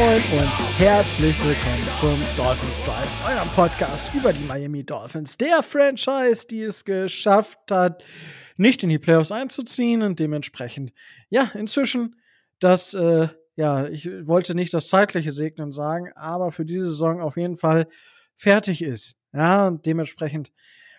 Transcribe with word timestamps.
Moin 0.00 0.22
und 0.32 0.78
herzlich 0.78 1.36
willkommen 1.44 1.86
zum 1.92 2.16
Dolphins 2.34 2.82
Drive, 2.82 3.28
eurem 3.28 3.48
Podcast 3.50 4.14
über 4.14 4.32
die 4.32 4.42
Miami 4.44 4.82
Dolphins, 4.82 5.36
der 5.36 5.62
Franchise, 5.62 6.46
die 6.48 6.62
es 6.62 6.86
geschafft 6.86 7.70
hat, 7.70 8.02
nicht 8.56 8.82
in 8.82 8.88
die 8.88 8.98
Playoffs 8.98 9.30
einzuziehen 9.30 10.00
und 10.00 10.18
dementsprechend, 10.18 10.94
ja, 11.28 11.50
inzwischen 11.52 12.16
das, 12.60 12.94
äh, 12.94 13.28
ja, 13.56 13.88
ich 13.88 14.08
wollte 14.26 14.54
nicht 14.54 14.72
das 14.72 14.88
zeitliche 14.88 15.32
Segnen 15.32 15.70
sagen, 15.70 16.10
aber 16.14 16.50
für 16.50 16.64
diese 16.64 16.86
Saison 16.86 17.20
auf 17.20 17.36
jeden 17.36 17.56
Fall 17.56 17.86
fertig 18.36 18.80
ist. 18.80 19.16
Ja, 19.34 19.66
und 19.66 19.84
dementsprechend 19.84 20.50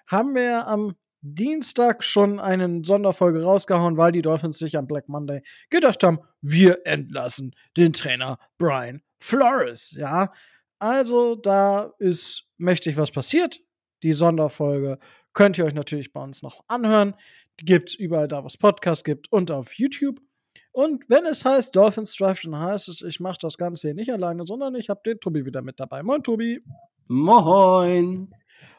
haben 0.06 0.36
wir 0.36 0.68
am 0.68 0.94
Dienstag 1.22 2.04
schon 2.04 2.40
eine 2.40 2.82
Sonderfolge 2.84 3.44
rausgehauen, 3.44 3.98
weil 3.98 4.12
die 4.12 4.22
Dolphins 4.22 4.58
sich 4.58 4.78
am 4.78 4.88
Black 4.88 5.08
Monday 5.08 5.44
gedacht 5.70 6.04
haben, 6.04 6.20
wir 6.42 6.86
entlassen 6.86 7.56
den 7.78 7.94
Trainer 7.94 8.38
Brian 8.58 9.02
Flores. 9.20 9.92
Ja, 9.98 10.34
also 10.80 11.36
da 11.36 11.94
ist 12.00 12.48
mächtig 12.58 12.98
was 12.98 13.12
passiert. 13.12 13.60
Die 14.02 14.14
Sonderfolge 14.14 14.98
könnt 15.34 15.58
ihr 15.58 15.66
euch 15.66 15.76
natürlich 15.76 16.12
bei 16.12 16.24
uns 16.24 16.42
noch 16.42 16.64
anhören. 16.68 17.14
Die 17.60 17.66
gibt's 17.66 17.94
überall 17.94 18.28
da, 18.28 18.44
was 18.44 18.58
Podcast 18.58 19.06
gibt 19.06 19.32
und 19.32 19.52
auf 19.52 19.74
YouTube. 19.76 20.20
Und 20.72 21.04
wenn 21.08 21.26
es 21.26 21.46
heißt 21.46 21.76
Dolphins 21.76 22.16
Drive, 22.16 22.42
dann 22.42 22.58
heißt 22.58 22.90
es, 22.90 23.02
ich 23.02 23.20
mache 23.20 23.38
das 23.42 23.58
Ganze 23.58 23.90
hier 23.90 23.96
nicht 23.96 24.12
alleine, 24.12 24.46
sondern 24.46 24.74
ich 24.76 24.90
habe 24.90 25.02
den 25.06 25.20
Tobi 25.20 25.46
wieder 25.46 25.62
mit 25.62 25.80
dabei. 25.80 26.02
Moin, 26.02 26.24
Tobi. 26.24 26.62
Moin. 27.08 28.34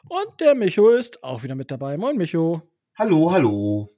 Und 0.07 0.39
der 0.39 0.55
Micho 0.55 0.89
ist 0.89 1.23
auch 1.23 1.43
wieder 1.43 1.55
mit 1.55 1.71
dabei. 1.71 1.97
Moin, 1.97 2.17
Micho. 2.17 2.61
Hallo, 2.97 3.31
hallo. 3.31 3.89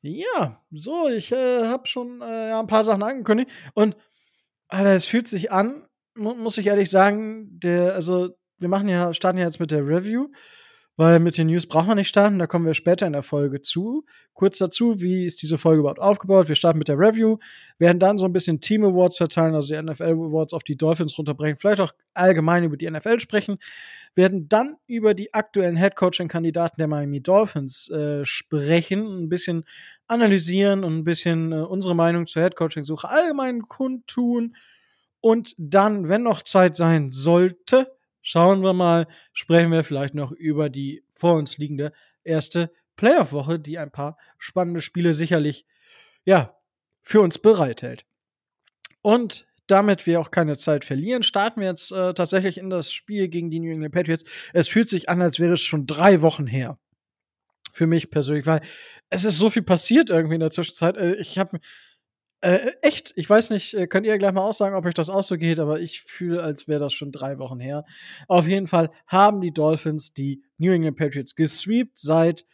Ja, 0.00 0.62
so, 0.70 1.08
ich 1.08 1.32
äh, 1.32 1.66
habe 1.66 1.86
schon 1.88 2.20
äh, 2.22 2.52
ein 2.52 2.66
paar 2.68 2.84
Sachen 2.84 3.02
angekündigt. 3.02 3.50
Und 3.74 3.96
Alter, 4.68 4.94
es 4.94 5.06
fühlt 5.06 5.26
sich 5.26 5.50
an, 5.50 5.86
mu 6.14 6.34
muss 6.34 6.58
ich 6.58 6.68
ehrlich 6.68 6.90
sagen, 6.90 7.58
der, 7.58 7.94
also, 7.94 8.30
wir 8.58 8.68
machen 8.68 8.88
ja, 8.88 9.12
starten 9.12 9.38
ja 9.38 9.46
jetzt 9.46 9.60
mit 9.60 9.72
der 9.72 9.86
Review 9.86 10.28
weil 10.98 11.20
mit 11.20 11.38
den 11.38 11.46
News 11.46 11.66
braucht 11.66 11.86
man 11.86 11.96
nicht 11.96 12.08
starten, 12.08 12.40
da 12.40 12.48
kommen 12.48 12.66
wir 12.66 12.74
später 12.74 13.06
in 13.06 13.12
der 13.12 13.22
Folge 13.22 13.62
zu. 13.62 14.04
Kurz 14.34 14.58
dazu, 14.58 15.00
wie 15.00 15.24
ist 15.24 15.40
diese 15.42 15.56
Folge 15.56 15.78
überhaupt 15.78 16.00
aufgebaut? 16.00 16.48
Wir 16.48 16.56
starten 16.56 16.78
mit 16.78 16.88
der 16.88 16.98
Review, 16.98 17.38
werden 17.78 18.00
dann 18.00 18.18
so 18.18 18.24
ein 18.24 18.32
bisschen 18.32 18.60
Team 18.60 18.84
Awards 18.84 19.16
verteilen, 19.16 19.54
also 19.54 19.72
die 19.72 19.80
NFL 19.80 20.02
Awards 20.02 20.52
auf 20.54 20.64
die 20.64 20.76
Dolphins 20.76 21.16
runterbrechen, 21.16 21.56
vielleicht 21.56 21.80
auch 21.80 21.92
allgemein 22.14 22.64
über 22.64 22.76
die 22.76 22.90
NFL 22.90 23.20
sprechen, 23.20 23.58
werden 24.16 24.48
dann 24.48 24.74
über 24.88 25.14
die 25.14 25.32
aktuellen 25.32 25.76
Head 25.76 25.94
Coaching 25.94 26.26
Kandidaten 26.26 26.80
der 26.80 26.88
Miami 26.88 27.22
Dolphins 27.22 27.88
äh, 27.90 28.24
sprechen, 28.24 29.22
ein 29.22 29.28
bisschen 29.28 29.66
analysieren 30.08 30.82
und 30.82 30.96
ein 30.96 31.04
bisschen 31.04 31.52
äh, 31.52 31.60
unsere 31.60 31.94
Meinung 31.94 32.26
zur 32.26 32.42
Head 32.42 32.56
Coaching 32.56 32.82
Suche 32.82 33.08
allgemein 33.08 33.62
kundtun 33.62 34.56
und 35.20 35.54
dann, 35.58 36.08
wenn 36.08 36.24
noch 36.24 36.42
Zeit 36.42 36.76
sein 36.76 37.12
sollte, 37.12 37.97
Schauen 38.30 38.62
wir 38.62 38.74
mal, 38.74 39.06
sprechen 39.32 39.72
wir 39.72 39.84
vielleicht 39.84 40.12
noch 40.12 40.32
über 40.32 40.68
die 40.68 41.02
vor 41.14 41.36
uns 41.36 41.56
liegende 41.56 41.94
erste 42.24 42.70
Playoff-Woche, 42.96 43.58
die 43.58 43.78
ein 43.78 43.90
paar 43.90 44.18
spannende 44.36 44.82
Spiele 44.82 45.14
sicherlich, 45.14 45.64
ja, 46.26 46.54
für 47.00 47.22
uns 47.22 47.38
bereithält. 47.38 48.04
Und 49.00 49.46
damit 49.66 50.06
wir 50.06 50.20
auch 50.20 50.30
keine 50.30 50.58
Zeit 50.58 50.84
verlieren, 50.84 51.22
starten 51.22 51.62
wir 51.62 51.68
jetzt 51.68 51.90
äh, 51.90 52.12
tatsächlich 52.12 52.58
in 52.58 52.68
das 52.68 52.92
Spiel 52.92 53.28
gegen 53.28 53.50
die 53.50 53.60
New 53.60 53.72
England 53.72 53.94
Patriots. 53.94 54.24
Es 54.52 54.68
fühlt 54.68 54.90
sich 54.90 55.08
an, 55.08 55.22
als 55.22 55.40
wäre 55.40 55.54
es 55.54 55.62
schon 55.62 55.86
drei 55.86 56.20
Wochen 56.20 56.46
her. 56.46 56.78
Für 57.72 57.86
mich 57.86 58.10
persönlich, 58.10 58.44
weil 58.44 58.60
es 59.08 59.24
ist 59.24 59.38
so 59.38 59.48
viel 59.48 59.62
passiert 59.62 60.10
irgendwie 60.10 60.34
in 60.34 60.40
der 60.40 60.50
Zwischenzeit. 60.50 60.98
Äh, 60.98 61.14
ich 61.14 61.38
habe 61.38 61.60
äh, 62.40 62.72
echt, 62.82 63.12
ich 63.16 63.28
weiß 63.28 63.50
nicht, 63.50 63.74
äh, 63.74 63.86
könnt 63.86 64.06
ihr 64.06 64.16
gleich 64.18 64.32
mal 64.32 64.42
aussagen, 64.42 64.76
ob 64.76 64.86
euch 64.86 64.94
das 64.94 65.10
auch 65.10 65.22
so 65.22 65.36
geht, 65.36 65.58
aber 65.58 65.80
ich 65.80 66.02
fühle, 66.02 66.42
als 66.42 66.68
wäre 66.68 66.80
das 66.80 66.92
schon 66.92 67.10
drei 67.10 67.38
Wochen 67.38 67.58
her. 67.58 67.84
Auf 68.28 68.46
jeden 68.46 68.66
Fall 68.66 68.90
haben 69.06 69.40
die 69.40 69.52
Dolphins 69.52 70.14
die 70.14 70.42
New 70.56 70.72
England 70.72 70.96
Patriots 70.96 71.34
gesweept 71.34 71.98
seit 71.98 72.46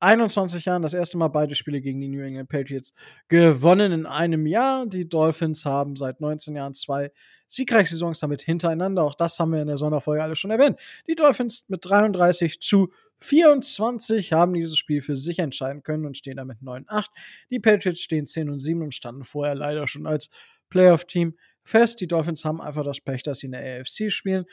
21 0.00 0.64
Jahren, 0.64 0.82
das 0.82 0.94
erste 0.94 1.18
Mal 1.18 1.28
beide 1.28 1.54
Spiele 1.54 1.80
gegen 1.80 2.00
die 2.00 2.08
New 2.08 2.22
England 2.22 2.48
Patriots 2.48 2.94
gewonnen 3.28 3.92
in 3.92 4.06
einem 4.06 4.46
Jahr. 4.46 4.86
Die 4.86 5.08
Dolphins 5.08 5.64
haben 5.64 5.96
seit 5.96 6.20
19 6.20 6.54
Jahren 6.54 6.74
zwei 6.74 7.10
siegreiche 7.48 7.90
Saisons 7.90 8.20
damit 8.20 8.42
hintereinander. 8.42 9.02
Auch 9.02 9.14
das 9.14 9.38
haben 9.40 9.52
wir 9.52 9.60
in 9.60 9.66
der 9.66 9.76
Sonderfolge 9.76 10.22
alles 10.22 10.38
schon 10.38 10.50
erwähnt. 10.50 10.78
Die 11.08 11.16
Dolphins 11.16 11.68
mit 11.68 11.84
33 11.84 12.60
zu 12.60 12.92
24 13.20 14.32
haben 14.32 14.54
dieses 14.54 14.76
Spiel 14.76 15.02
für 15.02 15.16
sich 15.16 15.38
entscheiden 15.38 15.82
können 15.82 16.06
und 16.06 16.16
stehen 16.16 16.36
damit 16.36 16.58
9-8. 16.58 17.06
Die 17.50 17.58
Patriots 17.58 18.00
stehen 18.00 18.26
10 18.26 18.50
und 18.50 18.60
7 18.60 18.82
und 18.82 18.94
standen 18.94 19.24
vorher 19.24 19.54
leider 19.54 19.86
schon 19.86 20.06
als 20.06 20.30
Playoff-Team 20.70 21.36
fest. 21.64 22.00
Die 22.00 22.06
Dolphins 22.06 22.44
haben 22.44 22.60
einfach 22.60 22.84
das 22.84 23.00
Pech, 23.00 23.22
dass 23.22 23.40
sie 23.40 23.46
in 23.46 23.52
der 23.52 23.80
AFC 23.80 24.10
spielen. 24.10 24.44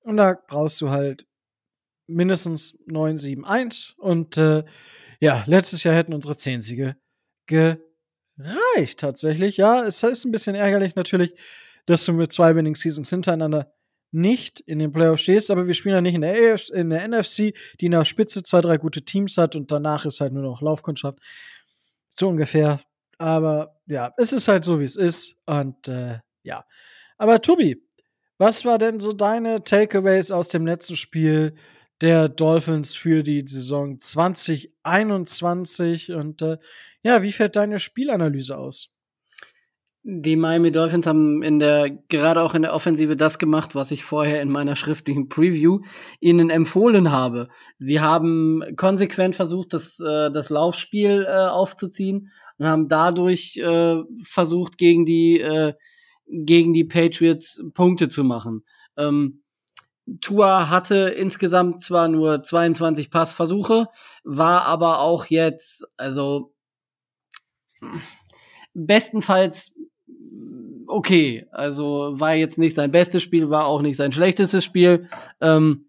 Und 0.00 0.16
da 0.16 0.34
brauchst 0.46 0.80
du 0.80 0.90
halt 0.90 1.26
mindestens 2.06 2.78
9-7-1. 2.88 3.96
Und 3.96 4.36
äh, 4.36 4.64
ja, 5.20 5.44
letztes 5.46 5.84
Jahr 5.84 5.94
hätten 5.94 6.14
unsere 6.14 6.36
10 6.36 6.62
Siege 6.62 6.96
gereicht 7.46 8.98
tatsächlich. 8.98 9.56
Ja, 9.56 9.84
es 9.84 10.02
ist 10.02 10.24
ein 10.24 10.32
bisschen 10.32 10.54
ärgerlich 10.54 10.94
natürlich, 10.94 11.34
dass 11.86 12.04
du 12.04 12.12
mit 12.12 12.32
zwei 12.32 12.54
Winning 12.54 12.76
Seasons 12.76 13.10
hintereinander 13.10 13.72
nicht 14.12 14.60
in 14.60 14.78
den 14.78 14.92
Playoffs 14.92 15.22
stehst, 15.22 15.50
aber 15.50 15.66
wir 15.66 15.74
spielen 15.74 15.94
ja 15.94 16.00
nicht 16.00 16.14
in 16.14 16.22
der, 16.22 16.54
AF, 16.54 16.70
in 16.70 16.90
der 16.90 17.06
NFC, 17.06 17.54
die 17.80 17.86
in 17.86 17.92
der 17.92 18.04
Spitze 18.04 18.42
zwei, 18.42 18.60
drei 18.60 18.76
gute 18.76 19.02
Teams 19.02 19.36
hat 19.36 19.56
und 19.56 19.70
danach 19.70 20.04
ist 20.04 20.20
halt 20.20 20.32
nur 20.32 20.42
noch 20.42 20.62
Laufkundschaft. 20.62 21.18
So 22.12 22.28
ungefähr. 22.28 22.80
Aber 23.18 23.80
ja, 23.86 24.12
es 24.16 24.32
ist 24.32 24.48
halt 24.48 24.64
so, 24.64 24.80
wie 24.80 24.84
es 24.84 24.96
ist. 24.96 25.40
Und 25.46 25.88
äh, 25.88 26.18
ja. 26.42 26.64
Aber 27.18 27.40
Tobi, 27.40 27.82
was 28.38 28.64
war 28.64 28.78
denn 28.78 29.00
so 29.00 29.12
deine 29.12 29.62
Takeaways 29.62 30.30
aus 30.30 30.48
dem 30.48 30.66
letzten 30.66 30.96
Spiel 30.96 31.54
der 32.00 32.30
Dolphins 32.30 32.94
für 32.94 33.22
die 33.22 33.46
Saison 33.46 34.00
2021? 34.00 36.12
Und 36.12 36.40
äh, 36.40 36.56
ja, 37.02 37.22
wie 37.22 37.32
fällt 37.32 37.56
deine 37.56 37.78
Spielanalyse 37.78 38.56
aus? 38.56 38.89
Die 40.02 40.36
Miami 40.36 40.72
Dolphins 40.72 41.06
haben 41.06 41.42
in 41.42 41.58
der, 41.58 41.90
gerade 42.08 42.40
auch 42.40 42.54
in 42.54 42.62
der 42.62 42.72
Offensive 42.72 43.16
das 43.16 43.38
gemacht, 43.38 43.74
was 43.74 43.90
ich 43.90 44.02
vorher 44.02 44.40
in 44.40 44.50
meiner 44.50 44.74
schriftlichen 44.74 45.28
Preview 45.28 45.80
ihnen 46.20 46.48
empfohlen 46.48 47.12
habe. 47.12 47.48
Sie 47.76 48.00
haben 48.00 48.62
konsequent 48.76 49.34
versucht, 49.34 49.74
das, 49.74 50.00
äh, 50.00 50.30
das 50.30 50.48
Laufspiel 50.48 51.26
äh, 51.28 51.48
aufzuziehen 51.48 52.30
und 52.56 52.66
haben 52.66 52.88
dadurch 52.88 53.58
äh, 53.58 53.96
versucht, 54.22 54.78
gegen 54.78 55.04
die, 55.04 55.38
äh, 55.38 55.74
gegen 56.26 56.72
die 56.72 56.84
Patriots 56.84 57.62
Punkte 57.74 58.08
zu 58.08 58.24
machen. 58.24 58.64
Ähm, 58.96 59.42
Tua 60.22 60.70
hatte 60.70 61.08
insgesamt 61.10 61.82
zwar 61.82 62.08
nur 62.08 62.42
22 62.42 63.10
Passversuche, 63.10 63.86
war 64.24 64.64
aber 64.64 65.00
auch 65.00 65.26
jetzt, 65.26 65.86
also 65.98 66.54
bestenfalls 68.72 69.74
okay. 70.86 71.46
Also 71.50 72.12
war 72.18 72.34
jetzt 72.34 72.58
nicht 72.58 72.74
sein 72.74 72.90
bestes 72.90 73.22
Spiel, 73.22 73.50
war 73.50 73.66
auch 73.66 73.82
nicht 73.82 73.96
sein 73.96 74.12
schlechtestes 74.12 74.64
Spiel. 74.64 75.08
Ähm, 75.40 75.86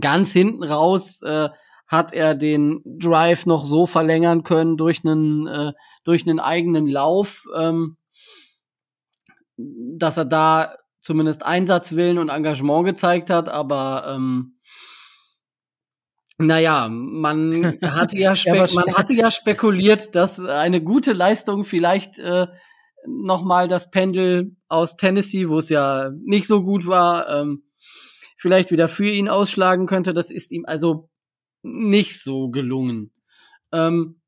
ganz 0.00 0.32
hinten 0.32 0.64
raus 0.64 1.22
äh, 1.22 1.48
hat 1.86 2.12
er 2.12 2.34
den 2.34 2.82
Drive 2.84 3.46
noch 3.46 3.64
so 3.64 3.86
verlängern 3.86 4.42
können 4.42 4.76
durch 4.76 5.04
einen 5.04 5.46
äh, 5.46 5.72
durch 6.04 6.26
einen 6.26 6.40
eigenen 6.40 6.86
Lauf, 6.86 7.44
ähm, 7.56 7.96
dass 9.56 10.16
er 10.16 10.24
da 10.24 10.76
zumindest 11.00 11.44
Einsatzwillen 11.44 12.18
und 12.18 12.28
Engagement 12.28 12.84
gezeigt 12.84 13.30
hat, 13.30 13.48
aber 13.48 14.16
ähm, 14.16 14.58
naja, 16.38 16.88
man 16.90 17.78
hatte 17.82 18.18
ja, 18.18 18.34
ja 18.34 18.66
man 18.74 18.94
hatte 18.94 19.14
ja 19.14 19.30
spekuliert, 19.30 20.14
dass 20.14 20.40
eine 20.40 20.82
gute 20.82 21.12
Leistung 21.12 21.64
vielleicht 21.64 22.18
äh, 22.18 22.48
nochmal 23.06 23.68
das 23.68 23.90
Pendel 23.90 24.56
aus 24.68 24.96
Tennessee, 24.96 25.48
wo 25.48 25.58
es 25.58 25.68
ja 25.68 26.10
nicht 26.24 26.46
so 26.46 26.62
gut 26.62 26.86
war, 26.86 27.28
ähm, 27.28 27.64
vielleicht 28.36 28.70
wieder 28.70 28.88
für 28.88 29.10
ihn 29.10 29.28
ausschlagen 29.28 29.86
könnte. 29.86 30.12
Das 30.12 30.30
ist 30.30 30.52
ihm 30.52 30.64
also 30.66 31.08
nicht 31.62 32.22
so 32.22 32.50
gelungen. 32.50 33.12
Ähm, 33.72 34.20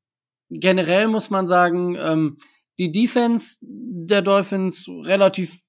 generell 0.49 1.07
muss 1.07 1.29
man 1.29 1.47
sagen, 1.47 1.95
ähm, 1.97 2.37
die 2.77 2.91
Defense 2.91 3.57
der 3.61 4.21
Dolphins 4.21 4.87
relativ 4.87 5.59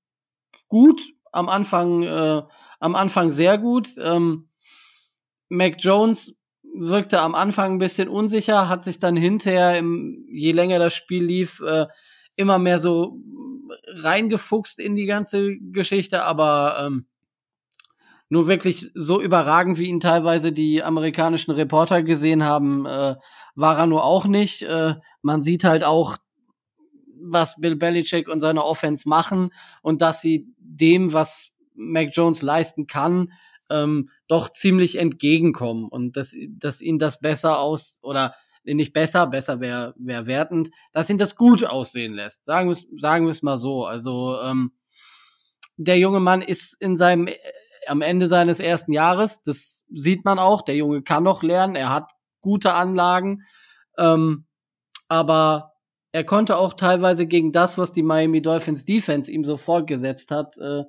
gut, 0.69 1.03
am 1.33 1.49
Anfang, 1.49 2.03
äh, 2.03 2.43
am 2.79 2.95
Anfang 2.95 3.31
sehr 3.31 3.59
gut. 3.59 3.91
Ähm, 3.99 4.49
Mac 5.49 5.77
Jones 5.79 6.39
wirkte 6.75 7.21
am 7.21 7.35
Anfang 7.35 7.75
ein 7.75 7.79
bisschen 7.79 8.09
unsicher, 8.09 8.69
hat 8.69 8.85
sich 8.85 9.01
dann 9.01 9.17
hinterher, 9.17 9.77
im, 9.79 10.25
je 10.31 10.53
länger 10.53 10.79
das 10.79 10.95
Spiel 10.95 11.25
lief, 11.25 11.61
äh, 11.61 11.87
immer 12.41 12.59
mehr 12.59 12.79
so 12.79 13.21
reingefuchst 13.87 14.81
in 14.81 14.97
die 14.97 15.07
ganze 15.07 15.57
Geschichte, 15.59 16.25
aber 16.25 16.87
ähm, 16.87 17.07
nur 18.29 18.47
wirklich 18.47 18.91
so 18.95 19.21
überragend, 19.21 19.79
wie 19.79 19.89
ihn 19.89 20.01
teilweise 20.01 20.53
die 20.53 20.83
amerikanischen 20.83 21.51
Reporter 21.51 22.03
gesehen 22.03 22.45
haben, 22.45 22.87
äh, 22.87 23.17
war 23.55 23.79
er 23.79 23.87
nur 23.87 24.05
auch 24.05 24.27
nicht. 24.27 24.63
Äh, 24.63 24.95
man 25.21 25.43
sieht 25.43 25.65
halt 25.65 25.85
auch, 25.85 26.17
was 27.23 27.61
Bill 27.61 27.77
Belichick 27.77 28.29
und 28.29 28.41
seine 28.41 28.65
Offense 28.65 29.09
machen 29.09 29.51
und 29.83 30.01
dass 30.01 30.23
sie 30.23 30.47
dem, 30.59 31.13
was 31.13 31.53
Mac 31.75 32.11
Jones 32.13 32.41
leisten 32.41 32.87
kann, 32.87 33.33
ähm, 33.69 34.09
doch 34.29 34.51
ziemlich 34.51 34.99
entgegenkommen 34.99 35.89
und 35.89 36.17
dass, 36.17 36.35
dass 36.49 36.81
ihn 36.81 36.99
das 36.99 37.21
besser 37.21 37.59
aus 37.59 37.99
oder 38.03 38.35
nicht 38.65 38.93
besser, 38.93 39.27
besser 39.27 39.61
wäre 39.61 39.95
wär 39.97 40.27
wertend, 40.27 40.71
dass 40.93 41.11
ihn 41.11 41.19
das 41.19 41.37
gut 41.37 41.65
aussehen 41.65 42.15
lässt. 42.15 42.45
Sagen 42.45 42.69
wir 42.69 42.77
sagen 42.99 43.27
wir 43.27 43.31
es 43.31 43.43
mal 43.43 43.59
so. 43.59 43.87
Also 43.87 44.39
ähm, 44.43 44.73
der 45.77 45.99
junge 45.99 46.21
Mann 46.21 46.43
ist 46.43 46.77
in 46.81 46.97
seinem 46.97 47.27
äh, 47.27 47.37
am 47.87 48.03
Ende 48.03 48.29
seines 48.29 48.61
ersten 48.61 48.93
Jahres, 48.93 49.43
das 49.43 49.85
sieht 49.91 50.25
man 50.25 50.39
auch. 50.39 50.63
Der 50.63 50.77
Junge 50.77 51.03
kann 51.03 51.25
noch 51.25 51.43
lernen, 51.43 51.75
er 51.75 51.91
hat 51.91 52.11
gute 52.41 52.75
Anlagen, 52.75 53.43
ähm, 53.99 54.47
aber 55.09 55.73
er 56.13 56.25
konnte 56.25 56.57
auch 56.57 56.75
teilweise 56.75 57.27
gegen 57.27 57.53
das, 57.53 57.79
was 57.79 57.93
die 57.93 58.03
Miami 58.03 58.43
Dolphins 58.43 58.85
Defense 58.85 59.31
ihm 59.31 59.45
so 59.45 59.57
fortgesetzt 59.57 60.31
hat, 60.31 60.57
äh, 60.59 60.85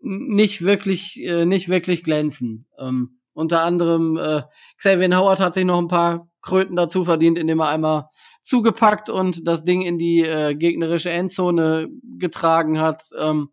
nicht 0.00 0.62
wirklich, 0.62 1.22
äh, 1.22 1.46
nicht 1.46 1.68
wirklich 1.68 2.02
glänzen. 2.04 2.66
Ähm, 2.78 3.20
unter 3.36 3.62
anderem 3.62 4.16
äh, 4.16 4.42
Xavier 4.78 5.16
Howard 5.16 5.40
hat 5.40 5.54
sich 5.54 5.64
noch 5.64 5.78
ein 5.78 5.88
paar 5.88 6.28
Kröten 6.40 6.76
dazu 6.76 7.04
verdient, 7.04 7.38
indem 7.38 7.60
er 7.60 7.68
einmal 7.68 8.08
zugepackt 8.42 9.10
und 9.10 9.46
das 9.46 9.64
Ding 9.64 9.82
in 9.82 9.98
die 9.98 10.20
äh, 10.20 10.54
gegnerische 10.54 11.10
Endzone 11.10 11.88
getragen 12.18 12.80
hat. 12.80 13.02
Ähm, 13.18 13.50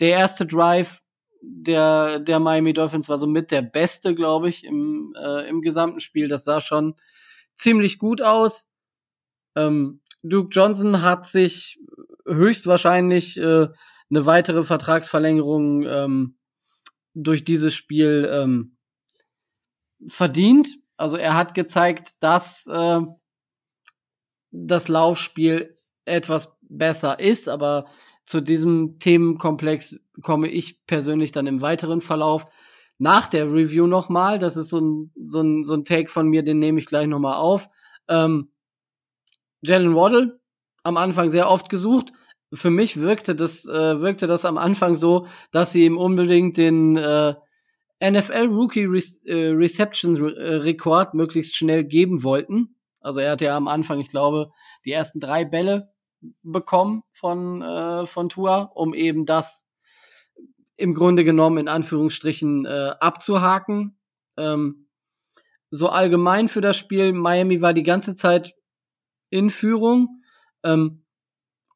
der 0.00 0.10
erste 0.10 0.46
Drive 0.46 1.02
der, 1.42 2.20
der 2.20 2.38
Miami 2.38 2.72
Dolphins 2.72 3.08
war 3.08 3.18
so 3.18 3.26
mit 3.26 3.50
der 3.50 3.62
beste, 3.62 4.14
glaube 4.14 4.48
ich, 4.48 4.64
im, 4.64 5.12
äh, 5.20 5.48
im 5.48 5.60
gesamten 5.60 6.00
Spiel. 6.00 6.28
Das 6.28 6.44
sah 6.44 6.60
schon 6.60 6.94
ziemlich 7.54 7.98
gut 7.98 8.22
aus. 8.22 8.68
Ähm, 9.56 10.00
Duke 10.22 10.48
Johnson 10.52 11.02
hat 11.02 11.26
sich 11.26 11.80
höchstwahrscheinlich 12.26 13.36
äh, 13.38 13.68
eine 14.08 14.26
weitere 14.26 14.62
Vertragsverlängerung 14.62 15.82
ähm, 15.82 16.38
durch 17.14 17.44
dieses 17.44 17.74
Spiel 17.74 18.28
ähm, 18.32 18.76
verdient. 20.06 20.78
Also 20.96 21.16
er 21.16 21.36
hat 21.36 21.54
gezeigt, 21.54 22.12
dass 22.20 22.66
äh, 22.66 23.00
das 24.50 24.88
Laufspiel 24.88 25.74
etwas 26.04 26.56
besser 26.60 27.20
ist, 27.20 27.48
aber 27.48 27.84
zu 28.26 28.40
diesem 28.40 28.98
Themenkomplex 28.98 30.00
komme 30.22 30.48
ich 30.48 30.84
persönlich 30.86 31.32
dann 31.32 31.46
im 31.46 31.60
weiteren 31.60 32.00
Verlauf 32.00 32.46
nach 32.98 33.26
der 33.26 33.52
Review 33.52 33.86
nochmal. 33.86 34.38
Das 34.38 34.56
ist 34.56 34.68
so 34.68 34.80
ein, 34.80 35.12
so, 35.24 35.40
ein, 35.40 35.64
so 35.64 35.74
ein 35.74 35.84
Take 35.84 36.08
von 36.08 36.28
mir, 36.28 36.42
den 36.42 36.58
nehme 36.58 36.78
ich 36.78 36.86
gleich 36.86 37.08
nochmal 37.08 37.34
auf. 37.34 37.68
Ähm, 38.08 38.52
Jalen 39.60 39.94
Waddle, 39.94 40.40
am 40.82 40.96
Anfang 40.96 41.30
sehr 41.30 41.48
oft 41.48 41.68
gesucht. 41.68 42.12
Für 42.52 42.70
mich 42.70 43.00
wirkte 43.00 43.34
das, 43.34 43.66
äh, 43.66 44.00
wirkte 44.00 44.26
das 44.26 44.44
am 44.44 44.58
Anfang 44.58 44.96
so, 44.96 45.26
dass 45.50 45.72
sie 45.72 45.84
ihm 45.86 45.96
unbedingt 45.96 46.56
den 46.58 46.96
äh, 46.96 47.34
NFL 48.02 48.48
Rookie 48.48 48.84
äh, 49.26 49.48
Reception 49.50 50.16
äh, 50.16 50.54
Rekord 50.56 51.14
möglichst 51.14 51.56
schnell 51.56 51.84
geben 51.84 52.22
wollten. 52.22 52.76
Also 53.00 53.20
er 53.20 53.32
hatte 53.32 53.46
ja 53.46 53.56
am 53.56 53.68
Anfang, 53.68 54.00
ich 54.00 54.08
glaube, 54.08 54.50
die 54.84 54.92
ersten 54.92 55.20
drei 55.20 55.44
Bälle 55.44 55.92
bekommen 56.42 57.02
von, 57.12 57.62
äh, 57.62 58.06
von 58.06 58.28
Tua, 58.28 58.70
um 58.74 58.94
eben 58.94 59.26
das 59.26 59.66
im 60.76 60.94
Grunde 60.94 61.24
genommen 61.24 61.58
in 61.58 61.68
Anführungsstrichen 61.68 62.66
äh, 62.66 62.94
abzuhaken. 62.98 63.98
Ähm, 64.36 64.88
so 65.70 65.88
allgemein 65.88 66.48
für 66.48 66.60
das 66.60 66.76
Spiel, 66.76 67.12
Miami 67.12 67.60
war 67.60 67.72
die 67.72 67.82
ganze 67.82 68.14
Zeit 68.14 68.54
in 69.30 69.50
Führung. 69.50 70.22
Ähm, 70.64 71.04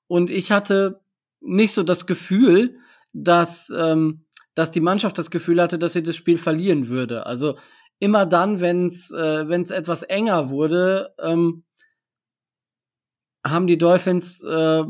und 0.07 0.31
ich 0.31 0.51
hatte 0.51 1.01
nicht 1.41 1.73
so 1.73 1.83
das 1.83 2.07
Gefühl, 2.07 2.79
dass, 3.13 3.73
ähm, 3.77 4.26
dass 4.57 4.73
die 4.73 4.81
Mannschaft 4.81 5.19
das 5.19 5.31
Gefühl 5.31 5.63
hatte, 5.63 5.79
dass 5.79 5.93
sie 5.93 6.03
das 6.03 6.17
Spiel 6.17 6.39
verlieren 6.39 6.89
würde. 6.89 7.27
Also 7.27 7.57
immer 8.01 8.27
dann, 8.27 8.61
wenn 8.61 8.87
es 8.87 9.13
äh, 9.13 9.49
wenn's 9.49 9.71
etwas 9.71 10.03
enger 10.03 10.51
wurde, 10.51 11.15
ähm, 11.21 11.65
haben 13.45 13.67
die 13.69 13.79
Dolphins 13.79 14.43
äh, 14.43 14.83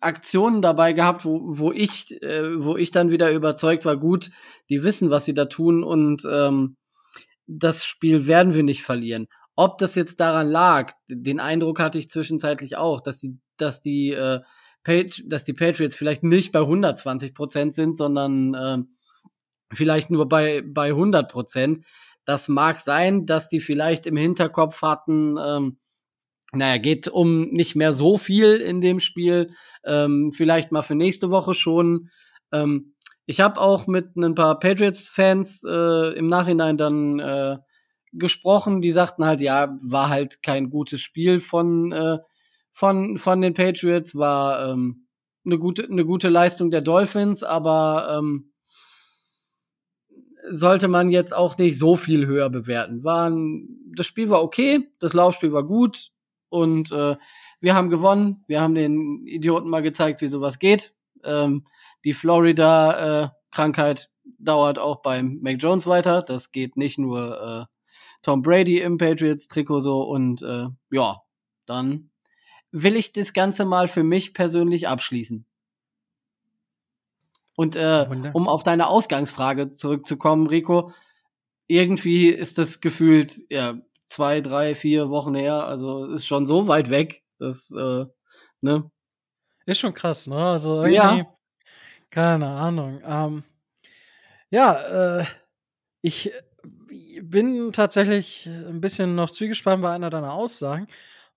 Aktionen 0.00 0.62
dabei 0.62 0.94
gehabt, 0.94 1.24
wo, 1.24 1.40
wo 1.44 1.72
ich, 1.72 2.20
äh, 2.22 2.62
wo 2.64 2.76
ich 2.76 2.90
dann 2.90 3.10
wieder 3.10 3.30
überzeugt 3.30 3.84
war, 3.84 3.98
gut, 3.98 4.30
die 4.70 4.82
wissen, 4.82 5.10
was 5.10 5.26
sie 5.26 5.34
da 5.34 5.44
tun 5.44 5.84
und 5.84 6.22
ähm, 6.28 6.76
das 7.46 7.84
Spiel 7.84 8.26
werden 8.26 8.54
wir 8.54 8.62
nicht 8.62 8.82
verlieren. 8.82 9.26
Ob 9.56 9.76
das 9.76 9.94
jetzt 9.94 10.20
daran 10.20 10.48
lag, 10.48 10.94
den 11.08 11.38
Eindruck 11.38 11.80
hatte 11.80 11.98
ich 11.98 12.08
zwischenzeitlich 12.08 12.76
auch, 12.76 13.02
dass 13.02 13.18
die, 13.18 13.38
dass 13.58 13.82
die, 13.82 14.12
äh, 14.12 14.40
Patri 14.84 15.24
dass 15.26 15.44
die 15.44 15.52
Patriots 15.52 15.94
vielleicht 15.94 16.22
nicht 16.22 16.52
bei 16.52 16.60
120 16.60 17.34
Prozent 17.34 17.74
sind, 17.74 17.96
sondern 17.96 18.54
äh, 18.54 18.78
vielleicht 19.72 20.10
nur 20.10 20.28
bei, 20.28 20.62
bei 20.66 20.88
100 20.88 21.30
Prozent. 21.30 21.84
Das 22.24 22.48
mag 22.48 22.80
sein, 22.80 23.26
dass 23.26 23.48
die 23.48 23.60
vielleicht 23.60 24.06
im 24.06 24.16
Hinterkopf 24.16 24.82
hatten, 24.82 25.36
ähm, 25.38 25.78
naja, 26.52 26.78
geht 26.78 27.08
um 27.08 27.50
nicht 27.50 27.76
mehr 27.76 27.92
so 27.92 28.18
viel 28.18 28.56
in 28.56 28.80
dem 28.80 29.00
Spiel. 29.00 29.52
Ähm, 29.84 30.32
vielleicht 30.32 30.72
mal 30.72 30.82
für 30.82 30.96
nächste 30.96 31.30
Woche 31.30 31.54
schon. 31.54 32.10
Ähm, 32.52 32.94
ich 33.26 33.40
habe 33.40 33.60
auch 33.60 33.86
mit 33.86 34.16
ein 34.16 34.34
paar 34.34 34.58
Patriots-Fans 34.58 35.62
äh, 35.68 36.18
im 36.18 36.28
Nachhinein 36.28 36.76
dann 36.76 37.20
äh, 37.20 37.58
gesprochen. 38.12 38.80
Die 38.80 38.90
sagten 38.90 39.24
halt, 39.24 39.40
ja, 39.40 39.76
war 39.80 40.08
halt 40.08 40.42
kein 40.42 40.70
gutes 40.70 41.00
Spiel 41.00 41.38
von 41.38 41.92
äh, 41.92 42.18
von 42.72 43.18
von 43.18 43.40
den 43.40 43.54
Patriots, 43.54 44.14
war 44.14 44.72
ähm, 44.72 45.06
eine 45.44 45.58
gute 45.58 45.84
eine 45.84 46.04
gute 46.04 46.28
Leistung 46.28 46.70
der 46.70 46.80
Dolphins, 46.80 47.42
aber 47.42 48.18
ähm, 48.18 48.52
sollte 50.48 50.88
man 50.88 51.10
jetzt 51.10 51.34
auch 51.34 51.58
nicht 51.58 51.78
so 51.78 51.96
viel 51.96 52.26
höher 52.26 52.50
bewerten. 52.50 53.04
Waren, 53.04 53.92
das 53.94 54.06
Spiel 54.06 54.30
war 54.30 54.42
okay, 54.42 54.90
das 54.98 55.12
Laufspiel 55.12 55.52
war 55.52 55.64
gut, 55.64 56.10
und 56.50 56.92
äh, 56.92 57.16
wir 57.60 57.74
haben 57.74 57.88
gewonnen. 57.88 58.44
Wir 58.46 58.60
haben 58.60 58.74
den 58.74 59.26
Idioten 59.26 59.70
mal 59.70 59.82
gezeigt, 59.82 60.20
wie 60.20 60.28
sowas 60.28 60.58
geht. 60.58 60.92
Ähm, 61.24 61.64
die 62.04 62.12
Florida-Krankheit 62.12 64.10
äh, 64.24 64.30
dauert 64.38 64.78
auch 64.78 65.00
beim 65.02 65.38
Mac 65.40 65.56
Jones 65.58 65.86
weiter. 65.86 66.22
Das 66.22 66.52
geht 66.52 66.76
nicht 66.76 66.98
nur 66.98 67.40
äh, 67.40 67.64
Tom 68.22 68.42
Brady 68.42 68.80
im 68.80 68.98
Patriots-Trikot 68.98 69.80
so. 69.80 70.02
Und 70.02 70.42
äh, 70.42 70.66
ja, 70.90 71.22
dann 71.66 72.09
will 72.72 72.96
ich 72.96 73.12
das 73.12 73.32
Ganze 73.32 73.64
mal 73.64 73.88
für 73.88 74.04
mich 74.04 74.34
persönlich 74.34 74.88
abschließen. 74.88 75.44
Und 77.56 77.76
äh, 77.76 78.06
um 78.32 78.48
auf 78.48 78.62
deine 78.62 78.86
Ausgangsfrage 78.86 79.70
zurückzukommen, 79.70 80.46
Rico, 80.46 80.92
irgendwie 81.66 82.28
ist 82.28 82.58
das 82.58 82.80
gefühlt 82.80 83.34
ja, 83.50 83.74
zwei, 84.06 84.40
drei, 84.40 84.74
vier 84.74 85.10
Wochen 85.10 85.34
her. 85.34 85.66
Also 85.66 86.06
ist 86.06 86.26
schon 86.26 86.46
so 86.46 86.68
weit 86.68 86.90
weg. 86.90 87.22
Das, 87.38 87.70
äh, 87.70 88.06
ne? 88.60 88.90
Ist 89.66 89.78
schon 89.78 89.94
krass, 89.94 90.26
ne? 90.26 90.36
Also 90.36 90.84
irgendwie, 90.84 91.18
ja. 91.18 91.34
keine 92.10 92.48
Ahnung. 92.48 93.00
Ähm, 93.04 93.44
ja, 94.50 95.20
äh, 95.20 95.24
ich 96.00 96.32
bin 97.22 97.72
tatsächlich 97.72 98.46
ein 98.46 98.80
bisschen 98.80 99.14
noch 99.14 99.30
zwiegespalten 99.30 99.82
bei 99.82 99.92
einer 99.92 100.10
deiner 100.10 100.32
Aussagen. 100.32 100.88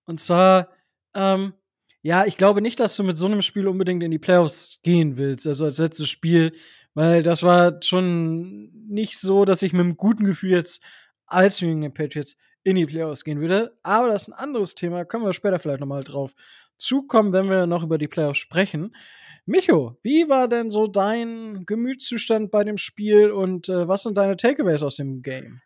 Und 0.06 0.20
zwar, 0.20 0.68
ähm, 1.14 1.54
ja, 2.02 2.26
ich 2.26 2.36
glaube 2.36 2.60
nicht, 2.60 2.80
dass 2.80 2.96
du 2.96 3.02
mit 3.02 3.16
so 3.16 3.26
einem 3.26 3.42
Spiel 3.42 3.66
unbedingt 3.66 4.02
in 4.02 4.10
die 4.10 4.18
Playoffs 4.18 4.80
gehen 4.82 5.16
willst, 5.16 5.46
also 5.46 5.64
als 5.64 5.78
letztes 5.78 6.08
Spiel, 6.08 6.52
weil 6.92 7.22
das 7.22 7.42
war 7.42 7.80
schon 7.82 8.70
nicht 8.88 9.18
so, 9.18 9.44
dass 9.44 9.62
ich 9.62 9.72
mit 9.72 9.80
einem 9.80 9.96
guten 9.96 10.24
Gefühl 10.24 10.50
jetzt 10.50 10.84
als 11.26 11.62
New 11.62 11.70
England 11.70 11.94
Patriots 11.94 12.36
in 12.62 12.76
die 12.76 12.86
Playoffs 12.86 13.24
gehen 13.24 13.40
würde. 13.40 13.78
Aber 13.82 14.08
das 14.08 14.22
ist 14.22 14.28
ein 14.28 14.34
anderes 14.34 14.74
Thema, 14.74 15.04
können 15.04 15.24
wir 15.24 15.32
später 15.32 15.58
vielleicht 15.58 15.80
nochmal 15.80 16.04
drauf 16.04 16.34
zukommen, 16.76 17.32
wenn 17.32 17.48
wir 17.48 17.66
noch 17.66 17.82
über 17.82 17.98
die 17.98 18.08
Playoffs 18.08 18.38
sprechen. 18.38 18.94
Micho, 19.46 19.98
wie 20.02 20.28
war 20.28 20.48
denn 20.48 20.70
so 20.70 20.86
dein 20.86 21.64
Gemütszustand 21.66 22.50
bei 22.50 22.64
dem 22.64 22.78
Spiel 22.78 23.30
und 23.30 23.68
äh, 23.68 23.86
was 23.86 24.02
sind 24.02 24.16
deine 24.16 24.36
Takeaways 24.36 24.82
aus 24.82 24.96
dem 24.96 25.22
Game? 25.22 25.60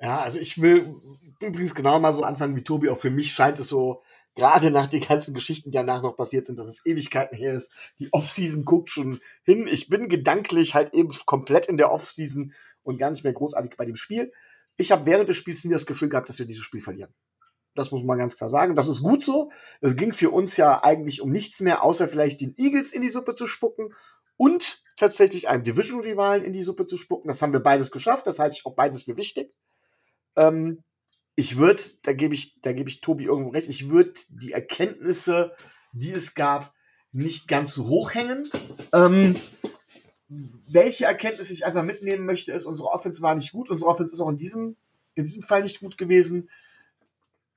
Ja, 0.00 0.20
also 0.20 0.38
ich 0.38 0.60
will 0.60 0.96
übrigens 1.40 1.74
genau 1.74 2.00
mal 2.00 2.12
so 2.12 2.22
anfangen 2.22 2.56
wie 2.56 2.64
Tobi. 2.64 2.88
Auch 2.88 2.98
für 2.98 3.10
mich 3.10 3.32
scheint 3.32 3.58
es 3.60 3.68
so, 3.68 4.02
gerade 4.40 4.70
nach 4.70 4.86
den 4.86 5.02
ganzen 5.02 5.34
Geschichten, 5.34 5.70
die 5.70 5.76
danach 5.76 6.02
noch 6.02 6.16
passiert 6.16 6.46
sind, 6.46 6.58
dass 6.58 6.66
es 6.66 6.84
Ewigkeiten 6.84 7.36
her 7.36 7.54
ist. 7.54 7.72
Die 7.98 8.12
Offseason 8.12 8.64
guckt 8.64 8.90
schon 8.90 9.20
hin. 9.42 9.66
Ich 9.66 9.88
bin 9.88 10.08
gedanklich 10.08 10.74
halt 10.74 10.94
eben 10.94 11.10
komplett 11.26 11.66
in 11.66 11.76
der 11.76 11.92
Offseason 11.92 12.52
und 12.82 12.98
gar 12.98 13.10
nicht 13.10 13.24
mehr 13.24 13.32
großartig 13.32 13.76
bei 13.76 13.84
dem 13.84 13.96
Spiel 13.96 14.32
ich 14.80 14.90
habe 14.90 15.06
während 15.06 15.28
des 15.28 15.36
Spiels 15.36 15.64
nie 15.64 15.72
das 15.72 15.86
Gefühl 15.86 16.08
gehabt, 16.08 16.28
dass 16.28 16.38
wir 16.38 16.46
dieses 16.46 16.64
Spiel 16.64 16.80
verlieren. 16.80 17.12
Das 17.74 17.92
muss 17.92 18.02
man 18.02 18.18
ganz 18.18 18.36
klar 18.36 18.50
sagen. 18.50 18.74
Das 18.74 18.88
ist 18.88 19.02
gut 19.02 19.22
so. 19.22 19.50
Es 19.80 19.96
ging 19.96 20.12
für 20.12 20.30
uns 20.30 20.56
ja 20.56 20.82
eigentlich 20.82 21.20
um 21.20 21.30
nichts 21.30 21.60
mehr, 21.60 21.84
außer 21.84 22.08
vielleicht 22.08 22.40
den 22.40 22.54
Eagles 22.56 22.92
in 22.92 23.02
die 23.02 23.10
Suppe 23.10 23.34
zu 23.34 23.46
spucken 23.46 23.94
und 24.36 24.82
tatsächlich 24.96 25.48
einen 25.48 25.62
Division-Rivalen 25.62 26.42
in 26.42 26.52
die 26.52 26.62
Suppe 26.62 26.86
zu 26.86 26.96
spucken. 26.96 27.28
Das 27.28 27.42
haben 27.42 27.52
wir 27.52 27.60
beides 27.60 27.90
geschafft. 27.90 28.26
Das 28.26 28.38
halte 28.38 28.56
ich 28.56 28.66
auch 28.66 28.74
beides 28.74 29.04
für 29.04 29.16
wichtig. 29.16 29.54
Ähm, 30.36 30.82
ich 31.40 31.56
würde, 31.56 31.82
da 32.02 32.12
gebe 32.12 32.34
ich, 32.34 32.60
da 32.60 32.72
gebe 32.72 32.88
ich 32.88 33.00
Tobi 33.00 33.24
irgendwo 33.24 33.50
recht, 33.50 33.68
ich 33.68 33.88
würde 33.88 34.12
die 34.28 34.52
Erkenntnisse 34.52 35.52
die 35.92 36.12
es 36.12 36.34
gab, 36.34 36.72
nicht 37.12 37.48
ganz 37.48 37.74
so 37.74 37.88
hoch 37.88 38.14
hängen. 38.14 38.48
Ähm, 38.92 39.36
welche 40.28 41.06
Erkenntnis 41.06 41.50
ich 41.50 41.66
einfach 41.66 41.82
mitnehmen 41.82 42.24
möchte, 42.24 42.52
ist, 42.52 42.64
unsere 42.64 42.88
Offense 42.88 43.22
war 43.22 43.34
nicht 43.34 43.52
gut. 43.52 43.68
Unsere 43.68 43.90
Offense 43.90 44.12
ist 44.12 44.20
auch 44.20 44.28
in 44.28 44.38
diesem, 44.38 44.76
in 45.14 45.24
diesem 45.24 45.42
Fall 45.42 45.62
nicht 45.62 45.80
gut 45.80 45.98
gewesen. 45.98 46.50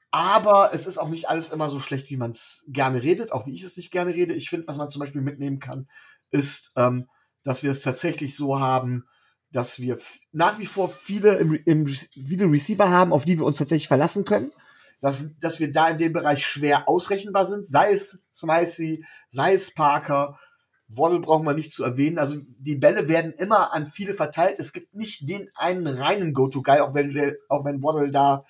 Aber 0.10 0.74
es 0.74 0.88
ist 0.88 0.98
auch 0.98 1.10
nicht 1.10 1.30
alles 1.30 1.50
immer 1.50 1.70
so 1.70 1.80
schlecht, 1.80 2.10
wie 2.10 2.18
man 2.18 2.32
es 2.32 2.63
gerne 2.68 3.02
redet, 3.02 3.32
auch 3.32 3.46
wie 3.46 3.54
ich 3.54 3.63
es 3.63 3.78
nicht 3.78 3.92
gerne 3.92 4.13
rede. 4.13 4.34
Ich 4.34 4.50
finde, 4.50 4.68
was 4.68 4.78
man 4.78 4.90
zum 4.90 5.00
Beispiel 5.00 5.22
mitnehmen 5.22 5.60
kann, 5.60 5.88
ist, 6.32 6.72
ähm, 6.75 7.08
dass 7.44 7.63
wir 7.63 7.72
es 7.72 7.82
tatsächlich 7.82 8.36
so 8.36 8.60
haben, 8.60 9.06
dass 9.53 9.79
wir 9.79 10.00
nach 10.31 10.60
wie 10.60 10.65
vor 10.65 10.89
viele, 10.89 11.36
im, 11.36 11.53
im, 11.65 11.86
viele 11.86 12.51
Receiver 12.51 12.89
haben, 12.89 13.13
auf 13.13 13.24
die 13.24 13.38
wir 13.38 13.45
uns 13.45 13.60
tatsächlich 13.60 13.88
verlassen 13.88 14.25
können. 14.25 14.51
Dass, 15.00 15.38
dass 15.39 15.60
wir 15.60 15.72
da 15.72 15.89
in 15.89 15.98
dem 15.98 16.13
Bereich 16.13 16.45
schwer 16.45 16.89
ausrechenbar 16.89 17.45
sind, 17.45 17.67
sei 17.67 17.93
es 17.93 18.24
Smicey, 18.33 19.05
sei 19.29 19.53
es 19.53 19.74
Parker. 19.74 20.39
Waddle 20.88 21.19
brauchen 21.19 21.45
wir 21.45 21.53
nicht 21.53 21.72
zu 21.72 21.83
erwähnen. 21.83 22.19
Also 22.19 22.38
die 22.57 22.75
Bälle 22.75 23.07
werden 23.07 23.33
immer 23.33 23.74
an 23.74 23.88
viele 23.88 24.13
verteilt. 24.13 24.60
Es 24.60 24.74
gibt 24.74 24.93
nicht 24.95 25.27
den 25.29 25.50
einen 25.55 25.88
reinen 25.88 26.33
Go-To-Guy, 26.33 26.79
auch 26.79 26.93
wenn, 26.93 27.36
auch 27.50 27.65
wenn 27.65 27.83
Waddle 27.83 28.12
da 28.12 28.45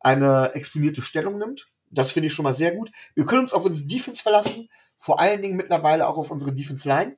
eine 0.00 0.52
exponierte 0.54 1.02
Stellung 1.02 1.38
nimmt. 1.38 1.66
Das 1.90 2.12
finde 2.12 2.26
ich 2.26 2.34
schon 2.34 2.44
mal 2.44 2.54
sehr 2.54 2.74
gut. 2.74 2.90
Wir 3.14 3.24
können 3.24 3.42
uns 3.42 3.52
auf 3.52 3.64
unsere 3.64 3.86
Defense 3.86 4.22
verlassen, 4.22 4.68
vor 4.98 5.20
allen 5.20 5.42
Dingen 5.42 5.56
mittlerweile 5.56 6.06
auch 6.06 6.18
auf 6.18 6.30
unsere 6.30 6.52
Defense 6.52 6.88
Line. 6.88 7.16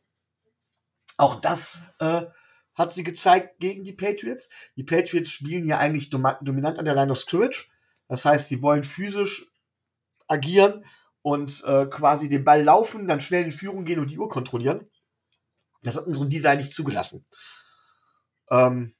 Auch 1.17 1.41
das 1.41 1.83
äh, 1.99 2.23
hat 2.77 2.95
sie 2.95 3.03
gezeigt 3.03 3.59
gegen 3.59 3.85
die 3.85 3.93
Patriots. 3.93 4.49
Die 4.77 4.85
Patriots 4.85 5.31
spielen 5.31 5.65
hier 5.65 5.79
eigentlich 5.79 6.11
dominant 6.11 6.79
an 6.79 6.85
der 6.85 6.95
Line 6.95 7.11
of 7.11 7.19
Scrimmage. 7.19 7.69
Das 8.09 8.25
heißt, 8.25 8.49
sie 8.49 8.63
wollen 8.63 8.85
physisch 8.85 9.51
agieren 10.29 10.85
und 11.23 11.65
äh, 11.65 11.87
quasi 11.87 12.29
den 12.29 12.45
Ball 12.45 12.63
laufen, 12.63 13.09
dann 13.09 13.21
schnell 13.21 13.45
in 13.45 13.53
Führung 13.53 13.85
gehen 13.85 13.99
und 13.99 14.11
die 14.11 14.19
Uhr 14.19 14.29
kontrollieren. 14.29 14.89
Das 15.83 15.97
hat 15.97 16.07
unseren 16.07 16.31
Design 16.31 16.59
nicht 16.59 16.73
zugelassen. 16.73 17.27
Ähm, 18.51 18.95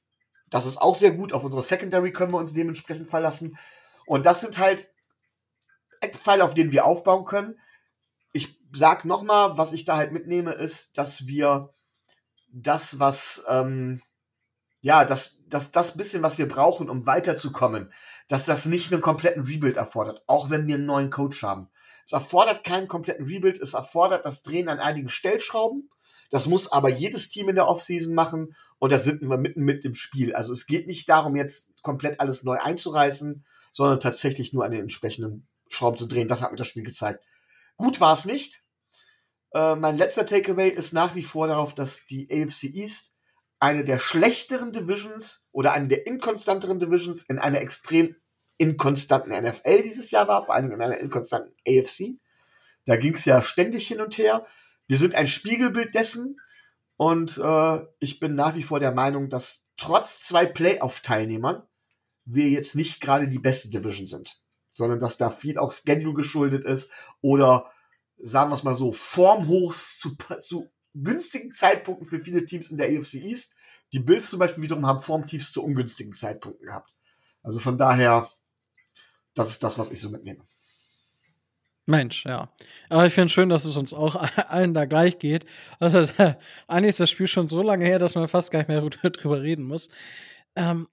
das 0.49 0.65
ist 0.65 0.77
auch 0.77 0.95
sehr 0.95 1.11
gut. 1.11 1.33
Auf 1.33 1.43
unsere 1.43 1.63
Secondary 1.63 2.11
können 2.11 2.31
wir 2.31 2.37
uns 2.37 2.53
dementsprechend 2.53 3.09
verlassen. 3.09 3.57
Und 4.05 4.25
das 4.25 4.41
sind 4.41 4.57
halt 4.57 4.89
Eckpfeile, 6.01 6.43
auf 6.43 6.53
denen 6.53 6.71
wir 6.71 6.85
aufbauen 6.85 7.25
können. 7.25 7.59
Ich 8.33 8.59
sag 8.73 9.05
nochmal, 9.05 9.57
was 9.57 9.73
ich 9.73 9.85
da 9.85 9.97
halt 9.97 10.11
mitnehme, 10.11 10.53
ist, 10.53 10.97
dass 10.97 11.27
wir 11.27 11.73
das, 12.61 12.99
was, 12.99 13.43
ähm, 13.49 14.01
ja, 14.81 15.05
das, 15.05 15.39
das, 15.47 15.71
das 15.71 15.97
bisschen, 15.97 16.23
was 16.23 16.37
wir 16.37 16.47
brauchen, 16.47 16.89
um 16.89 17.05
weiterzukommen, 17.05 17.91
dass 18.27 18.45
das 18.45 18.65
nicht 18.65 18.91
einen 18.91 19.01
kompletten 19.01 19.43
Rebuild 19.43 19.77
erfordert, 19.77 20.21
auch 20.27 20.49
wenn 20.49 20.67
wir 20.67 20.75
einen 20.75 20.85
neuen 20.85 21.09
Coach 21.09 21.43
haben. 21.43 21.69
Es 22.05 22.13
erfordert 22.13 22.63
keinen 22.63 22.87
kompletten 22.87 23.25
Rebuild, 23.25 23.59
es 23.59 23.73
erfordert 23.73 24.25
das 24.25 24.41
Drehen 24.41 24.69
an 24.69 24.79
einigen 24.79 25.09
Stellschrauben. 25.09 25.89
Das 26.29 26.47
muss 26.47 26.71
aber 26.71 26.89
jedes 26.89 27.29
Team 27.29 27.49
in 27.49 27.55
der 27.55 27.67
Offseason 27.67 28.13
machen 28.13 28.55
und 28.79 28.91
da 28.91 28.97
sind 28.97 29.21
wir 29.21 29.37
mitten 29.37 29.63
mit 29.63 29.85
im 29.85 29.93
Spiel. 29.93 30.33
Also 30.33 30.51
es 30.51 30.65
geht 30.65 30.87
nicht 30.87 31.07
darum, 31.07 31.35
jetzt 31.35 31.81
komplett 31.83 32.19
alles 32.19 32.43
neu 32.43 32.57
einzureißen, 32.57 33.45
sondern 33.73 33.99
tatsächlich 33.99 34.53
nur 34.53 34.65
an 34.65 34.71
den 34.71 34.81
entsprechenden 34.81 35.47
Schrauben 35.69 35.97
zu 35.97 36.07
drehen. 36.07 36.27
Das 36.27 36.41
hat 36.41 36.51
mir 36.51 36.57
das 36.57 36.67
Spiel 36.67 36.83
gezeigt. 36.83 37.23
Gut 37.77 38.01
war 38.01 38.13
es 38.13 38.25
nicht. 38.25 38.63
Äh, 39.53 39.75
mein 39.75 39.97
letzter 39.97 40.25
Takeaway 40.25 40.69
ist 40.69 40.93
nach 40.93 41.15
wie 41.15 41.23
vor 41.23 41.47
darauf, 41.47 41.73
dass 41.73 42.05
die 42.05 42.27
AFC 42.31 42.65
East 42.65 43.15
eine 43.59 43.83
der 43.83 43.99
schlechteren 43.99 44.71
Divisions 44.71 45.47
oder 45.51 45.73
eine 45.73 45.87
der 45.87 46.05
inkonstanteren 46.05 46.79
Divisions 46.79 47.23
in 47.23 47.39
einer 47.39 47.61
extrem 47.61 48.15
inkonstanten 48.57 49.31
NFL 49.31 49.83
dieses 49.83 50.11
Jahr 50.11 50.27
war, 50.27 50.45
vor 50.45 50.55
Dingen 50.55 50.73
in 50.73 50.81
einer 50.81 50.97
inkonstanten 50.97 51.53
AFC. 51.67 52.19
Da 52.85 52.95
ging 52.97 53.15
es 53.15 53.25
ja 53.25 53.41
ständig 53.41 53.87
hin 53.87 54.01
und 54.01 54.17
her. 54.17 54.45
Wir 54.87 54.97
sind 54.97 55.15
ein 55.15 55.27
Spiegelbild 55.27 55.93
dessen 55.95 56.39
und 56.95 57.37
äh, 57.37 57.79
ich 57.99 58.19
bin 58.19 58.35
nach 58.35 58.55
wie 58.55 58.63
vor 58.63 58.79
der 58.79 58.91
Meinung, 58.91 59.29
dass 59.29 59.65
trotz 59.77 60.21
zwei 60.23 60.45
Playoff-Teilnehmern 60.45 61.63
wir 62.25 62.49
jetzt 62.49 62.75
nicht 62.75 63.01
gerade 63.01 63.27
die 63.27 63.39
beste 63.39 63.69
Division 63.69 64.07
sind, 64.07 64.41
sondern 64.73 64.99
dass 64.99 65.17
da 65.17 65.29
viel 65.29 65.57
auch 65.57 65.71
Schedule 65.71 66.13
geschuldet 66.13 66.65
ist 66.65 66.91
oder 67.21 67.71
sagen 68.19 68.51
wir 68.51 68.55
es 68.55 68.63
mal 68.63 68.75
so, 68.75 68.91
Formhochs 68.91 69.99
zu, 69.99 70.15
zu 70.41 70.69
günstigen 70.93 71.51
Zeitpunkten 71.51 72.07
für 72.07 72.19
viele 72.19 72.45
Teams 72.45 72.69
in 72.69 72.77
der 72.77 72.87
AFC 72.87 73.15
East. 73.15 73.53
Die 73.93 73.99
Bills 73.99 74.29
zum 74.29 74.39
Beispiel 74.39 74.63
wiederum 74.63 74.85
haben 74.85 75.01
Formtiefs 75.01 75.51
zu 75.51 75.63
ungünstigen 75.63 76.13
Zeitpunkten 76.13 76.65
gehabt. 76.65 76.93
Also 77.43 77.59
von 77.59 77.77
daher, 77.77 78.29
das 79.33 79.49
ist 79.49 79.63
das, 79.63 79.79
was 79.79 79.91
ich 79.91 80.01
so 80.01 80.09
mitnehme. 80.09 80.43
Mensch, 81.85 82.25
ja. 82.25 82.49
Aber 82.89 83.05
ich 83.07 83.13
finde 83.13 83.29
schön, 83.29 83.47
dass 83.47 83.63
es 83.63 83.77
uns 83.77 83.93
auch 83.93 84.15
allen 84.49 84.73
da 84.73 84.85
gleich 84.85 85.19
geht. 85.19 85.45
Also, 85.79 86.11
eigentlich 86.67 86.89
ist 86.89 86.99
das 86.99 87.09
Spiel 87.09 87.27
schon 87.27 87.47
so 87.47 87.61
lange 87.61 87.85
her, 87.85 87.97
dass 87.97 88.15
man 88.15 88.27
fast 88.27 88.51
gar 88.51 88.59
nicht 88.59 88.67
mehr 88.67 88.81
drüber 89.11 89.41
reden 89.41 89.63
muss. 89.63 89.89
Ähm, 90.55 90.87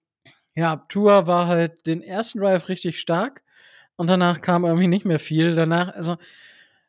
ja, 0.54 0.76
Tour 0.88 1.26
war 1.26 1.48
halt 1.48 1.86
den 1.86 2.00
ersten 2.00 2.38
Drive 2.38 2.68
richtig 2.68 3.00
stark 3.00 3.42
und 3.96 4.08
danach 4.08 4.40
kam 4.40 4.64
irgendwie 4.64 4.86
nicht 4.86 5.04
mehr 5.04 5.18
viel. 5.18 5.56
Danach, 5.56 5.88
also, 5.88 6.16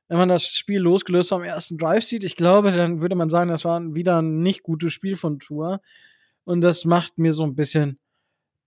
wenn 0.07 0.17
man 0.17 0.29
das 0.29 0.47
Spiel 0.47 0.79
losgelöst 0.79 1.33
am 1.33 1.43
ersten 1.43 1.77
Drive 1.77 2.03
sieht, 2.03 2.24
ich 2.24 2.35
glaube, 2.35 2.71
dann 2.71 3.01
würde 3.01 3.15
man 3.15 3.29
sagen, 3.29 3.50
das 3.50 3.65
war 3.65 3.81
wieder 3.95 4.21
ein 4.21 4.41
nicht 4.41 4.63
gutes 4.63 4.93
Spiel 4.93 5.15
von 5.15 5.39
Tour. 5.39 5.81
Und 6.43 6.62
das 6.62 6.85
macht 6.85 7.17
mir 7.17 7.33
so 7.33 7.43
ein 7.43 7.55
bisschen 7.55 8.00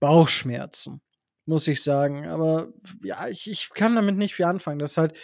Bauchschmerzen, 0.00 1.00
muss 1.46 1.68
ich 1.68 1.82
sagen. 1.82 2.26
Aber 2.26 2.68
ja, 3.02 3.28
ich, 3.28 3.48
ich 3.48 3.70
kann 3.72 3.94
damit 3.94 4.16
nicht 4.16 4.34
viel 4.34 4.46
anfangen. 4.46 4.80
Das 4.80 4.96
halt 4.96 5.14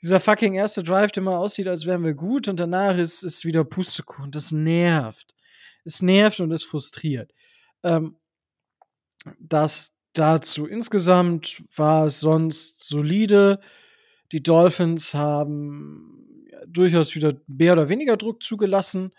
dieser 0.00 0.20
fucking 0.20 0.54
erste 0.54 0.84
Drive, 0.84 1.10
der 1.10 1.24
mal 1.24 1.36
aussieht, 1.36 1.66
als 1.66 1.86
wären 1.86 2.04
wir 2.04 2.14
gut 2.14 2.46
und 2.46 2.60
danach 2.60 2.96
ist 2.96 3.24
es 3.24 3.44
wieder 3.44 3.64
Pustekuchen. 3.64 4.30
Das 4.30 4.52
nervt. 4.52 5.34
Es 5.84 6.02
nervt 6.02 6.38
und 6.38 6.52
es 6.52 6.62
frustriert. 6.62 7.32
Ähm, 7.82 8.16
das 9.40 9.92
dazu. 10.12 10.66
Insgesamt 10.66 11.62
war 11.76 12.06
es 12.06 12.20
sonst 12.20 12.84
solide. 12.84 13.60
Die 14.32 14.42
Dolphins 14.42 15.14
haben 15.14 16.46
durchaus 16.66 17.14
wieder 17.14 17.34
mehr 17.46 17.72
oder 17.72 17.88
weniger 17.88 18.16
Druck 18.16 18.42
zugelassen. 18.42 19.12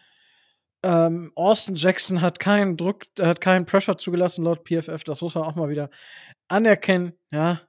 Ähm, 0.81 1.31
Austin 1.35 1.75
Jackson 1.75 2.21
hat 2.21 2.39
keinen 2.39 2.77
Druck, 2.77 3.03
hat 3.19 3.41
keinen 3.41 3.65
Pressure 3.65 3.97
zugelassen 3.97 4.45
laut 4.45 4.63
PFF. 4.63 5.03
Das 5.03 5.21
muss 5.21 5.35
man 5.35 5.43
auch 5.43 5.55
mal 5.55 5.69
wieder 5.69 5.89
anerkennen. 6.47 7.13
Ja, 7.31 7.61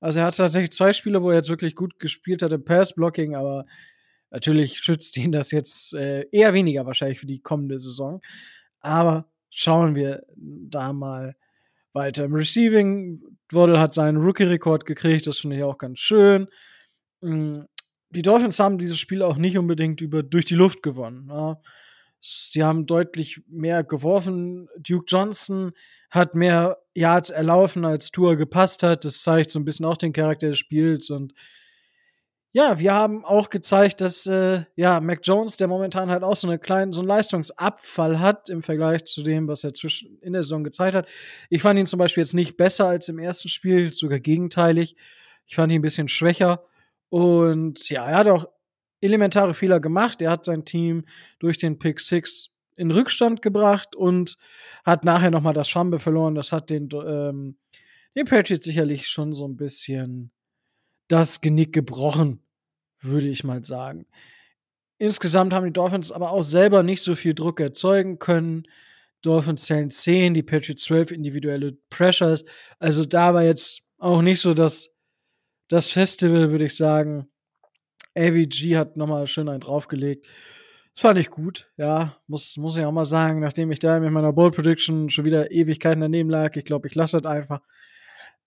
also 0.00 0.20
er 0.20 0.26
hat 0.26 0.36
tatsächlich 0.36 0.72
zwei 0.72 0.92
Spiele, 0.92 1.22
wo 1.22 1.30
er 1.30 1.36
jetzt 1.36 1.48
wirklich 1.48 1.74
gut 1.74 1.98
gespielt 1.98 2.42
hat 2.42 2.52
im 2.52 2.64
Pass-Blocking, 2.64 3.34
aber 3.34 3.66
natürlich 4.30 4.78
schützt 4.78 5.16
ihn 5.16 5.32
das 5.32 5.50
jetzt 5.50 5.94
äh, 5.94 6.26
eher 6.30 6.54
weniger 6.54 6.86
wahrscheinlich 6.86 7.18
für 7.18 7.26
die 7.26 7.40
kommende 7.40 7.78
Saison. 7.78 8.20
Aber 8.80 9.28
schauen 9.50 9.96
wir 9.96 10.22
da 10.36 10.92
mal 10.92 11.34
weiter. 11.92 12.24
Im 12.24 12.34
Receiving, 12.34 13.22
Waddle 13.52 13.80
hat 13.80 13.94
seinen 13.94 14.18
Rookie-Rekord 14.18 14.86
gekriegt, 14.86 15.26
das 15.26 15.38
finde 15.38 15.56
ich 15.56 15.62
auch 15.62 15.78
ganz 15.78 15.98
schön. 15.98 16.48
Mm, 17.20 17.60
die 18.10 18.22
Dolphins 18.22 18.58
haben 18.58 18.78
dieses 18.78 18.98
Spiel 18.98 19.22
auch 19.22 19.36
nicht 19.36 19.58
unbedingt 19.58 20.00
über, 20.00 20.22
durch 20.22 20.46
die 20.46 20.54
Luft 20.54 20.82
gewonnen. 20.82 21.28
Ja. 21.28 21.60
Sie 22.20 22.64
haben 22.64 22.86
deutlich 22.86 23.40
mehr 23.46 23.84
geworfen. 23.84 24.68
Duke 24.78 25.04
Johnson 25.06 25.72
hat 26.10 26.34
mehr 26.34 26.78
Yards 26.94 27.30
erlaufen, 27.30 27.84
als 27.84 28.10
Tour 28.10 28.36
gepasst 28.36 28.82
hat. 28.82 29.04
Das 29.04 29.22
zeigt 29.22 29.50
so 29.50 29.58
ein 29.58 29.64
bisschen 29.64 29.86
auch 29.86 29.96
den 29.96 30.12
Charakter 30.12 30.48
des 30.48 30.58
Spiels. 30.58 31.10
Und 31.10 31.34
ja, 32.56 32.78
wir 32.78 32.94
haben 32.94 33.22
auch 33.22 33.50
gezeigt, 33.50 34.00
dass 34.00 34.24
äh, 34.24 34.64
ja 34.76 34.98
Mac 35.02 35.20
Jones, 35.22 35.58
der 35.58 35.68
momentan 35.68 36.08
halt 36.08 36.22
auch 36.22 36.36
so 36.36 36.46
eine 36.46 36.58
kleine, 36.58 36.90
so 36.94 37.02
einen 37.02 37.08
Leistungsabfall 37.08 38.18
hat 38.18 38.48
im 38.48 38.62
Vergleich 38.62 39.04
zu 39.04 39.22
dem, 39.22 39.46
was 39.46 39.62
er 39.62 39.74
zwischen 39.74 40.18
in 40.22 40.32
der 40.32 40.42
Saison 40.42 40.64
gezeigt 40.64 40.94
hat. 40.94 41.06
Ich 41.50 41.60
fand 41.60 41.78
ihn 41.78 41.84
zum 41.84 41.98
Beispiel 41.98 42.22
jetzt 42.22 42.32
nicht 42.32 42.56
besser 42.56 42.86
als 42.86 43.10
im 43.10 43.18
ersten 43.18 43.50
Spiel, 43.50 43.92
sogar 43.92 44.20
gegenteilig. 44.20 44.96
Ich 45.44 45.54
fand 45.54 45.70
ihn 45.70 45.80
ein 45.80 45.82
bisschen 45.82 46.08
schwächer. 46.08 46.64
Und 47.10 47.90
ja, 47.90 48.06
er 48.06 48.16
hat 48.16 48.28
auch 48.28 48.46
elementare 49.02 49.52
Fehler 49.52 49.78
gemacht. 49.78 50.22
Er 50.22 50.30
hat 50.30 50.46
sein 50.46 50.64
Team 50.64 51.04
durch 51.38 51.58
den 51.58 51.78
Pick 51.78 52.00
Six 52.00 52.52
in 52.74 52.90
Rückstand 52.90 53.42
gebracht 53.42 53.94
und 53.94 54.38
hat 54.82 55.04
nachher 55.04 55.30
noch 55.30 55.42
mal 55.42 55.52
das 55.52 55.68
Fumble 55.68 55.98
verloren. 55.98 56.34
Das 56.34 56.52
hat 56.52 56.70
den, 56.70 56.88
ähm, 57.06 57.58
den 58.14 58.24
Patriots 58.24 58.64
sicherlich 58.64 59.08
schon 59.08 59.34
so 59.34 59.46
ein 59.46 59.58
bisschen 59.58 60.30
das 61.08 61.42
Genick 61.42 61.74
gebrochen 61.74 62.40
würde 63.00 63.28
ich 63.28 63.44
mal 63.44 63.64
sagen. 63.64 64.06
Insgesamt 64.98 65.52
haben 65.52 65.66
die 65.66 65.72
Dolphins 65.72 66.10
aber 66.10 66.30
auch 66.30 66.42
selber 66.42 66.82
nicht 66.82 67.02
so 67.02 67.14
viel 67.14 67.34
Druck 67.34 67.60
erzeugen 67.60 68.18
können. 68.18 68.66
Dolphins 69.22 69.64
zählen 69.64 69.90
10, 69.90 70.34
die 70.34 70.42
Patriots 70.42 70.84
12 70.84 71.10
individuelle 71.10 71.72
Pressures. 71.90 72.44
Also 72.78 73.04
da 73.04 73.34
war 73.34 73.42
jetzt 73.42 73.82
auch 73.98 74.22
nicht 74.22 74.40
so 74.40 74.54
das, 74.54 74.94
das 75.68 75.90
Festival, 75.90 76.50
würde 76.50 76.66
ich 76.66 76.76
sagen. 76.76 77.28
AVG 78.16 78.76
hat 78.76 78.96
nochmal 78.96 79.26
schön 79.26 79.48
einen 79.48 79.60
draufgelegt. 79.60 80.26
Das 80.94 81.02
fand 81.02 81.18
ich 81.18 81.28
gut, 81.28 81.70
ja. 81.76 82.16
Muss, 82.26 82.56
muss 82.56 82.76
ich 82.76 82.84
auch 82.84 82.92
mal 82.92 83.04
sagen, 83.04 83.40
nachdem 83.40 83.70
ich 83.70 83.78
da 83.78 84.00
mit 84.00 84.10
meiner 84.10 84.32
Bold 84.32 84.54
Prediction 84.54 85.10
schon 85.10 85.26
wieder 85.26 85.50
Ewigkeiten 85.50 86.00
daneben 86.00 86.30
lag. 86.30 86.56
Ich 86.56 86.64
glaube, 86.64 86.88
ich 86.88 86.94
lasse 86.94 87.20
das 87.20 87.30
einfach. 87.30 87.60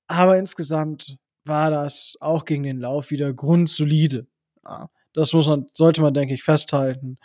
Aber 0.07 0.37
insgesamt 0.37 1.19
war 1.45 1.69
das 1.69 2.17
auch 2.21 2.45
gegen 2.45 2.63
den 2.63 2.79
Lauf 2.79 3.11
wieder 3.11 3.31
grundsolide. 3.33 4.25
Ja, 4.69 4.87
das 5.13 5.33
muss 5.33 5.47
man, 5.47 5.67
sollte 5.73 6.01
man, 6.01 6.13
denke 6.13 6.33
ich, 6.35 6.43
festhalten. 6.43 7.17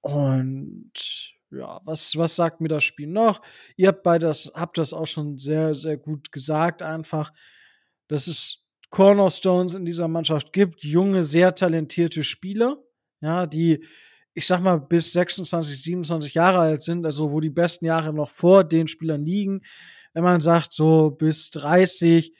Und 0.00 0.92
ja, 1.50 1.80
was, 1.84 2.16
was 2.16 2.36
sagt 2.36 2.60
mir 2.60 2.68
das 2.68 2.84
Spiel 2.84 3.08
noch? 3.08 3.42
Ihr 3.76 3.88
habt 3.88 4.02
beides, 4.02 4.50
habt 4.54 4.78
das 4.78 4.92
auch 4.92 5.06
schon 5.06 5.38
sehr, 5.38 5.74
sehr 5.74 5.96
gut 5.98 6.32
gesagt, 6.32 6.82
einfach, 6.82 7.32
dass 8.08 8.26
es 8.26 8.64
Cornerstones 8.90 9.74
in 9.74 9.84
dieser 9.84 10.08
Mannschaft 10.08 10.52
gibt, 10.52 10.82
junge, 10.82 11.24
sehr 11.24 11.54
talentierte 11.54 12.24
Spieler, 12.24 12.78
ja, 13.20 13.46
die, 13.46 13.84
ich 14.34 14.46
sag 14.46 14.60
mal, 14.60 14.78
bis 14.78 15.12
26, 15.12 15.82
27 15.82 16.34
Jahre 16.34 16.60
alt 16.60 16.82
sind, 16.82 17.04
also 17.04 17.30
wo 17.30 17.40
die 17.40 17.50
besten 17.50 17.84
Jahre 17.86 18.12
noch 18.12 18.30
vor 18.30 18.64
den 18.64 18.88
Spielern 18.88 19.24
liegen. 19.24 19.62
Wenn 20.12 20.24
man 20.24 20.40
sagt, 20.40 20.72
so 20.72 21.10
bis 21.10 21.50
30, 21.50 22.34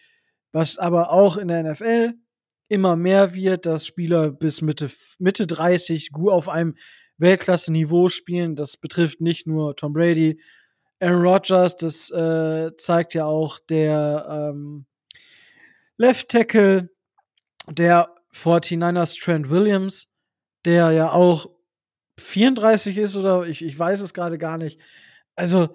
was 0.52 0.78
aber 0.78 1.10
auch 1.10 1.36
in 1.36 1.48
der 1.48 1.62
NFL 1.62 2.14
immer 2.68 2.96
mehr 2.96 3.34
wird, 3.34 3.66
dass 3.66 3.86
Spieler 3.86 4.30
bis 4.30 4.62
Mitte, 4.62 4.90
Mitte 5.18 5.46
30 5.46 6.12
gut 6.12 6.32
auf 6.32 6.48
einem 6.48 6.74
Weltklasse-Niveau 7.18 8.08
spielen. 8.08 8.56
Das 8.56 8.76
betrifft 8.76 9.20
nicht 9.20 9.46
nur 9.46 9.76
Tom 9.76 9.92
Brady, 9.92 10.40
Aaron 11.00 11.26
Rodgers, 11.26 11.76
das 11.76 12.10
äh, 12.10 12.74
zeigt 12.76 13.14
ja 13.14 13.26
auch 13.26 13.58
der 13.58 14.52
ähm, 14.54 14.86
Left 15.96 16.28
Tackle 16.28 16.90
der 17.68 18.08
49ers 18.32 19.22
Trent 19.22 19.50
Williams, 19.50 20.12
der 20.64 20.92
ja 20.92 21.12
auch 21.12 21.50
34 22.18 22.96
ist 22.96 23.16
oder 23.16 23.46
ich, 23.46 23.62
ich 23.62 23.78
weiß 23.78 24.00
es 24.00 24.14
gerade 24.14 24.38
gar 24.38 24.58
nicht. 24.58 24.80
Also, 25.36 25.68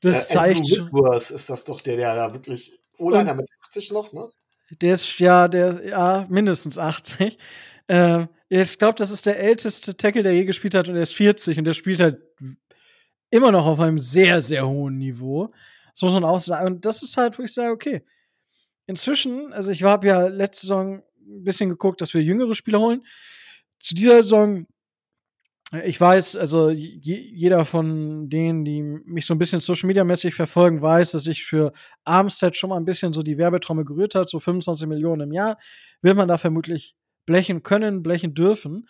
das 0.00 0.30
äh, 0.30 0.34
zeigt. 0.34 0.60
Whitworth 0.60 1.30
ist 1.30 1.50
das 1.50 1.64
doch 1.64 1.80
der, 1.80 1.96
der 1.96 2.14
da 2.14 2.32
wirklich. 2.32 2.78
Oder 2.96 3.20
einer 3.20 3.34
mit 3.34 3.48
80 3.64 3.92
noch, 3.92 4.12
ne? 4.12 4.28
Der 4.70 4.94
ist 4.94 5.18
ja, 5.18 5.48
der, 5.48 5.86
ja, 5.86 6.26
mindestens 6.28 6.78
80. 6.78 7.38
Äh, 7.88 8.26
ich 8.48 8.78
glaube, 8.78 8.94
das 8.96 9.10
ist 9.10 9.26
der 9.26 9.40
älteste 9.40 9.96
Tackle, 9.96 10.22
der 10.22 10.32
je 10.32 10.44
gespielt 10.44 10.74
hat, 10.74 10.88
und 10.88 10.96
er 10.96 11.02
ist 11.02 11.14
40 11.14 11.58
und 11.58 11.64
der 11.64 11.72
spielt 11.72 12.00
halt 12.00 12.20
immer 13.30 13.52
noch 13.52 13.66
auf 13.66 13.80
einem 13.80 13.98
sehr, 13.98 14.42
sehr 14.42 14.66
hohen 14.66 14.98
Niveau. 14.98 15.52
Das 15.92 16.02
muss 16.02 16.12
man 16.12 16.24
auch 16.24 16.40
sagen. 16.40 16.66
Und 16.66 16.86
das 16.86 17.02
ist 17.02 17.16
halt, 17.16 17.38
wo 17.38 17.42
ich 17.42 17.52
sage, 17.52 17.72
okay. 17.72 18.02
Inzwischen, 18.86 19.52
also 19.52 19.70
ich 19.70 19.82
habe 19.82 20.06
ja 20.08 20.26
letzte 20.26 20.66
Saison 20.66 21.02
ein 21.18 21.44
bisschen 21.44 21.68
geguckt, 21.68 22.00
dass 22.00 22.14
wir 22.14 22.22
jüngere 22.22 22.54
Spieler 22.54 22.80
holen. 22.80 23.06
Zu 23.78 23.94
dieser 23.94 24.22
Saison 24.22 24.66
ich 25.84 26.00
weiß, 26.00 26.34
also 26.34 26.70
jeder 26.70 27.64
von 27.64 28.28
denen, 28.28 28.64
die 28.64 28.82
mich 28.82 29.24
so 29.24 29.34
ein 29.34 29.38
bisschen 29.38 29.60
Social 29.60 29.86
Media 29.86 30.02
mäßig 30.02 30.34
verfolgen, 30.34 30.82
weiß, 30.82 31.12
dass 31.12 31.28
ich 31.28 31.44
für 31.44 31.72
Armstead 32.04 32.56
schon 32.56 32.70
mal 32.70 32.76
ein 32.76 32.84
bisschen 32.84 33.12
so 33.12 33.22
die 33.22 33.38
Werbetrommel 33.38 33.84
gerührt 33.84 34.16
hat, 34.16 34.28
so 34.28 34.40
25 34.40 34.88
Millionen 34.88 35.28
im 35.28 35.32
Jahr, 35.32 35.58
will 36.02 36.14
man 36.14 36.26
da 36.26 36.38
vermutlich 36.38 36.96
blechen 37.24 37.62
können, 37.62 38.02
blechen 38.02 38.34
dürfen. 38.34 38.88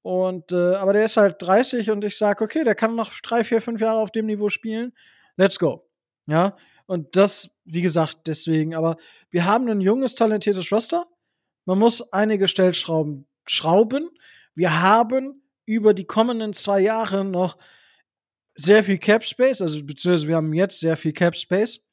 Und 0.00 0.52
äh, 0.52 0.74
aber 0.76 0.94
der 0.94 1.04
ist 1.04 1.18
halt 1.18 1.36
30 1.40 1.90
und 1.90 2.02
ich 2.02 2.16
sage, 2.16 2.42
okay, 2.42 2.64
der 2.64 2.74
kann 2.74 2.96
noch 2.96 3.12
drei, 3.22 3.44
vier, 3.44 3.60
fünf 3.60 3.80
Jahre 3.82 3.98
auf 3.98 4.10
dem 4.10 4.24
Niveau 4.24 4.48
spielen. 4.48 4.94
Let's 5.36 5.58
go. 5.58 5.86
Ja. 6.26 6.56
Und 6.86 7.14
das, 7.14 7.58
wie 7.64 7.82
gesagt, 7.82 8.26
deswegen, 8.26 8.74
aber 8.74 8.96
wir 9.30 9.44
haben 9.44 9.68
ein 9.68 9.82
junges, 9.82 10.14
talentiertes 10.14 10.72
Roster. 10.72 11.04
Man 11.66 11.78
muss 11.78 12.00
einige 12.12 12.48
Stellschrauben 12.48 13.28
schrauben. 13.44 14.08
Wir 14.54 14.80
haben 14.80 15.41
über 15.72 15.94
die 15.94 16.04
kommenden 16.04 16.52
zwei 16.52 16.80
Jahre 16.80 17.24
noch 17.24 17.56
sehr 18.54 18.84
viel 18.84 18.98
Cap 18.98 19.24
Space, 19.24 19.60
also 19.60 19.82
beziehungsweise 19.84 20.28
wir 20.28 20.36
haben 20.36 20.52
jetzt 20.52 20.80
sehr 20.80 20.96
viel 20.96 21.12
Cap 21.12 21.36
Space. 21.36 21.86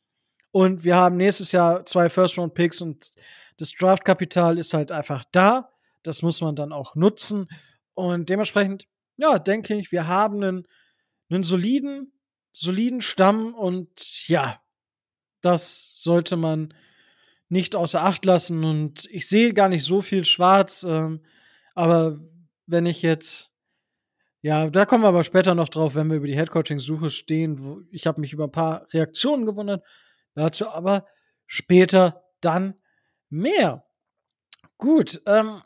Und 0.51 0.83
wir 0.83 0.95
haben 0.95 1.17
nächstes 1.17 1.51
Jahr 1.51 1.85
zwei 1.85 2.09
First 2.09 2.37
Round 2.37 2.53
Picks 2.53 2.81
und 2.81 3.11
das 3.57 3.71
Draft 3.71 4.03
Kapital 4.03 4.57
ist 4.57 4.73
halt 4.73 4.91
einfach 4.91 5.23
da. 5.31 5.69
Das 6.03 6.21
muss 6.21 6.41
man 6.41 6.55
dann 6.55 6.71
auch 6.71 6.95
nutzen. 6.95 7.47
Und 7.93 8.29
dementsprechend, 8.29 8.87
ja, 9.17 9.37
denke 9.37 9.75
ich, 9.75 9.91
wir 9.91 10.07
haben 10.07 10.43
einen, 10.43 10.67
einen 11.29 11.43
soliden, 11.43 12.13
soliden 12.51 13.01
Stamm 13.01 13.53
und 13.53 14.27
ja, 14.27 14.61
das 15.41 15.93
sollte 15.95 16.35
man 16.35 16.73
nicht 17.49 17.75
außer 17.75 18.03
Acht 18.03 18.25
lassen. 18.25 18.63
Und 18.63 19.05
ich 19.11 19.27
sehe 19.27 19.53
gar 19.53 19.69
nicht 19.69 19.83
so 19.83 20.01
viel 20.01 20.25
schwarz, 20.25 20.83
ähm, 20.83 21.23
aber 21.75 22.19
wenn 22.65 22.85
ich 22.85 23.01
jetzt 23.01 23.48
ja, 24.41 24.69
da 24.69 24.85
kommen 24.85 25.03
wir 25.03 25.09
aber 25.09 25.23
später 25.23 25.53
noch 25.53 25.69
drauf, 25.69 25.95
wenn 25.95 26.09
wir 26.09 26.17
über 26.17 26.27
die 26.27 26.37
Headcoaching-Suche 26.37 27.09
stehen. 27.09 27.87
Ich 27.91 28.07
habe 28.07 28.21
mich 28.21 28.31
über 28.31 28.45
ein 28.45 28.51
paar 28.51 28.87
Reaktionen 28.93 29.45
gewundert. 29.45 29.83
Dazu 30.35 30.69
aber 30.69 31.05
später 31.45 32.23
dann 32.39 32.75
mehr. 33.29 33.85
Gut, 34.77 35.21
ähm, 35.25 35.61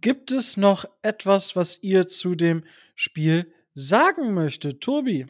gibt 0.00 0.30
es 0.30 0.56
noch 0.56 0.86
etwas, 1.02 1.56
was 1.56 1.82
ihr 1.82 2.08
zu 2.08 2.34
dem 2.34 2.64
Spiel 2.94 3.52
sagen 3.74 4.32
möchtet, 4.32 4.80
Tobi? 4.80 5.26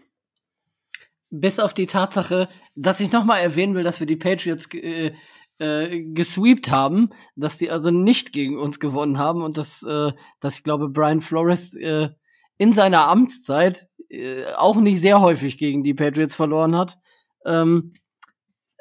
Bis 1.31 1.59
auf 1.59 1.75
die 1.75 1.87
Tatsache, 1.87 2.49
dass 2.77 3.01
ich 3.01 3.11
noch 3.11 3.25
mal 3.25 3.39
erwähnen 3.39 3.75
will, 3.75 3.85
dass 3.85 4.01
wir 4.01 4.07
die 4.07 4.17
Patriots 4.17 4.69
äh, 4.75 5.13
äh, 5.59 6.03
gesweept 6.03 6.71
haben, 6.71 7.11
dass 7.37 7.59
die 7.59 7.71
also 7.71 7.91
nicht 7.91 8.33
gegen 8.33 8.59
uns 8.59 8.81
gewonnen 8.81 9.19
haben 9.19 9.43
und 9.43 9.57
dass, 9.57 9.83
äh, 9.83 10.13
dass 10.41 10.59
ich 10.59 10.65
glaube, 10.65 10.89
Brian 10.89 11.21
Flores 11.21 11.75
äh, 11.77 12.11
in 12.61 12.75
seiner 12.75 13.09
Amtszeit 13.09 13.89
äh, 14.11 14.45
auch 14.53 14.77
nicht 14.77 15.01
sehr 15.01 15.23
häufig 15.23 15.57
gegen 15.57 15.83
die 15.83 15.95
Patriots 15.95 16.35
verloren 16.35 16.77
hat. 16.77 16.99
Ähm, 17.47 17.95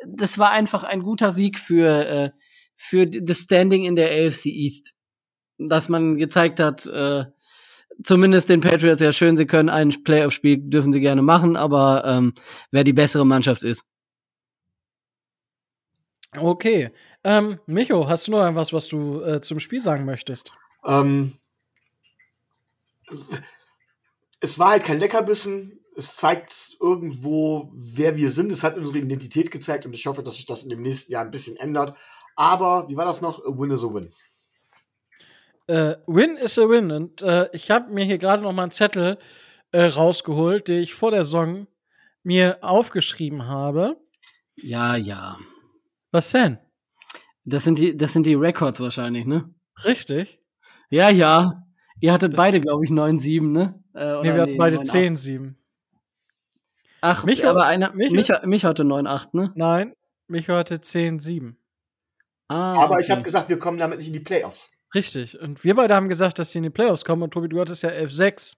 das 0.06 0.38
war 0.38 0.52
einfach 0.52 0.84
ein 0.84 1.02
guter 1.02 1.32
Sieg 1.32 1.58
für, 1.58 2.06
äh, 2.06 2.32
für 2.76 3.08
das 3.08 3.38
Standing 3.38 3.86
in 3.86 3.96
der 3.96 4.10
AFC 4.10 4.48
East. 4.48 4.92
Dass 5.58 5.88
man 5.88 6.18
gezeigt 6.18 6.60
hat, 6.60 6.86
äh, 6.88 7.24
zumindest 8.04 8.50
den 8.50 8.60
Patriots 8.60 9.00
ja 9.00 9.14
schön, 9.14 9.38
sie 9.38 9.46
können 9.46 9.70
ein 9.70 10.04
Playoff-Spiel, 10.04 10.58
dürfen 10.58 10.92
sie 10.92 11.00
gerne 11.00 11.22
machen, 11.22 11.56
aber 11.56 12.04
ähm, 12.06 12.34
wer 12.72 12.84
die 12.84 12.94
bessere 12.94 13.26
Mannschaft 13.26 13.64
ist. 13.64 13.86
Okay. 16.36 16.92
Ähm, 17.24 17.62
Micho, 17.66 18.10
hast 18.10 18.28
du 18.28 18.32
noch 18.32 18.46
etwas, 18.46 18.74
was 18.74 18.90
du 18.90 19.22
äh, 19.22 19.40
zum 19.40 19.62
Spiel 19.62 19.80
sagen 19.80 20.04
möchtest? 20.04 20.54
Ähm, 20.86 21.40
es 24.40 24.60
war 24.60 24.70
halt 24.70 24.84
kein 24.84 25.00
Leckerbissen. 25.00 25.80
Es 25.96 26.16
zeigt 26.16 26.78
irgendwo, 26.80 27.72
wer 27.76 28.16
wir 28.16 28.32
sind. 28.32 28.52
Es 28.52 28.64
hat 28.64 28.78
unsere 28.78 29.00
Identität 29.00 29.52
gezeigt 29.52 29.86
und 29.86 29.94
ich 29.94 30.06
hoffe, 30.06 30.24
dass 30.24 30.36
sich 30.36 30.46
das 30.46 30.64
in 30.64 30.70
dem 30.70 30.82
nächsten 30.82 31.12
Jahr 31.12 31.26
ein 31.26 31.32
bisschen 31.32 31.58
ändert. 31.58 31.98
Aber, 32.36 32.88
wie 32.88 32.96
war 32.96 33.06
das 33.06 33.22
noch? 33.22 33.40
A 33.46 33.50
win 33.50 33.72
is 33.72 33.84
a 33.84 33.94
win. 33.94 34.12
Äh, 35.68 35.98
win 36.08 36.38
is 36.38 36.58
a 36.58 36.70
win. 36.70 36.92
Und 36.92 37.22
äh, 37.22 37.50
ich 37.52 37.70
habe 37.70 37.92
mir 37.92 38.06
hier 38.06 38.18
gerade 38.18 38.44
noch 38.44 38.54
mal 38.54 38.64
einen 38.64 38.72
Zettel 38.72 39.18
äh, 39.72 39.84
rausgeholt, 39.84 40.68
den 40.68 40.82
ich 40.82 40.94
vor 40.94 41.12
der 41.12 41.26
Song 41.26 41.68
mir 42.24 42.60
aufgeschrieben 42.62 43.48
habe. 43.48 43.98
Ja, 44.56 44.96
ja. 44.96 45.38
Was 46.12 46.32
denn? 46.32 46.60
Das 47.44 47.64
sind 47.64 47.80
die, 47.80 47.98
das 47.98 48.14
sind 48.14 48.26
die 48.26 48.36
Records 48.36 48.80
wahrscheinlich, 48.80 49.26
ne? 49.26 49.54
Richtig. 49.84 50.40
Ja, 50.90 51.10
ja. 51.10 51.64
Ihr 52.00 52.14
hattet 52.14 52.34
das 52.34 52.38
beide, 52.38 52.62
glaube 52.62 52.86
ich, 52.86 52.92
9-7, 52.92 53.52
ne? 53.52 53.84
Äh, 54.00 54.22
nee, 54.22 54.34
wir 54.34 54.42
hatten 54.42 54.52
nee, 54.52 54.58
beide 54.58 54.78
10-7. 54.78 55.56
Ach, 57.02 57.24
mich, 57.26 57.46
aber 57.46 57.66
einer, 57.66 57.94
mich, 57.94 58.12
mich, 58.12 58.32
mich 58.44 58.66
hatte 58.66 58.84
9-8, 58.84 59.28
ne? 59.34 59.52
Nein, 59.56 59.94
mich 60.28 60.48
hatte 60.48 60.76
10-7. 60.76 61.56
Ah, 62.48 62.74
aber 62.82 62.96
okay. 62.96 63.04
ich 63.04 63.12
habe 63.12 63.22
gesagt, 63.22 63.50
wir 63.50 63.60
kommen 63.60 63.78
damit 63.78 64.00
nicht 64.00 64.08
in 64.08 64.14
die 64.14 64.20
Playoffs. 64.20 64.72
Richtig. 64.96 65.40
Und 65.40 65.64
wir 65.64 65.76
beide 65.76 65.96
haben 65.96 66.10
gesagt, 66.10 66.40
dass 66.40 66.52
die 66.52 66.58
in 66.60 66.64
die 66.64 66.70
Playoffs 66.70 67.06
kommen. 67.06 67.22
Und 67.22 67.32
Tobi, 67.32 67.50
du 67.50 67.60
hattest 67.60 67.84
ja 67.84 67.90
11-6. 67.90 68.56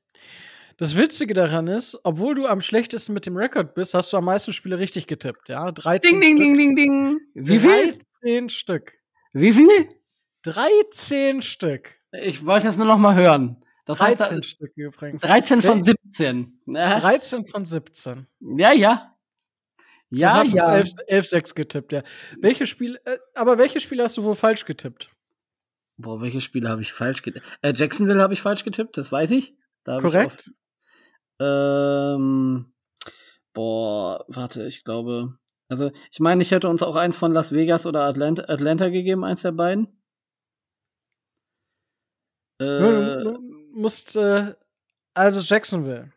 Das 0.78 0.96
Witzige 0.96 1.34
daran 1.34 1.68
ist, 1.68 2.00
obwohl 2.04 2.36
du 2.36 2.48
am 2.48 2.62
schlechtesten 2.62 3.14
mit 3.14 3.26
dem 3.26 3.36
Rekord 3.36 3.74
bist, 3.74 3.94
hast 3.94 4.14
du 4.14 4.18
am 4.18 4.26
meisten 4.26 4.54
Spiele 4.54 4.80
richtig 4.80 5.08
getippt. 5.08 5.50
Ja, 5.50 5.72
13 5.72 6.20
ding, 6.20 6.22
Stück. 6.22 6.38
Ding, 6.38 6.58
ding, 6.58 6.76
ding, 6.76 6.76
ding. 6.76 7.20
Wie 7.34 7.60
viel? 7.60 7.98
13 8.22 8.50
Stück. 8.50 8.94
Wie 9.34 9.54
viel? 9.54 9.90
13 10.44 11.42
Stück. 11.42 11.98
Ich 12.14 12.46
wollte 12.46 12.68
es 12.68 12.78
nur 12.78 12.88
noch 12.88 12.98
mal 12.98 13.16
hören. 13.16 13.61
Das 13.86 13.98
13 13.98 14.38
heißt, 14.38 14.46
Stück 14.46 14.72
übrigens. 14.76 15.22
13 15.22 15.62
von 15.62 15.84
17. 15.84 16.62
13 16.68 17.46
von 17.46 17.66
17. 17.66 18.28
Ja, 18.58 18.74
ja. 18.74 19.16
Ja, 20.10 20.34
du 20.34 20.40
hast 20.40 20.54
ja. 20.54 20.76
11, 20.76 20.90
11 21.08 21.28
6 21.28 21.56
getippt, 21.56 21.94
ja. 21.94 22.04
Welche 22.40 22.66
Spiele, 22.66 23.00
äh, 23.06 23.18
aber 23.34 23.58
welche 23.58 23.80
Spiele 23.80 24.04
hast 24.04 24.18
du 24.18 24.24
wohl 24.24 24.36
falsch 24.36 24.66
getippt? 24.66 25.10
Boah, 25.98 26.20
welche 26.22 26.42
Spiele 26.42 26.68
habe 26.68 26.82
ich 26.82 26.92
falsch 26.92 27.22
getippt? 27.22 27.46
Äh, 27.62 27.74
Jacksonville 27.74 28.22
habe 28.22 28.34
ich 28.34 28.42
falsch 28.42 28.66
getippt, 28.66 28.98
das 28.98 29.12
weiß 29.12 29.32
ich. 29.32 29.56
Da 29.84 30.00
Korrekt. 30.00 30.44
Ich 30.48 30.54
ähm, 31.40 32.74
boah, 33.54 34.26
warte, 34.28 34.68
ich 34.68 34.84
glaube. 34.84 35.38
Also, 35.70 35.92
ich 36.12 36.20
meine, 36.20 36.42
ich 36.42 36.52
hätte 36.52 36.68
uns 36.68 36.84
auch 36.84 36.98
eins 36.98 37.16
von 37.16 37.32
Las 37.32 37.54
Vegas 37.54 37.86
oder 37.86 38.04
Atlanta, 38.04 38.44
Atlanta 38.44 38.90
gegeben, 38.90 39.24
eins 39.24 39.42
der 39.42 39.54
beiden. 39.54 39.88
Äh, 42.60 43.24
du 43.74 43.80
musst, 43.80 44.16
äh, 44.16 44.54
also 45.14 45.40
Jacksonville. 45.40 46.12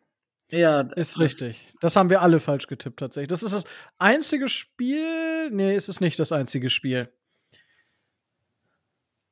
Ja, 0.50 0.82
ist 0.82 1.18
richtig. 1.18 1.74
Das 1.80 1.96
haben 1.96 2.10
wir 2.10 2.22
alle 2.22 2.38
falsch 2.38 2.66
getippt 2.66 3.00
tatsächlich. 3.00 3.28
Das 3.28 3.42
ist 3.42 3.52
das 3.52 3.64
einzige 3.98 4.48
Spiel. 4.48 5.50
Nee, 5.50 5.74
es 5.74 5.88
ist 5.88 6.00
nicht 6.00 6.18
das 6.18 6.30
einzige 6.32 6.70
Spiel. 6.70 7.12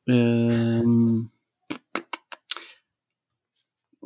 Ähm, 0.09 1.31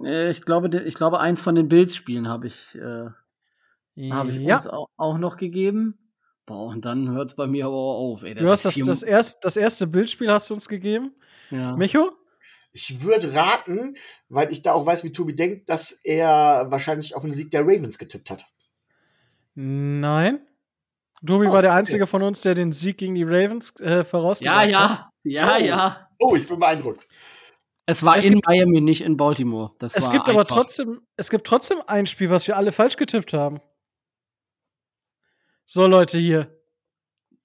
Äh, 0.04 0.30
ich 0.30 0.42
glaube, 0.42 0.82
ich 0.82 0.94
glaube, 0.94 1.20
eins 1.20 1.40
von 1.40 1.54
den 1.54 1.68
Bills-Spielen 1.68 2.28
habe 2.28 2.46
ich, 2.46 2.74
äh, 2.76 4.10
hab 4.10 4.28
ich 4.28 4.36
ja. 4.42 4.56
uns 4.56 4.66
auch, 4.66 4.90
auch 4.96 5.18
noch 5.18 5.36
gegeben. 5.36 5.98
Boah, 6.44 6.68
und 6.68 6.84
dann 6.84 7.10
hört 7.10 7.30
es 7.30 7.36
bei 7.36 7.46
mir 7.46 7.66
aber 7.66 7.74
auch 7.74 8.12
auf. 8.12 8.22
Ey, 8.22 8.34
Du 8.34 8.48
hast 8.48 8.64
das, 8.64 8.76
das, 8.76 9.02
erst, 9.02 9.44
das 9.44 9.56
erste 9.56 9.86
Bildspiel 9.86 10.30
hast 10.30 10.50
du 10.50 10.54
uns 10.54 10.68
gegeben. 10.68 11.14
ja. 11.50 11.76
Micho? 11.76 12.12
Ich 12.76 13.00
würde 13.00 13.32
raten, 13.34 13.96
weil 14.28 14.52
ich 14.52 14.60
da 14.60 14.72
auch 14.74 14.84
weiß, 14.84 15.02
wie 15.02 15.10
Tobi 15.12 15.34
denkt, 15.34 15.70
dass 15.70 15.92
er 16.04 16.66
wahrscheinlich 16.70 17.14
auf 17.16 17.22
den 17.22 17.32
Sieg 17.32 17.50
der 17.50 17.62
Ravens 17.62 17.96
getippt 17.96 18.28
hat. 18.30 18.44
Nein. 19.54 20.46
Tobi 21.26 21.46
Oh, 21.48 21.52
war 21.52 21.62
der 21.62 21.70
okay. 21.70 21.78
Einzige 21.78 22.06
von 22.06 22.22
uns, 22.22 22.42
der 22.42 22.54
den 22.54 22.72
Sieg 22.72 22.98
gegen 22.98 23.14
die 23.14 23.22
Ravens 23.24 23.72
äh, 23.80 23.96
ja, 23.96 24.04
vorausgesagt 24.04 24.58
hat. 24.58 24.70
ja, 24.72 25.10
ja, 25.24 25.56
Oh. 25.56 25.64
ja. 25.64 26.08
Oh, 26.18 26.36
ich 26.36 26.46
bin 26.46 26.58
beeindruckt. 26.58 27.08
Es 27.86 28.02
war 28.02 28.18
Es 28.18 28.26
in 28.26 28.40
Miami, 28.44 28.80
nicht 28.82 29.00
in 29.02 29.16
Baltimore. 29.16 29.72
Das 29.78 29.94
Es 29.94 30.04
war 30.04 30.12
gibt 30.12 30.28
aber 30.28 30.40
einfach. 30.40 30.54
trotzdem, 30.56 31.00
es 31.16 31.30
gibt 31.30 31.46
trotzdem 31.46 31.78
ein 31.86 32.06
Spiel, 32.06 32.28
was 32.28 32.46
wir 32.46 32.56
alle 32.58 32.72
falsch 32.72 32.96
getippt 32.96 33.32
haben. 33.32 33.60
So, 35.64 35.86
Leute 35.86 36.18
hier. 36.18 36.54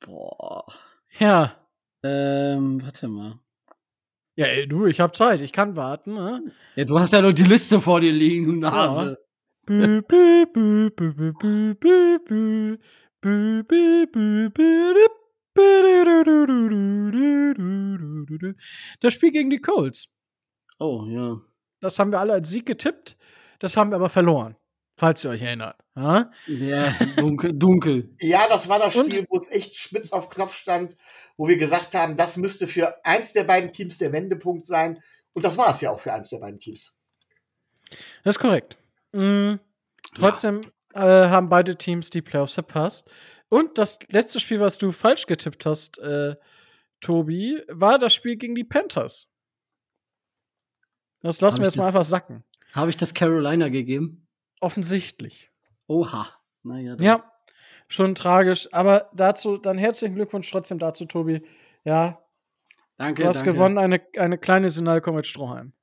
Boah. 0.02 0.66
Ja. 1.20 1.58
Ähm, 2.04 2.84
warte 2.84 3.08
mal. 3.08 3.40
Ja, 4.42 4.48
ey, 4.48 4.68
du, 4.68 4.88
ich 4.88 5.00
hab 5.00 5.16
Zeit, 5.16 5.40
ich 5.40 5.52
kann 5.52 5.76
warten. 5.76 6.16
Ne? 6.16 6.52
Ja, 6.76 6.84
du 6.84 7.00
hast 7.00 7.14
ja 7.14 7.22
noch 7.22 7.32
die 7.32 7.44
Liste 7.44 7.80
vor 7.80 8.02
dir 8.02 8.12
liegen, 8.12 8.46
du 8.48 8.54
Nase. 8.54 9.20
Das 19.00 19.14
Spiel 19.14 19.30
gegen 19.30 19.52
die 19.52 19.62
Colts. 19.62 20.12
Oh, 20.80 21.06
ja. 21.08 21.40
Das 21.80 22.00
haben 22.00 22.12
wir 22.12 22.20
alle 22.20 22.34
als 22.34 22.50
Sieg 22.50 22.66
getippt, 22.66 23.18
das 23.60 23.78
haben 23.78 23.92
wir 23.92 23.98
aber 23.98 24.10
verloren. 24.10 24.56
Falls 25.02 25.24
ihr 25.24 25.32
euch 25.32 25.42
erinnert. 25.42 25.78
Ja? 25.96 26.30
Ja, 26.46 26.94
dunkel, 27.16 27.54
dunkel. 27.54 28.16
Ja, 28.20 28.48
das 28.48 28.70
war 28.70 28.78
das? 28.78 28.94
Spiel, 28.94 29.26
wo 29.32 29.38
es 29.40 29.50
echt 29.50 29.76
spitz 29.76 30.12
auf 30.12 30.30
Knopf 30.30 30.54
stand, 30.54 30.96
wo 31.38 31.48
wir 31.48 31.58
gesagt 31.58 31.96
haben, 31.96 32.16
das 32.16 32.38
müsste 32.38 32.68
für 32.68 33.04
eins 33.04 33.34
der 33.34 33.46
beiden 33.46 33.72
Teams 33.72 33.98
der 33.98 34.14
Wendepunkt 34.14 34.68
sein. 34.68 35.02
Und 35.34 35.44
das 35.44 35.58
war 35.58 35.72
es 35.72 35.82
ja 35.82 35.90
auch 35.90 36.00
für 36.00 36.14
eins 36.14 36.30
der 36.30 36.38
beiden 36.38 36.60
Teams. 36.60 36.96
Das 38.24 38.36
ist 38.36 38.40
korrekt. 38.40 38.78
Mm, 39.12 39.56
trotzdem 40.14 40.62
äh, 40.94 41.00
haben 41.00 41.50
beide 41.50 41.76
Teams 41.76 42.12
die 42.12 42.22
Playoffs 42.22 42.54
verpasst. 42.54 43.10
Und 43.50 43.80
das 43.80 43.98
letzte 44.10 44.40
Spiel, 44.40 44.60
was 44.60 44.78
du 44.78 44.92
falsch 44.92 45.26
getippt 45.26 45.66
hast, 45.66 45.98
äh, 45.98 46.36
Tobi, 47.00 47.60
war 47.70 47.98
das 47.98 48.14
Spiel 48.14 48.36
gegen 48.36 48.54
die 48.54 48.66
Panthers. 48.66 49.28
Das 51.24 51.42
lassen 51.42 51.56
Hab 51.56 51.62
wir 51.62 51.66
jetzt 51.70 51.78
mal 51.78 51.86
das- 51.86 51.96
einfach 51.96 52.06
sacken. 52.06 52.44
Habe 52.74 52.92
ich 52.92 52.98
das 52.98 53.16
Carolina 53.16 53.70
gegeben? 53.70 54.28
Offensichtlich. 54.62 55.52
Oha. 55.88 56.28
Naja, 56.64 56.96
dann. 56.96 57.06
Ja, 57.06 57.32
schon 57.88 58.16
tragisch. 58.16 58.70
Aber 58.72 59.10
dazu, 59.14 59.58
dann 59.58 59.78
herzlichen 59.78 60.16
Glückwunsch 60.16 60.50
trotzdem 60.50 60.80
dazu, 60.80 61.06
Tobi. 61.06 61.42
Ja, 61.84 62.20
Danke, 62.98 63.24
du 63.24 63.28
hast 63.28 63.40
danke. 63.40 63.54
gewonnen, 63.54 63.78
eine, 63.80 64.00
eine 64.18 64.38
kleine 64.38 64.70
Sinalko 64.70 65.12
mit 65.12 65.26
Strohhalm. 65.26 65.74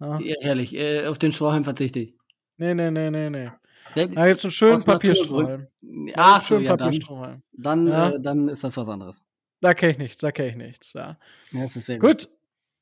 Ja. 0.00 0.20
Ja, 0.20 0.34
Ehrlich, 0.42 0.74
äh, 0.76 1.06
auf 1.06 1.18
den 1.18 1.32
Strohhalm 1.32 1.64
verzichte 1.64 2.00
ich. 2.00 2.14
Nee, 2.58 2.74
nee, 2.74 2.90
nee, 2.90 3.10
nee, 3.10 3.30
nee. 3.30 3.50
Da 3.94 4.26
gibt's 4.28 4.44
einen 4.44 4.52
schönen. 4.52 4.84
Papierstrohhalm. 4.84 5.66
Ach 6.14 6.42
so, 6.42 6.48
schönen 6.48 6.64
ja, 6.66 6.76
dann, 6.76 6.86
Papierstrohhalm. 6.88 7.42
dann, 7.52 7.88
Ja. 7.88 8.10
äh, 8.10 8.20
dann 8.20 8.48
ist 8.48 8.62
das 8.62 8.76
was 8.76 8.88
anderes. 8.88 9.24
Da 9.62 9.72
kenne 9.74 9.92
ich 9.92 9.98
nichts, 9.98 10.16
da 10.20 10.30
kenne 10.30 10.50
ich 10.50 10.56
nichts. 10.56 10.92
Ja. 10.92 11.18
Ja, 11.52 11.62
das 11.62 11.74
ist 11.74 11.86
sehr 11.86 11.98
gut. 11.98 12.10
Gut. 12.10 12.28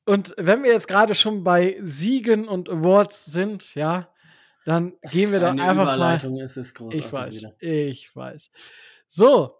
Und 0.05 0.35
wenn 0.37 0.63
wir 0.63 0.71
jetzt 0.71 0.87
gerade 0.87 1.15
schon 1.15 1.43
bei 1.43 1.77
Siegen 1.81 2.47
und 2.47 2.69
Awards 2.69 3.25
sind, 3.25 3.73
ja, 3.75 4.09
dann 4.67 4.97
Das 5.01 5.13
gehen 5.13 5.31
wir 5.31 5.39
doch 5.39 5.47
eine 5.47 5.63
einfach 5.63 5.85
mal. 5.85 5.95
Überleitung, 5.95 6.37
es 6.41 6.57
ist 6.57 6.73
großartig 6.75 7.05
Ich 7.05 7.13
weiß, 7.13 7.35
wieder. 7.37 7.55
ich 7.61 8.15
weiß. 8.15 8.51
So. 9.07 9.55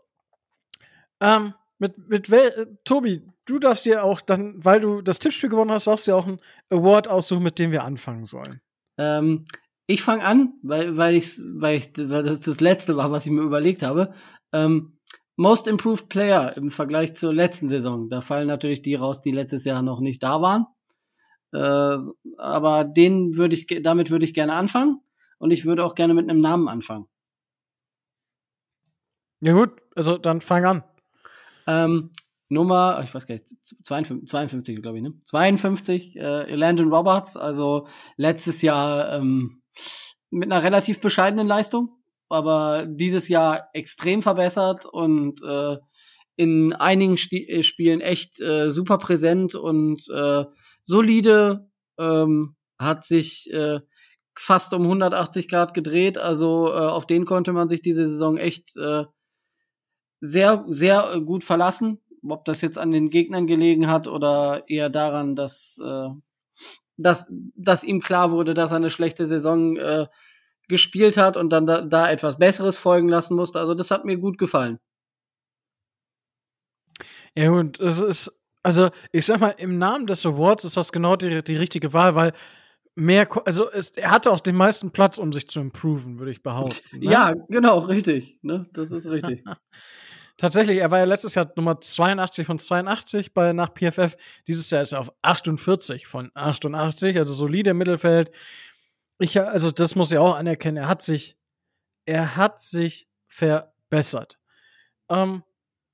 Ähm, 1.21 1.53
mit, 1.79 2.09
mit 2.09 2.29
wel, 2.29 2.47
äh, 2.49 2.65
Tobi, 2.83 3.25
du 3.45 3.57
darfst 3.57 3.85
dir 3.85 4.03
auch 4.03 4.19
dann, 4.19 4.63
weil 4.65 4.81
du 4.81 5.01
das 5.01 5.19
Tippspiel 5.19 5.49
gewonnen 5.49 5.71
hast, 5.71 5.87
darfst 5.87 6.07
du 6.07 6.11
dir 6.11 6.17
auch 6.17 6.27
einen 6.27 6.41
Award 6.69 7.07
aussuchen, 7.07 7.41
mit 7.43 7.57
dem 7.57 7.71
wir 7.71 7.85
anfangen 7.85 8.25
sollen. 8.25 8.59
Ähm, 8.97 9.45
ich 9.85 10.03
fange 10.03 10.25
an, 10.25 10.53
weil, 10.61 10.97
weil, 10.97 11.15
ich's, 11.15 11.41
weil, 11.41 11.77
ich, 11.77 11.91
weil 11.95 12.23
das 12.23 12.41
das 12.41 12.59
letzte 12.59 12.97
war, 12.97 13.09
was 13.09 13.25
ich 13.25 13.31
mir 13.31 13.43
überlegt 13.43 13.83
habe. 13.83 14.13
Ähm, 14.51 14.99
Most 15.37 15.67
Improved 15.67 16.09
Player 16.09 16.57
im 16.57 16.69
Vergleich 16.69 17.13
zur 17.13 17.33
letzten 17.33 17.69
Saison. 17.69 18.09
Da 18.09 18.19
fallen 18.19 18.47
natürlich 18.47 18.81
die 18.81 18.95
raus, 18.95 19.21
die 19.21 19.31
letztes 19.31 19.63
Jahr 19.63 19.83
noch 19.83 20.01
nicht 20.01 20.21
da 20.21 20.41
waren. 20.41 20.65
Äh, 21.53 21.97
aber 22.37 22.83
den 22.83 23.37
würde 23.37 23.55
ich, 23.55 23.67
damit 23.81 24.09
würde 24.09 24.25
ich 24.25 24.33
gerne 24.33 24.53
anfangen. 24.53 25.01
Und 25.39 25.51
ich 25.51 25.65
würde 25.65 25.83
auch 25.85 25.95
gerne 25.95 26.13
mit 26.13 26.29
einem 26.29 26.41
Namen 26.41 26.67
anfangen. 26.67 27.05
Ja, 29.39 29.53
gut, 29.53 29.71
also 29.95 30.17
dann 30.17 30.41
fang 30.41 30.65
an. 30.65 30.83
Ähm, 31.67 32.11
Nummer, 32.49 33.01
ich 33.03 33.13
weiß 33.13 33.27
gar 33.27 33.35
nicht, 33.35 33.49
52, 33.83 34.27
52 34.29 34.81
glaube 34.81 34.97
ich, 34.97 35.03
ne? 35.03 35.13
52, 35.25 36.15
äh, 36.15 36.55
Landon 36.55 36.91
Roberts, 36.91 37.35
also 37.35 37.87
letztes 38.15 38.61
Jahr 38.61 39.13
ähm, 39.13 39.61
mit 40.29 40.51
einer 40.51 40.63
relativ 40.63 41.01
bescheidenen 41.01 41.47
Leistung, 41.47 41.89
aber 42.29 42.85
dieses 42.87 43.27
Jahr 43.27 43.69
extrem 43.73 44.21
verbessert 44.21 44.85
und 44.85 45.41
äh, 45.43 45.77
in 46.35 46.73
einigen 46.73 47.17
Sti 47.17 47.61
Spielen 47.63 47.99
echt 47.99 48.39
äh, 48.41 48.71
super 48.71 48.97
präsent 48.97 49.55
und 49.55 50.07
äh, 50.09 50.45
solide, 50.87 51.69
ähm, 51.99 52.55
hat 52.79 53.03
sich 53.03 53.51
äh, 53.53 53.81
fast 54.35 54.73
um 54.73 54.83
180 54.83 55.47
Grad 55.47 55.73
gedreht, 55.73 56.17
also 56.17 56.69
äh, 56.69 56.77
auf 56.77 57.05
den 57.05 57.25
konnte 57.25 57.53
man 57.53 57.67
sich 57.67 57.81
diese 57.81 58.07
Saison 58.07 58.37
echt 58.37 58.75
äh, 58.77 59.05
sehr, 60.19 60.65
sehr 60.69 61.13
äh, 61.13 61.21
gut 61.21 61.43
verlassen. 61.43 61.99
Ob 62.27 62.45
das 62.45 62.61
jetzt 62.61 62.77
an 62.77 62.91
den 62.91 63.09
Gegnern 63.09 63.47
gelegen 63.47 63.87
hat 63.87 64.07
oder 64.07 64.63
eher 64.67 64.89
daran, 64.89 65.35
dass, 65.35 65.79
äh, 65.83 66.09
dass, 66.97 67.27
dass 67.55 67.83
ihm 67.83 68.01
klar 68.01 68.31
wurde, 68.31 68.53
dass 68.53 68.71
er 68.71 68.77
eine 68.77 68.89
schlechte 68.89 69.27
Saison 69.27 69.77
äh, 69.77 70.07
gespielt 70.67 71.17
hat 71.17 71.37
und 71.37 71.49
dann 71.51 71.65
da, 71.65 71.81
da 71.81 72.09
etwas 72.09 72.37
Besseres 72.37 72.77
folgen 72.77 73.07
lassen 73.07 73.35
musste. 73.35 73.59
Also 73.59 73.75
das 73.75 73.91
hat 73.91 74.05
mir 74.05 74.17
gut 74.17 74.37
gefallen. 74.37 74.79
Ja, 77.35 77.51
und 77.51 77.79
es 77.79 78.01
ist, 78.01 78.36
also 78.67 78.89
ich 79.13 79.25
sag 79.25 79.39
mal, 79.39 79.55
im 79.57 79.77
Namen 79.77 80.07
des 80.07 80.25
Awards 80.25 80.65
ist 80.65 80.75
das 80.75 80.91
genau 80.91 81.15
die, 81.15 81.41
die 81.41 81.55
richtige 81.55 81.93
Wahl, 81.93 82.15
weil 82.15 82.33
mehr, 82.95 83.25
also 83.45 83.71
es, 83.71 83.91
er 83.91 84.11
hatte 84.11 84.29
auch 84.29 84.41
den 84.41 84.57
meisten 84.57 84.91
Platz, 84.91 85.17
um 85.17 85.31
sich 85.31 85.47
zu 85.47 85.61
improven, 85.61 86.19
würde 86.19 86.33
ich 86.33 86.43
behaupten. 86.43 86.99
Ne? 86.99 87.09
Ja, 87.09 87.33
genau, 87.47 87.79
richtig. 87.79 88.37
Ne? 88.41 88.67
Das 88.73 88.91
ist 88.91 89.07
richtig. 89.07 89.45
Tatsächlich, 90.37 90.79
er 90.79 90.91
war 90.91 90.99
ja 90.99 91.05
letztes 91.05 91.33
Jahr 91.35 91.49
Nummer 91.55 91.79
82 91.79 92.45
von 92.45 92.59
82 92.59 93.33
bei, 93.33 93.53
nach 93.53 93.69
PFF. 93.73 94.17
Dieses 94.47 94.69
Jahr 94.69 94.81
ist 94.81 94.91
er 94.91 94.99
auf 94.99 95.13
48 95.21 96.05
von 96.05 96.29
88, 96.33 97.17
also 97.17 97.33
solide 97.33 97.69
im 97.69 97.77
Mittelfeld. 97.77 98.31
Ich, 99.17 99.39
also 99.39 99.71
das 99.71 99.95
muss 99.95 100.11
ich 100.11 100.17
auch 100.17 100.35
anerkennen. 100.35 100.75
Er 100.75 100.89
hat 100.89 101.01
sich, 101.01 101.37
er 102.05 102.35
hat 102.35 102.59
sich 102.59 103.07
verbessert. 103.27 104.37
Ähm, 105.09 105.43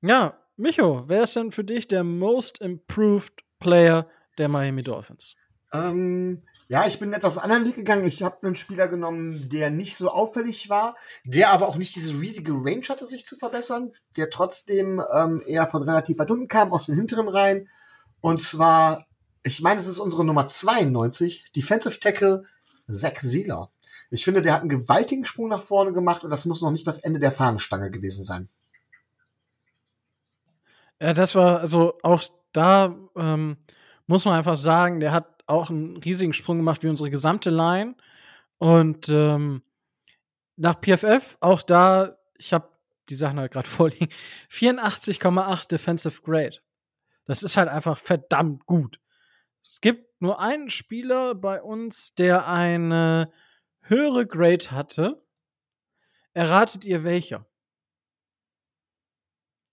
ja, 0.02 0.43
Micho, 0.56 1.04
wer 1.08 1.24
ist 1.24 1.36
denn 1.36 1.52
für 1.52 1.64
dich 1.64 1.88
der 1.88 2.04
most 2.04 2.62
improved 2.62 3.44
Player 3.60 4.08
der 4.38 4.50
Miami 4.50 4.84
Dolphins? 4.84 5.36
Ähm, 5.74 6.44
ja, 6.68 6.86
ich 6.86 7.00
bin 7.00 7.12
etwas 7.12 7.40
anderen 7.40 7.66
Weg 7.66 7.76
gegangen. 7.76 8.06
Ich 8.06 8.22
habe 8.22 8.46
einen 8.46 8.56
Spieler 8.56 8.88
genommen, 8.88 9.50
der 9.50 9.72
nicht 9.72 9.98
so 9.98 10.10
auffällig 10.10 10.70
war, 10.70 10.96
der 11.24 11.50
aber 11.50 11.68
auch 11.68 11.76
nicht 11.76 11.96
diese 11.96 12.20
riesige 12.20 12.54
Range 12.54 12.84
hatte, 12.88 13.08
sich 13.08 13.26
zu 13.26 13.36
verbessern, 13.36 13.94
der 14.16 14.30
trotzdem 14.30 15.02
ähm, 15.12 15.42
eher 15.46 15.66
von 15.66 15.82
relativ 15.82 16.20
weit 16.20 16.30
unten 16.30 16.48
kam, 16.48 16.72
aus 16.72 16.86
den 16.86 16.96
hinteren 16.96 17.28
Reihen. 17.28 17.68
Und 18.22 18.40
zwar, 18.40 19.08
ich 19.42 19.62
meine, 19.62 19.80
es 19.80 19.88
ist 19.88 20.00
unsere 20.00 20.24
Nummer 20.24 20.48
92, 20.48 21.52
Defensive 21.56 22.00
Tackle 22.00 22.46
Zach 22.92 23.22
Sieler. 23.22 23.72
Ich 24.12 24.24
finde, 24.24 24.44
der 24.44 24.54
hat 24.54 24.62
einen 24.62 24.70
gewaltigen 24.70 25.26
Sprung 25.26 25.48
nach 25.48 25.64
vorne 25.64 25.94
gemacht 25.94 26.24
und 26.24 26.30
das 26.30 26.46
muss 26.46 26.62
noch 26.62 26.72
nicht 26.72 26.86
das 26.86 27.00
Ende 27.00 27.20
der 27.20 27.32
Fahnenstange 27.32 27.90
gewesen 27.90 28.24
sein. 28.24 28.50
Ja, 31.04 31.12
das 31.12 31.36
war, 31.36 31.60
also 31.60 32.00
auch 32.02 32.24
da 32.54 32.96
ähm, 33.18 33.58
muss 34.08 34.24
man 34.24 34.36
einfach 34.36 34.56
sagen, 34.56 35.02
der 35.02 35.12
hat 35.12 35.44
auch 35.48 35.70
einen 35.70 35.98
riesigen 35.98 36.32
Sprung 36.32 36.56
gemacht 36.56 36.82
wie 36.82 36.88
unsere 36.88 37.10
gesamte 37.10 37.50
Line. 37.50 37.96
Und 38.58 39.10
ähm, 39.10 39.64
nach 40.56 40.80
PFF, 40.80 41.36
auch 41.42 41.62
da, 41.62 42.18
ich 42.38 42.54
habe 42.54 42.70
die 43.10 43.16
Sachen 43.16 43.38
halt 43.38 43.52
gerade 43.52 43.68
vorliegen, 43.70 44.08
84,8 44.50 45.68
Defensive 45.68 46.22
Grade. 46.22 46.60
Das 47.26 47.44
ist 47.44 47.58
halt 47.58 47.68
einfach 47.68 47.98
verdammt 47.98 48.66
gut. 48.66 49.02
Es 49.62 49.82
gibt 49.82 50.22
nur 50.22 50.40
einen 50.40 50.70
Spieler 50.70 51.36
bei 51.36 51.62
uns, 51.62 52.16
der 52.16 52.48
eine 52.48 53.30
höhere 53.82 54.26
Grade 54.26 54.72
hatte. 54.72 55.22
Erratet 56.32 56.86
ihr 56.86 57.04
welcher? 57.04 57.46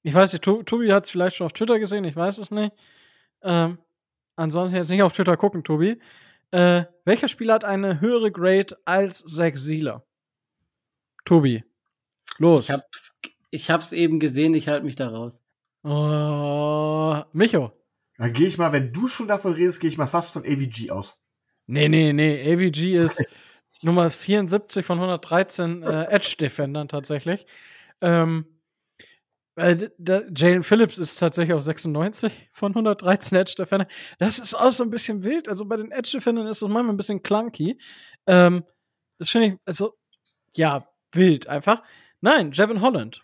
Ich 0.03 0.15
weiß 0.15 0.33
nicht, 0.33 0.43
To- 0.45 0.63
Tobi 0.63 0.93
hat 0.93 1.05
es 1.05 1.11
vielleicht 1.11 1.37
schon 1.37 1.45
auf 1.47 1.53
Twitter 1.53 1.79
gesehen, 1.79 2.05
ich 2.05 2.17
weiß 2.17 2.39
es 2.39 2.51
nicht. 2.51 2.73
Ähm, 3.43 3.79
ansonsten 4.37 4.77
jetzt 4.77 4.89
nicht 4.89 5.03
auf 5.03 5.13
Twitter 5.15 5.37
gucken, 5.37 5.63
Tobi. 5.65 5.99
Äh, 6.53 6.85
welcher 7.05 7.29
Spieler 7.29 7.55
hat 7.55 7.65
eine 7.65 8.01
höhere 8.01 8.33
Grade 8.33 8.77
als 8.85 9.19
Zach 9.25 9.57
Sieler? 9.57 10.05
Tobi. 11.25 11.65
Los. 12.39 12.69
Ich 12.71 12.75
hab's, 12.75 13.15
ich 13.51 13.71
hab's 13.71 13.93
eben 13.93 14.19
gesehen, 14.21 14.55
ich 14.55 14.69
halte 14.69 14.85
mich 14.85 14.97
da 14.97 15.09
raus. 15.09 15.43
Oh, 15.83 17.23
Micho. 17.33 17.73
Dann 18.19 18.33
gehe 18.33 18.47
ich 18.49 18.59
mal, 18.59 18.73
wenn 18.73 18.93
du 18.93 19.07
schon 19.09 19.29
davon 19.29 19.53
redest, 19.53 19.81
gehe 19.81 19.89
ich 19.89 19.97
mal 19.99 20.07
fast 20.07 20.33
von 20.33 20.43
AVG 20.45 20.91
aus. 20.91 21.25
Nee, 21.67 21.89
nee, 21.89 22.13
nee. 22.13 22.53
AVG 22.53 22.97
ist 22.97 23.25
Nummer 23.83 24.11
74 24.11 24.85
von 24.85 24.99
113 24.99 25.83
äh, 25.83 26.05
Edge-Defendern 26.11 26.89
tatsächlich. 26.89 27.47
Ähm, 28.03 28.47
äh, 29.57 29.89
Jalen 30.35 30.63
Phillips 30.63 30.99
ist 30.99 31.17
tatsächlich 31.17 31.55
auf 31.55 31.63
96 31.63 32.51
von 32.53 32.73
113 32.73 33.37
Edge-Defendern. 33.39 33.89
Das 34.19 34.39
ist 34.39 34.55
auch 34.55 34.73
so 34.73 34.85
ein 34.85 34.91
bisschen 34.91 35.23
wild. 35.23 35.49
Also 35.49 35.67
bei 35.67 35.77
den 35.77 35.91
Edge-Defendern 35.91 36.47
ist 36.47 36.63
das 36.63 36.69
manchmal 36.69 36.95
ein 36.95 36.97
bisschen 36.97 37.23
clunky. 37.23 37.79
Ähm, 38.27 38.65
das 39.19 39.31
finde 39.31 39.49
ich, 39.49 39.55
also, 39.65 39.99
ja, 40.55 40.89
wild 41.13 41.47
einfach. 41.47 41.83
Nein, 42.21 42.53
Jevin 42.53 42.81
Holland. 42.81 43.23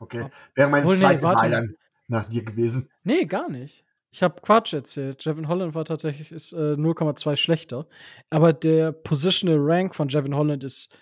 Okay. 0.00 0.28
Wäre 0.54 0.68
mein 0.68 0.88
zweiter 0.88 1.22
Mal 1.22 1.50
dann 1.50 1.74
nach 2.06 2.28
dir 2.28 2.44
gewesen. 2.44 2.88
Nee, 3.02 3.24
gar 3.24 3.50
nicht. 3.50 3.84
Ich 4.10 4.22
habe 4.22 4.40
Quatsch 4.40 4.72
erzählt. 4.72 5.24
Jevin 5.24 5.48
Holland 5.48 5.74
war 5.74 5.84
tatsächlich 5.84 6.32
ist, 6.32 6.52
äh, 6.52 6.76
0,2 6.76 7.36
schlechter. 7.36 7.86
Aber 8.30 8.52
der 8.52 8.92
Positional 8.92 9.58
Rank 9.58 9.94
von 9.94 10.08
Jevin 10.08 10.34
Holland 10.34 10.64
ist. 10.64 10.96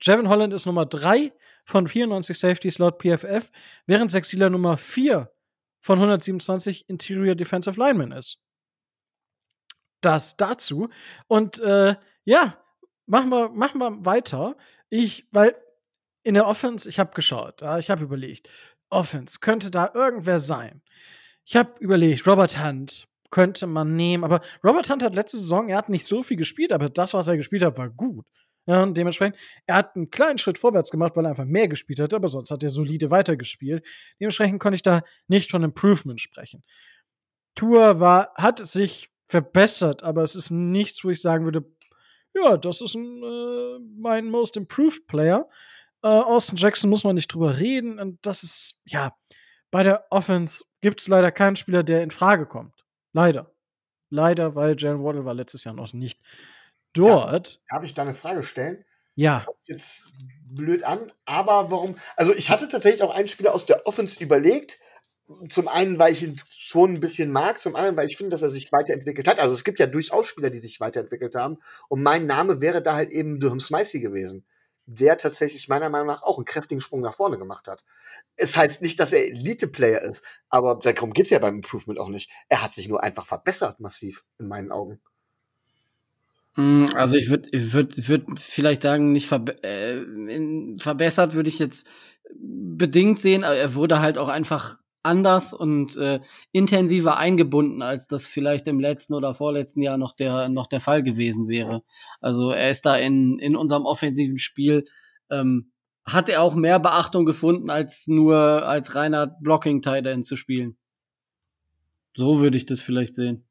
Jevin 0.00 0.28
Holland 0.28 0.54
ist 0.54 0.64
Nummer 0.64 0.86
3 0.86 1.32
von 1.70 1.86
94 1.86 2.38
Safeties 2.38 2.78
laut 2.78 3.00
PFF, 3.00 3.50
während 3.86 4.10
Sexila 4.10 4.50
Nummer 4.50 4.76
4 4.76 5.32
von 5.80 5.98
127 5.98 6.88
Interior 6.88 7.34
Defensive 7.34 7.80
Linemen 7.80 8.12
ist. 8.12 8.38
Das 10.02 10.36
dazu. 10.36 10.88
Und 11.26 11.58
äh, 11.58 11.96
ja, 12.24 12.58
machen 13.06 13.30
wir, 13.30 13.48
machen 13.50 13.78
wir 13.80 14.04
weiter. 14.04 14.56
Ich, 14.88 15.26
weil 15.30 15.54
in 16.22 16.34
der 16.34 16.46
Offense, 16.46 16.88
ich 16.88 16.98
habe 16.98 17.14
geschaut, 17.14 17.62
ja, 17.62 17.78
ich 17.78 17.90
habe 17.90 18.04
überlegt, 18.04 18.48
Offense, 18.90 19.38
könnte 19.40 19.70
da 19.70 19.90
irgendwer 19.94 20.38
sein? 20.38 20.82
Ich 21.44 21.56
habe 21.56 21.72
überlegt, 21.80 22.26
Robert 22.26 22.62
Hunt 22.62 23.08
könnte 23.30 23.66
man 23.66 23.94
nehmen, 23.94 24.24
aber 24.24 24.40
Robert 24.64 24.90
Hunt 24.90 25.02
hat 25.02 25.14
letzte 25.14 25.38
Saison, 25.38 25.68
er 25.68 25.78
hat 25.78 25.88
nicht 25.88 26.04
so 26.04 26.22
viel 26.22 26.36
gespielt, 26.36 26.72
aber 26.72 26.88
das, 26.88 27.14
was 27.14 27.28
er 27.28 27.36
gespielt 27.36 27.62
hat, 27.62 27.78
war 27.78 27.88
gut. 27.88 28.26
Ja, 28.66 28.82
und 28.82 28.96
dementsprechend, 28.96 29.36
er 29.66 29.76
hat 29.76 29.96
einen 29.96 30.10
kleinen 30.10 30.38
Schritt 30.38 30.58
vorwärts 30.58 30.90
gemacht, 30.90 31.16
weil 31.16 31.24
er 31.24 31.30
einfach 31.30 31.44
mehr 31.44 31.66
gespielt 31.66 31.98
hat, 31.98 32.14
aber 32.14 32.28
sonst 32.28 32.50
hat 32.50 32.62
er 32.62 32.70
solide 32.70 33.10
weitergespielt. 33.10 33.86
Dementsprechend 34.20 34.60
konnte 34.60 34.76
ich 34.76 34.82
da 34.82 35.02
nicht 35.28 35.50
von 35.50 35.62
Improvement 35.62 36.20
sprechen. 36.20 36.62
Tour 37.54 38.00
war, 38.00 38.32
hat 38.36 38.64
sich 38.66 39.10
verbessert, 39.26 40.02
aber 40.02 40.22
es 40.22 40.34
ist 40.34 40.50
nichts, 40.50 41.04
wo 41.04 41.10
ich 41.10 41.20
sagen 41.20 41.44
würde, 41.44 41.64
ja, 42.34 42.56
das 42.56 42.80
ist 42.80 42.94
ein, 42.94 43.22
äh, 43.22 43.78
mein 43.96 44.26
most 44.26 44.56
improved 44.56 45.06
Player. 45.06 45.48
Äh, 46.02 46.08
Austin 46.08 46.56
Jackson 46.56 46.90
muss 46.90 47.04
man 47.04 47.14
nicht 47.14 47.28
drüber 47.28 47.58
reden. 47.58 47.98
Und 47.98 48.24
das 48.24 48.42
ist, 48.42 48.82
ja, 48.86 49.16
bei 49.70 49.82
der 49.82 50.06
Offense 50.10 50.64
gibt 50.80 51.00
es 51.00 51.08
leider 51.08 51.32
keinen 51.32 51.56
Spieler, 51.56 51.82
der 51.82 52.02
in 52.02 52.10
Frage 52.10 52.46
kommt. 52.46 52.84
Leider. 53.12 53.52
Leider, 54.10 54.54
weil 54.54 54.76
Jalen 54.78 55.02
Waddle 55.02 55.24
war 55.24 55.34
letztes 55.34 55.64
Jahr 55.64 55.74
noch 55.74 55.92
nicht 55.92 56.20
dort. 56.92 57.60
Darf 57.68 57.84
ich 57.84 57.94
da 57.94 58.02
eine 58.02 58.14
Frage 58.14 58.42
stellen? 58.42 58.84
Ja. 59.14 59.46
Jetzt 59.64 60.12
blöd 60.44 60.84
an, 60.84 61.12
aber 61.26 61.70
warum? 61.70 61.96
Also, 62.16 62.34
ich 62.34 62.50
hatte 62.50 62.68
tatsächlich 62.68 63.02
auch 63.02 63.14
einen 63.14 63.28
Spieler 63.28 63.54
aus 63.54 63.66
der 63.66 63.86
Offense 63.86 64.22
überlegt. 64.22 64.78
Zum 65.48 65.68
einen, 65.68 65.98
weil 65.98 66.12
ich 66.12 66.22
ihn 66.24 66.40
schon 66.48 66.94
ein 66.94 67.00
bisschen 67.00 67.30
mag, 67.30 67.60
zum 67.60 67.76
anderen, 67.76 67.96
weil 67.96 68.08
ich 68.08 68.16
finde, 68.16 68.30
dass 68.30 68.42
er 68.42 68.48
sich 68.48 68.72
weiterentwickelt 68.72 69.28
hat. 69.28 69.38
Also, 69.38 69.54
es 69.54 69.64
gibt 69.64 69.78
ja 69.78 69.86
durchaus 69.86 70.26
Spieler, 70.26 70.50
die 70.50 70.58
sich 70.58 70.80
weiterentwickelt 70.80 71.34
haben. 71.34 71.58
Und 71.88 72.02
mein 72.02 72.26
Name 72.26 72.60
wäre 72.60 72.82
da 72.82 72.94
halt 72.94 73.10
eben 73.10 73.40
Durham 73.40 73.60
Smicey 73.60 74.00
gewesen 74.00 74.44
der 74.92 75.16
tatsächlich 75.16 75.68
meiner 75.68 75.88
Meinung 75.88 76.08
nach 76.08 76.22
auch 76.22 76.36
einen 76.36 76.44
kräftigen 76.44 76.80
Sprung 76.80 77.00
nach 77.00 77.14
vorne 77.14 77.38
gemacht 77.38 77.68
hat. 77.68 77.84
Es 78.34 78.56
heißt 78.56 78.82
nicht, 78.82 78.98
dass 78.98 79.12
er 79.12 79.24
Elite-Player 79.24 80.02
ist, 80.02 80.26
aber 80.48 80.80
darum 80.82 81.12
geht's 81.12 81.30
ja 81.30 81.38
beim 81.38 81.56
Improvement 81.56 82.00
auch 82.00 82.08
nicht. 82.08 82.28
Er 82.48 82.60
hat 82.60 82.74
sich 82.74 82.88
nur 82.88 83.00
einfach 83.00 83.24
verbessert, 83.24 83.78
massiv, 83.78 84.24
in 84.38 84.48
meinen 84.48 84.72
Augen. 84.72 85.00
Mm, 86.56 86.86
also 86.94 87.16
ich 87.16 87.30
würde 87.30 87.48
ich 87.52 87.72
würd, 87.72 88.08
würd 88.08 88.38
vielleicht 88.38 88.82
sagen, 88.82 89.12
nicht 89.12 89.26
verbe 89.26 89.62
äh, 89.62 89.98
in, 89.98 90.78
verbessert 90.78 91.34
würde 91.34 91.48
ich 91.48 91.58
jetzt 91.58 91.86
bedingt 92.34 93.20
sehen, 93.20 93.44
aber 93.44 93.56
er 93.56 93.74
wurde 93.74 94.00
halt 94.00 94.18
auch 94.18 94.28
einfach 94.28 94.78
anders 95.02 95.54
und 95.54 95.96
äh, 95.96 96.20
intensiver 96.52 97.16
eingebunden, 97.16 97.82
als 97.82 98.06
das 98.06 98.26
vielleicht 98.26 98.66
im 98.68 98.80
letzten 98.80 99.14
oder 99.14 99.34
vorletzten 99.34 99.82
Jahr 99.82 99.96
noch 99.96 100.14
der 100.14 100.48
noch 100.48 100.66
der 100.66 100.80
Fall 100.80 101.02
gewesen 101.02 101.48
wäre. 101.48 101.82
Also 102.20 102.50
er 102.50 102.70
ist 102.70 102.84
da 102.86 102.96
in 102.96 103.38
in 103.38 103.56
unserem 103.56 103.86
offensiven 103.86 104.38
Spiel 104.38 104.84
ähm, 105.30 105.72
hat 106.04 106.28
er 106.28 106.42
auch 106.42 106.54
mehr 106.54 106.80
Beachtung 106.80 107.24
gefunden, 107.24 107.70
als 107.70 108.06
nur 108.08 108.36
als 108.66 108.94
reiner 108.94 109.26
Blocking 109.26 109.82
Tight 109.82 110.06
End 110.06 110.26
zu 110.26 110.36
spielen. 110.36 110.76
So 112.16 112.40
würde 112.40 112.56
ich 112.56 112.66
das 112.66 112.80
vielleicht 112.80 113.14
sehen. 113.14 113.46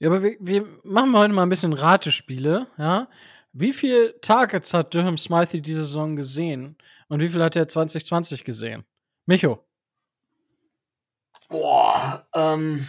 Ja, 0.00 0.10
aber 0.10 0.22
wir, 0.22 0.36
wir 0.40 0.66
machen 0.84 1.16
heute 1.16 1.34
mal 1.34 1.42
ein 1.42 1.48
bisschen 1.48 1.72
Ratespiele, 1.72 2.66
ja. 2.78 3.08
Wie 3.52 3.72
viel 3.72 4.14
Targets 4.20 4.72
hat 4.74 4.94
Durham 4.94 5.18
Smythe 5.18 5.60
diese 5.60 5.80
Saison 5.80 6.14
gesehen? 6.14 6.76
Und 7.08 7.20
wie 7.20 7.28
viel 7.28 7.42
hat 7.42 7.56
er 7.56 7.66
2020 7.66 8.44
gesehen? 8.44 8.84
Micho. 9.26 9.64
Boah, 11.48 12.26
ähm, 12.34 12.86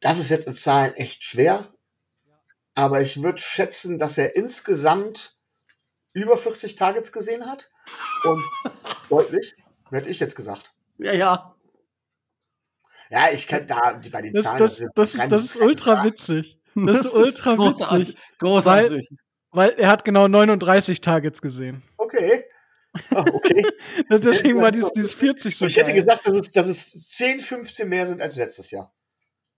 das 0.00 0.18
ist 0.18 0.28
jetzt 0.28 0.46
in 0.46 0.54
Zahlen 0.54 0.94
echt 0.94 1.22
schwer. 1.22 1.72
Aber 2.74 3.00
ich 3.00 3.22
würde 3.22 3.38
schätzen, 3.38 3.98
dass 3.98 4.18
er 4.18 4.36
insgesamt 4.36 5.38
über 6.12 6.36
40 6.36 6.74
Targets 6.74 7.12
gesehen 7.12 7.46
hat. 7.46 7.70
Und 8.24 8.42
deutlich, 9.08 9.54
hätte 9.90 10.08
ich 10.08 10.20
jetzt 10.20 10.36
gesagt. 10.36 10.74
Ja, 10.98 11.12
ja. 11.12 11.54
Ja, 13.12 13.30
ich 13.30 13.46
kann 13.46 13.66
da 13.66 14.00
bei 14.10 14.22
den 14.22 14.32
das, 14.32 14.44
Zahlen. 14.44 14.58
Das, 14.58 14.84
das, 14.94 15.14
ist, 15.14 15.30
das 15.30 15.44
ist 15.44 15.56
ultra 15.56 16.04
witzig. 16.04 16.58
Das 16.74 17.04
ist 17.04 17.12
ultra 17.12 17.58
witzig. 17.58 18.16
Großartig. 18.38 19.10
Weil, 19.50 19.68
weil 19.68 19.78
er 19.78 19.90
hat 19.90 20.06
genau 20.06 20.26
39 20.26 21.02
Targets 21.02 21.42
gesehen. 21.42 21.82
Okay. 21.98 22.46
Ah, 23.10 23.26
okay. 23.30 23.62
Deswegen 24.08 24.58
war 24.62 24.72
dieses, 24.72 24.90
dieses 24.94 25.12
40 25.12 25.54
so 25.54 25.66
Ich 25.66 25.76
hätte 25.76 25.92
gesagt, 25.92 26.26
dass 26.26 26.34
es, 26.34 26.50
dass 26.50 26.66
es 26.66 27.08
10, 27.10 27.40
15 27.40 27.86
mehr 27.86 28.06
sind 28.06 28.22
als 28.22 28.36
letztes 28.36 28.70
Jahr. 28.70 28.90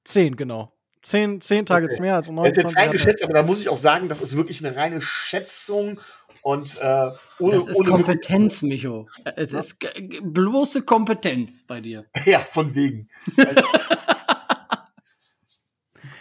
10, 0.02 0.34
genau. 0.34 0.76
10, 1.02 1.40
10 1.40 1.66
Targets 1.66 1.94
okay. 1.94 2.02
mehr 2.02 2.16
als 2.16 2.28
29. 2.30 2.64
Das 2.64 2.72
ist 2.72 2.76
jetzt 2.76 2.84
eingeschätzt, 2.84 3.22
aber 3.22 3.34
da 3.34 3.44
muss 3.44 3.60
ich 3.60 3.68
auch 3.68 3.78
sagen, 3.78 4.08
das 4.08 4.20
ist 4.20 4.36
wirklich 4.36 4.66
eine 4.66 4.74
reine 4.74 5.00
Schätzung 5.00 6.00
und 6.44 6.78
äh, 6.78 7.10
ohne, 7.38 7.54
Das 7.54 7.68
ist 7.68 7.80
ohne 7.80 7.90
Kompetenz, 7.90 8.60
Micho. 8.60 9.08
Es 9.34 9.52
ja? 9.52 9.60
ist 9.60 9.78
bloße 10.22 10.82
Kompetenz 10.82 11.64
bei 11.66 11.80
dir. 11.80 12.04
Ja, 12.26 12.40
von 12.40 12.74
wegen. 12.74 13.08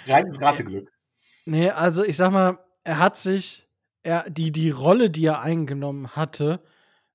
Reines 0.08 0.42
Rateglück. 0.42 0.90
Nee, 1.46 1.70
also 1.72 2.06
ich 2.06 2.16
sag 2.16 2.32
mal, 2.32 2.58
er 2.86 3.00
hat 3.00 3.18
sich, 3.18 3.68
er, 4.02 4.30
die, 4.30 4.54
die 4.54 4.70
Rolle, 4.70 5.10
die 5.10 5.26
er 5.26 5.42
eingenommen 5.42 6.16
hatte, 6.16 6.64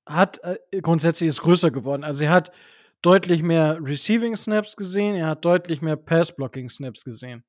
hat 0.05 0.44
äh, 0.44 0.59
grundsätzlich 0.83 1.31
ist 1.31 1.40
größer 1.40 1.71
geworden. 1.71 2.05
Also 2.05 2.25
er 2.25 2.31
hat 2.31 2.53
deutlich 3.01 3.42
mehr 3.42 3.79
Receiving 3.81 4.37
Snaps 4.37 4.77
gesehen, 4.77 5.14
er 5.14 5.29
hat 5.29 5.47
deutlich 5.47 5.81
mehr 5.81 5.97
Pass 5.97 6.37
Blocking 6.37 6.68
Snaps 6.68 7.05
gesehen. 7.05 7.42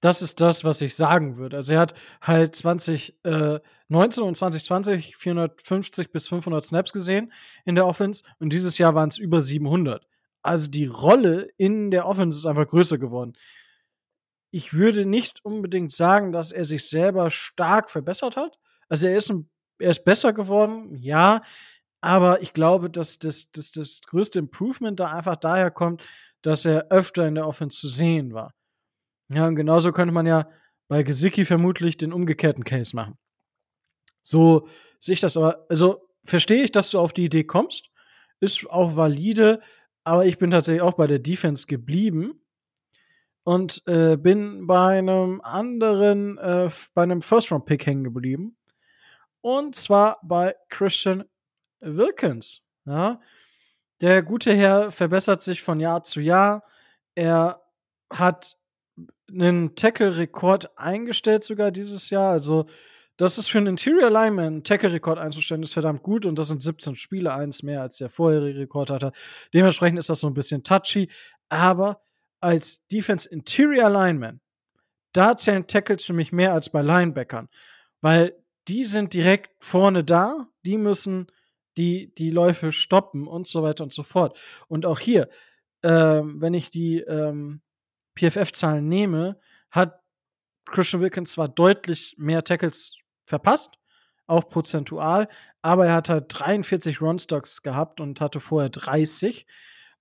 Das 0.00 0.22
ist 0.22 0.40
das, 0.40 0.64
was 0.64 0.80
ich 0.80 0.94
sagen 0.94 1.36
würde. 1.36 1.56
Also 1.56 1.74
er 1.74 1.80
hat 1.80 1.94
halt 2.22 2.56
2019 2.56 3.22
äh, 3.24 4.26
und 4.26 4.36
2020 4.36 5.16
450 5.16 6.10
bis 6.10 6.28
500 6.28 6.64
Snaps 6.64 6.92
gesehen 6.92 7.32
in 7.64 7.74
der 7.74 7.86
Offense 7.86 8.24
und 8.38 8.52
dieses 8.52 8.78
Jahr 8.78 8.94
waren 8.94 9.10
es 9.10 9.18
über 9.18 9.42
700. 9.42 10.06
Also 10.42 10.70
die 10.70 10.86
Rolle 10.86 11.48
in 11.58 11.90
der 11.90 12.06
Offense 12.06 12.38
ist 12.38 12.46
einfach 12.46 12.66
größer 12.66 12.98
geworden. 12.98 13.34
Ich 14.50 14.72
würde 14.72 15.04
nicht 15.04 15.44
unbedingt 15.44 15.92
sagen, 15.92 16.32
dass 16.32 16.50
er 16.50 16.64
sich 16.64 16.88
selber 16.88 17.30
stark 17.30 17.90
verbessert 17.90 18.36
hat. 18.36 18.58
Also 18.88 19.06
er 19.06 19.16
ist 19.16 19.30
ein 19.30 19.50
er 19.80 19.90
ist 19.90 20.04
besser 20.04 20.32
geworden, 20.32 20.94
ja, 20.94 21.42
aber 22.00 22.42
ich 22.42 22.52
glaube, 22.52 22.90
dass 22.90 23.18
das, 23.18 23.50
das, 23.52 23.72
das 23.72 24.00
größte 24.06 24.38
Improvement 24.38 24.98
da 25.00 25.12
einfach 25.12 25.36
daher 25.36 25.70
kommt, 25.70 26.02
dass 26.42 26.64
er 26.64 26.88
öfter 26.90 27.26
in 27.26 27.34
der 27.34 27.46
Offense 27.46 27.80
zu 27.80 27.88
sehen 27.88 28.32
war. 28.32 28.54
Ja, 29.32 29.46
und 29.46 29.54
genauso 29.54 29.92
könnte 29.92 30.12
man 30.12 30.26
ja 30.26 30.48
bei 30.88 31.04
Gesicki 31.04 31.44
vermutlich 31.44 31.96
den 31.96 32.12
umgekehrten 32.12 32.64
Case 32.64 32.96
machen. 32.96 33.16
So 34.22 34.68
sehe 34.98 35.14
ich 35.14 35.20
das 35.20 35.36
aber, 35.36 35.66
also 35.68 36.08
verstehe 36.24 36.64
ich, 36.64 36.72
dass 36.72 36.90
du 36.90 36.98
auf 36.98 37.12
die 37.12 37.24
Idee 37.24 37.44
kommst, 37.44 37.90
ist 38.40 38.68
auch 38.68 38.96
valide, 38.96 39.60
aber 40.04 40.26
ich 40.26 40.38
bin 40.38 40.50
tatsächlich 40.50 40.82
auch 40.82 40.94
bei 40.94 41.06
der 41.06 41.20
Defense 41.20 41.66
geblieben 41.66 42.42
und 43.44 43.82
äh, 43.86 44.16
bin 44.16 44.66
bei 44.66 44.98
einem 44.98 45.40
anderen, 45.42 46.36
äh, 46.38 46.68
bei 46.94 47.02
einem 47.02 47.22
First-Round-Pick 47.22 47.86
hängen 47.86 48.04
geblieben. 48.04 48.56
Und 49.40 49.74
zwar 49.74 50.18
bei 50.22 50.54
Christian 50.68 51.24
Wilkins. 51.80 52.62
Ja. 52.84 53.20
Der 54.00 54.22
gute 54.22 54.54
Herr 54.54 54.90
verbessert 54.90 55.42
sich 55.42 55.62
von 55.62 55.80
Jahr 55.80 56.02
zu 56.02 56.20
Jahr. 56.20 56.64
Er 57.14 57.62
hat 58.12 58.58
einen 59.32 59.74
Tackle-Rekord 59.74 60.78
eingestellt 60.78 61.44
sogar 61.44 61.70
dieses 61.70 62.10
Jahr. 62.10 62.32
Also, 62.32 62.66
das 63.16 63.36
ist 63.36 63.48
für 63.48 63.58
einen 63.58 63.66
Interior 63.66 64.10
Lineman 64.10 64.46
einen 64.46 64.64
Tackle-Rekord 64.64 65.18
einzustellen, 65.18 65.62
ist 65.62 65.74
verdammt 65.74 66.02
gut 66.02 66.24
und 66.24 66.38
das 66.38 66.48
sind 66.48 66.62
17 66.62 66.94
Spiele, 66.94 67.34
eins 67.34 67.62
mehr 67.62 67.82
als 67.82 67.98
der 67.98 68.08
vorherige 68.08 68.60
Rekord 68.60 68.90
hatte. 68.90 69.12
Dementsprechend 69.52 69.98
ist 69.98 70.08
das 70.08 70.20
so 70.20 70.26
ein 70.26 70.34
bisschen 70.34 70.62
touchy, 70.62 71.10
aber 71.50 72.02
als 72.40 72.86
Defense 72.88 73.28
Interior 73.28 73.90
Lineman, 73.90 74.40
da 75.12 75.36
zählen 75.36 75.66
Tackles 75.66 76.04
für 76.04 76.12
mich 76.12 76.32
mehr 76.32 76.54
als 76.54 76.70
bei 76.70 76.80
Linebackern, 76.80 77.48
weil 78.00 78.36
die 78.68 78.84
sind 78.84 79.12
direkt 79.12 79.50
vorne 79.62 80.04
da, 80.04 80.48
die 80.64 80.78
müssen 80.78 81.26
die, 81.76 82.14
die 82.14 82.30
Läufe 82.30 82.72
stoppen 82.72 83.26
und 83.26 83.46
so 83.46 83.62
weiter 83.62 83.84
und 83.84 83.92
so 83.92 84.02
fort. 84.02 84.38
Und 84.68 84.86
auch 84.86 84.98
hier, 84.98 85.28
ähm, 85.82 86.40
wenn 86.40 86.54
ich 86.54 86.70
die 86.70 87.00
ähm, 87.00 87.60
PFF-Zahlen 88.16 88.86
nehme, 88.88 89.38
hat 89.70 90.00
Christian 90.66 91.02
Wilkins 91.02 91.32
zwar 91.32 91.48
deutlich 91.48 92.14
mehr 92.18 92.44
Tackles 92.44 92.96
verpasst, 93.26 93.74
auch 94.26 94.48
prozentual, 94.48 95.28
aber 95.62 95.86
er 95.86 95.94
hat 95.94 96.08
halt 96.08 96.26
43 96.28 97.00
Runstocks 97.00 97.62
gehabt 97.62 98.00
und 98.00 98.20
hatte 98.20 98.40
vorher 98.40 98.70
30 98.70 99.46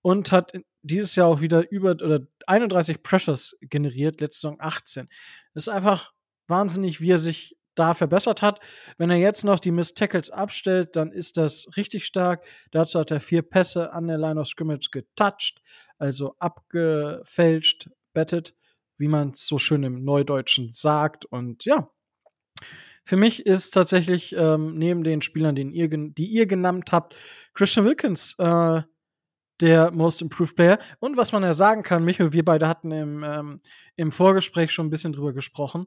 und 0.01 0.31
hat 0.31 0.53
dieses 0.81 1.15
Jahr 1.15 1.27
auch 1.27 1.41
wieder 1.41 1.69
über 1.71 1.91
oder 1.91 2.21
31 2.47 3.03
Pressures 3.03 3.57
generiert, 3.61 4.21
letzte 4.21 4.41
Saison 4.41 4.57
18. 4.59 5.09
Das 5.53 5.65
ist 5.65 5.73
einfach 5.73 6.13
wahnsinnig, 6.47 7.01
wie 7.01 7.11
er 7.11 7.17
sich 7.17 7.57
da 7.75 7.93
verbessert 7.93 8.41
hat. 8.41 8.59
Wenn 8.97 9.09
er 9.09 9.17
jetzt 9.17 9.43
noch 9.43 9.59
die 9.59 9.71
Miss 9.71 9.93
Tackles 9.93 10.29
abstellt, 10.29 10.95
dann 10.95 11.11
ist 11.11 11.37
das 11.37 11.67
richtig 11.77 12.05
stark. 12.05 12.45
Dazu 12.71 12.99
hat 12.99 13.11
er 13.11 13.21
vier 13.21 13.41
Pässe 13.41 13.93
an 13.93 14.07
der 14.07 14.17
Line 14.17 14.39
of 14.39 14.47
Scrimmage 14.47 14.89
getouched, 14.91 15.61
also 15.97 16.35
abgefälscht, 16.39 17.89
bettet, 18.19 18.53
wie 18.97 19.07
man 19.07 19.29
es 19.29 19.47
so 19.47 19.57
schön 19.57 19.83
im 19.83 20.03
Neudeutschen 20.03 20.71
sagt. 20.73 21.23
Und 21.23 21.63
ja, 21.63 21.89
für 23.05 23.15
mich 23.15 23.45
ist 23.45 23.71
tatsächlich 23.71 24.35
ähm, 24.35 24.77
neben 24.77 25.05
den 25.05 25.21
Spielern, 25.21 25.55
den 25.55 25.71
ihr, 25.71 25.87
die 25.87 26.27
ihr 26.27 26.47
genannt 26.47 26.91
habt, 26.91 27.15
Christian 27.53 27.85
Wilkins 27.85 28.35
äh, 28.37 28.81
der 29.61 29.91
Most 29.91 30.21
Improved 30.21 30.57
Player. 30.57 30.79
Und 30.99 31.15
was 31.15 31.31
man 31.31 31.43
ja 31.43 31.53
sagen 31.53 31.83
kann, 31.83 32.03
Michael, 32.03 32.33
wir 32.33 32.43
beide 32.43 32.67
hatten 32.67 32.91
im, 32.91 33.23
ähm, 33.23 33.57
im 33.95 34.11
Vorgespräch 34.11 34.71
schon 34.71 34.87
ein 34.87 34.89
bisschen 34.89 35.13
drüber 35.13 35.31
gesprochen. 35.31 35.85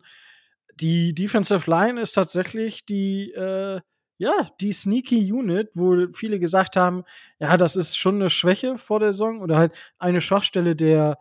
Die 0.81 1.14
Defensive 1.14 1.71
Line 1.71 2.01
ist 2.01 2.12
tatsächlich 2.12 2.87
die, 2.87 3.31
äh, 3.33 3.81
ja, 4.16 4.51
die 4.61 4.73
sneaky 4.73 5.31
Unit, 5.31 5.68
wo 5.75 6.11
viele 6.14 6.38
gesagt 6.38 6.77
haben, 6.77 7.05
ja, 7.38 7.59
das 7.59 7.77
ist 7.77 7.99
schon 7.99 8.14
eine 8.14 8.31
Schwäche 8.31 8.79
vor 8.79 9.01
der 9.01 9.12
Saison 9.12 9.42
oder 9.42 9.59
halt 9.59 9.75
eine 9.99 10.23
Schwachstelle 10.23 10.75
der, 10.75 11.18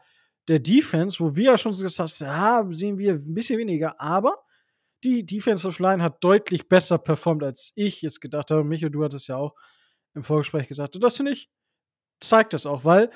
der 0.47 0.60
Defense, 0.60 1.19
wo 1.19 1.36
wir 1.36 1.51
ja 1.51 1.58
schon 1.58 1.71
gesagt 1.71 2.21
haben, 2.21 2.73
sehen 2.73 2.97
wir 2.97 3.13
ein 3.13 3.34
bisschen 3.34 3.60
weniger, 3.60 3.99
aber 4.01 4.36
die 5.04 5.25
Defensive 5.25 5.82
Line 5.82 6.04
hat 6.04 6.23
deutlich 6.23 6.67
besser 6.67 6.97
performt, 6.97 7.43
als 7.43 7.71
ich 7.75 8.04
es 8.04 8.19
gedacht 8.19 8.51
habe. 8.51 8.63
Michael, 8.63 8.91
du 8.91 9.04
hattest 9.04 9.27
ja 9.27 9.38
auch 9.38 9.56
im 10.13 10.23
Vorgespräch 10.23 10.67
gesagt. 10.67 10.95
Und 10.95 11.04
das 11.04 11.17
finde 11.17 11.32
ich, 11.32 11.49
zeigt 12.19 12.54
das 12.54 12.65
auch, 12.65 12.86
weil 12.86 13.10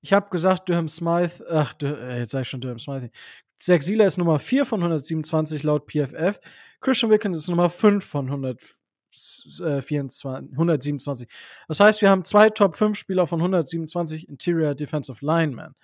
ich 0.00 0.12
habe 0.12 0.30
gesagt, 0.30 0.68
Durham 0.68 0.88
Smythe, 0.88 1.44
ach, 1.48 1.74
äh, 1.82 2.18
jetzt 2.18 2.32
sag 2.32 2.42
ich 2.42 2.48
schon 2.48 2.60
Durham 2.60 2.78
Smythe. 2.78 3.10
Zach 3.58 3.80
Sieler 3.80 4.06
ist 4.06 4.18
Nummer 4.18 4.40
4 4.40 4.66
von 4.66 4.80
127 4.80 5.62
laut 5.62 5.86
PFF. 5.86 6.40
Christian 6.80 7.12
Wilkins 7.12 7.38
ist 7.38 7.48
Nummer 7.48 7.70
5 7.70 8.04
von 8.04 8.26
124, 8.26 10.52
127. 10.52 11.28
Äh, 11.28 11.32
das 11.68 11.78
heißt, 11.78 12.02
wir 12.02 12.10
haben 12.10 12.24
zwei 12.24 12.50
Top 12.50 12.76
5 12.76 12.98
Spieler 12.98 13.28
von 13.28 13.40
127 13.40 14.28
Interior 14.28 14.74
Defensive 14.74 15.24
Linemen. 15.24 15.76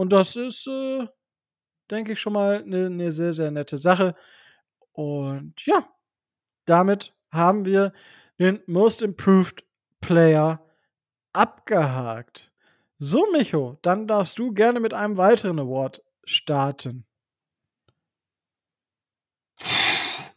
Und 0.00 0.14
das 0.14 0.34
ist, 0.34 0.66
äh, 0.66 1.06
denke 1.90 2.12
ich, 2.12 2.20
schon 2.20 2.32
mal 2.32 2.62
eine 2.62 2.88
ne 2.88 3.12
sehr, 3.12 3.34
sehr 3.34 3.50
nette 3.50 3.76
Sache. 3.76 4.14
Und 4.92 5.66
ja, 5.66 5.86
damit 6.64 7.14
haben 7.30 7.66
wir 7.66 7.92
den 8.38 8.62
Most 8.66 9.02
Improved 9.02 9.62
Player 10.00 10.66
abgehakt. 11.34 12.50
So, 12.96 13.30
Micho, 13.30 13.78
dann 13.82 14.06
darfst 14.06 14.38
du 14.38 14.54
gerne 14.54 14.80
mit 14.80 14.94
einem 14.94 15.18
weiteren 15.18 15.58
Award 15.58 16.02
starten. 16.24 17.06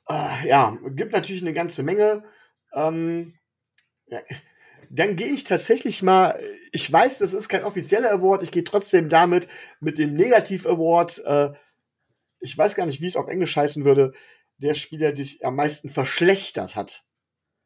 Äh, 0.09 0.49
ja, 0.49 0.77
gibt 0.89 1.13
natürlich 1.13 1.41
eine 1.41 1.53
ganze 1.53 1.83
Menge. 1.83 2.25
Ähm, 2.73 3.33
ja, 4.07 4.19
dann 4.95 5.15
gehe 5.15 5.27
ich 5.27 5.43
tatsächlich 5.43 6.03
mal, 6.03 6.39
ich 6.71 6.91
weiß, 6.91 7.17
das 7.19 7.33
ist 7.33 7.49
kein 7.49 7.63
offizieller 7.63 8.11
Award, 8.11 8.43
ich 8.43 8.51
gehe 8.51 8.63
trotzdem 8.63 9.09
damit 9.09 9.47
mit 9.79 9.97
dem 9.97 10.13
Negativ-Award. 10.13 11.23
Äh, 11.25 11.53
ich 12.39 12.55
weiß 12.55 12.75
gar 12.75 12.85
nicht, 12.85 13.01
wie 13.01 13.07
es 13.07 13.15
auf 13.15 13.27
Englisch 13.27 13.55
heißen 13.55 13.85
würde. 13.85 14.13
Der 14.57 14.75
Spieler, 14.75 15.11
der 15.11 15.25
sich 15.25 15.43
am 15.43 15.55
meisten 15.55 15.89
verschlechtert 15.89 16.75
hat 16.75 17.03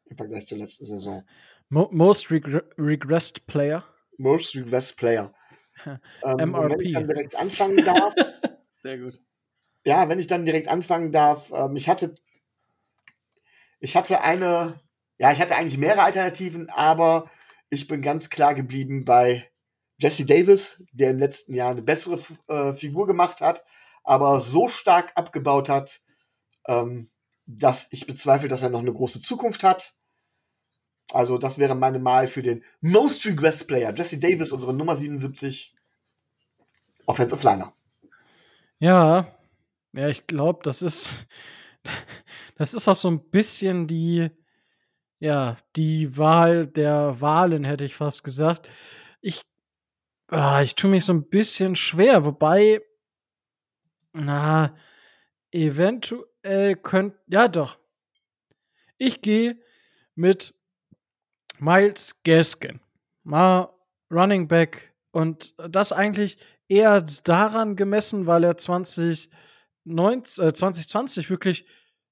im 0.06 0.16
Vergleich 0.16 0.46
zur 0.46 0.56
letzten 0.56 0.86
Saison. 0.86 1.22
Mo 1.68 1.90
most 1.92 2.30
reg 2.30 2.46
regressed 2.78 3.46
Player. 3.46 3.84
Most 4.16 4.56
regressed 4.56 4.96
Player. 4.96 5.34
ähm, 5.84 6.00
MRP. 6.50 6.70
Wenn 6.70 6.80
ich 6.80 6.94
dann 6.94 7.08
direkt 7.08 7.36
anfangen 7.36 7.84
darf. 7.84 8.14
Sehr 8.72 8.98
gut. 8.98 9.20
Ja, 9.84 10.08
wenn 10.08 10.18
ich 10.18 10.28
dann 10.28 10.46
direkt 10.46 10.68
anfangen 10.68 11.12
darf. 11.12 11.50
Ähm, 11.52 11.76
ich 11.76 11.90
hatte, 11.90 12.14
ich 13.80 13.96
hatte 13.96 14.22
eine, 14.22 14.80
ja, 15.18 15.32
ich 15.32 15.40
hatte 15.40 15.56
eigentlich 15.56 15.78
mehrere 15.78 16.02
Alternativen, 16.02 16.70
aber 16.70 17.30
ich 17.70 17.86
bin 17.88 18.02
ganz 18.02 18.30
klar 18.30 18.54
geblieben 18.54 19.04
bei 19.04 19.50
Jesse 19.98 20.24
Davis, 20.24 20.82
der 20.92 21.10
im 21.10 21.18
letzten 21.18 21.54
Jahr 21.54 21.72
eine 21.72 21.82
bessere 21.82 22.20
äh, 22.48 22.72
Figur 22.74 23.06
gemacht 23.06 23.40
hat, 23.40 23.64
aber 24.04 24.40
so 24.40 24.68
stark 24.68 25.12
abgebaut 25.16 25.68
hat, 25.68 26.00
ähm, 26.66 27.08
dass 27.46 27.88
ich 27.90 28.06
bezweifle, 28.06 28.48
dass 28.48 28.62
er 28.62 28.70
noch 28.70 28.80
eine 28.80 28.92
große 28.92 29.20
Zukunft 29.20 29.64
hat. 29.64 29.94
Also, 31.12 31.38
das 31.38 31.58
wäre 31.58 31.74
meine 31.74 31.98
Mal 31.98 32.28
für 32.28 32.42
den 32.42 32.62
Most 32.80 33.24
Regressed 33.26 33.66
Player. 33.66 33.92
Jesse 33.94 34.18
Davis, 34.18 34.52
unsere 34.52 34.74
Nummer 34.74 34.94
77 34.94 35.74
Offensive 37.06 37.42
Liner. 37.42 37.72
Ja, 38.78 39.26
ja, 39.94 40.08
ich 40.08 40.26
glaube, 40.26 40.60
das 40.62 40.82
ist, 40.82 41.08
das 42.56 42.74
ist 42.74 42.86
auch 42.86 42.94
so 42.94 43.10
ein 43.10 43.30
bisschen 43.30 43.86
die, 43.86 44.30
ja, 45.20 45.56
die 45.76 46.16
Wahl 46.16 46.66
der 46.66 47.20
Wahlen, 47.20 47.64
hätte 47.64 47.84
ich 47.84 47.96
fast 47.96 48.24
gesagt. 48.24 48.68
Ich, 49.20 49.42
ah, 50.28 50.62
ich 50.62 50.74
tue 50.74 50.90
mich 50.90 51.04
so 51.04 51.12
ein 51.12 51.28
bisschen 51.28 51.76
schwer, 51.76 52.24
wobei, 52.24 52.82
na, 54.12 54.76
eventuell 55.50 56.76
könnte, 56.76 57.18
ja 57.28 57.48
doch. 57.48 57.78
Ich 58.96 59.20
gehe 59.22 59.58
mit 60.14 60.54
Miles 61.58 62.20
Gaskin, 62.24 62.80
mal 63.24 63.68
Running 64.10 64.48
Back 64.48 64.94
und 65.12 65.54
das 65.56 65.92
eigentlich 65.92 66.38
eher 66.68 67.00
daran 67.24 67.76
gemessen, 67.76 68.26
weil 68.26 68.44
er 68.44 68.56
2019, 68.56 69.30
äh, 70.44 70.52
2020 70.52 71.30
wirklich 71.30 71.66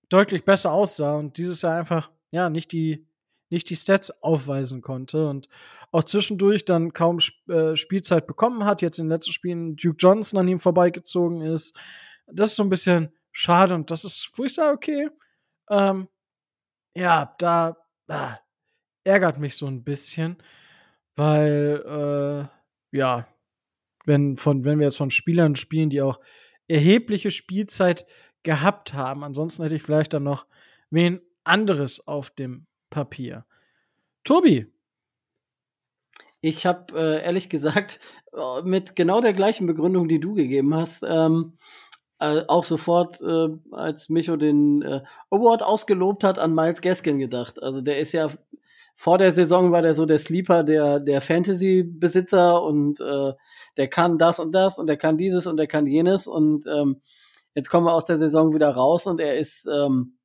deutlich 0.09 0.45
besser 0.45 0.73
aussah 0.73 1.15
und 1.15 1.37
dieses 1.37 1.63
Jahr 1.63 1.79
einfach 1.79 2.11
ja 2.31 2.51
nicht 2.51 2.73
die 2.73 3.07
nicht 3.49 3.71
die 3.71 3.77
Stats 3.77 4.23
aufweisen 4.23 4.83
konnte 4.83 5.29
und 5.29 5.49
auch 5.93 6.05
zwischendurch 6.05 6.65
dann 6.65 6.93
kaum 6.93 7.19
äh, 7.49 7.77
Spielzeit 7.77 8.27
bekommen 8.27 8.65
hat. 8.65 8.83
Jetzt 8.83 8.99
in 8.99 9.05
den 9.05 9.13
letzten 9.13 9.33
Spielen 9.33 9.77
Duke 9.77 9.97
Johnson 9.99 10.41
an 10.41 10.49
ihm 10.49 10.59
vorbeigezogen 10.59 11.41
ist. 11.43 11.77
Das 12.27 12.51
ist 12.51 12.57
so 12.57 12.65
ein 12.65 12.69
bisschen 12.69 13.13
schade 13.31 13.75
und 13.75 13.91
das 13.91 14.05
ist, 14.05 14.31
wo 14.35 14.45
ich 14.45 14.55
sage, 14.55 14.75
okay, 14.75 15.09
ähm, 15.71 16.09
ja, 16.97 17.35
da, 17.39 17.77
ah, 18.09 18.39
ärgert 19.05 19.39
mich 19.39 19.57
so 19.57 19.67
ein 19.67 19.85
bisschen, 19.85 20.39
weil, 21.15 21.83
äh, 21.87 22.97
ja, 22.97 23.29
wenn, 24.07 24.37
von, 24.37 24.65
wenn 24.65 24.79
wir 24.79 24.87
jetzt 24.87 24.97
von 24.97 25.11
Spielern 25.11 25.57
spielen, 25.57 25.91
die 25.91 26.01
auch 26.01 26.21
erhebliche 26.69 27.31
Spielzeit 27.31 28.07
gehabt 28.43 28.95
haben, 28.95 29.23
ansonsten 29.23 29.63
hätte 29.63 29.75
ich 29.75 29.83
vielleicht 29.83 30.15
dann 30.15 30.23
noch 30.25 30.47
wen 30.91 31.21
anderes 31.47 32.07
auf 32.07 32.31
dem 32.31 32.67
Papier. 32.91 33.45
Tobi. 34.25 34.67
Ich 36.41 36.67
habe 36.67 36.99
äh, 36.99 37.25
ehrlich 37.25 37.49
gesagt 37.49 37.99
äh, 38.33 38.63
mit 38.63 38.95
genau 38.95 39.21
der 39.21 39.33
gleichen 39.33 39.67
Begründung, 39.67 40.09
die 40.09 40.21
du 40.21 40.35
gegeben 40.35 40.75
hast, 40.75 41.03
ähm, 41.07 41.59
äh, 42.21 42.43
auch 42.49 42.65
sofort, 42.65 43.21
äh, 43.21 43.49
als 43.73 44.09
Micho 44.09 44.37
den 44.37 44.83
äh, 44.83 45.03
Award 45.31 45.63
ausgelobt 45.63 46.25
hat, 46.25 46.39
an 46.39 46.55
Miles 46.55 46.81
Gaskin 46.81 47.19
gedacht. 47.19 47.63
Also 47.63 47.81
der 47.81 47.99
ist 47.99 48.13
ja 48.13 48.31
vor 48.95 49.19
der 49.19 49.31
Saison 49.31 49.73
war 49.73 49.83
der 49.83 49.93
so 49.93 50.07
der 50.07 50.19
Sleeper 50.19 50.65
der, 50.65 51.01
der 51.01 51.21
Fantasy-Besitzer 51.21 52.63
und 52.63 52.99
äh, 53.01 53.35
der 53.77 53.89
kann 53.89 54.17
das 54.17 54.39
und 54.41 54.53
das 54.53 54.79
und 54.79 54.87
der 54.87 54.97
kann 54.97 55.19
dieses 55.19 55.47
und 55.47 55.59
der 55.59 55.67
kann 55.67 55.87
jenes 55.87 56.27
und 56.27 56.67
ähm, 56.67 57.03
jetzt 57.55 57.69
kommen 57.69 57.87
wir 57.87 57.93
aus 57.93 58.07
der 58.07 58.17
Saison 58.17 58.55
wieder 58.55 58.71
raus 58.71 59.07
und 59.07 59.21
er 59.21 59.37
ist, 59.37 59.67
ähm, 59.67 60.17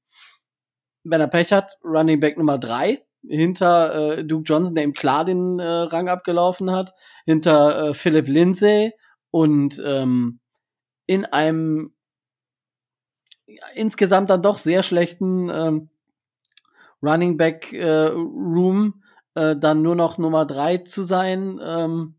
wenn 1.03 1.21
er 1.21 1.27
Pech 1.27 1.51
hat, 1.51 1.77
Running 1.83 2.19
Back 2.19 2.37
Nummer 2.37 2.57
drei 2.57 3.03
hinter 3.27 4.17
äh, 4.17 4.25
Duke 4.25 4.43
Johnson, 4.43 4.75
der 4.75 4.83
ihm 4.83 4.93
klar 4.93 5.25
den 5.25 5.59
äh, 5.59 5.63
Rang 5.63 6.09
abgelaufen 6.09 6.71
hat, 6.71 6.93
hinter 7.25 7.89
äh, 7.89 7.93
Philip 7.93 8.27
Lindsay 8.27 8.93
und 9.29 9.81
ähm, 9.85 10.39
in 11.05 11.25
einem 11.25 11.93
insgesamt 13.75 14.29
dann 14.29 14.41
doch 14.41 14.57
sehr 14.57 14.81
schlechten 14.81 15.49
ähm, 15.49 15.89
Running 17.03 17.37
Back 17.37 17.73
äh, 17.73 18.07
Room 18.07 19.03
äh, 19.35 19.55
dann 19.55 19.81
nur 19.81 19.95
noch 19.95 20.17
Nummer 20.17 20.45
drei 20.45 20.77
zu 20.77 21.03
sein. 21.03 21.59
Ähm, 21.63 22.15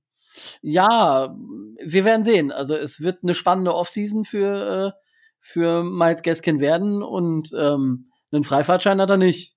ja, 0.62 1.36
wir 1.84 2.04
werden 2.04 2.24
sehen. 2.24 2.52
Also 2.52 2.74
es 2.74 3.02
wird 3.02 3.22
eine 3.22 3.34
spannende 3.34 3.74
Offseason 3.74 4.24
für 4.24 4.94
äh, 4.96 5.02
für 5.40 5.82
Miles 5.82 6.22
Gaskin 6.22 6.60
werden 6.60 7.02
und 7.02 7.50
ähm, 7.58 8.11
einen 8.32 8.44
Freifahrtschein 8.44 9.00
hat 9.00 9.10
er 9.10 9.16
nicht. 9.16 9.56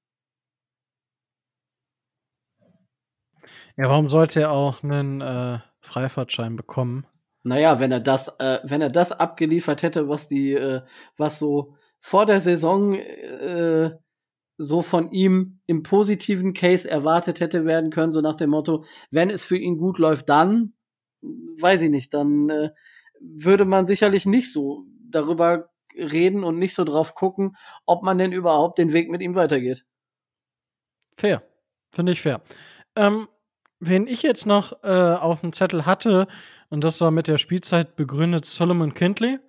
Ja, 3.77 3.89
warum 3.89 4.07
sollte 4.07 4.41
er 4.41 4.51
auch 4.51 4.83
einen 4.83 5.21
äh, 5.21 5.59
Freifahrtschein 5.81 6.55
bekommen? 6.55 7.05
Naja, 7.43 7.79
wenn 7.79 7.91
er 7.91 7.99
das, 7.99 8.29
äh, 8.39 8.59
wenn 8.63 8.81
er 8.81 8.89
das 8.89 9.11
abgeliefert 9.11 9.83
hätte, 9.83 10.09
was 10.09 10.27
die, 10.27 10.53
äh, 10.53 10.81
was 11.17 11.39
so 11.39 11.75
vor 11.99 12.25
der 12.25 12.39
Saison 12.39 12.95
äh, 12.95 13.91
so 14.57 14.81
von 14.81 15.11
ihm 15.11 15.59
im 15.65 15.83
positiven 15.83 16.53
Case 16.53 16.89
erwartet 16.89 17.41
hätte 17.41 17.65
werden 17.65 17.91
können, 17.91 18.13
so 18.13 18.21
nach 18.21 18.37
dem 18.37 18.51
Motto, 18.51 18.85
wenn 19.11 19.29
es 19.29 19.43
für 19.43 19.57
ihn 19.57 19.77
gut 19.77 19.99
läuft, 19.99 20.29
dann, 20.29 20.73
weiß 21.21 21.81
ich 21.81 21.89
nicht, 21.89 22.13
dann 22.13 22.49
äh, 22.49 22.69
würde 23.19 23.65
man 23.65 23.85
sicherlich 23.85 24.25
nicht 24.25 24.51
so 24.51 24.85
darüber 25.09 25.69
reden 25.97 26.43
und 26.43 26.59
nicht 26.59 26.75
so 26.75 26.83
drauf 26.83 27.15
gucken, 27.15 27.55
ob 27.85 28.03
man 28.03 28.17
denn 28.17 28.31
überhaupt 28.31 28.77
den 28.77 28.93
Weg 28.93 29.09
mit 29.09 29.21
ihm 29.21 29.35
weitergeht. 29.35 29.85
Fair. 31.15 31.43
Finde 31.91 32.11
ich 32.11 32.21
fair. 32.21 32.41
Ähm, 32.95 33.29
wen 33.79 34.07
ich 34.07 34.21
jetzt 34.21 34.45
noch 34.45 34.83
äh, 34.83 34.87
auf 34.87 35.41
dem 35.41 35.53
Zettel 35.53 35.85
hatte, 35.85 36.27
und 36.69 36.83
das 36.83 36.99
war 36.99 37.11
mit 37.11 37.27
der 37.27 37.37
Spielzeit 37.37 37.95
begründet 37.95 38.45
Solomon 38.45 38.93
Kindley, 38.93 39.39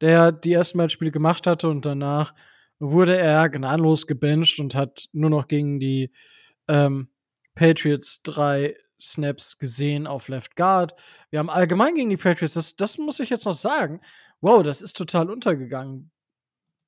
der 0.00 0.32
die 0.32 0.52
ersten 0.52 0.78
beiden 0.78 0.90
Spiele 0.90 1.12
gemacht 1.12 1.46
hatte 1.46 1.68
und 1.68 1.86
danach 1.86 2.34
wurde 2.80 3.16
er 3.16 3.48
gnadenlos 3.48 4.06
gebencht 4.06 4.58
und 4.58 4.74
hat 4.74 5.08
nur 5.12 5.30
noch 5.30 5.46
gegen 5.46 5.78
die 5.78 6.12
ähm, 6.66 7.08
Patriots 7.54 8.22
drei 8.22 8.76
Snaps 9.00 9.58
gesehen 9.58 10.06
auf 10.06 10.28
Left 10.28 10.56
Guard. 10.56 10.94
Wir 11.30 11.38
haben 11.38 11.50
allgemein 11.50 11.94
gegen 11.94 12.10
die 12.10 12.16
Patriots, 12.16 12.54
das, 12.54 12.74
das 12.74 12.98
muss 12.98 13.20
ich 13.20 13.30
jetzt 13.30 13.44
noch 13.44 13.54
sagen. 13.54 14.00
Wow, 14.44 14.62
das 14.62 14.82
ist 14.82 14.94
total 14.98 15.30
untergegangen. 15.30 16.10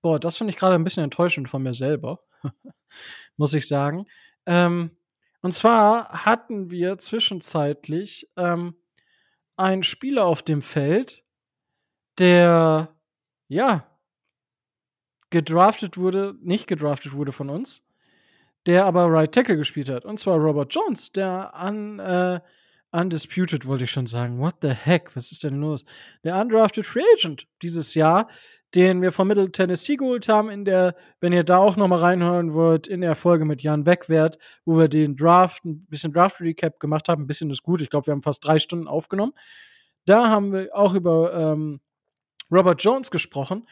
Boah, 0.03 0.21
das 0.21 0.37
finde 0.37 0.51
ich 0.51 0.59
gerade 0.59 0.75
ein 0.75 0.85
bisschen 0.85 1.05
enttäuschend 1.05 1.49
von 1.49 1.63
mir 1.63 1.73
selber, 1.73 2.21
muss 3.39 3.55
ich 3.55 3.67
sagen. 3.67 4.07
Ähm, 4.45 4.91
und 5.41 5.53
zwar 5.53 6.27
hatten 6.27 6.71
wir 6.71 6.99
zwischenzeitlich 6.99 8.29
ähm, 8.37 8.75
einen 9.57 9.85
Spieler 9.85 10.27
auf 10.27 10.43
dem 10.43 10.61
Feld, 10.61 11.25
der 12.19 12.95
ja 13.49 13.87
gedraftet 15.31 15.97
wurde, 15.97 16.37
nicht 16.43 16.67
gedraftet 16.67 17.15
wurde 17.15 17.33
von 17.33 17.49
uns, 17.49 17.87
der 18.67 18.85
aber 18.85 19.11
Right 19.11 19.33
Tackle 19.33 19.57
gespielt 19.57 19.89
hat. 19.89 20.05
Und 20.05 20.19
zwar 20.19 20.37
Robert 20.37 20.75
Jones, 20.75 21.11
der 21.11 21.55
an 21.55 22.01
äh, 22.01 22.41
Undisputed 22.93 23.67
wollte 23.67 23.85
ich 23.85 23.91
schon 23.91 24.07
sagen. 24.07 24.39
What 24.39 24.57
the 24.63 24.71
heck? 24.71 25.15
Was 25.15 25.33
ist 25.33 25.45
denn 25.45 25.61
los? 25.61 25.85
Der 26.25 26.41
Undrafted 26.41 26.87
Free 26.87 27.03
Agent 27.17 27.47
dieses 27.63 27.95
Jahr, 27.95 28.29
den 28.75 29.03
wir 29.03 29.13
von 29.13 29.29
Middle 29.29 29.51
Tennessee 29.51 29.97
geholt 29.97 30.29
haben, 30.29 30.51
in 30.51 30.65
der, 30.65 30.95
wenn 31.21 31.33
ihr 31.33 31.45
da 31.45 31.59
auch 31.59 31.77
noch 31.77 31.89
mal 31.89 31.99
reinhören 31.99 32.55
wollt, 32.55 32.87
in 32.87 33.01
der 33.01 33.15
Folge 33.15 33.45
mit 33.45 33.63
Jan 33.63 33.87
Wegwert, 33.87 34.39
wo 34.65 34.79
wir 34.79 34.89
den 34.89 35.17
Draft, 35.17 35.65
ein 35.65 35.87
bisschen 35.87 36.13
Draft 36.13 36.41
Recap 36.41 36.81
gemacht 36.81 37.09
haben, 37.09 37.23
ein 37.23 37.27
bisschen 37.27 37.51
ist 37.51 37.63
gut. 37.63 37.81
Ich 37.81 37.91
glaube, 37.91 38.07
wir 38.07 38.13
haben 38.13 38.23
fast 38.23 38.45
drei 38.45 38.59
Stunden 38.59 38.89
aufgenommen. 38.89 39.33
Da 40.05 40.29
haben 40.29 40.53
wir 40.53 40.75
auch 40.75 40.95
über 40.95 41.33
ähm, 41.35 41.81
Robert 42.51 42.83
Jones 42.83 43.11
gesprochen. 43.11 43.67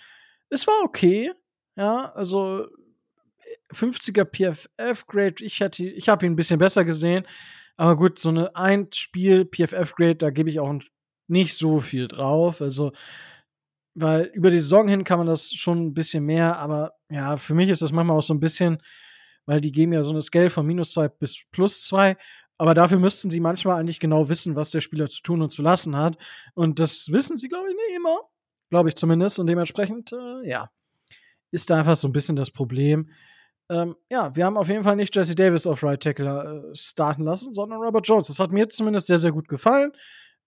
Es 0.48 0.66
war 0.66 0.82
okay, 0.84 1.32
ja, 1.76 2.12
also 2.14 2.66
50er 3.72 4.24
PFF 4.24 5.06
Grade. 5.06 5.44
Ich 5.44 5.60
ich 5.60 6.08
habe 6.08 6.26
ihn 6.26 6.32
ein 6.32 6.36
bisschen 6.36 6.58
besser 6.58 6.84
gesehen. 6.84 7.26
Aber 7.76 7.96
gut, 7.96 8.18
so 8.18 8.28
eine 8.28 8.54
ein 8.56 8.88
Spiel 8.92 9.44
PFF 9.44 9.94
Grade, 9.94 10.16
da 10.16 10.30
gebe 10.30 10.50
ich 10.50 10.60
auch 10.60 10.72
nicht 11.26 11.56
so 11.56 11.80
viel 11.80 12.08
drauf. 12.08 12.60
Also 12.60 12.92
weil 13.94 14.24
über 14.34 14.50
die 14.50 14.58
Saison 14.58 14.88
hin 14.88 15.04
kann 15.04 15.18
man 15.18 15.28
das 15.28 15.52
schon 15.52 15.86
ein 15.86 15.94
bisschen 15.94 16.24
mehr, 16.24 16.58
aber 16.58 16.94
ja, 17.08 17.36
für 17.36 17.54
mich 17.54 17.68
ist 17.68 17.82
das 17.82 17.92
manchmal 17.92 18.18
auch 18.18 18.22
so 18.22 18.34
ein 18.34 18.40
bisschen, 18.40 18.78
weil 19.46 19.60
die 19.60 19.72
geben 19.72 19.92
ja 19.92 20.02
so 20.02 20.10
eine 20.10 20.22
Scale 20.22 20.50
von 20.50 20.66
minus 20.66 20.92
zwei 20.92 21.08
bis 21.08 21.44
plus 21.52 21.84
zwei, 21.84 22.16
aber 22.58 22.74
dafür 22.74 22.98
müssten 22.98 23.30
sie 23.30 23.40
manchmal 23.40 23.80
eigentlich 23.80 24.00
genau 24.00 24.28
wissen, 24.28 24.56
was 24.56 24.70
der 24.70 24.80
Spieler 24.80 25.08
zu 25.08 25.22
tun 25.22 25.42
und 25.42 25.50
zu 25.50 25.62
lassen 25.62 25.96
hat. 25.96 26.16
Und 26.54 26.78
das 26.78 27.10
wissen 27.10 27.36
sie, 27.36 27.48
glaube 27.48 27.68
ich, 27.68 27.74
nicht 27.74 27.96
immer. 27.96 28.16
Glaube 28.70 28.88
ich 28.88 28.94
zumindest. 28.94 29.38
Und 29.40 29.48
dementsprechend, 29.48 30.12
äh, 30.12 30.48
ja, 30.48 30.70
ist 31.50 31.70
da 31.70 31.78
einfach 31.78 31.96
so 31.96 32.06
ein 32.06 32.12
bisschen 32.12 32.36
das 32.36 32.50
Problem. 32.50 33.10
Ähm, 33.70 33.96
ja, 34.10 34.34
wir 34.36 34.44
haben 34.44 34.56
auf 34.56 34.68
jeden 34.68 34.84
Fall 34.84 34.96
nicht 34.96 35.14
Jesse 35.16 35.34
Davis 35.34 35.66
auf 35.66 35.82
Right 35.82 36.02
Tackle 36.02 36.70
äh, 36.72 36.76
starten 36.76 37.24
lassen, 37.24 37.52
sondern 37.52 37.80
Robert 37.80 38.06
Jones. 38.06 38.26
Das 38.26 38.38
hat 38.38 38.52
mir 38.52 38.68
zumindest 38.68 39.06
sehr, 39.06 39.18
sehr 39.18 39.32
gut 39.32 39.48
gefallen 39.48 39.92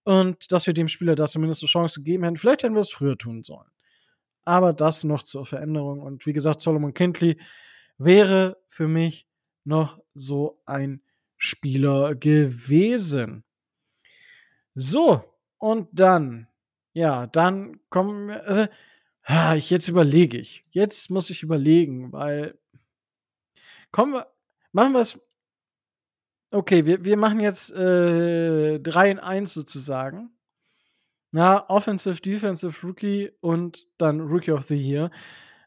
und 0.04 0.52
dass 0.52 0.66
wir 0.66 0.74
dem 0.74 0.88
Spieler 0.88 1.14
da 1.14 1.26
zumindest 1.26 1.62
eine 1.62 1.68
Chance 1.68 2.00
gegeben 2.00 2.24
hätten. 2.24 2.36
Vielleicht 2.36 2.62
hätten 2.62 2.74
wir 2.74 2.80
es 2.80 2.90
früher 2.90 3.18
tun 3.18 3.42
sollen. 3.42 3.68
Aber 4.44 4.72
das 4.72 5.04
noch 5.04 5.22
zur 5.22 5.44
Veränderung. 5.44 6.00
Und 6.00 6.24
wie 6.26 6.32
gesagt, 6.32 6.60
Solomon 6.60 6.94
Kindley 6.94 7.38
wäre 7.98 8.56
für 8.66 8.88
mich 8.88 9.26
noch 9.64 10.00
so 10.14 10.62
ein 10.64 11.02
Spieler 11.36 12.14
gewesen. 12.14 13.44
So, 14.74 15.24
und 15.58 15.88
dann, 15.92 16.46
ja, 16.92 17.26
dann 17.26 17.80
kommen 17.90 18.28
wir. 18.28 18.70
Äh, 19.26 19.56
jetzt 19.56 19.88
überlege 19.88 20.38
ich. 20.38 20.64
Jetzt 20.70 21.10
muss 21.10 21.30
ich 21.30 21.42
überlegen, 21.42 22.12
weil. 22.12 22.57
Kommen 23.90 24.14
wir. 24.14 24.26
Machen 24.72 24.92
wir 24.92 25.00
es 25.00 25.18
Okay, 26.50 26.86
wir, 26.86 27.04
wir 27.04 27.18
machen 27.18 27.40
jetzt 27.40 27.70
äh, 27.72 28.80
3 28.80 29.10
in 29.10 29.18
1 29.18 29.52
sozusagen. 29.52 30.30
Na, 31.30 31.68
Offensive, 31.68 32.22
Defensive 32.22 32.86
Rookie 32.86 33.30
und 33.40 33.86
dann 33.98 34.20
Rookie 34.20 34.52
of 34.52 34.62
the 34.62 34.76
Year. 34.76 35.10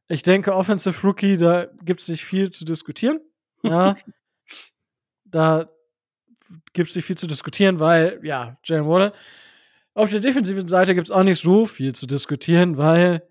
Ich 0.08 0.24
denke, 0.24 0.56
Offensive 0.56 1.06
Rookie, 1.06 1.38
da 1.38 1.68
gibt 1.84 2.02
es 2.02 2.08
nicht 2.08 2.26
viel 2.26 2.50
zu 2.50 2.66
diskutieren. 2.66 3.20
Ja, 3.62 3.96
da 5.26 5.70
gibt 6.74 6.90
es 6.90 6.96
nicht 6.96 7.06
viel 7.06 7.18
zu 7.18 7.28
diskutieren, 7.28 7.80
weil, 7.80 8.20
ja, 8.24 8.58
Jalen 8.64 8.88
Waller. 8.88 9.14
Auf 9.94 10.10
der 10.10 10.20
defensiven 10.20 10.68
Seite 10.68 10.96
gibt 10.96 11.08
es 11.08 11.12
auch 11.12 11.24
nicht 11.24 11.42
so 11.42 11.66
viel 11.66 11.94
zu 11.94 12.08
diskutieren, 12.08 12.78
weil 12.78 13.22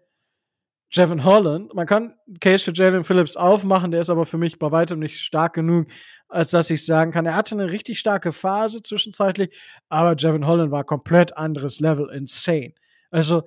Jevon 0.90 1.24
Holland. 1.24 1.72
Man 1.74 1.86
kann 1.86 2.14
Case 2.40 2.64
für 2.64 2.72
Jalen 2.72 3.04
Phillips 3.04 3.36
aufmachen, 3.36 3.90
der 3.90 4.00
ist 4.00 4.10
aber 4.10 4.26
für 4.26 4.38
mich 4.38 4.58
bei 4.58 4.72
weitem 4.72 4.98
nicht 4.98 5.20
stark 5.20 5.54
genug, 5.54 5.86
als 6.28 6.50
dass 6.50 6.70
ich 6.70 6.84
sagen 6.84 7.12
kann, 7.12 7.26
er 7.26 7.36
hatte 7.36 7.54
eine 7.54 7.70
richtig 7.70 7.98
starke 7.98 8.32
Phase 8.32 8.82
zwischenzeitlich, 8.82 9.56
aber 9.88 10.16
Jevon 10.16 10.46
Holland 10.46 10.72
war 10.72 10.84
komplett 10.84 11.36
anderes 11.36 11.80
Level, 11.80 12.10
insane. 12.10 12.74
Also 13.10 13.42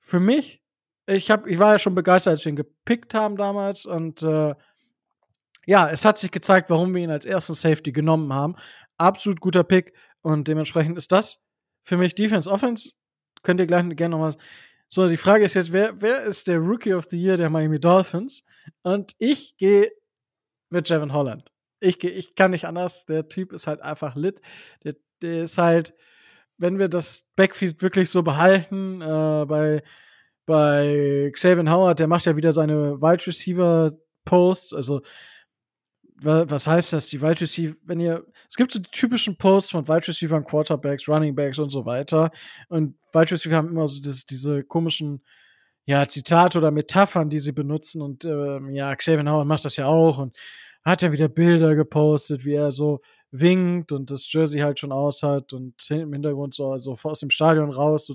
für 0.00 0.20
mich, 0.20 0.62
ich 1.06 1.30
hab, 1.30 1.46
ich 1.46 1.58
war 1.58 1.72
ja 1.72 1.78
schon 1.78 1.94
begeistert, 1.94 2.32
als 2.32 2.44
wir 2.44 2.50
ihn 2.50 2.56
gepickt 2.56 3.14
haben 3.14 3.36
damals 3.36 3.86
und 3.86 4.22
äh, 4.22 4.54
ja, 5.66 5.88
es 5.88 6.04
hat 6.04 6.18
sich 6.18 6.30
gezeigt, 6.30 6.68
warum 6.68 6.94
wir 6.94 7.02
ihn 7.02 7.10
als 7.10 7.24
ersten 7.24 7.54
Safety 7.54 7.92
genommen 7.92 8.32
haben. 8.32 8.56
Absolut 8.98 9.40
guter 9.40 9.64
Pick 9.64 9.94
und 10.20 10.48
dementsprechend 10.48 10.98
ist 10.98 11.12
das 11.12 11.46
für 11.82 11.96
mich 11.96 12.14
Defense 12.14 12.50
Offense. 12.50 12.90
Könnt 13.42 13.60
ihr 13.60 13.66
gleich 13.66 13.84
gerne 13.96 14.16
noch 14.16 14.34
so, 14.94 15.08
die 15.08 15.16
Frage 15.16 15.44
ist 15.44 15.54
jetzt, 15.54 15.72
wer, 15.72 16.00
wer 16.00 16.22
ist 16.22 16.46
der 16.46 16.58
Rookie 16.58 16.94
of 16.94 17.06
the 17.06 17.20
Year 17.20 17.36
der 17.36 17.50
Miami 17.50 17.80
Dolphins? 17.80 18.44
Und 18.84 19.16
ich 19.18 19.56
gehe 19.56 19.90
mit 20.70 20.88
Jevon 20.88 21.12
Holland. 21.12 21.50
Ich, 21.80 21.98
geh, 21.98 22.10
ich 22.10 22.36
kann 22.36 22.52
nicht 22.52 22.64
anders. 22.64 23.04
Der 23.04 23.28
Typ 23.28 23.52
ist 23.52 23.66
halt 23.66 23.80
einfach 23.80 24.14
lit. 24.14 24.40
Der, 24.84 24.94
der 25.20 25.42
ist 25.42 25.58
halt, 25.58 25.94
wenn 26.58 26.78
wir 26.78 26.88
das 26.88 27.26
Backfield 27.34 27.82
wirklich 27.82 28.08
so 28.08 28.22
behalten, 28.22 29.02
äh, 29.02 29.44
bei, 29.48 29.82
bei 30.46 31.28
Xavier 31.32 31.68
Howard, 31.72 31.98
der 31.98 32.06
macht 32.06 32.26
ja 32.26 32.36
wieder 32.36 32.52
seine 32.52 33.02
Wide 33.02 33.26
Receiver 33.26 33.98
Posts, 34.24 34.74
also 34.74 35.02
was 36.20 36.66
heißt 36.66 36.92
das? 36.92 37.08
Die 37.08 37.20
Wide 37.20 37.40
Receiver, 37.40 37.74
wenn 37.84 38.00
ihr, 38.00 38.24
es 38.48 38.56
gibt 38.56 38.72
so 38.72 38.78
die 38.78 38.90
typischen 38.90 39.36
Posts 39.36 39.72
von 39.72 39.88
Wide 39.88 40.06
Receivers, 40.06 40.44
Quarterbacks, 40.44 41.08
Running 41.08 41.34
Backs 41.34 41.58
und 41.58 41.70
so 41.70 41.84
weiter. 41.84 42.30
Und 42.68 42.96
Wide 43.12 43.32
Receiver 43.32 43.56
haben 43.56 43.68
immer 43.68 43.88
so 43.88 44.00
das, 44.00 44.24
diese 44.24 44.62
komischen, 44.62 45.24
ja, 45.86 46.06
Zitate 46.08 46.58
oder 46.58 46.70
Metaphern, 46.70 47.30
die 47.30 47.40
sie 47.40 47.52
benutzen. 47.52 48.00
Und 48.00 48.24
ähm, 48.24 48.70
ja, 48.70 48.94
Xavier 48.94 49.28
Howard 49.28 49.46
macht 49.46 49.64
das 49.64 49.76
ja 49.76 49.86
auch 49.86 50.18
und 50.18 50.36
hat 50.84 51.02
ja 51.02 51.12
wieder 51.12 51.28
Bilder 51.28 51.74
gepostet, 51.74 52.44
wie 52.44 52.54
er 52.54 52.70
so 52.72 53.00
winkt 53.30 53.90
und 53.90 54.10
das 54.10 54.30
Jersey 54.32 54.60
halt 54.60 54.78
schon 54.78 54.92
aus 54.92 55.22
hat 55.22 55.52
und 55.52 55.74
im 55.90 56.12
Hintergrund 56.12 56.54
so 56.54 56.70
also 56.70 56.96
aus 57.02 57.20
dem 57.20 57.30
Stadion 57.30 57.70
raus. 57.70 58.06
So, 58.06 58.14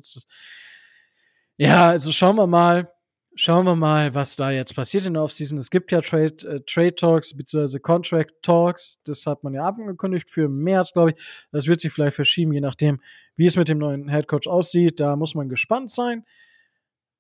ja, 1.58 1.90
also 1.90 2.12
schauen 2.12 2.38
wir 2.38 2.48
mal 2.48 2.90
schauen 3.40 3.66
wir 3.66 3.76
mal, 3.76 4.14
was 4.14 4.36
da 4.36 4.52
jetzt 4.52 4.76
passiert 4.76 5.06
in 5.06 5.14
der 5.14 5.24
Offseason. 5.24 5.58
Es 5.58 5.70
gibt 5.70 5.94
ja 5.94 6.02
Trade, 6.02 6.36
äh, 6.46 6.60
Trade 6.66 6.96
Talks 6.96 7.34
bzw. 7.34 7.80
Contract 7.80 8.34
Talks. 8.42 9.00
Das 9.06 9.26
hat 9.26 9.46
man 9.46 9.54
ja 9.54 9.66
angekündigt 9.66 10.30
für 10.30 10.50
März, 10.50 10.92
glaube 10.92 11.12
ich. 11.12 11.48
Das 11.54 11.68
wird 11.68 11.80
sich 11.80 11.94
vielleicht 11.94 12.16
verschieben, 12.16 12.52
je 12.52 12.60
nachdem, 12.60 13.00
wie 13.38 13.46
es 13.46 13.56
mit 13.56 13.70
dem 13.70 13.78
neuen 13.78 14.10
Head 14.10 14.28
Coach 14.28 14.48
aussieht. 14.48 15.00
Da 15.00 15.16
muss 15.16 15.36
man 15.36 15.48
gespannt 15.48 15.90
sein. 15.90 16.26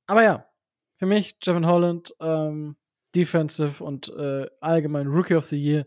aber 0.07 0.23
ja, 0.23 0.45
für 0.97 1.05
mich 1.05 1.37
Jevon 1.41 1.65
Holland, 1.65 2.13
ähm, 2.19 2.75
Defensive 3.15 3.81
und 3.81 4.09
äh, 4.09 4.47
allgemein 4.59 5.07
Rookie 5.07 5.35
of 5.35 5.45
the 5.45 5.57
Year 5.57 5.85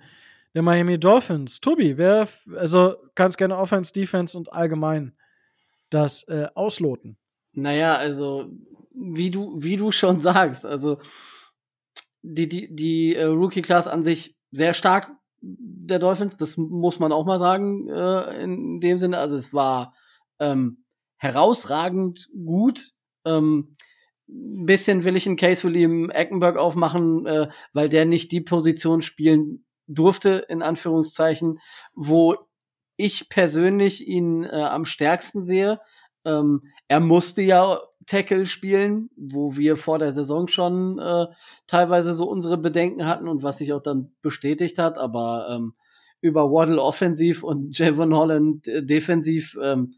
der 0.54 0.62
Miami 0.62 0.98
Dolphins. 0.98 1.60
Tobi, 1.60 1.98
wer, 1.98 2.26
also 2.56 2.96
kannst 3.14 3.36
gerne 3.36 3.58
Offense, 3.58 3.92
Defense 3.92 4.36
und 4.36 4.50
allgemein 4.50 5.14
das 5.90 6.26
äh, 6.28 6.48
ausloten. 6.54 7.18
Naja, 7.52 7.96
also 7.96 8.50
wie 8.94 9.30
du, 9.30 9.54
wie 9.56 9.76
du 9.76 9.90
schon 9.90 10.20
sagst, 10.22 10.64
also 10.66 10.98
die, 12.22 12.48
die, 12.48 12.74
die 12.74 13.16
äh, 13.16 13.24
Rookie-Class 13.24 13.88
an 13.88 14.04
sich 14.04 14.36
sehr 14.50 14.74
stark 14.74 15.10
der 15.42 15.98
Dolphins, 15.98 16.36
das 16.36 16.56
muss 16.56 17.00
man 17.00 17.12
auch 17.12 17.26
mal 17.26 17.38
sagen, 17.38 17.88
äh, 17.88 18.42
in 18.42 18.80
dem 18.80 18.98
Sinne. 18.98 19.18
Also 19.18 19.36
es 19.36 19.52
war 19.52 19.94
ähm, 20.38 20.84
herausragend 21.16 22.28
gut. 22.32 22.92
Ähm, 23.24 23.76
bisschen 24.28 25.04
will 25.04 25.16
ich 25.16 25.26
einen 25.26 25.36
Case 25.36 25.60
für 25.60 25.68
Liam 25.68 26.10
Eckenberg 26.10 26.56
aufmachen, 26.56 27.26
äh, 27.26 27.48
weil 27.72 27.88
der 27.88 28.06
nicht 28.06 28.32
die 28.32 28.40
Position 28.40 29.02
spielen 29.02 29.64
durfte, 29.88 30.46
in 30.48 30.62
Anführungszeichen, 30.62 31.58
wo 31.92 32.36
ich 32.96 33.28
persönlich 33.28 34.06
ihn 34.06 34.44
äh, 34.44 34.62
am 34.62 34.84
stärksten 34.84 35.44
sehe. 35.44 35.80
Ähm, 36.24 36.62
er 36.86 37.00
musste 37.00 37.42
ja 37.42 37.80
Tackle 38.06 38.46
spielen, 38.46 39.10
wo 39.16 39.56
wir 39.56 39.76
vor 39.76 39.98
der 39.98 40.12
Saison 40.12 40.48
schon 40.48 40.98
äh, 40.98 41.26
teilweise 41.66 42.14
so 42.14 42.28
unsere 42.28 42.58
Bedenken 42.58 43.06
hatten 43.06 43.28
und 43.28 43.42
was 43.42 43.58
sich 43.58 43.72
auch 43.72 43.82
dann 43.82 44.12
bestätigt 44.22 44.78
hat, 44.78 44.98
aber 44.98 45.48
ähm, 45.50 45.74
über 46.20 46.50
Waddle 46.50 46.80
offensiv 46.80 47.42
und 47.42 47.76
Javon 47.78 48.14
Holland 48.14 48.68
äh, 48.68 48.84
defensiv 48.84 49.58
ähm, 49.62 49.96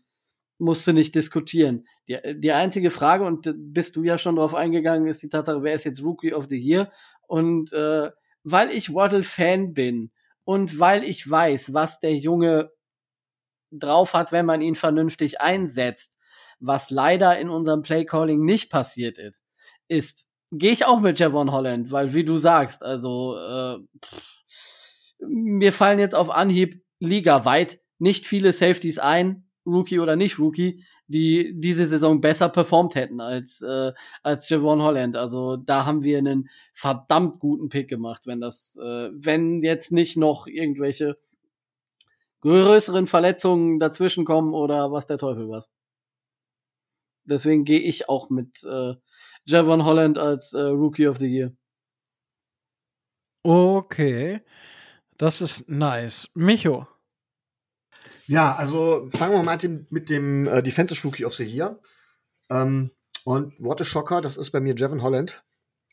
musste 0.59 0.93
nicht 0.93 1.15
diskutieren. 1.15 1.85
Die, 2.09 2.19
die 2.37 2.53
einzige 2.53 2.91
Frage, 2.91 3.25
und 3.25 3.53
bist 3.57 3.97
du 3.97 4.05
ja 4.05 4.19
schon 4.19 4.37
drauf 4.37 4.55
eingegangen, 4.55 5.09
ist 5.09 5.23
die 5.23 5.29
Tatsache, 5.29 5.63
wer 5.63 5.75
ist 5.75 5.85
jetzt 5.85 6.03
Rookie 6.03 6.33
of 6.33 6.47
the 6.49 6.59
Year? 6.59 6.91
Und 7.27 7.73
äh, 7.73 8.11
weil 8.45 8.71
ich 8.71 8.95
Waddle-Fan 8.95 9.75
bin 9.75 10.13
und 10.45 10.79
weil 10.79 11.05
ich 11.05 11.29
weiß, 11.29 11.73
was 11.73 12.01
der 12.01 12.15
Junge 12.15 12.71
drauf 13.71 14.15
hat, 14.15 14.33
wenn 14.33 14.47
man 14.47 14.61
ihn 14.61 14.75
vernünftig 14.75 15.41
einsetzt, 15.41 16.19
was 16.61 16.91
leider 16.91 17.39
in 17.39 17.49
unserem 17.51 17.83
Playcalling 17.83 18.45
nicht 18.45 18.71
passiert 18.71 19.19
ist, 19.19 19.45
ist, 19.89 20.27
gehe 20.51 20.73
ich 20.73 20.87
auch 20.87 21.01
mit 21.01 21.19
Javon 21.19 21.53
Holland, 21.53 21.93
weil 21.93 22.15
wie 22.15 22.25
du 22.25 22.37
sagst, 22.37 22.83
also 22.83 23.37
äh, 23.37 23.79
pff, 24.05 24.45
mir 25.27 25.73
fallen 25.73 25.99
jetzt 25.99 26.15
auf 26.15 26.31
Anhieb 26.31 26.83
ligaweit 27.01 27.81
nicht 27.99 28.27
viele 28.27 28.53
Safeties 28.53 28.99
ein, 28.99 29.45
Rookie 29.67 29.99
oder 29.99 30.17
nicht 30.17 30.39
Rookie, 30.39 30.85
die 31.07 31.55
diese 31.59 31.87
Saison 31.87 32.21
besser 32.21 32.49
performt 32.49 32.95
hätten 32.95 33.21
als 33.21 33.63
äh, 33.63 33.93
als 34.23 34.49
Javon 34.49 34.83
Holland. 34.83 35.17
Also 35.17 35.57
da 35.57 35.87
haben 35.87 36.03
wir 36.03 36.19
einen 36.19 36.49
verdammt 36.73 37.41
guten 37.41 37.69
Pick 37.69 37.89
gemacht, 37.89 38.27
wenn 38.27 38.41
das, 38.41 38.79
äh, 38.83 39.11
wenn 39.15 39.63
jetzt 39.63 39.93
nicht 39.93 40.17
noch 40.17 40.47
irgendwelche 40.47 41.17
größeren 42.43 43.07
Verletzungen 43.07 43.81
dazwischen 43.81 44.27
kommen 44.27 44.53
oder 44.53 44.93
was 44.93 45.07
der 45.07 45.19
Teufel 45.19 45.49
was. 45.49 45.73
Deswegen 47.25 47.65
gehe 47.65 47.81
ich 47.81 48.09
auch 48.09 48.31
mit 48.31 48.65
äh, 48.65 48.95
Javon 49.45 49.85
Holland 49.85 50.19
als 50.19 50.53
äh, 50.53 50.61
Rookie 50.63 51.09
of 51.09 51.19
the 51.19 51.27
Year. 51.27 51.53
Okay. 53.43 54.41
Das 55.19 55.41
ist 55.41 55.69
nice. 55.69 56.29
Micho. 56.35 56.87
Ja, 58.27 58.55
also 58.55 59.09
fangen 59.13 59.35
wir 59.35 59.43
mal 59.43 59.55
mit 59.55 59.63
dem, 59.63 59.87
mit 59.91 60.11
dem 60.11 60.49
äh, 60.49 60.63
Defensive 60.63 61.07
Rookie 61.07 61.25
of 61.25 61.35
the 61.35 61.45
Year. 61.45 61.79
Ähm, 62.51 62.91
und 63.25 63.55
what 63.59 63.81
a 63.81 63.85
Shocker, 63.85 64.21
das 64.21 64.37
ist 64.37 64.51
bei 64.51 64.61
mir 64.61 64.75
Javon 64.75 65.03
Holland. 65.03 65.45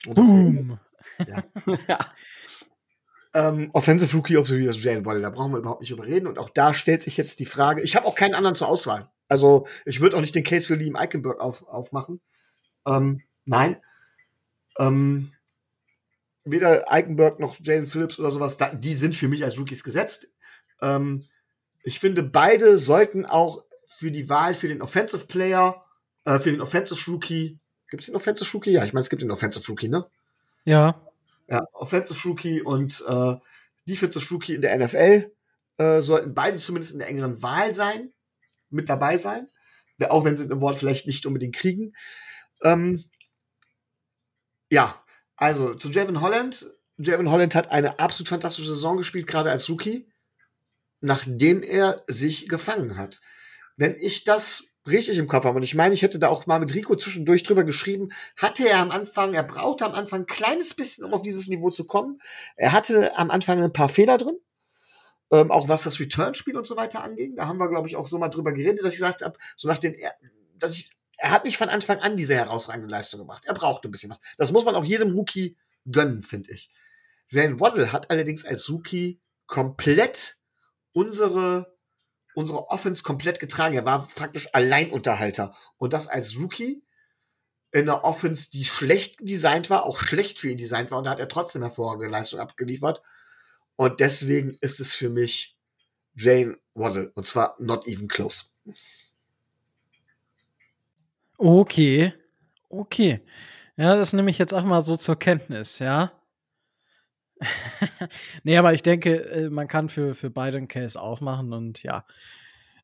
Boom! 0.06 0.80
Ja. 1.28 1.44
ja. 1.88 2.00
Ähm, 3.34 3.70
Offensive 3.74 4.16
Rookie 4.16 4.38
of 4.38 4.48
the 4.48 4.56
Year 4.56 4.72
ist 4.72 4.84
Jalen 4.84 5.06
Waddle, 5.06 5.22
da 5.22 5.30
brauchen 5.30 5.54
wir 5.54 5.60
überhaupt 5.60 5.82
nicht 5.82 5.92
überreden. 5.92 6.28
Und 6.28 6.40
auch 6.40 6.50
da 6.50 6.74
stellt 6.74 7.04
sich 7.04 7.18
jetzt 7.18 7.40
die 7.40 7.46
Frage, 7.46 7.82
ich 7.82 7.96
habe 7.96 8.06
auch 8.06 8.16
keinen 8.16 8.36
anderen 8.36 8.56
zur 8.56 8.68
Auswahl. 8.68 9.10
Also 9.32 9.66
ich 9.86 10.02
würde 10.02 10.18
auch 10.18 10.22
nicht 10.22 10.36
den 10.36 10.44
Case 10.44 10.68
für 10.68 10.76
Liam 10.76 10.98
Eichenberg 10.98 11.40
auf, 11.40 11.66
aufmachen. 11.66 12.20
Ähm, 12.86 13.22
nein. 13.46 13.78
Ähm, 14.78 15.32
weder 16.44 16.92
Eichenberg 16.92 17.40
noch 17.40 17.56
Jalen 17.62 17.88
Phillips 17.88 18.20
oder 18.20 18.30
sowas, 18.30 18.58
da, 18.58 18.74
die 18.74 18.96
sind 18.96 19.16
für 19.16 19.30
mich 19.30 19.46
als 19.46 19.58
Rookies 19.58 19.86
gesetzt. 19.86 20.30
Ähm, 20.82 21.30
ich 21.82 22.02
finde, 22.02 22.24
beide 22.24 22.78
sollten 22.78 23.26
auch 23.26 23.64
für 23.86 24.12
die 24.12 24.28
Wahl 24.28 24.54
für 24.54 24.68
den 24.68 24.82
Offensive 24.82 25.26
Player, 25.28 25.86
äh, 26.26 26.38
für 26.40 26.52
den 26.52 26.60
Offensive 26.60 27.10
Rookie, 27.10 27.58
gibt 27.90 28.02
es 28.02 28.08
den 28.08 28.18
Offensive 28.18 28.52
Rookie? 28.52 28.72
Ja, 28.72 28.84
ich 28.84 28.92
meine, 28.92 29.04
es 29.04 29.10
gibt 29.10 29.22
den 29.22 29.32
Offensive 29.32 29.66
Rookie, 29.66 29.88
ne? 29.88 30.06
Ja. 30.66 31.02
Ja, 31.48 31.66
Offensive 31.72 32.28
Rookie 32.28 32.62
und 32.62 33.02
äh, 33.08 33.36
Defensive 33.88 34.34
Rookie 34.34 34.56
in 34.56 34.62
der 34.62 34.78
NFL 34.78 35.32
äh, 35.78 36.02
sollten 36.02 36.34
beide 36.34 36.58
zumindest 36.58 36.92
in 36.92 37.00
der 37.00 37.08
engeren 37.08 37.42
Wahl 37.42 37.74
sein, 37.74 38.12
mit 38.72 38.90
dabei 38.90 39.18
sein. 39.18 39.48
Auch 40.10 40.26
wenn 40.26 40.36
sie 40.36 40.46
ein 40.46 40.52
Award 40.52 40.78
vielleicht 40.78 41.06
nicht 41.06 41.26
unbedingt 41.28 41.56
kriegen. 41.56 41.94
Ähm, 42.64 43.04
ja, 44.72 45.04
also 45.36 45.76
zu 45.76 45.90
Javon 45.92 46.22
Holland. 46.22 46.72
Javon 46.98 47.30
Holland 47.30 47.54
hat 47.54 47.72
eine 47.72 48.00
absolut 48.00 48.30
fantastische 48.30 48.74
Saison 48.74 48.98
gespielt, 48.98 49.28
gerade 49.28 49.52
als 49.52 49.70
Rookie, 49.70 50.10
nachdem 51.02 51.62
er 51.62 52.04
sich 52.08 52.50
gefangen 52.50 52.98
hat. 52.98 53.22
Wenn 53.78 53.96
ich 53.96 54.24
das 54.24 54.72
richtig 54.88 55.18
im 55.18 55.28
Kopf 55.28 55.46
habe. 55.46 55.58
Und 55.58 55.64
ich 55.64 55.76
meine, 55.76 55.94
ich 55.94 56.02
hätte 56.02 56.20
da 56.20 56.30
auch 56.30 56.48
mal 56.48 56.60
mit 56.60 56.74
Rico 56.74 56.96
zwischendurch 56.96 57.44
drüber 57.44 57.64
geschrieben, 57.64 58.10
hatte 58.38 58.68
er 58.68 58.80
am 58.80 58.92
Anfang, 58.92 59.34
er 59.34 59.44
brauchte 59.44 59.86
am 59.86 59.94
Anfang 59.94 60.22
ein 60.22 60.26
kleines 60.26 60.74
bisschen, 60.74 61.06
um 61.06 61.14
auf 61.14 61.22
dieses 61.22 61.48
Niveau 61.48 61.70
zu 61.70 61.86
kommen. 61.86 62.20
Er 62.56 62.72
hatte 62.72 63.18
am 63.18 63.30
Anfang 63.30 63.62
ein 63.62 63.74
paar 63.74 63.90
Fehler 63.90 64.18
drin. 64.18 64.38
Ähm, 65.32 65.52
auch 65.52 65.70
was 65.70 65.84
das 65.84 66.00
Return-Spiel 66.00 66.58
und 66.58 66.68
so 66.68 66.76
weiter 66.76 67.04
anging. 67.04 67.36
Da 67.36 67.48
haben 67.48 67.58
wir, 67.58 67.70
glaube 67.70 67.88
ich, 67.88 67.96
auch 67.96 68.06
so 68.06 68.18
mal 68.18 68.30
drüber 68.30 68.52
geredet, 68.52 68.84
dass 68.84 68.94
ich 68.94 69.00
gesagt 69.00 69.22
habe, 69.22 69.38
so 69.56 69.68
nach 69.68 69.78
den, 69.78 69.96
dass 70.58 70.76
ich, 70.76 70.92
er 71.18 71.32
hat 71.32 71.46
nicht 71.46 71.58
von 71.58 71.70
Anfang 71.70 72.00
an 72.00 72.18
diese 72.18 72.36
herausragende 72.36 72.90
Leistung 72.90 73.20
gemacht. 73.20 73.46
Er 73.46 73.54
brauchte 73.54 73.88
ein 73.88 73.92
bisschen 73.92 74.10
was. 74.10 74.20
Das 74.38 74.52
muss 74.52 74.66
man 74.66 74.76
auch 74.76 74.84
jedem 74.84 75.14
Rookie 75.14 75.58
gönnen, 75.90 76.24
finde 76.24 76.52
ich. 76.52 76.72
Jane 77.30 77.60
Waddle 77.60 77.94
hat 77.94 78.10
allerdings 78.10 78.44
als 78.44 78.70
Rookie 78.70 79.22
komplett 79.48 80.38
unsere 80.92 81.72
unsere 82.34 82.70
Offense 82.70 83.04
komplett 83.04 83.40
getragen. 83.40 83.76
Er 83.76 83.86
war 83.86 84.08
praktisch 84.08 84.50
Alleinunterhalter. 84.54 85.56
Und 85.78 85.94
das 85.94 86.08
als 86.08 86.38
Rookie 86.38 86.84
in 87.72 87.90
einer 87.90 88.04
Offense, 88.04 88.52
die 88.52 88.66
schlecht 88.66 89.20
designt 89.22 89.70
war, 89.70 89.86
auch 89.86 90.00
schlecht 90.00 90.40
für 90.40 90.50
ihn 90.50 90.58
designt 90.58 90.92
war. 90.92 90.98
Und 90.98 91.06
da 91.06 91.12
hat 91.12 91.20
er 91.20 91.30
trotzdem 91.30 91.62
hervorragende 91.62 92.10
Leistung 92.10 92.40
abgeliefert. 92.40 93.02
Und 93.82 94.00
deswegen 94.00 94.56
ist 94.62 94.80
es 94.80 94.94
für 94.94 95.10
mich 95.10 95.58
Jane 96.14 96.56
Waddle. 96.76 97.12
Und 97.16 97.26
zwar 97.26 97.56
not 97.58 97.88
even 97.88 98.08
close. 98.08 98.46
Okay. 101.40 102.14
Okay. 102.70 103.22
Ja, 103.78 103.96
das 103.96 104.14
nehme 104.14 104.30
ich 104.30 104.38
jetzt 104.38 104.54
auch 104.54 104.66
mal 104.66 104.84
so 104.84 104.98
zur 104.98 105.18
Kenntnis, 105.18 105.80
ja. 105.80 106.12
nee, 108.44 108.56
aber 108.56 108.76
ich 108.76 108.84
denke, 108.84 109.26
äh, 109.32 109.50
man 109.50 109.68
kann 109.68 109.90
für, 109.90 110.14
für 110.14 110.30
beide 110.30 110.58
einen 110.58 110.68
Case 110.68 111.02
aufmachen 111.02 111.52
und 111.52 111.82
ja, 111.82 112.06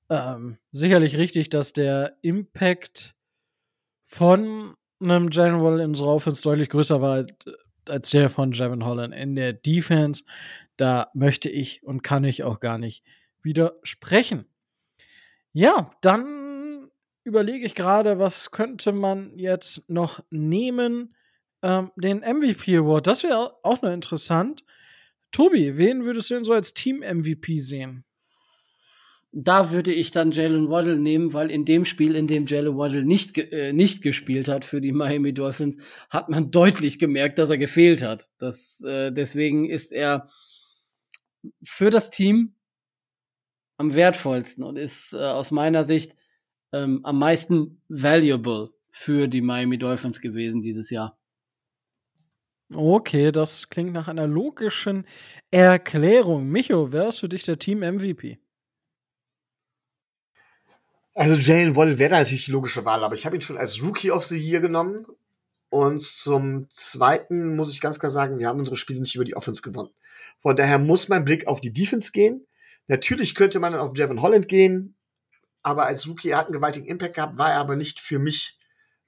ähm, 0.09 0.57
sicherlich 0.71 1.15
richtig, 1.15 1.49
dass 1.49 1.73
der 1.73 2.17
Impact 2.23 3.13
von 4.01 4.73
einem 4.99 5.29
General 5.29 5.79
in 5.79 5.89
unserer 5.89 6.07
Offense 6.07 6.41
deutlich 6.41 6.69
größer 6.69 7.01
war 7.03 7.23
als 7.87 8.09
der 8.09 8.31
von 8.31 8.51
Javon 8.51 8.83
Holland 8.83 9.13
in 9.13 9.35
der 9.35 9.53
Defense. 9.53 10.23
Da 10.77 11.11
möchte 11.13 11.49
ich 11.49 11.83
und 11.83 12.03
kann 12.03 12.23
ich 12.23 12.43
auch 12.43 12.59
gar 12.59 12.77
nicht 12.77 13.03
widersprechen. 13.41 14.45
Ja, 15.53 15.91
dann 16.01 16.89
überlege 17.23 17.65
ich 17.65 17.75
gerade, 17.75 18.19
was 18.19 18.51
könnte 18.51 18.91
man 18.91 19.37
jetzt 19.37 19.89
noch 19.89 20.23
nehmen? 20.29 21.15
ähm, 21.61 21.91
den 21.95 22.19
MVP 22.19 22.77
Award. 22.77 23.07
Das 23.07 23.23
wäre 23.23 23.55
auch 23.63 23.81
noch 23.81 23.91
interessant. 23.91 24.63
Tobi, 25.31 25.77
wen 25.77 26.05
würdest 26.05 26.29
du 26.29 26.35
denn 26.35 26.43
so 26.43 26.53
als 26.53 26.73
Team-MVP 26.73 27.59
sehen? 27.59 28.03
Da 29.33 29.71
würde 29.71 29.93
ich 29.93 30.11
dann 30.11 30.31
Jalen 30.31 30.69
Waddle 30.69 30.97
nehmen, 30.97 31.33
weil 31.33 31.51
in 31.51 31.65
dem 31.65 31.83
Spiel, 31.83 32.15
in 32.15 32.27
dem 32.27 32.45
Jalen 32.45 32.77
Waddle 32.77 33.03
nicht, 33.03 33.37
äh, 33.37 33.73
nicht 33.73 34.01
gespielt 34.01 34.47
hat 34.47 34.63
für 34.63 34.79
die 34.79 34.93
Miami 34.93 35.33
Dolphins, 35.33 35.77
hat 36.09 36.29
man 36.29 36.49
deutlich 36.49 36.97
gemerkt, 36.97 37.37
dass 37.37 37.49
er 37.49 37.57
gefehlt 37.57 38.01
hat. 38.01 38.29
Das, 38.39 38.81
äh, 38.85 39.11
deswegen 39.11 39.69
ist 39.69 39.91
er 39.91 40.29
für 41.63 41.89
das 41.91 42.09
Team 42.09 42.55
am 43.77 43.93
wertvollsten 43.93 44.63
und 44.63 44.77
ist 44.77 45.13
äh, 45.13 45.17
aus 45.17 45.51
meiner 45.51 45.83
Sicht 45.83 46.15
ähm, 46.73 47.01
am 47.03 47.19
meisten 47.19 47.81
valuable 47.87 48.71
für 48.89 49.27
die 49.27 49.41
Miami 49.41 49.77
Dolphins 49.77 50.21
gewesen 50.21 50.61
dieses 50.61 50.89
Jahr. 50.89 51.17
Okay, 52.73 53.31
das 53.31 53.69
klingt 53.69 53.93
nach 53.93 54.07
einer 54.07 54.27
logischen 54.27 55.05
Erklärung. 55.51 56.47
Micho, 56.47 56.87
ist 56.87 57.19
für 57.19 57.29
dich 57.29 57.43
der 57.43 57.59
Team-MVP? 57.59 58.39
Also 61.13 61.35
Jalen 61.35 61.75
Waddle 61.75 61.97
wäre 61.97 62.11
natürlich 62.11 62.45
die 62.45 62.51
logische 62.51 62.83
Wahl, 62.85 63.03
aber 63.03 63.15
ich 63.15 63.25
habe 63.25 63.35
ihn 63.35 63.41
schon 63.41 63.57
als 63.57 63.81
Rookie 63.81 64.11
of 64.11 64.25
the 64.25 64.37
Year 64.37 64.59
genommen. 64.59 65.05
Und 65.69 66.03
zum 66.03 66.69
Zweiten 66.71 67.55
muss 67.55 67.71
ich 67.71 67.81
ganz 67.81 67.99
klar 67.99 68.11
sagen, 68.11 68.39
wir 68.39 68.47
haben 68.47 68.59
unsere 68.59 68.77
Spiele 68.77 69.01
nicht 69.01 69.15
über 69.15 69.25
die 69.25 69.35
Offense 69.35 69.61
gewonnen. 69.61 69.91
Von 70.41 70.55
daher 70.55 70.79
muss 70.79 71.09
mein 71.09 71.25
Blick 71.25 71.47
auf 71.47 71.59
die 71.59 71.73
Defense 71.73 72.11
gehen. 72.11 72.45
Natürlich 72.87 73.35
könnte 73.35 73.59
man 73.59 73.73
dann 73.73 73.81
auf 73.81 73.93
Devin 73.93 74.21
Holland 74.21 74.47
gehen, 74.47 74.95
aber 75.61 75.85
als 75.85 76.07
Rookie, 76.07 76.29
er 76.29 76.37
hat 76.37 76.45
einen 76.45 76.53
gewaltigen 76.53 76.87
Impact 76.87 77.15
gehabt, 77.15 77.37
war 77.37 77.51
er 77.51 77.59
aber 77.59 77.75
nicht 77.75 77.99
für 77.99 78.19
mich 78.19 78.57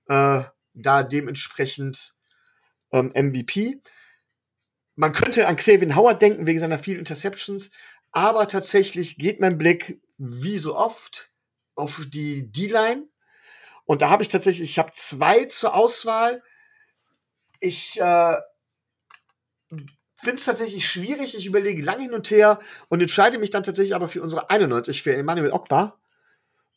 äh, 0.07 0.41
da 0.73 1.03
dementsprechend 1.03 2.13
ähm, 2.91 3.13
MVP. 3.15 3.81
Man 4.95 5.13
könnte 5.13 5.47
an 5.47 5.55
Xavier 5.55 5.95
Howard 5.95 6.21
denken, 6.21 6.45
wegen 6.45 6.59
seiner 6.59 6.79
vielen 6.79 6.99
Interceptions, 6.99 7.71
aber 8.11 8.47
tatsächlich 8.49 9.17
geht 9.17 9.39
mein 9.39 9.57
Blick, 9.57 10.01
wie 10.17 10.57
so 10.57 10.75
oft, 10.75 11.31
auf 11.75 12.01
die 12.11 12.51
D-Line. 12.51 13.07
Und 13.89 14.03
da 14.03 14.11
habe 14.11 14.21
ich 14.21 14.29
tatsächlich, 14.29 14.69
ich 14.69 14.77
habe 14.77 14.91
zwei 14.93 15.45
zur 15.45 15.73
Auswahl. 15.73 16.43
Ich 17.59 17.99
äh, 17.99 18.35
finde 19.67 20.35
es 20.35 20.45
tatsächlich 20.45 20.87
schwierig. 20.87 21.35
Ich 21.35 21.47
überlege 21.47 21.81
lange 21.81 22.03
hin 22.03 22.13
und 22.13 22.29
her 22.29 22.59
und 22.89 23.01
entscheide 23.01 23.39
mich 23.39 23.49
dann 23.49 23.63
tatsächlich 23.63 23.95
aber 23.95 24.07
für 24.07 24.21
unsere 24.21 24.51
91, 24.51 25.01
für 25.01 25.15
Emmanuel 25.15 25.51
Ogba. 25.51 25.99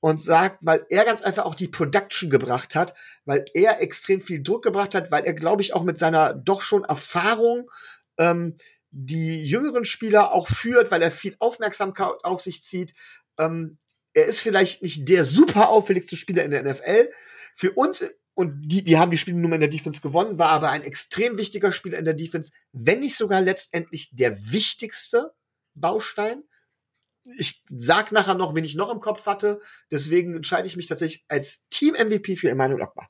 Und 0.01 0.23
sagt, 0.23 0.61
weil 0.63 0.87
er 0.89 1.05
ganz 1.05 1.21
einfach 1.21 1.45
auch 1.45 1.55
die 1.55 1.69
Production 1.69 2.31
gebracht 2.31 2.75
hat, 2.75 2.95
weil 3.27 3.45
er 3.53 3.83
extrem 3.83 4.23
viel 4.23 4.43
Druck 4.43 4.65
gebracht 4.65 4.95
hat, 4.95 5.11
weil 5.11 5.25
er, 5.25 5.35
glaube 5.35 5.61
ich, 5.61 5.75
auch 5.75 5.83
mit 5.83 5.99
seiner 5.99 6.33
doch 6.33 6.63
schon 6.63 6.83
Erfahrung 6.83 7.71
ähm, 8.17 8.57
die 8.91 9.45
jüngeren 9.45 9.85
Spieler 9.85 10.33
auch 10.33 10.49
führt, 10.49 10.91
weil 10.91 11.03
er 11.03 11.11
viel 11.11 11.37
Aufmerksamkeit 11.41 12.25
auf 12.25 12.41
sich 12.41 12.65
zieht. 12.65 12.95
Ähm, 13.39 13.77
er 14.15 14.27
ist 14.27 14.41
vielleicht 14.41 14.83
nicht 14.83 15.09
der 15.09 15.25
super 15.25 15.69
auffälligste 15.69 16.17
Spieler 16.17 16.45
in 16.45 16.51
der 16.51 16.63
NFL. 16.63 17.11
Für 17.55 17.73
uns, 17.73 18.05
und 18.35 18.63
die, 18.63 18.85
wir 18.87 18.99
haben 18.99 19.11
die 19.11 19.19
Spiele 19.19 19.37
nur 19.37 19.53
in 19.53 19.61
der 19.61 19.71
Defense 19.71 20.01
gewonnen, 20.01 20.39
war 20.39 20.51
aber 20.51 20.71
ein 20.71 20.83
extrem 20.83 21.37
wichtiger 21.37 21.73
Spieler 21.73 21.99
in 21.99 22.05
der 22.05 22.15
Defense, 22.15 22.53
wenn 22.73 23.01
nicht 23.01 23.17
sogar 23.17 23.41
letztendlich 23.41 24.11
der 24.13 24.51
wichtigste 24.53 25.33
Baustein. 25.75 26.43
Ich 27.39 27.63
sag 27.67 28.11
nachher 28.13 28.35
noch, 28.35 28.55
wen 28.55 28.65
ich 28.65 28.75
noch 28.75 28.93
im 28.93 29.01
Kopf 29.01 29.27
hatte. 29.27 29.61
Deswegen 29.91 30.35
entscheide 30.35 30.67
ich 30.67 30.77
mich 30.77 30.89
tatsächlich 30.89 31.25
als 31.29 31.63
Team-MVP 31.71 32.37
für 32.37 32.51
Emmanuel 32.51 32.83
Ogba. 32.83 33.07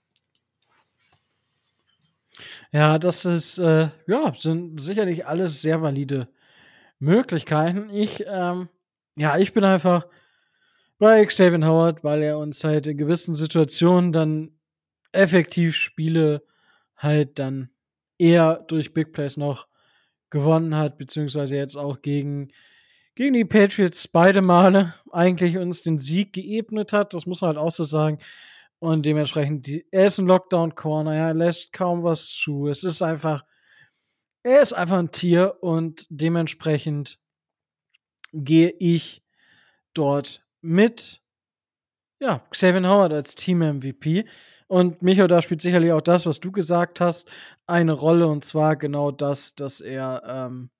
Ja, 2.72 2.98
das 2.98 3.24
ist, 3.24 3.58
äh, 3.58 3.88
ja, 4.06 4.34
sind 4.34 4.80
sicherlich 4.80 5.26
alles 5.26 5.62
sehr 5.62 5.82
valide 5.82 6.28
Möglichkeiten. 6.98 7.90
Ich, 7.90 8.24
ähm, 8.26 8.68
ja, 9.16 9.36
ich 9.38 9.52
bin 9.52 9.64
einfach 9.64 10.06
bei 11.02 11.26
Xavier 11.26 11.66
Howard, 11.66 12.04
weil 12.04 12.22
er 12.22 12.38
uns 12.38 12.62
halt 12.62 12.86
in 12.86 12.96
gewissen 12.96 13.34
Situationen 13.34 14.12
dann 14.12 14.52
effektiv 15.10 15.74
Spiele 15.74 16.44
halt 16.96 17.40
dann 17.40 17.70
eher 18.18 18.64
durch 18.68 18.94
Big 18.94 19.12
Plays 19.12 19.36
noch 19.36 19.66
gewonnen 20.30 20.76
hat, 20.76 20.98
beziehungsweise 20.98 21.56
jetzt 21.56 21.74
auch 21.74 22.02
gegen, 22.02 22.52
gegen 23.16 23.32
die 23.32 23.44
Patriots 23.44 24.06
beide 24.06 24.42
Male 24.42 24.94
eigentlich 25.10 25.58
uns 25.58 25.82
den 25.82 25.98
Sieg 25.98 26.34
geebnet 26.34 26.92
hat. 26.92 27.14
Das 27.14 27.26
muss 27.26 27.40
man 27.40 27.48
halt 27.48 27.58
auch 27.58 27.72
so 27.72 27.82
sagen. 27.82 28.18
Und 28.78 29.04
dementsprechend, 29.04 29.66
die, 29.66 29.84
er 29.90 30.06
ist 30.06 30.18
ein 30.18 30.28
Lockdown-Corner, 30.28 31.16
er 31.16 31.34
lässt 31.34 31.72
kaum 31.72 32.04
was 32.04 32.28
zu. 32.28 32.68
Es 32.68 32.84
ist 32.84 33.02
einfach, 33.02 33.44
er 34.44 34.62
ist 34.62 34.72
einfach 34.72 34.98
ein 34.98 35.10
Tier 35.10 35.56
und 35.62 36.06
dementsprechend 36.10 37.18
gehe 38.32 38.72
ich 38.78 39.24
dort 39.94 40.41
mit, 40.62 41.22
ja, 42.20 42.38
Xavier 42.50 42.88
Howard 42.88 43.12
als 43.12 43.34
Team-MVP. 43.34 44.24
Und 44.68 45.02
Micho, 45.02 45.26
da 45.26 45.42
spielt 45.42 45.60
sicherlich 45.60 45.92
auch 45.92 46.00
das, 46.00 46.24
was 46.24 46.40
du 46.40 46.50
gesagt 46.50 47.00
hast, 47.00 47.28
eine 47.66 47.92
Rolle. 47.92 48.26
Und 48.26 48.44
zwar 48.44 48.76
genau 48.76 49.10
das, 49.10 49.54
dass 49.54 49.80
er, 49.80 50.22
ähm, 50.26 50.70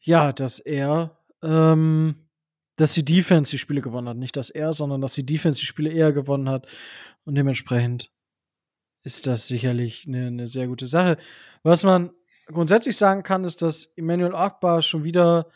ja, 0.00 0.32
dass 0.32 0.58
er, 0.58 1.16
ähm, 1.42 2.28
dass 2.76 2.94
die 2.94 3.04
Defense 3.04 3.52
die 3.52 3.58
Spiele 3.58 3.82
gewonnen 3.82 4.08
hat. 4.08 4.16
Nicht 4.16 4.36
dass 4.36 4.50
er, 4.50 4.72
sondern 4.72 5.00
dass 5.00 5.14
die 5.14 5.24
Defense 5.24 5.60
die 5.60 5.66
Spiele 5.66 5.92
eher 5.92 6.12
gewonnen 6.12 6.48
hat. 6.48 6.66
Und 7.24 7.36
dementsprechend 7.36 8.10
ist 9.02 9.26
das 9.28 9.46
sicherlich 9.46 10.06
eine, 10.08 10.26
eine 10.26 10.48
sehr 10.48 10.66
gute 10.66 10.88
Sache. 10.88 11.18
Was 11.62 11.84
man 11.84 12.10
grundsätzlich 12.46 12.96
sagen 12.96 13.22
kann, 13.22 13.44
ist, 13.44 13.62
dass 13.62 13.92
Emmanuel 13.96 14.34
Akbar 14.34 14.82
schon 14.82 15.04
wieder 15.04 15.48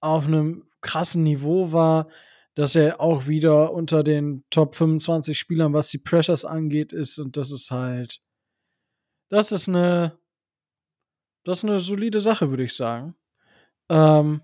auf 0.00 0.26
einem 0.26 0.64
krassen 0.80 1.22
Niveau 1.22 1.72
war 1.72 2.08
dass 2.54 2.74
er 2.74 3.00
auch 3.00 3.26
wieder 3.26 3.72
unter 3.72 4.02
den 4.04 4.44
Top 4.50 4.74
25 4.74 5.38
Spielern, 5.38 5.72
was 5.72 5.88
die 5.88 5.98
Pressures 5.98 6.44
angeht, 6.44 6.92
ist. 6.92 7.18
Und 7.18 7.36
das 7.36 7.50
ist 7.50 7.70
halt, 7.70 8.20
das 9.28 9.52
ist 9.52 9.68
eine, 9.68 10.18
das 11.44 11.58
ist 11.58 11.64
eine 11.64 11.78
solide 11.78 12.20
Sache, 12.20 12.50
würde 12.50 12.64
ich 12.64 12.74
sagen. 12.74 13.14
Ähm, 13.90 14.40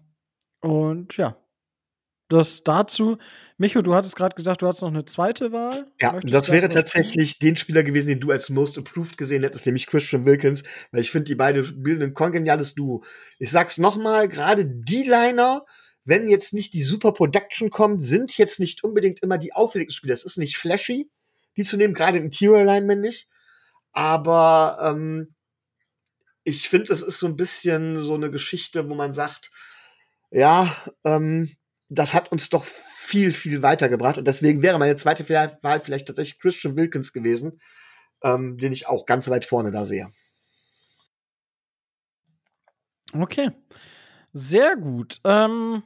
und 0.60 1.16
ja, 1.16 1.36
das 2.30 2.62
dazu. 2.62 3.18
Micho, 3.58 3.82
du 3.82 3.94
hattest 3.94 4.16
gerade 4.16 4.34
gesagt, 4.34 4.62
du 4.62 4.66
hattest 4.66 4.82
noch 4.82 4.90
eine 4.90 5.04
zweite 5.04 5.52
Wahl. 5.52 5.90
Ja, 6.00 6.12
Möchtest 6.12 6.34
das 6.34 6.52
wäre 6.52 6.68
tatsächlich 6.68 7.38
den 7.38 7.56
Spieler 7.56 7.82
gewesen, 7.82 8.08
den 8.08 8.20
du 8.20 8.30
als 8.30 8.50
Most 8.50 8.78
Approved 8.78 9.18
gesehen 9.18 9.42
hättest, 9.42 9.66
nämlich 9.66 9.86
Christian 9.86 10.24
Wilkins, 10.26 10.62
weil 10.92 11.00
ich 11.00 11.10
finde, 11.10 11.24
die 11.24 11.34
beiden 11.34 11.82
bilden 11.82 12.02
ein 12.04 12.14
kongeniales 12.14 12.74
Duo. 12.74 13.04
Ich 13.38 13.50
sag's 13.50 13.78
nochmal, 13.78 14.28
gerade 14.28 14.64
die 14.64 15.02
Liner, 15.02 15.66
wenn 16.10 16.28
jetzt 16.28 16.52
nicht 16.52 16.74
die 16.74 16.82
Super 16.82 17.12
Production 17.12 17.70
kommt, 17.70 18.02
sind 18.02 18.36
jetzt 18.36 18.58
nicht 18.58 18.82
unbedingt 18.82 19.22
immer 19.22 19.38
die 19.38 19.52
auffälligsten 19.52 19.96
Spieler. 19.96 20.14
Es 20.14 20.24
ist 20.24 20.38
nicht 20.38 20.56
flashy, 20.56 21.08
die 21.56 21.62
zu 21.62 21.76
nehmen, 21.76 21.94
gerade 21.94 22.18
im 22.18 22.24
Interior 22.24 22.58
Alignment 22.58 23.00
nicht. 23.00 23.28
Aber 23.92 24.78
ähm, 24.82 25.36
ich 26.42 26.68
finde, 26.68 26.88
das 26.88 27.00
ist 27.00 27.20
so 27.20 27.28
ein 27.28 27.36
bisschen 27.36 28.00
so 28.00 28.14
eine 28.14 28.28
Geschichte, 28.28 28.88
wo 28.90 28.96
man 28.96 29.14
sagt, 29.14 29.52
ja, 30.32 30.74
ähm, 31.04 31.54
das 31.88 32.12
hat 32.12 32.32
uns 32.32 32.50
doch 32.50 32.64
viel, 32.64 33.32
viel 33.32 33.62
weitergebracht. 33.62 34.18
Und 34.18 34.26
deswegen 34.26 34.62
wäre 34.62 34.80
meine 34.80 34.96
zweite 34.96 35.28
Wahl 35.28 35.80
vielleicht 35.80 36.08
tatsächlich 36.08 36.40
Christian 36.40 36.74
Wilkins 36.74 37.12
gewesen, 37.12 37.60
ähm, 38.24 38.56
den 38.56 38.72
ich 38.72 38.88
auch 38.88 39.06
ganz 39.06 39.30
weit 39.30 39.44
vorne 39.44 39.70
da 39.70 39.84
sehe. 39.84 40.10
Okay. 43.12 43.52
Sehr 44.32 44.76
gut. 44.76 45.20
Ähm, 45.24 45.84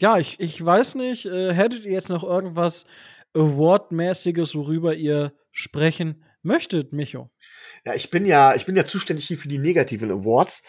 ja, 0.00 0.18
ich, 0.18 0.38
ich 0.40 0.64
weiß 0.64 0.94
nicht, 0.96 1.26
äh, 1.26 1.52
hättet 1.52 1.84
ihr 1.84 1.92
jetzt 1.92 2.08
noch 2.08 2.24
irgendwas 2.24 2.86
Award-mäßiges, 3.34 4.54
worüber 4.54 4.94
ihr 4.94 5.32
sprechen 5.50 6.24
möchtet, 6.42 6.92
Micho? 6.92 7.30
Ja, 7.84 7.94
ich 7.94 8.10
bin 8.10 8.24
ja, 8.24 8.54
ich 8.54 8.66
bin 8.66 8.76
ja 8.76 8.84
zuständig 8.84 9.26
hier 9.26 9.38
für 9.38 9.48
die 9.48 9.58
negativen 9.58 10.10
Awards. 10.10 10.62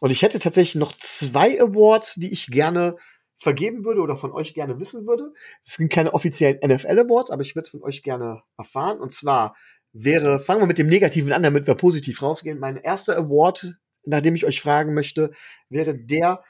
Und 0.00 0.10
ich 0.10 0.22
hätte 0.22 0.38
tatsächlich 0.38 0.74
noch 0.74 0.92
zwei 0.96 1.60
Awards, 1.60 2.14
die 2.14 2.32
ich 2.32 2.48
gerne 2.48 2.96
vergeben 3.38 3.84
würde 3.84 4.00
oder 4.00 4.16
von 4.16 4.32
euch 4.32 4.54
gerne 4.54 4.78
wissen 4.78 5.06
würde. 5.06 5.32
Es 5.64 5.74
sind 5.74 5.92
keine 5.92 6.14
offiziellen 6.14 6.58
NFL 6.64 6.98
Awards, 6.98 7.30
aber 7.30 7.42
ich 7.42 7.54
würde 7.54 7.64
es 7.64 7.70
von 7.70 7.82
euch 7.82 8.02
gerne 8.02 8.42
erfahren. 8.56 9.00
Und 9.00 9.12
zwar 9.12 9.54
wäre, 9.92 10.40
fangen 10.40 10.62
wir 10.62 10.66
mit 10.66 10.78
dem 10.78 10.88
Negativen 10.88 11.32
an, 11.32 11.42
damit 11.42 11.66
wir 11.66 11.74
positiv 11.74 12.22
rausgehen. 12.22 12.58
Mein 12.58 12.76
erster 12.76 13.16
Award, 13.16 13.74
nach 14.04 14.20
dem 14.20 14.34
ich 14.34 14.44
euch 14.44 14.60
fragen 14.60 14.94
möchte, 14.94 15.30
wäre 15.68 15.94
der 15.94 16.42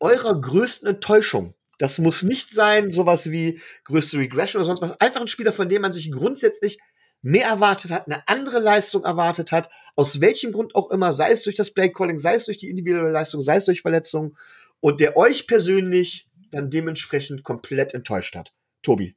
eurer 0.00 0.38
größten 0.40 0.88
Enttäuschung 0.88 1.54
das 1.78 1.98
muss 1.98 2.22
nicht 2.22 2.50
sein, 2.50 2.92
sowas 2.92 3.30
wie 3.30 3.60
größte 3.84 4.18
Regression 4.18 4.60
oder 4.60 4.66
sonst 4.66 4.82
was. 4.82 5.00
Einfach 5.00 5.20
ein 5.20 5.28
Spieler, 5.28 5.52
von 5.52 5.68
dem 5.68 5.82
man 5.82 5.92
sich 5.92 6.10
grundsätzlich 6.10 6.78
mehr 7.22 7.46
erwartet 7.46 7.90
hat, 7.90 8.06
eine 8.06 8.26
andere 8.28 8.58
Leistung 8.58 9.04
erwartet 9.04 9.50
hat, 9.50 9.70
aus 9.96 10.20
welchem 10.20 10.52
Grund 10.52 10.74
auch 10.74 10.90
immer, 10.90 11.12
sei 11.12 11.32
es 11.32 11.42
durch 11.42 11.56
das 11.56 11.72
Playcalling, 11.72 12.18
sei 12.18 12.34
es 12.34 12.44
durch 12.44 12.58
die 12.58 12.68
individuelle 12.68 13.10
Leistung, 13.10 13.42
sei 13.42 13.56
es 13.56 13.64
durch 13.64 13.82
Verletzungen 13.82 14.36
und 14.80 15.00
der 15.00 15.16
euch 15.16 15.46
persönlich 15.46 16.28
dann 16.50 16.70
dementsprechend 16.70 17.42
komplett 17.42 17.94
enttäuscht 17.94 18.36
hat. 18.36 18.52
Tobi. 18.82 19.16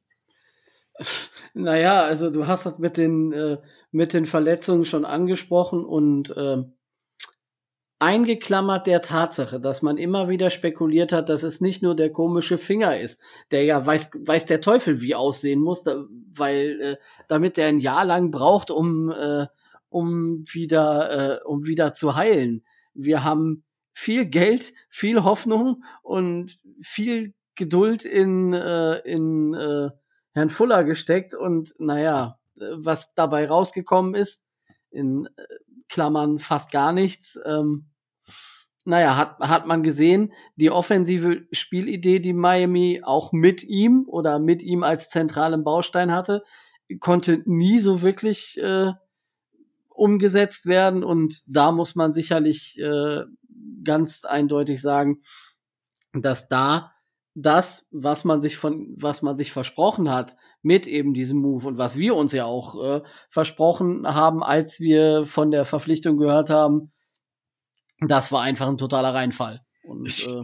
Naja, 1.54 2.04
also 2.04 2.30
du 2.30 2.46
hast 2.46 2.66
das 2.66 2.78
mit 2.78 2.96
den, 2.96 3.32
äh, 3.32 3.58
mit 3.90 4.12
den 4.12 4.26
Verletzungen 4.26 4.84
schon 4.84 5.04
angesprochen 5.04 5.84
und 5.84 6.30
äh, 6.36 6.62
eingeklammert 7.98 8.86
der 8.86 9.02
Tatsache, 9.02 9.60
dass 9.60 9.82
man 9.82 9.96
immer 9.96 10.28
wieder 10.28 10.50
spekuliert 10.50 11.12
hat, 11.12 11.28
dass 11.28 11.42
es 11.42 11.60
nicht 11.60 11.82
nur 11.82 11.96
der 11.96 12.10
komische 12.10 12.58
Finger 12.58 12.98
ist, 12.98 13.20
der 13.50 13.64
ja 13.64 13.84
weiß, 13.84 14.10
weiß 14.14 14.46
der 14.46 14.60
Teufel 14.60 15.00
wie 15.00 15.14
aussehen 15.14 15.60
muss, 15.60 15.82
da, 15.82 16.04
weil 16.32 16.80
äh, 16.80 16.96
damit 17.26 17.58
er 17.58 17.68
ein 17.68 17.80
Jahr 17.80 18.04
lang 18.04 18.30
braucht, 18.30 18.70
um 18.70 19.10
äh, 19.10 19.46
um 19.88 20.44
wieder 20.52 21.40
äh, 21.40 21.44
um 21.44 21.66
wieder 21.66 21.92
zu 21.92 22.14
heilen. 22.14 22.64
Wir 22.94 23.24
haben 23.24 23.64
viel 23.92 24.26
Geld, 24.26 24.74
viel 24.88 25.24
Hoffnung 25.24 25.82
und 26.02 26.58
viel 26.80 27.34
Geduld 27.56 28.04
in 28.04 28.52
äh, 28.52 28.98
in 28.98 29.54
äh, 29.54 29.90
Herrn 30.32 30.50
Fuller 30.50 30.84
gesteckt 30.84 31.34
und 31.34 31.74
naja, 31.78 32.38
was 32.54 33.14
dabei 33.14 33.48
rausgekommen 33.48 34.14
ist, 34.14 34.44
in 34.90 35.26
äh, 35.36 35.42
Klammern 35.88 36.38
fast 36.38 36.70
gar 36.70 36.92
nichts. 36.92 37.38
Ähm, 37.44 37.86
naja, 38.84 39.16
hat, 39.16 39.38
hat 39.40 39.66
man 39.66 39.82
gesehen, 39.82 40.32
die 40.56 40.70
offensive 40.70 41.46
Spielidee, 41.52 42.20
die 42.20 42.32
Miami 42.32 43.02
auch 43.04 43.32
mit 43.32 43.62
ihm 43.62 44.04
oder 44.06 44.38
mit 44.38 44.62
ihm 44.62 44.82
als 44.82 45.10
zentralen 45.10 45.62
Baustein 45.62 46.10
hatte, 46.10 46.42
konnte 47.00 47.42
nie 47.44 47.80
so 47.80 48.00
wirklich 48.00 48.58
äh, 48.58 48.92
umgesetzt 49.90 50.64
werden. 50.66 51.04
Und 51.04 51.42
da 51.46 51.70
muss 51.70 51.96
man 51.96 52.14
sicherlich 52.14 52.78
äh, 52.80 53.24
ganz 53.84 54.24
eindeutig 54.24 54.80
sagen, 54.80 55.20
dass 56.12 56.48
da 56.48 56.92
das, 57.40 57.86
was 57.90 58.24
man 58.24 58.40
sich 58.40 58.56
von, 58.56 58.94
was 58.96 59.22
man 59.22 59.36
sich 59.36 59.52
versprochen 59.52 60.10
hat 60.10 60.36
mit 60.60 60.86
eben 60.88 61.14
diesem 61.14 61.38
Move 61.38 61.68
und 61.68 61.78
was 61.78 61.96
wir 61.96 62.16
uns 62.16 62.32
ja 62.32 62.44
auch 62.46 62.82
äh, 62.82 63.02
versprochen 63.28 64.06
haben, 64.06 64.42
als 64.42 64.80
wir 64.80 65.24
von 65.24 65.52
der 65.52 65.64
Verpflichtung 65.64 66.16
gehört 66.16 66.50
haben, 66.50 66.92
das 68.00 68.32
war 68.32 68.42
einfach 68.42 68.66
ein 68.66 68.78
totaler 68.78 69.14
Reinfall. 69.14 69.60
Und, 69.84 70.08
ich, 70.08 70.28
äh, 70.28 70.42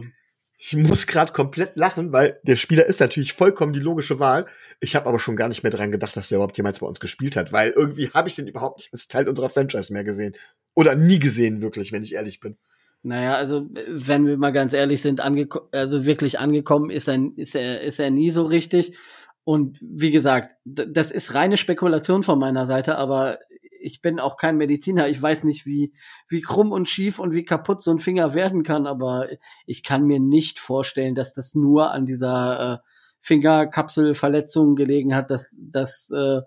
ich 0.57 0.75
muss 0.77 1.05
gerade 1.05 1.33
komplett 1.33 1.75
lachen, 1.75 2.13
weil 2.13 2.39
der 2.43 2.55
Spieler 2.55 2.85
ist 2.85 3.01
natürlich 3.01 3.33
vollkommen 3.33 3.73
die 3.73 3.81
logische 3.81 4.19
Wahl. 4.19 4.45
Ich 4.79 4.95
habe 4.95 5.09
aber 5.09 5.19
schon 5.19 5.35
gar 5.35 5.49
nicht 5.49 5.63
mehr 5.63 5.71
dran 5.71 5.91
gedacht, 5.91 6.15
dass 6.15 6.29
der 6.29 6.37
überhaupt 6.37 6.55
jemals 6.55 6.79
bei 6.79 6.87
uns 6.87 7.01
gespielt 7.01 7.35
hat, 7.35 7.51
weil 7.51 7.71
irgendwie 7.71 8.09
habe 8.13 8.29
ich 8.29 8.35
den 8.35 8.47
überhaupt 8.47 8.77
nicht 8.77 8.93
als 8.93 9.09
Teil 9.09 9.27
unserer 9.27 9.49
Franchise 9.49 9.91
mehr 9.91 10.05
gesehen. 10.05 10.35
Oder 10.73 10.95
nie 10.95 11.19
gesehen, 11.19 11.61
wirklich, 11.61 11.91
wenn 11.91 12.03
ich 12.03 12.15
ehrlich 12.15 12.39
bin. 12.39 12.57
Naja, 13.05 13.35
also 13.35 13.69
wenn 13.87 14.25
wir 14.25 14.35
mal 14.35 14.51
ganz 14.51 14.73
ehrlich 14.73 15.03
sind, 15.03 15.21
also 15.21 16.05
wirklich 16.07 16.39
angekommen 16.39 16.89
ist 16.89 17.07
er, 17.07 17.19
ist 17.35 17.53
er, 17.53 17.81
ist 17.81 17.99
er 17.99 18.09
nie 18.09 18.31
so 18.31 18.45
richtig. 18.45 18.97
Und 19.43 19.77
wie 19.79 20.09
gesagt, 20.09 20.55
das 20.65 21.11
ist 21.11 21.35
reine 21.35 21.57
Spekulation 21.57 22.23
von 22.23 22.39
meiner 22.39 22.65
Seite, 22.65 22.97
aber 22.97 23.37
ich 23.79 24.01
bin 24.01 24.19
auch 24.19 24.37
kein 24.37 24.57
Mediziner. 24.57 25.07
Ich 25.07 25.21
weiß 25.21 25.43
nicht, 25.43 25.67
wie, 25.67 25.93
wie 26.27 26.41
krumm 26.41 26.71
und 26.71 26.89
schief 26.89 27.19
und 27.19 27.35
wie 27.35 27.45
kaputt 27.45 27.83
so 27.83 27.91
ein 27.91 27.99
Finger 27.99 28.33
werden 28.33 28.63
kann, 28.63 28.87
aber 28.87 29.27
ich 29.67 29.83
kann 29.83 30.05
mir 30.05 30.19
nicht 30.19 30.57
vorstellen, 30.57 31.13
dass 31.13 31.35
das 31.35 31.53
nur 31.53 31.91
an 31.91 32.07
dieser 32.07 32.73
äh, 32.73 32.77
Fingerkapselverletzung 33.21 34.75
gelegen 34.75 35.13
hat, 35.13 35.29
dass, 35.29 35.55
dass 35.61 36.09
äh, 36.09 36.37
äh 36.37 36.41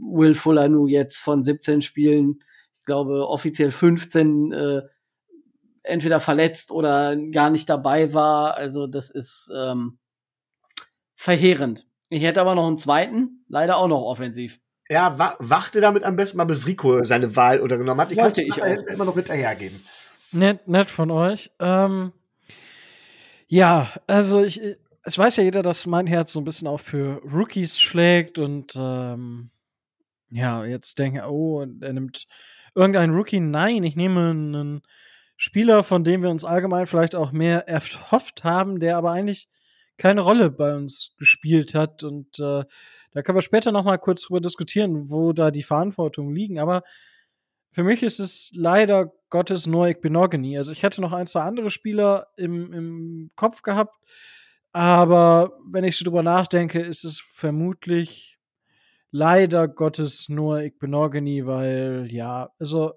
Will 0.00 0.34
Fuller 0.34 0.68
nu 0.68 0.88
jetzt 0.88 1.18
von 1.18 1.44
17 1.44 1.80
Spielen, 1.80 2.40
ich 2.72 2.84
glaube 2.84 3.28
offiziell 3.28 3.70
15 3.70 4.52
äh, 4.52 4.82
entweder 5.84 6.18
verletzt 6.18 6.70
oder 6.70 7.16
gar 7.30 7.50
nicht 7.50 7.68
dabei 7.68 8.12
war. 8.12 8.56
Also 8.56 8.86
das 8.86 9.10
ist 9.10 9.50
ähm, 9.56 9.98
verheerend. 11.14 11.86
Ich 12.08 12.22
hätte 12.22 12.40
aber 12.40 12.54
noch 12.54 12.66
einen 12.66 12.78
zweiten, 12.78 13.44
leider 13.48 13.76
auch 13.76 13.88
noch 13.88 14.02
offensiv. 14.02 14.60
Ja, 14.90 15.18
wa 15.18 15.34
wachte 15.38 15.80
damit 15.80 16.04
am 16.04 16.16
besten 16.16 16.36
mal, 16.36 16.44
bis 16.44 16.66
Rico 16.66 17.02
seine 17.04 17.34
Wahl 17.36 17.60
oder 17.60 17.78
genommen 17.78 18.00
hat. 18.00 18.12
Ich 18.12 18.18
Wollte 18.18 18.42
ich 18.42 18.62
auch. 18.62 18.66
immer 18.66 19.04
noch 19.04 19.14
hinterhergeben. 19.14 19.80
Nett, 20.32 20.68
nett 20.68 20.90
von 20.90 21.10
euch. 21.10 21.50
Ähm, 21.58 22.12
ja, 23.46 23.90
also 24.06 24.42
ich, 24.42 24.60
es 25.02 25.18
weiß 25.18 25.36
ja 25.36 25.44
jeder, 25.44 25.62
dass 25.62 25.86
mein 25.86 26.06
Herz 26.06 26.32
so 26.32 26.40
ein 26.40 26.44
bisschen 26.44 26.68
auch 26.68 26.80
für 26.80 27.22
Rookies 27.22 27.80
schlägt 27.80 28.38
und 28.38 28.74
ähm, 28.76 29.50
ja, 30.30 30.64
jetzt 30.64 30.98
denke, 30.98 31.22
oh, 31.30 31.60
er 31.62 31.92
nimmt 31.92 32.26
irgendeinen 32.74 33.14
Rookie. 33.14 33.40
Nein, 33.40 33.84
ich 33.84 33.96
nehme 33.96 34.30
einen 34.30 34.82
Spieler, 35.36 35.82
von 35.82 36.04
dem 36.04 36.22
wir 36.22 36.30
uns 36.30 36.44
allgemein 36.44 36.86
vielleicht 36.86 37.14
auch 37.14 37.32
mehr 37.32 37.68
erhofft 37.68 38.44
haben, 38.44 38.80
der 38.80 38.96
aber 38.96 39.12
eigentlich 39.12 39.48
keine 39.98 40.20
Rolle 40.20 40.50
bei 40.50 40.74
uns 40.74 41.14
gespielt 41.18 41.74
hat. 41.74 42.02
Und 42.02 42.38
äh, 42.38 42.64
da 43.12 43.22
können 43.22 43.38
wir 43.38 43.42
später 43.42 43.72
noch 43.72 43.84
mal 43.84 43.98
kurz 43.98 44.22
drüber 44.22 44.40
diskutieren, 44.40 45.10
wo 45.10 45.32
da 45.32 45.50
die 45.50 45.62
Verantwortungen 45.62 46.34
liegen. 46.34 46.58
Aber 46.58 46.82
für 47.70 47.82
mich 47.82 48.02
ist 48.02 48.20
es 48.20 48.52
leider 48.54 49.12
Gottes 49.30 49.66
Noik 49.66 50.00
Benogany. 50.00 50.56
Also 50.56 50.72
ich 50.72 50.82
hätte 50.82 51.00
noch 51.00 51.12
ein, 51.12 51.26
zwei 51.26 51.42
andere 51.42 51.70
Spieler 51.70 52.28
im, 52.36 52.72
im 52.72 53.30
Kopf 53.34 53.62
gehabt. 53.62 53.96
Aber 54.72 55.52
wenn 55.66 55.84
ich 55.84 55.96
so 55.96 56.04
drüber 56.04 56.22
nachdenke, 56.22 56.80
ist 56.80 57.04
es 57.04 57.20
vermutlich 57.20 58.38
leider 59.10 59.68
Gottes 59.68 60.28
Noik 60.28 60.78
Benogany, 60.80 61.46
weil 61.46 62.08
ja, 62.10 62.50
also 62.58 62.94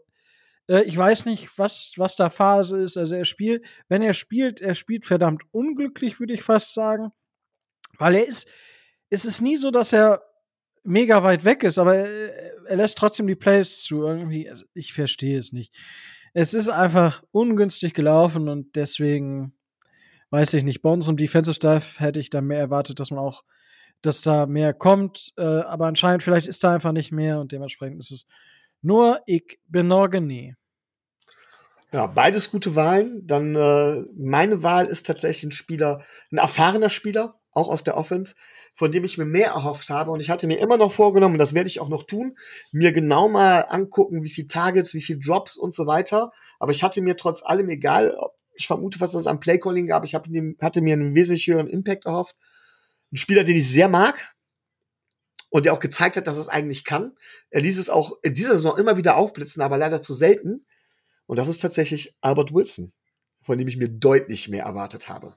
äh, 0.68 0.84
ich 0.84 0.98
weiß 0.98 1.26
nicht, 1.26 1.58
was, 1.58 1.94
was 1.98 2.16
da 2.16 2.30
Phase 2.30 2.78
ist. 2.82 2.98
Also 2.98 3.16
er 3.16 3.26
spielt, 3.26 3.66
wenn 3.88 4.02
er 4.02 4.14
spielt, 4.14 4.62
er 4.62 4.76
spielt 4.76 5.06
verdammt 5.06 5.44
unglücklich, 5.52 6.20
würde 6.20 6.34
ich 6.34 6.44
fast 6.44 6.74
sagen. 6.74 7.12
Weil 7.98 8.16
er 8.16 8.28
ist, 8.28 8.48
es 9.10 9.26
ist 9.26 9.42
nie 9.42 9.58
so, 9.58 9.72
dass 9.72 9.94
er 9.94 10.22
mega 10.84 11.24
weit 11.24 11.44
weg 11.46 11.64
ist, 11.64 11.78
aber 11.78 11.96
er, 11.96 12.66
er 12.66 12.76
lässt 12.78 12.98
trotzdem 12.98 13.28
die 13.28 13.36
Plays 13.36 13.82
zu. 13.84 14.04
Irgendwie, 14.04 14.50
also 14.50 14.66
ich 14.74 14.94
verstehe 14.94 15.40
es 15.40 15.52
nicht. 15.52 15.74
Es 16.34 16.54
ist 16.54 16.70
einfach 16.70 17.24
ungünstig 17.32 17.94
gelaufen 17.94 18.48
und 18.50 18.76
deswegen 18.76 19.54
weiß 20.30 20.54
ich 20.54 20.64
nicht. 20.64 20.82
Bei 20.82 20.92
uns 20.92 21.08
im 21.08 21.18
Defensive 21.18 21.56
Staff 21.56 22.00
hätte 22.00 22.20
ich 22.20 22.30
da 22.30 22.42
mehr 22.42 22.60
erwartet, 22.60 23.00
dass 23.00 23.12
man 23.12 23.20
auch, 23.20 23.44
dass 24.02 24.22
da 24.22 24.46
mehr 24.46 24.74
kommt. 24.74 25.34
Äh, 25.38 25.44
aber 25.44 25.88
anscheinend, 25.88 26.22
vielleicht 26.22 26.48
ist 26.48 26.64
da 26.64 26.74
einfach 26.74 26.92
nicht 26.92 27.12
mehr 27.12 27.40
und 27.40 27.52
dementsprechend 27.52 28.00
ist 28.00 28.12
es 28.12 28.28
nur 28.88 29.20
ich 29.26 29.60
Benogany. 29.68 30.56
Ja, 31.92 32.08
beides 32.08 32.52
gute 32.52 32.76
Wahlen. 32.76 33.28
Dann 33.28 33.54
äh, 33.56 34.06
meine 34.18 34.64
Wahl 34.64 34.88
ist 34.88 35.06
tatsächlich 35.06 35.44
ein 35.44 35.52
Spieler, 35.52 36.04
ein 36.32 36.38
erfahrener 36.38 36.90
Spieler, 36.90 37.40
auch 37.52 37.68
aus 37.68 37.84
der 37.84 37.98
Offense, 37.98 38.36
von 38.76 38.92
dem 38.92 39.04
ich 39.04 39.18
mir 39.18 39.26
mehr 39.26 39.50
erhofft 39.50 39.90
habe. 39.90 40.12
Und 40.12 40.22
ich 40.22 40.30
hatte 40.30 40.48
mir 40.48 40.60
immer 40.60 40.78
noch 40.78 40.94
vorgenommen, 40.94 41.38
das 41.38 41.54
werde 41.54 41.68
ich 41.68 41.82
auch 41.82 41.90
noch 41.90 42.04
tun, 42.04 42.38
mir 42.72 42.94
genau 42.94 43.28
mal 43.28 43.62
angucken, 43.70 44.24
wie 44.24 44.30
viel 44.30 44.48
Targets, 44.48 44.94
wie 44.94 45.02
viel 45.02 45.20
Drops 45.20 45.58
und 45.58 45.76
so 45.76 45.86
weiter. 45.86 46.32
Aber 46.60 46.72
ich 46.72 46.82
hatte 46.82 47.02
mir 47.02 47.18
trotz 47.18 47.44
allem, 47.44 47.68
egal, 47.70 48.18
ich 48.54 48.68
vermute, 48.68 49.02
was 49.02 49.12
das 49.12 49.28
am 49.28 49.40
Playcalling 49.40 49.88
gab, 49.88 50.06
ich 50.06 50.16
hab, 50.16 50.28
hatte 50.62 50.82
mir 50.82 50.94
einen 50.94 51.14
wesentlich 51.14 51.48
höheren 51.48 51.68
Impact 51.68 52.06
erhofft. 52.06 52.36
Ein 53.12 53.18
Spieler, 53.18 53.44
den 53.44 53.58
ich 53.58 53.70
sehr 53.70 53.90
mag, 53.90 54.36
und 55.50 55.66
der 55.66 55.74
auch 55.74 55.80
gezeigt 55.80 56.18
hat, 56.18 56.28
dass 56.28 56.38
es 56.38 56.50
eigentlich 56.50 56.84
kann. 56.84 57.16
Er 57.50 57.62
ließ 57.62 57.78
es 57.78 57.90
auch 57.90 58.18
in 58.22 58.34
dieser 58.34 58.52
Saison 58.52 58.78
immer 58.78 58.98
wieder 58.98 59.16
aufblitzen, 59.16 59.62
aber 59.62 59.78
leider 59.78 60.02
zu 60.02 60.14
selten. 60.14 60.66
Und 61.26 61.38
das 61.40 61.48
ist 61.48 61.62
tatsächlich 61.62 62.16
Albert 62.22 62.54
Wilson, 62.54 62.92
von 63.42 63.58
dem 63.58 63.68
ich 63.68 63.78
mir 63.78 63.90
deutlich 63.90 64.50
mehr 64.50 64.64
erwartet 64.64 65.10
habe. 65.10 65.36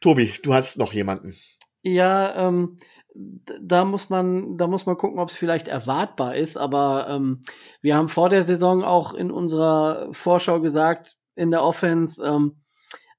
Tobi, 0.00 0.32
du 0.42 0.54
hast 0.54 0.78
noch 0.78 0.92
jemanden. 0.92 1.34
Ja, 1.82 2.48
ähm, 2.48 2.78
da 3.14 3.84
muss 3.84 4.10
man, 4.10 4.56
da 4.56 4.66
muss 4.66 4.86
man 4.86 4.96
gucken, 4.96 5.18
ob 5.18 5.30
es 5.30 5.36
vielleicht 5.36 5.68
erwartbar 5.68 6.36
ist. 6.36 6.56
Aber 6.56 7.08
ähm, 7.08 7.42
wir 7.80 7.96
haben 7.96 8.08
vor 8.08 8.28
der 8.28 8.44
Saison 8.44 8.84
auch 8.84 9.14
in 9.14 9.30
unserer 9.30 10.08
Vorschau 10.12 10.60
gesagt, 10.60 11.16
in 11.34 11.50
der 11.50 11.62
Offense, 11.62 12.24
ähm, 12.24 12.62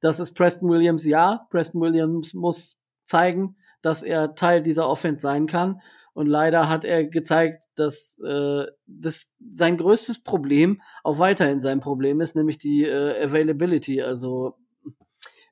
das 0.02 0.20
ist 0.20 0.34
Preston 0.34 0.70
Williams 0.70 1.06
ja. 1.06 1.46
Preston 1.50 1.82
Williams 1.82 2.34
muss 2.34 2.78
zeigen, 3.04 3.58
dass 3.82 4.04
er 4.04 4.36
Teil 4.36 4.62
dieser 4.62 4.88
Offense 4.88 5.22
sein 5.22 5.48
kann. 5.48 5.82
Und 6.14 6.28
leider 6.28 6.68
hat 6.68 6.84
er 6.86 7.06
gezeigt, 7.06 7.64
dass 7.76 8.20
äh, 8.20 8.66
das 8.88 9.34
sein 9.52 9.78
größtes 9.78 10.24
Problem 10.24 10.82
auch 11.04 11.20
weiterhin 11.20 11.62
sein 11.62 11.80
Problem 11.80 12.20
ist, 12.20 12.36
nämlich 12.36 12.58
die 12.58 12.84
äh, 12.84 13.24
Availability. 13.24 14.02
Also 14.02 14.56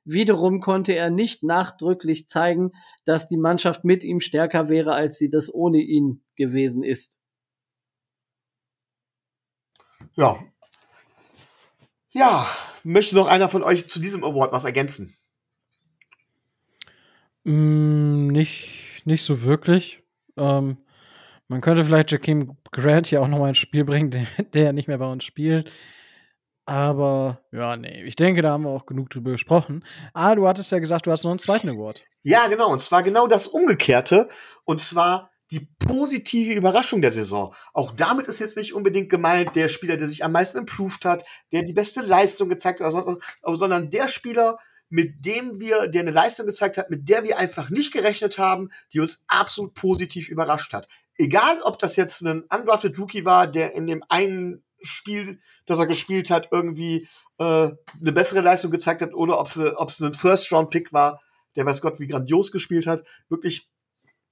wiederum 0.04 0.60
konnte 0.60 0.94
er 0.94 1.10
nicht 1.10 1.42
nachdrücklich 1.42 2.28
zeigen, 2.28 2.72
dass 3.04 3.28
die 3.28 3.36
Mannschaft 3.36 3.84
mit 3.84 4.04
ihm 4.04 4.20
stärker 4.20 4.68
wäre, 4.68 4.92
als 4.92 5.18
sie 5.18 5.30
das 5.30 5.52
ohne 5.52 5.78
ihn 5.78 6.22
gewesen 6.36 6.82
ist. 6.82 7.18
Ja. 10.16 10.38
Ja, 12.10 12.46
möchte 12.82 13.14
noch 13.14 13.26
einer 13.26 13.48
von 13.48 13.62
euch 13.62 13.88
zu 13.88 14.00
diesem 14.00 14.24
Award 14.24 14.52
was 14.52 14.64
ergänzen? 14.64 15.17
Mm, 17.48 18.26
nicht, 18.26 19.02
nicht 19.06 19.24
so 19.24 19.42
wirklich. 19.42 20.02
Ähm, 20.36 20.76
man 21.48 21.62
könnte 21.62 21.82
vielleicht 21.82 22.10
Jakeem 22.10 22.58
Grant 22.72 23.06
hier 23.06 23.22
auch 23.22 23.28
noch 23.28 23.38
mal 23.38 23.48
ins 23.48 23.58
Spiel 23.58 23.84
bringen, 23.84 24.10
der, 24.10 24.26
der 24.52 24.64
ja 24.64 24.72
nicht 24.72 24.86
mehr 24.86 24.98
bei 24.98 25.10
uns 25.10 25.24
spielt. 25.24 25.70
Aber 26.66 27.40
ja, 27.50 27.78
nee, 27.78 28.02
ich 28.04 28.16
denke, 28.16 28.42
da 28.42 28.50
haben 28.50 28.64
wir 28.64 28.70
auch 28.70 28.84
genug 28.84 29.08
drüber 29.08 29.30
gesprochen. 29.30 29.82
Ah, 30.12 30.34
du 30.34 30.46
hattest 30.46 30.70
ja 30.70 30.78
gesagt, 30.78 31.06
du 31.06 31.10
hast 31.10 31.24
noch 31.24 31.30
einen 31.30 31.38
zweiten 31.38 31.70
Award. 31.70 32.04
Ja, 32.22 32.46
genau. 32.48 32.70
Und 32.70 32.82
zwar 32.82 33.02
genau 33.02 33.26
das 33.26 33.46
Umgekehrte. 33.46 34.28
Und 34.64 34.82
zwar 34.82 35.30
die 35.50 35.66
positive 35.78 36.52
Überraschung 36.52 37.00
der 37.00 37.12
Saison. 37.12 37.54
Auch 37.72 37.92
damit 37.92 38.28
ist 38.28 38.40
jetzt 38.40 38.58
nicht 38.58 38.74
unbedingt 38.74 39.08
gemeint 39.08 39.56
der 39.56 39.70
Spieler, 39.70 39.96
der 39.96 40.08
sich 40.08 40.22
am 40.22 40.32
meisten 40.32 40.58
improved 40.58 41.06
hat, 41.06 41.24
der 41.50 41.62
die 41.62 41.72
beste 41.72 42.02
Leistung 42.02 42.50
gezeigt 42.50 42.80
hat, 42.80 42.92
sondern 43.42 43.88
der 43.88 44.08
Spieler, 44.08 44.58
mit 44.90 45.24
dem 45.24 45.60
wir, 45.60 45.88
der 45.88 46.02
eine 46.02 46.10
Leistung 46.10 46.46
gezeigt 46.46 46.78
hat, 46.78 46.90
mit 46.90 47.08
der 47.08 47.24
wir 47.24 47.38
einfach 47.38 47.70
nicht 47.70 47.92
gerechnet 47.92 48.38
haben, 48.38 48.70
die 48.92 49.00
uns 49.00 49.22
absolut 49.26 49.74
positiv 49.74 50.28
überrascht 50.28 50.72
hat. 50.72 50.88
Egal, 51.16 51.60
ob 51.62 51.78
das 51.78 51.96
jetzt 51.96 52.22
ein 52.22 52.42
undrafted 52.42 52.98
Rookie 52.98 53.24
war, 53.24 53.46
der 53.46 53.74
in 53.74 53.86
dem 53.86 54.02
einen 54.08 54.64
Spiel, 54.80 55.40
das 55.66 55.78
er 55.78 55.86
gespielt 55.86 56.30
hat, 56.30 56.48
irgendwie 56.52 57.08
äh, 57.38 57.70
eine 58.00 58.12
bessere 58.12 58.40
Leistung 58.40 58.70
gezeigt 58.70 59.02
hat, 59.02 59.14
oder 59.14 59.38
ob 59.40 59.48
es 59.48 60.00
ein 60.00 60.14
First-Round-Pick 60.14 60.92
war, 60.92 61.20
der 61.56 61.66
weiß 61.66 61.80
Gott 61.80 61.98
wie 61.98 62.06
grandios 62.06 62.52
gespielt 62.52 62.86
hat. 62.86 63.02
Wirklich, 63.28 63.68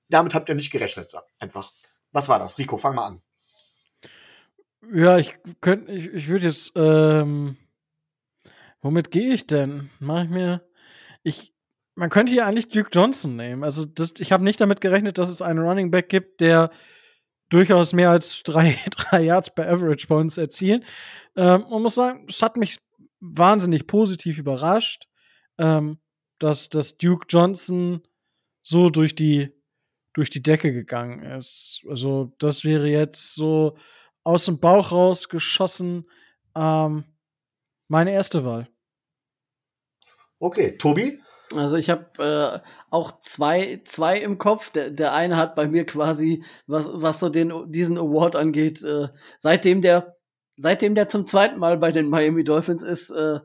damit 0.09 0.35
habt 0.35 0.49
ihr 0.49 0.55
nicht 0.55 0.71
gerechnet, 0.71 1.13
einfach. 1.39 1.73
Was 2.13 2.29
war 2.29 2.39
das? 2.39 2.57
Rico, 2.59 2.79
fang 2.79 2.95
mal 2.95 3.07
an. 3.07 3.23
Ja, 4.93 5.19
ich 5.19 5.35
könnte, 5.61 5.91
ich, 5.91 6.07
ich 6.13 6.29
würde 6.29 6.47
jetzt 6.47 6.73
ähm, 6.77 7.57
Womit 8.87 9.11
gehe 9.11 9.35
ich 9.35 9.49
denn? 9.49 9.91
Mach 9.99 10.23
ich 10.23 10.31
mir. 10.31 10.63
Ich. 11.25 11.53
Man 11.97 12.09
könnte 12.09 12.31
hier 12.31 12.47
eigentlich 12.47 12.69
Duke 12.69 12.91
Johnson 12.93 13.35
nehmen. 13.35 13.65
Also, 13.65 13.85
das, 13.85 14.15
ich 14.21 14.31
habe 14.31 14.45
nicht 14.45 14.61
damit 14.61 14.81
gerechnet, 14.81 15.19
dass 15.19 15.29
es 15.29 15.43
einen 15.43 15.59
Running 15.59 15.91
Back 15.91 16.09
gibt, 16.09 16.41
der 16.41 16.71
durchaus 17.49 17.93
mehr 17.93 18.11
als 18.11 18.45
drei, 18.45 18.79
drei 18.91 19.23
Yards 19.25 19.53
bei 19.57 19.69
Average 19.69 20.07
uns 20.15 20.39
erzielen. 20.39 20.85
Ähm, 21.35 21.65
man 21.69 21.83
muss 21.83 21.97
sagen, 21.97 22.27
es 22.29 22.43
hat 22.43 22.57
mich 22.57 22.79
wahnsinnig 23.19 23.89
positiv 23.89 24.39
überrascht, 24.39 25.09
ähm, 25.59 25.99
dass, 26.39 26.69
dass 26.69 26.97
Duke 26.97 27.27
Johnson 27.29 28.07
so 28.63 28.89
durch 28.89 29.17
die, 29.17 29.53
durch 30.13 30.31
die 30.31 30.45
Decke 30.45 30.73
gegangen 30.73 31.25
ist. 31.25 31.85
Also, 31.89 32.37
das 32.39 32.63
wäre 32.63 32.87
jetzt 32.87 33.35
so 33.35 33.77
aus 34.23 34.45
dem 34.45 34.61
Bauch 34.61 34.93
raus 34.93 35.29
geschossen 35.29 36.09
ähm, 36.55 37.03
meine 37.89 38.13
erste 38.13 38.45
Wahl. 38.45 38.69
Okay, 40.39 40.77
Tobi? 40.77 41.21
Also 41.55 41.77
ich 41.77 41.91
habe 41.91 42.63
äh, 42.63 42.69
auch 42.91 43.21
zwei, 43.21 43.81
zwei 43.85 44.19
im 44.19 44.39
Kopf. 44.39 44.71
Der, 44.71 44.91
der 44.91 45.13
eine 45.13 45.37
hat 45.37 45.55
bei 45.55 45.69
mir 45.69 45.87
quasi, 45.87 46.45
was, 46.67 46.89
was 46.93 47.21
so 47.21 47.29
den, 47.29 47.71
diesen 47.71 47.99
Award 47.99 48.37
angeht, 48.37 48.83
äh, 48.83 49.09
seitdem 49.39 49.83
der, 49.83 50.17
seitdem 50.57 50.95
der 50.95 51.09
zum 51.09 51.25
zweiten 51.25 51.59
Mal 51.59 51.79
bei 51.79 51.93
den 51.93 52.09
Miami 52.09 52.43
Dolphins 52.43 52.83
ist, 52.83 53.11
äh, 53.11 53.41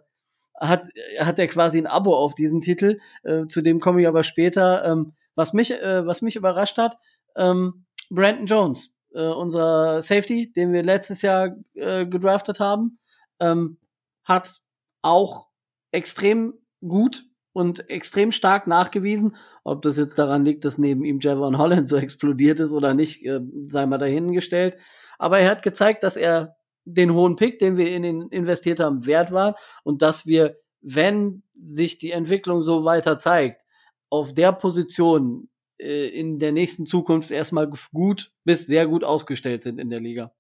hat, 0.59 0.87
hat 1.19 1.39
er 1.39 1.47
quasi 1.47 1.77
ein 1.77 1.87
Abo 1.87 2.15
auf 2.15 2.35
diesen 2.35 2.61
Titel. 2.61 2.99
Äh, 3.23 3.47
zu 3.47 3.61
dem 3.61 3.79
komme 3.79 4.01
ich 4.01 4.07
aber 4.07 4.23
später. 4.23 4.83
Ähm, 4.85 5.13
was 5.35 5.53
mich, 5.53 5.71
äh, 5.71 6.05
was 6.05 6.21
mich 6.21 6.35
überrascht 6.35 6.77
hat, 6.77 6.97
ähm, 7.35 7.85
Brandon 8.09 8.45
Jones, 8.45 8.95
äh, 9.13 9.27
unser 9.27 10.01
Safety, 10.01 10.51
den 10.51 10.73
wir 10.73 10.83
letztes 10.83 11.21
Jahr 11.21 11.55
äh, 11.73 12.05
gedraftet 12.05 12.59
haben, 12.59 12.99
ähm, 13.39 13.77
hat 14.23 14.59
auch 15.01 15.47
extrem 15.91 16.60
gut 16.85 17.25
und 17.53 17.89
extrem 17.89 18.31
stark 18.31 18.67
nachgewiesen. 18.67 19.35
Ob 19.63 19.81
das 19.81 19.97
jetzt 19.97 20.17
daran 20.17 20.45
liegt, 20.45 20.65
dass 20.65 20.77
neben 20.77 21.03
ihm 21.03 21.19
Javon 21.19 21.57
Holland 21.57 21.89
so 21.89 21.97
explodiert 21.97 22.59
ist 22.59 22.71
oder 22.71 22.93
nicht, 22.93 23.25
äh, 23.25 23.41
sei 23.65 23.85
mal 23.85 23.97
dahingestellt. 23.97 24.77
Aber 25.17 25.39
er 25.39 25.49
hat 25.49 25.63
gezeigt, 25.63 26.03
dass 26.03 26.15
er 26.15 26.55
den 26.85 27.13
hohen 27.13 27.35
Pick, 27.35 27.59
den 27.59 27.77
wir 27.77 27.91
in 27.91 28.03
ihn 28.03 28.21
investiert 28.29 28.79
haben, 28.79 29.05
wert 29.05 29.31
war 29.31 29.55
und 29.83 30.01
dass 30.01 30.25
wir, 30.25 30.57
wenn 30.81 31.43
sich 31.59 31.99
die 31.99 32.11
Entwicklung 32.11 32.63
so 32.63 32.85
weiter 32.85 33.17
zeigt, 33.17 33.63
auf 34.09 34.33
der 34.33 34.51
Position 34.51 35.49
äh, 35.79 36.07
in 36.07 36.39
der 36.39 36.51
nächsten 36.51 36.85
Zukunft 36.85 37.31
erstmal 37.31 37.69
gut 37.93 38.33
bis 38.43 38.65
sehr 38.65 38.87
gut 38.87 39.03
aufgestellt 39.03 39.63
sind 39.63 39.79
in 39.79 39.89
der 39.89 39.99
Liga. 39.99 40.33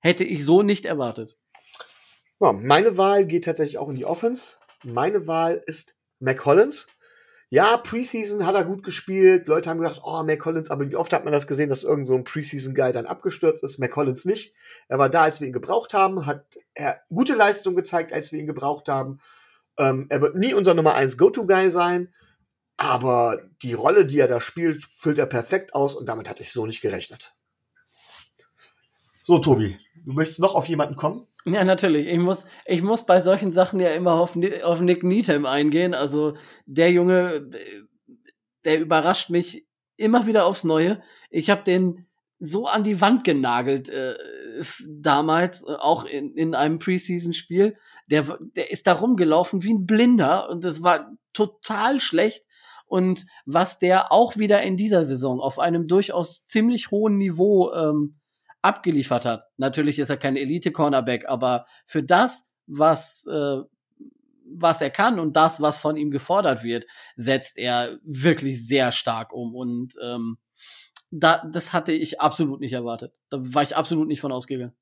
Hätte 0.00 0.24
ich 0.24 0.44
so 0.44 0.62
nicht 0.62 0.84
erwartet. 0.84 1.36
Ja, 2.40 2.52
meine 2.52 2.96
Wahl 2.96 3.26
geht 3.26 3.44
tatsächlich 3.44 3.78
auch 3.78 3.88
in 3.88 3.96
die 3.96 4.04
Offense. 4.04 4.56
Meine 4.84 5.26
Wahl 5.26 5.62
ist 5.66 5.96
McCollins. 6.20 6.86
Ja, 7.50 7.78
Preseason 7.78 8.44
hat 8.44 8.54
er 8.54 8.64
gut 8.64 8.82
gespielt. 8.82 9.48
Leute 9.48 9.70
haben 9.70 9.78
gedacht, 9.78 10.02
oh, 10.04 10.22
McCollins, 10.22 10.70
aber 10.70 10.90
wie 10.90 10.96
oft 10.96 11.12
hat 11.14 11.24
man 11.24 11.32
das 11.32 11.46
gesehen, 11.46 11.70
dass 11.70 11.82
irgend 11.82 12.06
so 12.06 12.14
ein 12.14 12.24
Preseason-Guy 12.24 12.92
dann 12.92 13.06
abgestürzt 13.06 13.62
ist? 13.62 13.78
McCollins 13.78 14.26
nicht. 14.26 14.54
Er 14.88 14.98
war 14.98 15.08
da, 15.08 15.22
als 15.22 15.40
wir 15.40 15.46
ihn 15.46 15.54
gebraucht 15.54 15.94
haben, 15.94 16.26
hat 16.26 16.58
er 16.74 17.00
gute 17.08 17.34
Leistung 17.34 17.74
gezeigt, 17.74 18.12
als 18.12 18.32
wir 18.32 18.40
ihn 18.40 18.46
gebraucht 18.46 18.88
haben. 18.88 19.18
Ähm, 19.78 20.06
er 20.10 20.20
wird 20.20 20.36
nie 20.36 20.52
unser 20.52 20.74
Nummer 20.74 20.94
1 20.94 21.16
Go-To-Guy 21.16 21.70
sein, 21.70 22.12
aber 22.76 23.40
die 23.62 23.72
Rolle, 23.72 24.04
die 24.04 24.18
er 24.18 24.28
da 24.28 24.40
spielt, 24.40 24.84
füllt 24.84 25.18
er 25.18 25.26
perfekt 25.26 25.74
aus 25.74 25.94
und 25.94 26.06
damit 26.06 26.28
hatte 26.28 26.42
ich 26.42 26.52
so 26.52 26.66
nicht 26.66 26.82
gerechnet. 26.82 27.34
So, 29.28 29.38
Tobi, 29.38 29.76
du 30.06 30.14
möchtest 30.14 30.40
noch 30.40 30.54
auf 30.54 30.70
jemanden 30.70 30.96
kommen? 30.96 31.26
Ja, 31.44 31.62
natürlich. 31.62 32.06
Ich 32.06 32.18
muss, 32.18 32.46
ich 32.64 32.80
muss 32.80 33.04
bei 33.04 33.20
solchen 33.20 33.52
Sachen 33.52 33.78
ja 33.78 33.90
immer 33.90 34.14
auf, 34.14 34.38
auf 34.62 34.80
Nick 34.80 35.04
Needham 35.04 35.44
eingehen. 35.44 35.92
Also 35.92 36.32
der 36.64 36.90
Junge, 36.92 37.50
der 38.64 38.80
überrascht 38.80 39.28
mich 39.28 39.66
immer 39.98 40.26
wieder 40.26 40.46
aufs 40.46 40.64
Neue. 40.64 41.02
Ich 41.28 41.50
habe 41.50 41.62
den 41.62 42.06
so 42.38 42.66
an 42.66 42.84
die 42.84 43.02
Wand 43.02 43.22
genagelt 43.22 43.90
äh, 43.90 44.14
damals, 44.88 45.62
äh, 45.62 45.74
auch 45.74 46.06
in, 46.06 46.34
in 46.34 46.54
einem 46.54 46.78
Preseason-Spiel. 46.78 47.76
Der, 48.06 48.38
der 48.56 48.70
ist 48.70 48.86
da 48.86 48.94
rumgelaufen 48.94 49.62
wie 49.62 49.74
ein 49.74 49.84
Blinder 49.84 50.48
und 50.48 50.64
das 50.64 50.82
war 50.82 51.12
total 51.34 52.00
schlecht. 52.00 52.46
Und 52.86 53.26
was 53.44 53.78
der 53.78 54.10
auch 54.10 54.38
wieder 54.38 54.62
in 54.62 54.78
dieser 54.78 55.04
Saison 55.04 55.38
auf 55.38 55.58
einem 55.58 55.86
durchaus 55.86 56.46
ziemlich 56.46 56.90
hohen 56.90 57.18
Niveau 57.18 57.70
ähm, 57.74 58.14
abgeliefert 58.62 59.24
hat. 59.24 59.44
Natürlich 59.56 59.98
ist 59.98 60.10
er 60.10 60.16
kein 60.16 60.36
Elite-Cornerback, 60.36 61.28
aber 61.28 61.66
für 61.86 62.02
das, 62.02 62.48
was, 62.66 63.26
äh, 63.26 63.58
was 64.44 64.80
er 64.80 64.90
kann 64.90 65.20
und 65.20 65.36
das, 65.36 65.60
was 65.60 65.78
von 65.78 65.96
ihm 65.96 66.10
gefordert 66.10 66.62
wird, 66.62 66.86
setzt 67.16 67.58
er 67.58 67.98
wirklich 68.02 68.66
sehr 68.66 68.92
stark 68.92 69.32
um. 69.32 69.54
Und 69.54 69.94
ähm, 70.02 70.38
da, 71.10 71.44
das 71.50 71.72
hatte 71.72 71.92
ich 71.92 72.20
absolut 72.20 72.60
nicht 72.60 72.72
erwartet. 72.72 73.12
Da 73.30 73.38
war 73.40 73.62
ich 73.62 73.76
absolut 73.76 74.08
nicht 74.08 74.20
von 74.20 74.32
ausgegangen. 74.32 74.74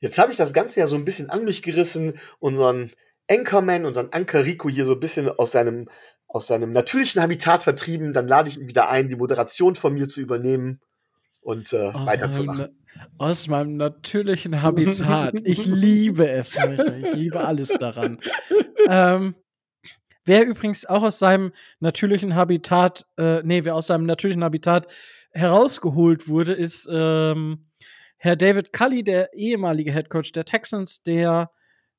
Jetzt 0.00 0.18
habe 0.18 0.30
ich 0.30 0.36
das 0.36 0.52
Ganze 0.52 0.80
ja 0.80 0.86
so 0.86 0.96
ein 0.96 1.04
bisschen 1.04 1.30
an 1.30 1.44
mich 1.44 1.62
gerissen, 1.62 2.18
unseren 2.38 2.90
Anchorman, 3.30 3.86
unseren 3.86 4.12
Anker 4.12 4.44
Rico 4.44 4.68
hier 4.68 4.84
so 4.84 4.92
ein 4.92 5.00
bisschen 5.00 5.30
aus 5.30 5.52
seinem, 5.52 5.88
aus 6.26 6.46
seinem 6.46 6.72
natürlichen 6.72 7.22
Habitat 7.22 7.62
vertrieben. 7.62 8.12
Dann 8.12 8.28
lade 8.28 8.50
ich 8.50 8.58
ihn 8.58 8.68
wieder 8.68 8.90
ein, 8.90 9.08
die 9.08 9.16
Moderation 9.16 9.76
von 9.76 9.94
mir 9.94 10.08
zu 10.08 10.20
übernehmen 10.20 10.80
und 11.44 11.72
äh, 11.72 11.94
weiterzumachen. 11.94 12.76
Aus 13.18 13.48
meinem 13.48 13.76
natürlichen 13.76 14.62
Habitat. 14.62 15.34
Ich 15.44 15.66
liebe 15.66 16.28
es, 16.28 16.56
Michael. 16.56 17.04
Ich 17.04 17.14
liebe 17.14 17.44
alles 17.44 17.68
daran. 17.68 18.18
ähm, 18.88 19.34
wer 20.24 20.46
übrigens 20.46 20.86
auch 20.86 21.02
aus 21.02 21.18
seinem 21.18 21.52
natürlichen 21.80 22.34
Habitat, 22.34 23.06
äh, 23.18 23.42
nee, 23.42 23.64
wer 23.64 23.74
aus 23.74 23.88
seinem 23.88 24.06
natürlichen 24.06 24.44
Habitat 24.44 24.88
herausgeholt 25.32 26.28
wurde, 26.28 26.52
ist 26.52 26.88
ähm, 26.90 27.66
Herr 28.16 28.36
David 28.36 28.72
Cully, 28.72 29.02
der 29.04 29.34
ehemalige 29.34 29.92
Head 29.92 30.08
Coach 30.08 30.32
der 30.32 30.44
Texans, 30.44 31.02
der 31.02 31.50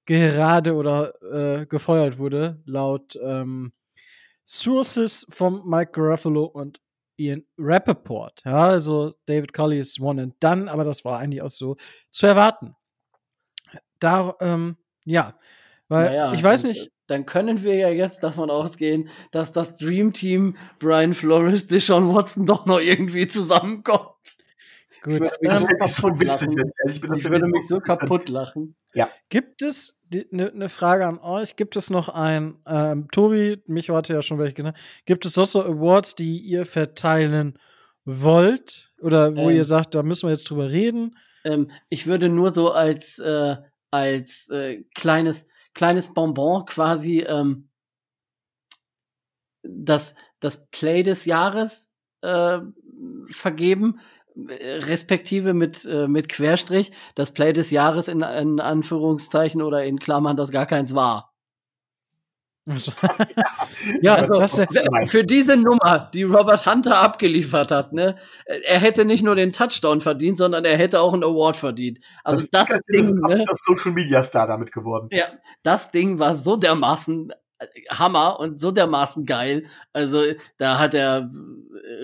gerade 0.06 0.74
oder 0.76 1.14
äh, 1.22 1.66
gefeuert 1.66 2.18
wurde, 2.18 2.62
laut 2.66 3.18
ähm, 3.22 3.74
Sources 4.46 5.28
von 5.30 5.68
Mike 5.68 5.92
Garofalo 5.92 6.46
und 6.46 6.80
Ian 7.18 7.46
Rappaport. 7.58 8.42
Ja, 8.46 8.68
also 8.68 9.14
David 9.26 9.54
Colley 9.54 9.80
ist 9.80 10.00
one 10.00 10.22
and 10.22 10.36
done, 10.40 10.72
aber 10.72 10.84
das 10.84 11.06
war 11.06 11.20
eigentlich 11.20 11.42
auch 11.42 11.50
so 11.50 11.78
zu 12.10 12.28
erwarten. 12.28 12.76
Da, 14.00 14.36
ähm, 14.42 14.78
ja, 15.06 15.38
weil 15.88 16.06
naja, 16.06 16.34
ich 16.34 16.44
weiß 16.44 16.62
dann, 16.62 16.72
nicht. 16.72 16.92
Dann 17.08 17.26
können 17.26 17.62
wir 17.62 17.76
ja 17.76 17.90
jetzt 17.90 18.24
davon 18.24 18.50
ausgehen, 18.50 19.10
dass 19.32 19.52
das 19.52 19.76
Dream 19.76 20.12
Team 20.12 20.58
Brian 20.80 21.14
Flores, 21.14 21.68
Deshaun 21.68 22.14
Watson 22.14 22.46
doch 22.46 22.66
noch 22.66 22.80
irgendwie 22.80 23.28
zusammenkommt. 23.28 24.38
Gut. 25.02 25.22
Ich 25.42 25.50
würde 25.50 25.58
mich, 25.58 25.94
so 25.96 26.08
kaputt 26.08 26.24
lachen. 26.24 26.72
Ich, 26.88 27.04
ich 27.04 27.30
würde 27.30 27.48
mich 27.48 27.68
so 27.68 27.80
kaputt 27.80 28.30
lachen. 28.30 28.76
Ja. 28.94 29.10
Gibt 29.30 29.62
es 29.62 29.96
eine 30.14 30.52
ne 30.54 30.70
Frage 30.70 31.06
an 31.08 31.20
euch. 31.20 31.56
Gibt 31.56 31.76
es 31.76 31.90
noch 31.90 32.10
ein, 32.10 32.58
ähm, 32.66 33.08
Tobi, 33.12 33.62
mich 33.68 33.90
hatte 33.90 34.14
ja 34.14 34.22
schon 34.22 34.40
welche 34.40 34.54
genannt, 34.54 34.78
gibt 35.06 35.26
es 35.26 35.36
noch 35.36 35.46
so 35.46 35.64
Awards, 35.64 36.16
die 36.16 36.40
ihr 36.40 36.66
verteilen 36.66 37.58
wollt? 38.06 38.94
Oder 39.02 39.36
wo 39.36 39.50
ähm, 39.50 39.56
ihr 39.56 39.66
sagt, 39.66 39.96
da 39.96 40.04
müssen 40.04 40.28
wir 40.28 40.34
jetzt 40.34 40.50
drüber 40.50 40.70
reden? 40.70 41.18
Ähm, 41.44 41.70
ich 41.90 42.08
würde 42.08 42.30
nur 42.30 42.52
so 42.52 42.72
als, 42.72 43.20
äh, 43.20 43.56
als 43.92 44.50
äh, 44.50 44.84
kleines, 44.94 45.48
kleines 45.74 46.14
Bonbon 46.14 46.66
quasi 46.66 47.20
ähm, 47.22 47.70
das, 49.64 50.16
das 50.40 50.68
Play 50.68 51.04
des 51.04 51.26
Jahres 51.26 51.90
äh, 52.22 52.60
vergeben 53.28 54.00
respektive 54.36 55.54
mit, 55.54 55.86
äh, 55.86 56.08
mit 56.08 56.30
Querstrich 56.30 56.92
das 57.16 57.32
Play 57.32 57.54
des 57.54 57.72
Jahres 57.72 58.08
in, 58.08 58.22
in 58.22 58.60
Anführungszeichen 58.60 59.62
oder 59.62 59.84
in 59.84 60.00
Klammern, 60.00 60.38
das 60.38 60.52
gar 60.52 60.66
keins 60.66 60.94
war. 60.94 61.32
ja, 64.02 64.16
also 64.16 64.40
das, 64.40 64.60
für 65.06 65.24
diese 65.24 65.56
Nummer, 65.56 66.10
die 66.12 66.24
Robert 66.24 66.66
Hunter 66.66 66.98
abgeliefert 66.98 67.70
hat, 67.70 67.94
ne, 67.94 68.16
er 68.48 68.80
hätte 68.80 69.06
nicht 69.06 69.24
nur 69.24 69.36
den 69.36 69.52
Touchdown 69.52 70.02
verdient, 70.02 70.40
sondern 70.40 70.66
er 70.66 70.76
hätte 70.76 71.00
auch 71.00 71.14
einen 71.14 71.24
Award 71.24 71.58
verdient. 71.58 72.00
Also 72.24 72.48
das, 72.52 72.68
das 72.68 72.82
Ding, 72.82 73.00
ist 73.00 73.14
ne, 73.14 73.46
das 73.48 73.60
Social 73.64 73.92
Media 73.92 74.24
Star 74.24 74.48
damit 74.48 74.72
geworden. 74.72 75.10
Ja, 75.12 75.28
das 75.62 75.92
Ding 75.92 76.18
war 76.18 76.34
so 76.34 76.58
dermaßen 76.58 77.32
Hammer 77.90 78.40
und 78.40 78.60
so 78.60 78.72
dermaßen 78.72 79.26
geil. 79.26 79.66
Also 79.94 80.22
da 80.58 80.80
hat 80.80 80.94
er 80.94 81.30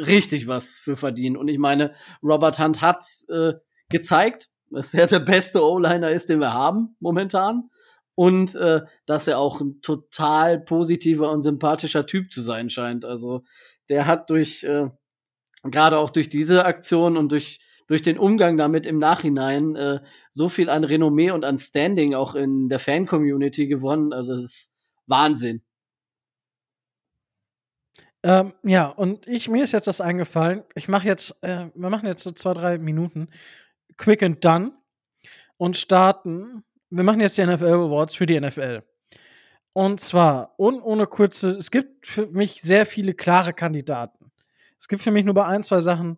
richtig 0.08 0.47
was 0.47 0.80
für 0.80 0.95
verdient. 0.95 1.38
Und 1.38 1.47
ich 1.47 1.58
meine, 1.58 1.93
Robert 2.24 2.60
Hunt 2.60 2.82
hat 2.82 3.06
äh, 3.30 3.54
gezeigt, 3.89 4.49
dass 4.70 4.93
er 4.93 5.08
der 5.08 5.20
beste 5.20 5.64
O-Liner 5.64 6.10
ist, 6.10 6.30
den 6.30 6.39
wir 6.39 6.54
haben 6.54 6.95
momentan. 6.99 7.70
Und 8.16 8.56
äh, 8.56 8.82
dass 9.06 9.28
er 9.28 9.39
auch 9.39 9.62
ein 9.62 9.82
total 9.82 10.60
positiver 10.60 11.32
und 11.32 11.41
sympathischer 11.41 12.06
Typ 12.06 12.32
zu 12.32 12.41
sein 12.41 12.70
scheint. 12.70 13.04
Also 13.06 13.43
der 13.89 14.06
hat 14.06 14.30
durch, 14.30 14.64
äh, 14.64 14.89
gerade 15.64 15.97
auch 15.97 16.10
durch 16.10 16.30
diese 16.30 16.66
Aktion 16.66 17.18
und 17.18 17.32
durch 17.32 17.62
durch 17.91 18.02
den 18.02 18.18
Umgang 18.18 18.56
damit 18.56 18.86
im 18.86 18.99
Nachhinein 18.99 19.76
äh, 19.76 19.99
so 20.32 20.47
viel 20.47 20.70
an 20.70 20.86
Renommee 20.86 21.32
und 21.32 21.43
an 21.43 21.58
Standing 21.58 22.14
auch 22.14 22.36
in 22.36 22.70
der 22.70 22.80
Fan-Community 22.80 23.68
gewonnen. 23.68 24.14
Also 24.14 24.32
es 24.36 24.43
ist 24.43 24.71
Wahnsinn. 25.12 25.62
Ähm, 28.24 28.53
ja, 28.64 28.88
und 28.88 29.28
ich, 29.28 29.47
mir 29.49 29.64
ist 29.64 29.72
jetzt 29.72 29.88
was 29.88 30.01
eingefallen. 30.01 30.64
Ich 30.76 30.88
mache 30.88 31.07
jetzt, 31.07 31.36
äh, 31.41 31.68
wir 31.74 31.89
machen 31.89 32.07
jetzt 32.07 32.24
so 32.24 32.32
zwei, 32.32 32.53
drei 32.53 32.78
Minuten 32.78 33.30
quick 33.97 34.24
and 34.24 34.43
done 34.43 34.74
und 35.57 35.78
starten. 35.78 36.64
Wir 36.89 37.03
machen 37.03 37.20
jetzt 37.20 37.38
die 37.38 37.45
NFL 37.45 37.66
Awards 37.66 38.16
für 38.16 38.26
die 38.26 38.39
NFL. 38.39 38.84
Und 39.74 40.01
zwar, 40.01 40.53
und 40.57 40.82
ohne 40.82 41.07
kurze, 41.07 41.51
es 41.51 41.72
gibt 41.72 42.05
für 42.05 42.28
mich 42.28 42.62
sehr 42.62 42.86
viele 42.86 43.14
klare 43.14 43.53
Kandidaten. 43.53 44.32
Es 44.78 44.88
gibt 44.88 45.01
für 45.01 45.12
mich 45.12 45.24
nur 45.24 45.34
bei 45.34 45.45
ein, 45.45 45.64
zwei 45.64 45.82
Sachen 45.82 46.18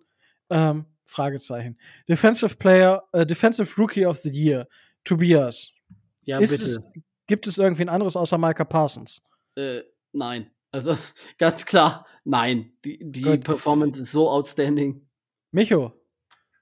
ähm, 0.50 0.86
Fragezeichen. 1.06 1.78
Defensive 2.10 2.56
Player, 2.56 3.04
äh, 3.12 3.26
Defensive 3.26 3.80
Rookie 3.80 4.06
of 4.06 4.18
the 4.18 4.30
Year, 4.30 4.68
Tobias. 5.04 5.72
Ja, 6.24 6.40
Ist 6.40 6.52
bitte. 6.52 6.64
es, 6.64 6.84
gibt 7.28 7.48
es 7.48 7.58
irgendwie 7.58 7.84
ein 7.84 7.90
anderes 7.90 8.16
außer 8.16 8.38
Micah 8.38 8.66
Parsons? 8.66 9.28
Äh, 9.56 9.82
nein. 10.12 10.52
Also 10.72 10.98
ganz 11.38 11.66
klar, 11.66 12.06
nein. 12.24 12.74
Die, 12.84 13.00
die. 13.02 13.38
Performance 13.38 14.02
ist 14.02 14.12
so 14.12 14.30
outstanding. 14.30 15.08
Micho, 15.52 15.94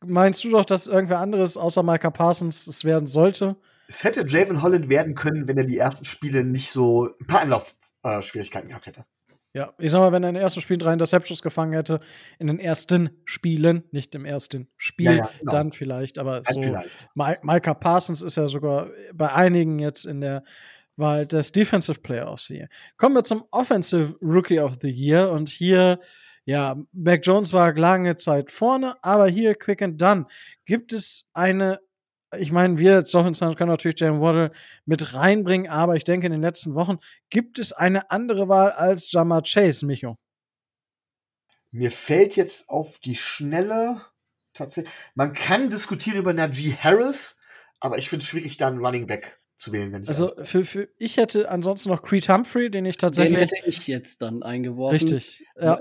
meinst 0.02 0.44
du 0.44 0.50
doch, 0.50 0.66
dass 0.66 0.88
irgendwer 0.88 1.20
anderes 1.20 1.58
außer 1.58 1.84
Micah 1.84 2.12
Parsons 2.12 2.68
es 2.68 2.84
werden 2.84 3.08
sollte? 3.08 3.56
Es 3.88 4.04
hätte 4.04 4.26
Javon 4.28 4.62
Holland 4.62 4.90
werden 4.90 5.16
können, 5.16 5.48
wenn 5.48 5.58
er 5.58 5.64
die 5.64 5.78
ersten 5.78 6.06
Spiele 6.06 6.44
nicht 6.44 6.72
so 6.72 7.10
ein 7.20 7.28
paar 7.28 7.42
Anlaufschwierigkeiten 7.42 8.70
gehabt 8.70 8.86
hätte. 8.86 9.06
Ja, 9.54 9.74
ich 9.78 9.92
sag 9.92 10.00
mal, 10.00 10.12
wenn 10.14 10.24
er 10.24 10.30
in 10.30 10.36
den 10.36 10.42
ersten 10.44 10.62
Spielen 10.62 10.80
drei 10.80 10.94
Interceptions 10.94 11.42
gefangen 11.42 11.74
hätte, 11.74 12.00
in 12.40 12.48
den 12.48 12.58
ersten 12.60 13.10
Spielen, 13.26 13.84
nicht 13.92 14.16
im 14.16 14.24
ersten 14.24 14.70
Spiel, 14.78 15.08
Ja, 15.08 15.16
ja, 15.18 15.30
genau. 15.40 15.52
dann 15.52 15.72
vielleicht, 15.74 16.20
aber 16.20 16.40
Dann 16.42 16.54
so. 16.54 16.62
vielleicht. 16.62 17.10
Mi- 17.16 17.38
Micah 17.42 17.74
Parsons 17.74 18.22
ist 18.22 18.38
ja 18.38 18.48
sogar 18.48 18.90
bei 19.14 19.34
einigen 19.34 19.80
jetzt 19.80 20.06
in 20.06 20.22
der 20.22 20.44
Wahl 20.96 21.26
des 21.26 21.52
Defensive 21.52 22.00
Player 22.00 22.32
of 22.32 22.40
the 22.42 22.56
Year. 22.56 22.70
Kommen 22.98 23.16
wir 23.16 23.24
zum 23.24 23.44
Offensive 23.52 24.16
Rookie 24.22 24.60
of 24.60 24.78
the 24.82 24.90
Year 24.90 25.32
und 25.32 25.50
hier, 25.50 26.00
ja, 26.46 26.78
Mac 26.94 27.26
Jones 27.26 27.52
war 27.52 27.74
lange 27.74 28.16
Zeit 28.18 28.52
vorne, 28.52 28.96
aber 29.02 29.28
hier 29.28 29.56
quick 29.56 29.82
and 29.82 30.02
done 30.02 30.28
gibt 30.66 30.94
es 30.94 31.26
eine 31.34 31.80
ich 32.38 32.52
meine, 32.52 32.78
wir 32.78 32.96
als 32.96 33.12
Dolphins 33.12 33.40
können 33.40 33.70
natürlich 33.70 34.00
Jalen 34.00 34.22
Waddle 34.22 34.52
mit 34.86 35.14
reinbringen, 35.14 35.70
aber 35.70 35.96
ich 35.96 36.04
denke, 36.04 36.28
in 36.28 36.32
den 36.32 36.42
letzten 36.42 36.76
Wochen 36.76 36.98
gibt 37.30 37.60
es 37.60 37.74
eine 37.74 38.10
andere 38.12 38.48
Wahl 38.48 38.72
als 38.72 39.12
Jamar 39.12 39.44
Chase, 39.44 39.86
Micho. 39.86 40.18
Mir 41.72 41.92
fällt 41.92 42.36
jetzt 42.36 42.70
auf 42.70 43.00
die 43.00 43.16
Schnelle 43.16 44.02
tatsächlich. 44.54 44.94
Man 45.16 45.34
kann 45.34 45.70
diskutieren 45.70 46.18
über 46.18 46.34
Najee 46.34 46.76
Harris, 46.80 47.40
aber 47.80 47.98
ich 47.98 48.10
finde 48.10 48.24
es 48.24 48.30
schwierig, 48.30 48.58
da 48.58 48.68
einen 48.68 48.86
Running 48.86 49.08
Back 49.08 49.40
zu 49.58 49.72
wählen, 49.72 49.92
wenn 49.92 50.04
ich 50.04 50.10
Also 50.10 50.34
für, 50.42 50.66
für 50.66 50.90
ich 50.98 51.18
hätte 51.18 51.50
ansonsten 51.50 51.90
noch 51.90 52.02
Creed 52.02 52.28
Humphrey, 52.30 52.70
den 52.70 52.86
ich 52.86 52.98
Den 52.98 53.08
tatsächlich 53.08 53.40
hätte 53.40 53.70
ich 53.70 53.88
jetzt 53.88 54.22
dann 54.22 54.44
eingeworfen. 54.44 54.96
richtig. 54.96 55.46
Ja. 55.60 55.80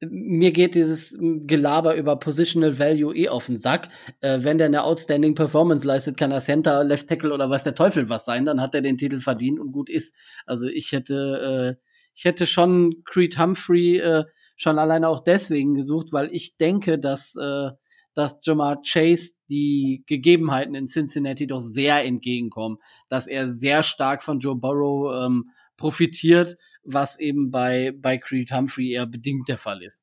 Mir 0.00 0.52
geht 0.52 0.74
dieses 0.76 1.18
Gelaber 1.20 1.96
über 1.96 2.16
Positional 2.16 2.78
Value 2.78 3.16
eh 3.16 3.28
auf 3.28 3.46
den 3.46 3.56
Sack. 3.56 3.88
Äh, 4.20 4.38
wenn 4.42 4.58
der 4.58 4.68
eine 4.68 4.84
outstanding 4.84 5.34
Performance 5.34 5.86
leistet, 5.86 6.16
kann 6.16 6.30
er 6.30 6.40
Center, 6.40 6.84
Left 6.84 7.08
Tackle 7.08 7.34
oder 7.34 7.50
weiß 7.50 7.64
der 7.64 7.74
Teufel 7.74 8.08
was 8.08 8.24
sein, 8.24 8.44
dann 8.44 8.60
hat 8.60 8.74
er 8.74 8.82
den 8.82 8.96
Titel 8.96 9.20
verdient 9.20 9.58
und 9.58 9.72
gut 9.72 9.90
ist. 9.90 10.14
Also 10.46 10.68
ich 10.68 10.92
hätte, 10.92 11.76
äh, 11.78 11.84
ich 12.14 12.24
hätte 12.24 12.46
schon 12.46 13.02
Creed 13.04 13.38
Humphrey 13.38 13.98
äh, 13.98 14.24
schon 14.56 14.78
alleine 14.78 15.08
auch 15.08 15.24
deswegen 15.24 15.74
gesucht, 15.74 16.12
weil 16.12 16.28
ich 16.32 16.56
denke, 16.56 16.98
dass 16.98 17.34
äh, 17.34 17.70
dass 18.18 18.40
Jamar 18.42 18.82
Chase 18.82 19.34
die 19.48 20.02
Gegebenheiten 20.06 20.74
in 20.74 20.88
Cincinnati 20.88 21.46
doch 21.46 21.60
sehr 21.60 22.04
entgegenkommen, 22.04 22.78
dass 23.08 23.28
er 23.28 23.48
sehr 23.48 23.84
stark 23.84 24.24
von 24.24 24.40
Joe 24.40 24.56
Burrow 24.56 25.24
ähm, 25.24 25.50
profitiert, 25.76 26.56
was 26.84 27.18
eben 27.18 27.50
bei, 27.50 27.92
bei 27.96 28.18
Creed 28.18 28.52
Humphrey 28.52 28.92
eher 28.92 29.06
bedingt 29.06 29.48
der 29.48 29.58
Fall 29.58 29.82
ist. 29.82 30.02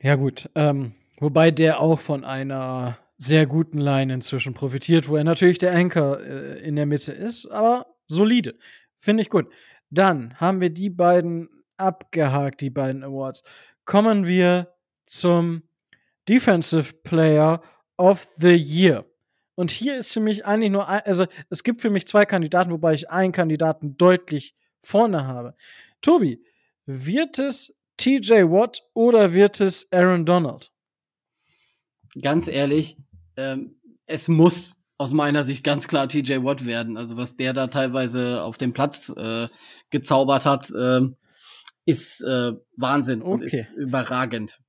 Ja, 0.00 0.14
gut. 0.14 0.48
Ähm, 0.54 0.94
wobei 1.18 1.50
der 1.50 1.80
auch 1.80 2.00
von 2.00 2.24
einer 2.24 2.98
sehr 3.16 3.46
guten 3.46 3.78
Line 3.78 4.14
inzwischen 4.14 4.54
profitiert, 4.54 5.08
wo 5.08 5.16
er 5.16 5.24
natürlich 5.24 5.58
der 5.58 5.74
Anchor 5.74 6.20
äh, 6.20 6.60
in 6.60 6.76
der 6.76 6.86
Mitte 6.86 7.12
ist, 7.12 7.46
aber 7.46 7.86
solide. 8.06 8.56
Finde 8.96 9.22
ich 9.22 9.30
gut. 9.30 9.46
Dann 9.90 10.34
haben 10.38 10.60
wir 10.60 10.70
die 10.70 10.90
beiden 10.90 11.48
abgehakt, 11.76 12.60
die 12.60 12.70
beiden 12.70 13.02
Awards. 13.02 13.42
Kommen 13.84 14.26
wir 14.26 14.74
zum 15.06 15.62
Defensive 16.28 16.92
Player 17.02 17.62
of 17.96 18.28
the 18.36 18.54
Year. 18.54 19.04
Und 19.54 19.72
hier 19.72 19.96
ist 19.96 20.12
für 20.12 20.20
mich 20.20 20.46
eigentlich 20.46 20.70
nur 20.70 20.88
ein, 20.88 21.00
also 21.04 21.26
es 21.50 21.64
gibt 21.64 21.82
für 21.82 21.90
mich 21.90 22.06
zwei 22.06 22.24
Kandidaten, 22.24 22.70
wobei 22.70 22.94
ich 22.94 23.10
einen 23.10 23.32
Kandidaten 23.32 23.96
deutlich 23.96 24.54
vorne 24.80 25.26
habe. 25.26 25.54
Tobi, 26.00 26.42
wird 26.86 27.38
es 27.38 27.76
TJ 27.96 28.44
Watt 28.44 28.82
oder 28.94 29.34
wird 29.34 29.60
es 29.60 29.90
Aaron 29.92 30.24
Donald? 30.24 30.72
Ganz 32.20 32.48
ehrlich, 32.48 32.96
ähm, 33.36 33.76
es 34.06 34.28
muss 34.28 34.74
aus 34.96 35.12
meiner 35.12 35.44
Sicht 35.44 35.64
ganz 35.64 35.86
klar 35.86 36.08
TJ 36.08 36.42
Watt 36.42 36.64
werden. 36.66 36.96
Also 36.96 37.16
was 37.16 37.36
der 37.36 37.52
da 37.52 37.68
teilweise 37.68 38.42
auf 38.42 38.58
dem 38.58 38.72
Platz 38.72 39.10
äh, 39.16 39.48
gezaubert 39.90 40.44
hat, 40.44 40.70
ähm, 40.76 41.16
ist 41.84 42.20
äh, 42.22 42.52
Wahnsinn 42.76 43.22
und 43.22 43.44
Okay. 43.44 43.56
ist 43.56 43.72
überragend. 43.72 44.60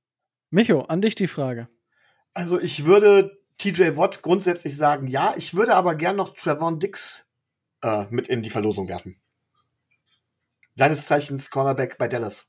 Micho, 0.50 0.82
an 0.82 1.02
dich 1.02 1.14
die 1.14 1.26
Frage. 1.26 1.68
Also 2.34 2.60
ich 2.60 2.84
würde 2.84 3.38
TJ 3.58 3.96
Watt 3.96 4.22
grundsätzlich 4.22 4.76
sagen, 4.76 5.06
ja. 5.06 5.34
Ich 5.36 5.54
würde 5.54 5.74
aber 5.74 5.94
gern 5.94 6.16
noch 6.16 6.34
Trevon 6.34 6.78
Dix 6.78 7.28
äh, 7.82 8.06
mit 8.10 8.28
in 8.28 8.42
die 8.42 8.50
Verlosung 8.50 8.88
werfen. 8.88 9.19
Seines 10.80 11.04
Zeichens 11.04 11.50
Cornerback 11.50 11.98
bei 11.98 12.08
Dallas. 12.08 12.46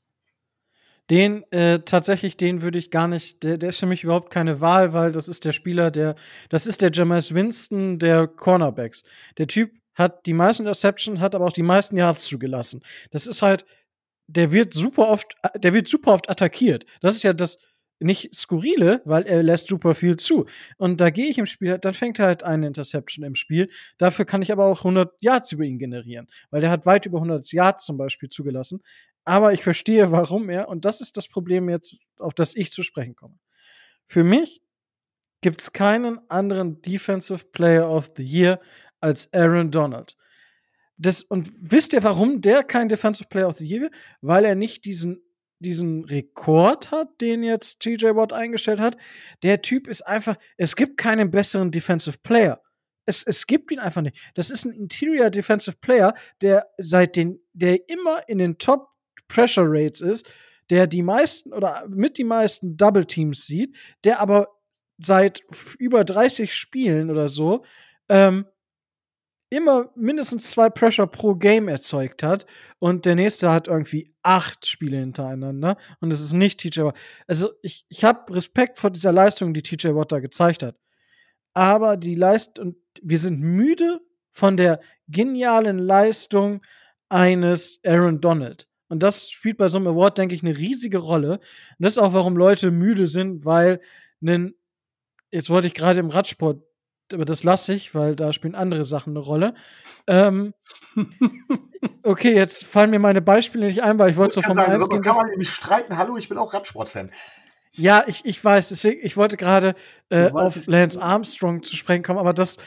Den 1.10 1.42
äh, 1.52 1.80
tatsächlich, 1.80 2.38
den 2.38 2.62
würde 2.62 2.78
ich 2.78 2.90
gar 2.90 3.06
nicht. 3.06 3.42
Der, 3.42 3.58
der 3.58 3.68
ist 3.68 3.78
für 3.78 3.84
mich 3.84 4.04
überhaupt 4.04 4.32
keine 4.32 4.62
Wahl, 4.62 4.94
weil 4.94 5.12
das 5.12 5.28
ist 5.28 5.44
der 5.44 5.52
Spieler, 5.52 5.90
der, 5.90 6.14
das 6.48 6.66
ist 6.66 6.80
der 6.80 6.90
Jameis 6.90 7.34
Winston 7.34 7.98
der 7.98 8.26
Cornerbacks. 8.26 9.02
Der 9.36 9.48
Typ 9.48 9.72
hat 9.94 10.24
die 10.24 10.32
meisten 10.32 10.62
Interceptions, 10.62 11.20
hat 11.20 11.34
aber 11.34 11.44
auch 11.44 11.52
die 11.52 11.62
meisten 11.62 11.98
Yards 11.98 12.24
zugelassen. 12.24 12.80
Das 13.10 13.26
ist 13.26 13.42
halt, 13.42 13.66
der 14.28 14.50
wird 14.50 14.72
super 14.72 15.08
oft, 15.08 15.36
der 15.58 15.74
wird 15.74 15.86
super 15.86 16.14
oft 16.14 16.30
attackiert. 16.30 16.86
Das 17.02 17.16
ist 17.16 17.24
ja 17.24 17.34
das 17.34 17.58
nicht 18.02 18.34
skurrile, 18.34 19.02
weil 19.04 19.24
er 19.24 19.42
lässt 19.42 19.68
super 19.68 19.94
viel 19.94 20.16
zu. 20.16 20.46
Und 20.76 21.00
da 21.00 21.10
gehe 21.10 21.28
ich 21.28 21.38
im 21.38 21.46
Spiel, 21.46 21.78
dann 21.78 21.94
fängt 21.94 22.18
er 22.18 22.26
halt 22.26 22.42
eine 22.42 22.66
Interception 22.66 23.24
im 23.24 23.34
Spiel. 23.34 23.70
Dafür 23.98 24.24
kann 24.24 24.42
ich 24.42 24.52
aber 24.52 24.66
auch 24.66 24.78
100 24.78 25.14
Yards 25.20 25.52
über 25.52 25.64
ihn 25.64 25.78
generieren, 25.78 26.28
weil 26.50 26.60
der 26.60 26.70
hat 26.70 26.86
weit 26.86 27.06
über 27.06 27.18
100 27.18 27.52
Yards 27.52 27.84
zum 27.84 27.96
Beispiel 27.96 28.28
zugelassen. 28.28 28.82
Aber 29.24 29.52
ich 29.52 29.62
verstehe, 29.62 30.10
warum 30.10 30.50
er, 30.50 30.68
und 30.68 30.84
das 30.84 31.00
ist 31.00 31.16
das 31.16 31.28
Problem 31.28 31.68
jetzt, 31.68 31.96
auf 32.18 32.34
das 32.34 32.56
ich 32.56 32.72
zu 32.72 32.82
sprechen 32.82 33.14
komme. 33.14 33.38
Für 34.04 34.24
mich 34.24 34.62
gibt's 35.40 35.72
keinen 35.72 36.18
anderen 36.28 36.82
Defensive 36.82 37.44
Player 37.52 37.88
of 37.88 38.12
the 38.16 38.24
Year 38.24 38.60
als 39.00 39.32
Aaron 39.32 39.70
Donald. 39.70 40.16
Das, 40.96 41.22
und 41.22 41.50
wisst 41.60 41.92
ihr, 41.92 42.02
warum 42.04 42.40
der 42.40 42.62
kein 42.62 42.88
Defensive 42.88 43.28
Player 43.28 43.48
of 43.48 43.56
the 43.56 43.64
Year 43.66 43.82
wird? 43.82 43.94
Weil 44.20 44.44
er 44.44 44.54
nicht 44.54 44.84
diesen, 44.84 45.20
diesen 45.62 46.04
Rekord 46.04 46.90
hat, 46.90 47.20
den 47.20 47.42
jetzt 47.42 47.80
TJ 47.80 48.14
Watt 48.14 48.32
eingestellt 48.32 48.80
hat. 48.80 48.96
Der 49.42 49.62
Typ 49.62 49.88
ist 49.88 50.02
einfach, 50.02 50.36
es 50.56 50.76
gibt 50.76 50.98
keinen 50.98 51.30
besseren 51.30 51.70
Defensive 51.70 52.18
Player. 52.22 52.60
Es, 53.06 53.24
es 53.24 53.46
gibt 53.46 53.72
ihn 53.72 53.78
einfach 53.78 54.02
nicht. 54.02 54.16
Das 54.34 54.50
ist 54.50 54.64
ein 54.64 54.72
Interior 54.72 55.30
Defensive 55.30 55.76
Player, 55.80 56.14
der 56.40 56.66
seit 56.78 57.16
den, 57.16 57.40
der 57.52 57.88
immer 57.88 58.20
in 58.28 58.38
den 58.38 58.58
Top 58.58 58.88
Pressure 59.28 59.66
Rates 59.66 60.00
ist, 60.00 60.30
der 60.70 60.86
die 60.86 61.02
meisten 61.02 61.52
oder 61.52 61.86
mit 61.88 62.18
die 62.18 62.24
meisten 62.24 62.76
Double 62.76 63.06
Teams 63.06 63.46
sieht, 63.46 63.76
der 64.04 64.20
aber 64.20 64.48
seit 64.98 65.42
über 65.78 66.04
30 66.04 66.54
Spielen 66.54 67.10
oder 67.10 67.28
so 67.28 67.64
ähm, 68.08 68.46
immer 69.52 69.90
mindestens 69.94 70.50
zwei 70.50 70.70
Pressure 70.70 71.06
pro 71.06 71.34
Game 71.34 71.68
erzeugt 71.68 72.22
hat 72.22 72.46
und 72.78 73.04
der 73.04 73.16
nächste 73.16 73.52
hat 73.52 73.68
irgendwie 73.68 74.14
acht 74.22 74.66
Spiele 74.66 74.96
hintereinander 74.96 75.76
und 76.00 76.10
es 76.10 76.22
ist 76.22 76.32
nicht 76.32 76.58
TJ 76.58 76.80
Watt. 76.84 76.96
Also 77.26 77.50
ich, 77.60 77.84
ich 77.90 78.02
habe 78.02 78.34
Respekt 78.34 78.78
vor 78.78 78.90
dieser 78.90 79.12
Leistung, 79.12 79.52
die 79.52 79.62
TJ 79.62 79.88
Watt 79.88 80.10
da 80.10 80.20
gezeigt 80.20 80.62
hat. 80.62 80.76
Aber 81.52 81.98
die 81.98 82.14
Leistung, 82.14 82.76
wir 83.02 83.18
sind 83.18 83.40
müde 83.40 84.00
von 84.30 84.56
der 84.56 84.80
genialen 85.08 85.78
Leistung 85.78 86.62
eines 87.10 87.78
Aaron 87.84 88.22
Donald. 88.22 88.66
Und 88.88 89.02
das 89.02 89.30
spielt 89.30 89.58
bei 89.58 89.68
so 89.68 89.76
einem 89.76 89.88
Award, 89.88 90.16
denke 90.16 90.34
ich, 90.34 90.42
eine 90.42 90.56
riesige 90.56 90.96
Rolle. 90.96 91.32
Und 91.32 91.40
das 91.78 91.94
ist 91.94 91.98
auch, 91.98 92.14
warum 92.14 92.38
Leute 92.38 92.70
müde 92.70 93.06
sind, 93.06 93.44
weil 93.44 93.82
einen, 94.22 94.54
jetzt 95.30 95.50
wollte 95.50 95.66
ich 95.66 95.74
gerade 95.74 96.00
im 96.00 96.08
Radsport, 96.08 96.62
aber 97.12 97.24
das 97.24 97.44
lasse 97.44 97.74
ich, 97.74 97.94
weil 97.94 98.16
da 98.16 98.32
spielen 98.32 98.54
andere 98.54 98.84
Sachen 98.84 99.10
eine 99.10 99.20
Rolle. 99.20 99.54
Ähm, 100.06 100.54
okay, 102.02 102.34
jetzt 102.34 102.64
fallen 102.64 102.90
mir 102.90 102.98
meine 102.98 103.22
Beispiele 103.22 103.66
nicht 103.66 103.82
ein, 103.82 103.98
weil 103.98 104.10
ich 104.10 104.16
wollte 104.16 104.34
so 104.34 104.42
vom 104.42 104.56
kann 104.56 104.66
sagen, 104.66 104.72
eins 104.72 104.84
darüber 104.84 104.96
gehen. 104.96 105.12
kann 105.12 105.16
man 105.16 105.30
nämlich 105.30 105.50
streiten. 105.50 105.96
Hallo, 105.96 106.16
ich 106.16 106.28
bin 106.28 106.38
auch 106.38 106.52
Radsportfan. 106.52 107.10
Ja, 107.74 108.04
ich, 108.06 108.24
ich 108.24 108.44
weiß, 108.44 108.68
deswegen, 108.68 109.00
ich 109.04 109.16
wollte 109.16 109.36
gerade 109.36 109.74
äh, 110.10 110.30
auf 110.30 110.66
Lance 110.66 111.00
Armstrong 111.00 111.62
zu 111.62 111.74
sprechen 111.74 112.02
kommen, 112.02 112.18
aber 112.18 112.34
das 112.34 112.58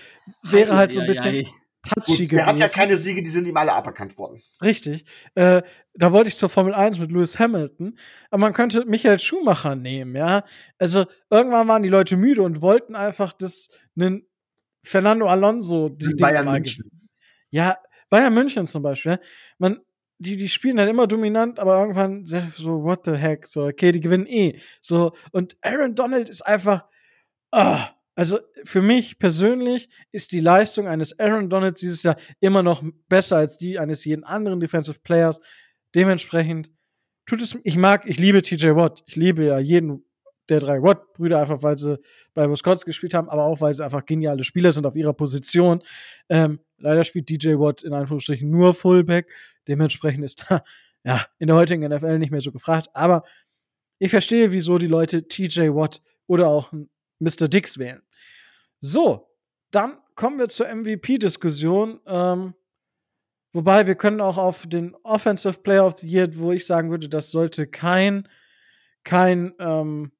wäre 0.42 0.76
halt 0.76 0.94
so 0.94 1.00
ein 1.00 1.04
Ei, 1.04 1.06
ei, 1.06 1.12
bisschen 1.12 1.36
ei. 1.36 1.48
touchy 1.88 2.22
Gut, 2.24 2.30
gewesen. 2.30 2.38
Er 2.38 2.46
hat 2.48 2.60
ja 2.60 2.68
keine 2.68 2.98
Siege, 2.98 3.22
die 3.22 3.30
sind 3.30 3.46
ihm 3.46 3.56
alle 3.56 3.74
aberkannt 3.74 4.18
worden. 4.18 4.42
Richtig. 4.64 5.06
Äh, 5.36 5.62
da 5.94 6.12
wollte 6.12 6.30
ich 6.30 6.38
zur 6.38 6.50
Formel 6.50 6.74
1 6.74 6.98
mit 6.98 7.12
Lewis 7.12 7.38
Hamilton. 7.38 8.00
Aber 8.32 8.40
man 8.40 8.54
könnte 8.54 8.84
Michael 8.86 9.20
Schumacher 9.20 9.76
nehmen, 9.76 10.16
ja. 10.16 10.44
Also 10.80 11.06
irgendwann 11.30 11.68
waren 11.68 11.84
die 11.84 11.90
Leute 11.90 12.18
müde 12.18 12.42
und 12.42 12.64
wollten 12.64 12.96
einfach, 12.96 13.32
dass 13.34 13.70
einen 13.96 14.26
Fernando 14.86 15.28
Alonso 15.28 15.90
die 15.90 16.16
Bayern 16.16 16.46
München. 16.46 17.10
Ja, 17.50 17.78
Bayern 18.10 18.34
München 18.34 18.68
zum 18.68 18.84
Beispiel. 18.84 19.14
ja. 19.14 19.20
Man, 19.58 19.82
die, 20.18 20.38
die 20.38 20.48
spielen 20.48 20.80
halt 20.80 20.90
immer 20.90 21.08
dominant, 21.08 21.60
aber 21.60 21.80
irgendwann 21.80 22.26
so, 22.26 22.84
what 22.84 23.06
the 23.06 23.14
heck? 23.16 23.48
So, 23.48 23.66
okay, 23.66 23.92
die 23.92 24.00
gewinnen 24.00 24.28
eh. 24.28 24.60
So, 24.82 25.14
und 25.32 25.58
Aaron 25.62 25.96
Donald 25.96 26.30
ist 26.30 26.42
einfach, 26.42 26.86
ah, 27.52 27.90
also 28.16 28.40
für 28.64 28.82
mich 28.82 29.20
persönlich 29.20 29.90
ist 30.12 30.32
die 30.32 30.40
Leistung 30.40 30.88
eines 30.88 31.20
Aaron 31.20 31.50
Donalds 31.50 31.82
dieses 31.82 32.04
Jahr 32.04 32.16
immer 32.40 32.64
noch 32.64 32.82
besser 33.10 33.36
als 33.38 33.58
die 33.58 33.78
eines 33.78 34.06
jeden 34.06 34.24
anderen 34.24 34.62
Defensive 34.62 35.00
Players. 35.02 35.42
Dementsprechend 35.94 36.72
tut 37.26 37.42
es, 37.42 37.58
ich 37.64 37.76
mag, 37.76 38.06
ich 38.06 38.18
liebe 38.18 38.42
TJ 38.42 38.76
Watt. 38.76 39.04
Ich 39.06 39.18
liebe 39.18 39.44
ja 39.44 39.60
jeden 39.60 40.05
der 40.50 40.60
drei 40.60 40.82
Watt-Brüder, 40.82 41.40
einfach 41.40 41.64
weil 41.64 41.78
sie 41.78 42.00
bei 42.34 42.50
Wisconsin 42.50 42.86
gespielt 42.86 43.14
haben, 43.14 43.30
aber 43.30 43.44
auch 43.46 43.62
weil 43.62 43.74
sie 43.74 43.84
einfach 43.84 44.06
geniale 44.06 44.44
Spieler 44.44 44.72
sind 44.72 44.86
auf 44.86 44.96
ihrer 44.96 45.14
Position. 45.14 45.82
Ähm, 46.30 46.60
leider 46.78 47.04
spielt 47.04 47.30
DJ 47.30 47.56
Watt 47.56 47.84
in 47.84 47.94
Anführungsstrichen 47.94 48.50
nur 48.50 48.74
Fullback. 48.74 49.32
Dementsprechend 49.68 50.24
ist 50.24 50.46
da 50.50 50.64
ja 51.04 51.26
in 51.40 51.48
der 51.48 51.56
heutigen 51.56 51.88
NFL 51.88 52.20
nicht 52.20 52.32
mehr 52.32 52.42
so 52.42 52.52
gefragt. 52.52 52.90
Aber 52.94 53.24
ich 54.00 54.12
verstehe, 54.12 54.52
wieso 54.52 54.78
die 54.78 54.88
Leute 54.88 55.28
TJ 55.28 55.70
Watt 55.70 56.02
oder 56.28 56.48
auch 56.48 56.72
Mr. 57.20 57.48
Dix 57.48 57.78
wählen. 57.78 58.02
So, 58.82 59.30
dann 59.72 59.98
kommen 60.16 60.40
wir 60.40 60.48
zur 60.48 60.68
MVP-Diskussion. 60.68 62.00
Ähm, 62.06 62.54
wobei 63.54 63.88
wir 63.88 63.96
können 63.96 64.22
auch 64.22 64.38
auf 64.38 64.68
den 64.68 64.96
Offensive 65.04 65.62
Player 65.62 65.86
of 65.86 65.98
the 65.98 66.08
Year, 66.08 66.30
wo 66.38 66.52
ich 66.52 66.66
sagen 66.66 66.90
würde, 66.90 67.10
das 67.10 67.32
sollte 67.32 67.68
kein, 67.68 68.28
kein 69.04 69.54
ähm, 69.60 70.12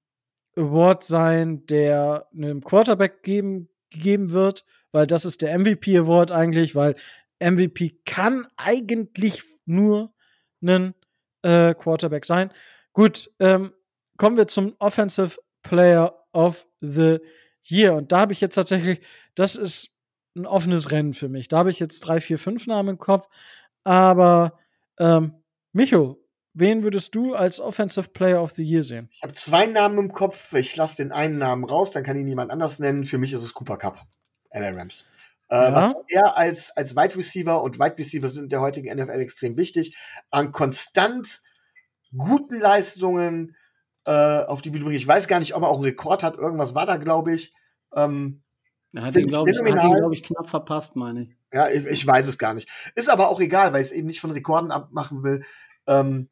Award 0.56 1.04
sein, 1.04 1.66
der 1.66 2.28
einem 2.34 2.62
Quarterback 2.62 3.24
geben, 3.24 3.70
gegeben 3.90 4.32
wird, 4.32 4.66
weil 4.92 5.08
das 5.08 5.26
ist 5.26 5.42
der 5.42 5.58
MVP 5.58 5.98
Award 5.98 6.32
eigentlich, 6.32 6.76
weil 6.76 6.96
MVP 7.40 8.00
kann 8.06 8.48
eigentlich 8.56 9.44
nur 9.66 10.14
ein 10.62 10.94
äh, 11.42 11.74
Quarterback 11.74 12.26
sein. 12.26 12.52
Gut, 12.94 13.32
ähm, 13.40 13.74
kommen 14.18 14.38
wir 14.38 14.48
zum 14.48 14.76
Offensive 14.80 15.38
Player 15.62 16.14
of 16.32 16.66
the 16.80 17.20
Year. 17.68 17.96
Und 17.96 18.12
da 18.12 18.20
habe 18.20 18.34
ich 18.34 18.42
jetzt 18.42 18.56
tatsächlich, 18.56 19.02
das 19.36 19.56
ist 19.56 19.96
ein 20.36 20.46
offenes 20.46 20.92
Rennen 20.92 21.14
für 21.14 21.30
mich. 21.30 21.48
Da 21.48 21.58
habe 21.58 21.70
ich 21.70 21.80
jetzt 21.80 22.02
drei, 22.02 22.22
vier, 22.22 22.38
fünf 22.38 22.68
Namen 22.68 22.90
im 22.90 22.98
Kopf. 22.98 23.28
Aber 23.84 24.58
ähm, 25.00 25.34
Micho, 25.74 26.25
wen 26.56 26.84
würdest 26.84 27.14
du 27.14 27.36
als 27.36 27.60
Offensive 27.60 28.10
Player 28.10 28.42
of 28.42 28.52
the 28.52 28.64
Year 28.64 28.82
sehen? 28.84 29.10
Ich 29.12 29.22
habe 29.22 29.34
zwei 29.34 29.66
Namen 29.68 29.98
im 30.00 30.12
Kopf. 30.12 30.54
Ich 30.54 30.76
lasse 30.76 30.98
den 30.98 31.12
einen 31.12 31.38
Namen 31.38 31.64
raus, 31.66 31.92
dann 31.92 32.04
kann 32.04 32.18
ihn 32.18 32.28
jemand 32.28 32.52
anders 32.52 32.80
nennen. 32.80 33.06
Für 33.06 33.18
mich 33.18 33.34
ist 33.34 33.42
es 33.42 33.54
Cooper 33.54 33.78
Cup. 33.78 34.02
LA 34.52 34.70
Rams. 34.70 35.08
Äh, 35.50 35.56
Ja. 35.56 35.74
Was 35.74 35.94
er 36.08 36.38
als, 36.38 36.72
als 36.76 36.96
Wide 36.96 37.16
Receiver 37.16 37.62
und 37.62 37.78
Wide 37.80 37.98
Receiver 37.98 38.28
sind 38.30 38.46
in 38.46 38.50
der 38.50 38.62
heutigen 38.62 38.96
NFL 38.96 39.20
extrem 39.20 39.58
wichtig, 39.58 39.96
an 40.32 40.52
konstant 40.52 41.42
guten 42.18 42.60
Leistungen 42.60 43.56
äh, 44.06 44.12
auf 44.12 44.62
die 44.62 44.70
Bühne 44.70 44.86
bringt. 44.86 44.98
Ich 45.00 45.08
weiß 45.08 45.28
gar 45.28 45.40
nicht, 45.40 45.56
ob 45.56 45.64
er 45.64 45.70
auch 45.70 45.76
einen 45.76 45.84
Rekord 45.86 46.24
hat. 46.24 46.36
Irgendwas 46.38 46.74
war 46.74 46.86
da, 46.86 46.98
glaube 46.98 47.34
ich. 47.34 47.54
Ähm, 47.96 48.42
Er 48.94 49.04
hat 49.04 49.16
ihn, 49.16 49.22
ich 49.22 49.28
glaube 49.28 49.50
ich, 49.52 49.58
glaub 49.58 50.14
ich, 50.14 50.24
knapp 50.24 50.48
verpasst, 50.48 50.96
meine 50.96 51.24
ich. 51.24 51.36
Ja, 51.52 51.70
ich, 51.70 51.86
ich 51.86 52.08
weiß 52.08 52.28
es 52.28 52.38
gar 52.38 52.54
nicht. 52.54 52.70
Ist 52.96 53.10
aber 53.10 53.30
auch 53.30 53.40
egal, 53.40 53.74
weil 53.74 53.82
ich 53.82 53.88
es 53.88 53.94
eben 53.94 54.08
nicht 54.08 54.22
von 54.22 54.32
Rekorden 54.32 54.72
abmachen 54.72 55.24
will. 55.24 55.44
Ähm, 55.88 56.30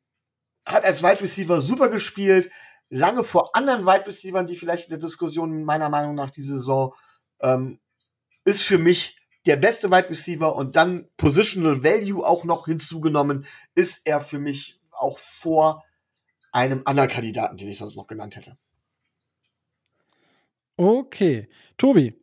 hat 0.65 0.85
als 0.85 1.03
Wide 1.03 1.21
Receiver 1.21 1.61
super 1.61 1.89
gespielt, 1.89 2.49
lange 2.89 3.23
vor 3.23 3.55
anderen 3.55 3.85
Wide 3.85 4.05
Receivern, 4.05 4.47
die 4.47 4.55
vielleicht 4.55 4.85
in 4.85 4.91
der 4.91 4.99
Diskussion 4.99 5.63
meiner 5.63 5.89
Meinung 5.89 6.15
nach 6.15 6.29
diese 6.29 6.57
Saison 6.57 6.93
ähm, 7.41 7.79
ist 8.45 8.63
für 8.63 8.77
mich 8.77 9.19
der 9.45 9.57
beste 9.57 9.91
Wide 9.91 10.09
Receiver 10.09 10.55
und 10.55 10.75
dann 10.75 11.09
Positional 11.17 11.83
Value 11.83 12.25
auch 12.25 12.45
noch 12.45 12.65
hinzugenommen, 12.65 13.45
ist 13.75 14.05
er 14.07 14.21
für 14.21 14.39
mich 14.39 14.79
auch 14.91 15.17
vor 15.17 15.83
einem 16.51 16.83
anderen 16.85 17.09
Kandidaten, 17.09 17.57
den 17.57 17.69
ich 17.69 17.77
sonst 17.77 17.95
noch 17.95 18.07
genannt 18.07 18.35
hätte. 18.35 18.57
Okay. 20.77 21.49
Tobi. 21.77 22.19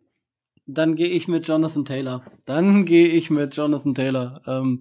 Dann 0.66 0.95
gehe 0.95 1.09
ich 1.09 1.26
mit 1.28 1.47
Jonathan 1.47 1.84
Taylor. 1.84 2.24
Dann 2.47 2.84
gehe 2.84 3.09
ich 3.09 3.28
mit 3.30 3.57
Jonathan 3.57 3.95
Taylor. 3.95 4.41
Ähm, 4.47 4.80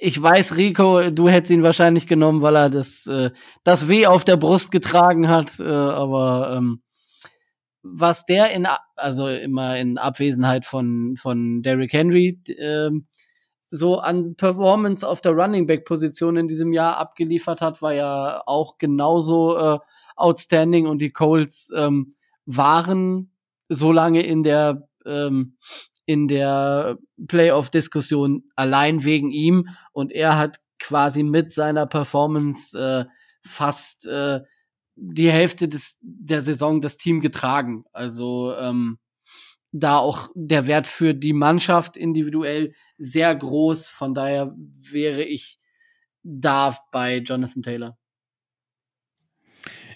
ich 0.00 0.20
weiß, 0.20 0.56
Rico, 0.56 1.10
du 1.10 1.28
hättest 1.28 1.50
ihn 1.50 1.62
wahrscheinlich 1.62 2.06
genommen, 2.06 2.42
weil 2.42 2.56
er 2.56 2.70
das, 2.70 3.06
äh, 3.06 3.30
das 3.64 3.88
Weh 3.88 4.06
auf 4.06 4.24
der 4.24 4.36
Brust 4.36 4.70
getragen 4.70 5.28
hat. 5.28 5.58
Äh, 5.58 5.64
aber 5.64 6.54
ähm, 6.56 6.82
was 7.82 8.26
der 8.26 8.50
in, 8.50 8.66
also 8.96 9.28
immer 9.28 9.76
in 9.78 9.98
Abwesenheit 9.98 10.64
von, 10.64 11.16
von 11.16 11.62
Derrick 11.62 11.92
Henry, 11.92 12.40
ähm, 12.58 13.06
so 13.70 13.98
an 13.98 14.34
Performance 14.36 15.06
auf 15.06 15.20
der 15.20 15.32
Running 15.32 15.66
Back 15.66 15.84
Position 15.84 16.36
in 16.36 16.48
diesem 16.48 16.72
Jahr 16.72 16.96
abgeliefert 16.96 17.60
hat, 17.60 17.82
war 17.82 17.92
ja 17.92 18.42
auch 18.46 18.78
genauso 18.78 19.56
äh, 19.56 19.78
outstanding 20.16 20.86
und 20.86 21.02
die 21.02 21.10
Colts 21.10 21.70
ähm, 21.76 22.14
waren 22.46 23.32
so 23.68 23.92
lange 23.92 24.22
in 24.22 24.42
der 24.42 24.88
ähm, 25.04 25.58
in 26.08 26.26
der 26.26 26.96
Playoff-Diskussion 27.26 28.44
allein 28.56 29.04
wegen 29.04 29.30
ihm 29.30 29.68
und 29.92 30.10
er 30.10 30.38
hat 30.38 30.56
quasi 30.78 31.22
mit 31.22 31.52
seiner 31.52 31.84
Performance 31.84 32.78
äh, 32.78 33.04
fast 33.46 34.06
äh, 34.06 34.40
die 34.96 35.30
Hälfte 35.30 35.68
des, 35.68 35.98
der 36.00 36.40
Saison 36.40 36.80
das 36.80 36.96
Team 36.96 37.20
getragen. 37.20 37.84
Also 37.92 38.54
ähm, 38.56 38.98
da 39.70 39.98
auch 39.98 40.30
der 40.34 40.66
Wert 40.66 40.86
für 40.86 41.12
die 41.12 41.34
Mannschaft 41.34 41.98
individuell 41.98 42.72
sehr 42.96 43.36
groß. 43.36 43.86
Von 43.86 44.14
daher 44.14 44.54
wäre 44.56 45.24
ich 45.24 45.60
da 46.22 46.74
bei 46.90 47.18
Jonathan 47.18 47.62
Taylor. 47.62 47.98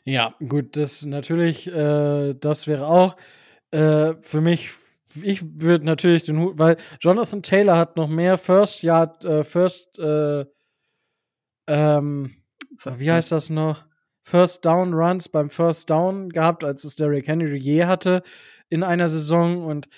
Ja, 0.04 0.34
gut, 0.46 0.76
das 0.76 1.06
natürlich, 1.06 1.68
äh, 1.68 2.34
das 2.34 2.66
wäre 2.66 2.86
auch 2.86 3.16
äh, 3.70 4.12
für 4.20 4.42
mich, 4.42 4.70
ich 5.22 5.42
würde 5.60 5.84
natürlich 5.84 6.24
den 6.24 6.38
Hut, 6.38 6.58
weil 6.58 6.76
Jonathan 7.00 7.42
Taylor 7.42 7.76
hat 7.76 7.96
noch 7.96 8.08
mehr 8.08 8.38
First 8.38 8.82
Yard, 8.82 9.24
äh, 9.24 9.44
First, 9.44 9.98
äh, 9.98 10.44
ähm, 11.66 12.36
wie 12.84 13.10
heißt 13.10 13.32
das 13.32 13.50
noch? 13.50 13.84
First 14.22 14.64
Down 14.64 14.94
Runs 14.94 15.28
beim 15.28 15.50
First 15.50 15.90
Down 15.90 16.28
gehabt, 16.28 16.64
als 16.64 16.84
es 16.84 16.96
Derrick 16.96 17.26
Henry 17.26 17.58
je 17.58 17.84
hatte 17.84 18.22
in 18.68 18.84
einer 18.84 19.08
Saison. 19.08 19.64
Und 19.64 19.88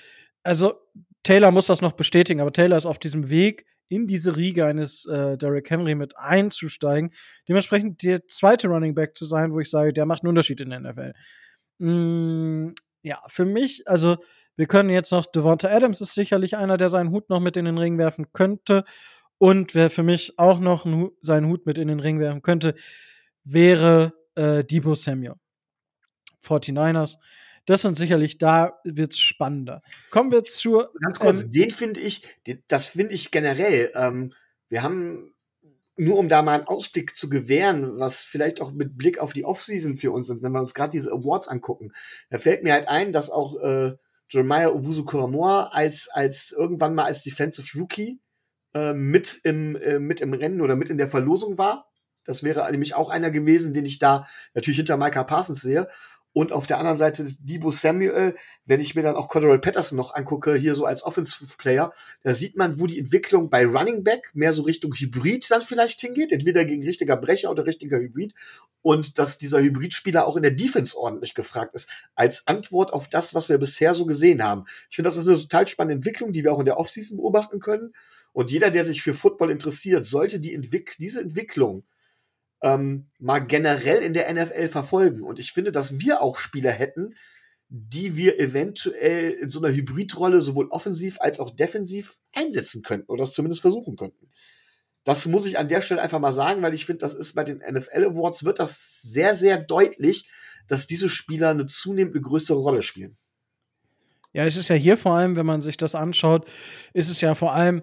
also 0.43 0.74
Taylor 1.23 1.51
muss 1.51 1.66
das 1.66 1.82
noch 1.82 1.93
bestätigen, 1.93 2.41
aber 2.41 2.53
Taylor 2.53 2.77
ist 2.77 2.86
auf 2.86 2.99
diesem 2.99 3.28
Weg 3.28 3.66
in 3.89 4.07
diese 4.07 4.36
Riege 4.36 4.65
eines 4.65 5.05
äh, 5.07 5.36
Derrick 5.36 5.70
Henry 5.70 5.95
mit 5.95 6.19
einzusteigen. 6.19 7.12
Dementsprechend 7.49 8.03
der 8.03 8.27
zweite 8.27 8.69
Running 8.69 8.95
Back 8.95 9.16
zu 9.16 9.27
sein, 9.27 9.53
wo 9.53 9.61
ich 9.61 9.70
sage, 9.70 9.93
der 9.93 10.07
macht 10.07 10.23
einen 10.23 10.31
Unterschied 10.31 10.61
in 10.61 10.70
der 10.70 10.81
NFL. 10.81 11.12
Mm, 11.78 12.70
ja, 13.03 13.23
für 13.27 13.45
mich, 13.45 13.86
also 13.86 14.16
wir 14.56 14.66
können 14.66 14.90
jetzt 14.90 15.10
noch, 15.10 15.26
Devonta 15.26 15.68
Adams 15.68 16.01
ist 16.01 16.14
sicherlich 16.14 16.56
einer, 16.56 16.76
der 16.76 16.89
seinen 16.89 17.10
Hut 17.10 17.28
noch 17.28 17.40
mit 17.40 17.56
in 17.56 17.64
den 17.64 17.78
Ring 17.78 17.98
werfen 17.98 18.32
könnte. 18.32 18.85
Und 19.39 19.74
wer 19.74 19.90
für 19.90 20.02
mich 20.02 20.39
auch 20.39 20.60
noch 20.60 20.86
einen 20.86 21.10
seinen 21.20 21.47
Hut 21.47 21.66
mit 21.66 21.78
in 21.78 21.89
den 21.89 22.01
Ring 22.01 22.20
werfen 22.20 22.43
könnte, 22.43 22.74
wäre 23.43 24.14
äh, 24.36 24.64
Debo 24.64 24.94
Samuel. 24.94 25.35
49ers. 26.43 27.16
Das 27.66 27.82
sind 27.82 27.97
sicherlich, 27.97 28.39
da 28.39 28.78
wird's 28.85 29.18
spannender. 29.18 29.82
Kommen 30.10 30.31
wir 30.31 30.44
zur. 30.44 30.93
Ganz 31.01 31.18
kurz, 31.18 31.43
ähm, 31.43 31.52
den 31.52 31.70
finde 31.70 32.01
ich, 32.01 32.28
den, 32.47 32.62
das 32.68 32.86
finde 32.86 33.14
ich 33.14 33.31
generell. 33.31 33.90
Ähm, 33.94 34.35
wir 34.68 34.82
haben, 34.82 35.35
nur 35.97 36.18
um 36.18 36.28
da 36.28 36.43
mal 36.43 36.59
einen 36.59 36.66
Ausblick 36.66 37.16
zu 37.16 37.28
gewähren, 37.28 37.98
was 37.98 38.24
vielleicht 38.24 38.60
auch 38.60 38.72
mit 38.72 38.98
Blick 38.98 39.18
auf 39.18 39.32
die 39.32 39.44
Offseason 39.44 39.97
für 39.97 40.12
uns 40.12 40.26
sind, 40.26 40.43
wenn 40.43 40.52
wir 40.52 40.60
uns 40.60 40.74
gerade 40.74 40.90
diese 40.90 41.10
Awards 41.10 41.48
angucken, 41.48 41.93
da 42.28 42.39
fällt 42.39 42.64
mir 42.64 42.72
halt 42.72 42.89
ein, 42.89 43.12
dass 43.12 43.31
auch 43.31 43.56
äh, 43.60 43.94
Jeremiah 44.35 44.70
Owusu 44.70 45.05
Koramoa 45.05 45.70
als, 45.73 46.09
als 46.12 46.52
irgendwann 46.52 46.94
mal 46.94 47.05
als 47.05 47.23
Defensive 47.23 47.78
Rookie 47.78 48.20
äh, 48.74 48.93
mit, 48.93 49.40
im, 49.44 49.77
äh, 49.77 50.01
mit 50.01 50.20
im 50.20 50.32
Rennen 50.32 50.61
oder 50.61 50.74
mit 50.74 50.90
in 50.90 50.98
der 50.98 51.09
Verlosung 51.09 51.56
war. 51.56 51.86
Das 52.24 52.43
wäre 52.43 52.69
nämlich 52.70 52.94
auch 52.94 53.11
einer 53.11 53.31
gewesen, 53.31 53.74
den 53.74 53.86
ich 53.86 53.98
da 53.98 54.27
natürlich 54.55 54.78
hinter 54.78 54.97
Micah 54.97 55.24
Parsons 55.24 55.61
sehe. 55.61 55.89
Und 56.35 56.51
auf 56.51 56.66
der 56.66 56.78
anderen 56.78 56.98
Seite 56.98 57.23
ist 57.23 57.39
Debo 57.43 57.70
Samuel, 57.70 58.35
wenn 58.66 58.81
ich 58.81 58.97
mir 58.97 59.02
dann 59.02 59.15
auch 59.15 59.28
Cordero 59.28 59.56
Patterson 59.56 59.97
noch 59.97 60.16
angucke, 60.16 60.56
hier 60.56 60.74
so 60.74 60.85
als 60.85 61.05
Offensive 61.05 61.56
Player, 61.56 61.93
da 62.24 62.35
sieht 62.35 62.56
man, 62.56 62.81
wo 62.81 62.89
die 62.89 62.98
Entwicklung 62.98 63.51
bei 63.51 63.65
Running 63.65 64.02
Back 64.02 64.32
mehr 64.35 64.52
so 64.52 64.62
Richtung 64.62 64.93
Hybrid 64.94 65.48
dann 65.48 65.62
vielleicht 65.62 66.01
hingeht, 66.01 66.32
entweder 66.32 66.65
gegen 66.65 66.82
richtiger 66.82 67.16
Brecher 67.16 67.52
oder 67.52 67.66
richtiger 67.66 67.98
Hybrid. 67.98 68.35
Und 68.82 69.16
dass 69.19 69.39
dieser 69.39 69.61
Hybridspieler 69.61 70.27
auch 70.27 70.35
in 70.35 70.43
der 70.43 70.51
Defense 70.51 70.98
ordentlich 70.98 71.35
gefragt 71.35 71.77
ist, 71.77 71.89
als 72.16 72.48
Antwort 72.48 72.93
auf 72.93 73.09
das, 73.09 73.32
was 73.32 73.48
wir 73.48 73.59
bisher 73.59 73.94
so 73.94 74.05
gesehen 74.05 74.43
haben. 74.43 74.65
Ich 74.90 74.97
finde, 74.97 75.11
das 75.11 75.16
ist 75.16 75.28
eine 75.28 75.39
total 75.39 75.69
spannende 75.69 75.94
Entwicklung, 75.94 76.32
die 76.32 76.43
wir 76.43 76.52
auch 76.52 76.59
in 76.59 76.66
der 76.66 76.78
Offseason 76.78 77.16
beobachten 77.16 77.61
können. 77.61 77.94
Und 78.32 78.51
jeder, 78.51 78.73
der 78.73 78.82
sich 78.82 79.02
für 79.02 79.15
Football 79.15 79.52
interessiert, 79.52 80.05
sollte 80.05 80.40
die 80.40 80.52
Entwick 80.52 80.97
diese 80.98 81.20
Entwicklung 81.20 81.85
ähm, 82.65 83.11
mal 83.19 83.41
generell 83.41 84.03
in 84.03 84.15
der 84.15 84.32
NFL 84.32 84.69
verfolgen. 84.69 85.23
Und 85.23 85.39
ich 85.39 85.53
finde, 85.53 85.70
dass 85.70 86.01
wir 86.01 86.23
auch 86.23 86.39
Spieler 86.39 86.73
hätten, 86.73 87.15
die 87.69 88.16
wir 88.16 88.41
eventuell 88.41 89.32
in 89.32 89.51
so 89.51 89.62
einer 89.62 89.74
Hybridrolle 89.74 90.41
sowohl 90.41 90.69
offensiv 90.69 91.19
als 91.20 91.39
auch 91.41 91.51
defensiv 91.51 92.19
einsetzen 92.35 92.82
könnten 92.82 93.11
oder 93.11 93.23
das 93.23 93.35
zumindest 93.35 93.61
versuchen 93.61 93.97
könnten. 93.97 94.31
Das 95.05 95.27
muss 95.27 95.45
ich 95.45 95.59
an 95.59 95.69
der 95.69 95.82
Stelle 95.82 96.01
einfach 96.01 96.19
mal 96.20 96.32
sagen, 96.32 96.62
weil 96.62 96.73
ich 96.73 96.86
finde, 96.86 97.01
das 97.01 97.15
ist 97.15 97.35
bei 97.35 97.45
den 97.45 97.59
NFL 97.59 98.05
Awards 98.05 98.45
wird 98.45 98.59
das 98.59 99.03
sehr, 99.03 99.35
sehr 99.35 99.59
deutlich, 99.59 100.27
dass 100.66 100.86
diese 100.86 101.11
Spieler 101.11 101.51
eine 101.51 101.66
zunehmend 101.66 102.20
größere 102.23 102.59
Rolle 102.59 102.82
spielen. 102.82 103.19
Ja, 104.32 104.47
es 104.47 104.57
ist 104.57 104.69
ja 104.69 104.77
hier 104.77 104.97
vor 104.97 105.15
allem, 105.15 105.36
wenn 105.36 105.45
man 105.45 105.61
sich 105.61 105.77
das 105.77 105.95
anschaut, 105.95 106.49
ist 106.95 107.11
es 107.11 107.20
ja 107.20 107.35
vor 107.35 107.53
allem, 107.53 107.82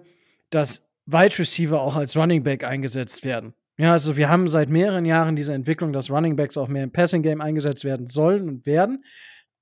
dass 0.50 0.88
Wide 1.06 1.38
Receiver 1.38 1.80
auch 1.80 1.94
als 1.94 2.16
Running 2.16 2.42
Back 2.42 2.64
eingesetzt 2.64 3.24
werden. 3.24 3.54
Ja, 3.78 3.92
also 3.92 4.16
wir 4.16 4.28
haben 4.28 4.48
seit 4.48 4.68
mehreren 4.68 5.04
Jahren 5.04 5.34
diese 5.34 5.54
Entwicklung, 5.54 5.92
dass 5.92 6.10
Running 6.10 6.36
Backs 6.36 6.56
auch 6.56 6.68
mehr 6.68 6.84
im 6.84 6.92
Passing 6.92 7.22
Game 7.22 7.40
eingesetzt 7.40 7.84
werden 7.84 8.06
sollen 8.06 8.48
und 8.48 8.66
werden. 8.66 9.04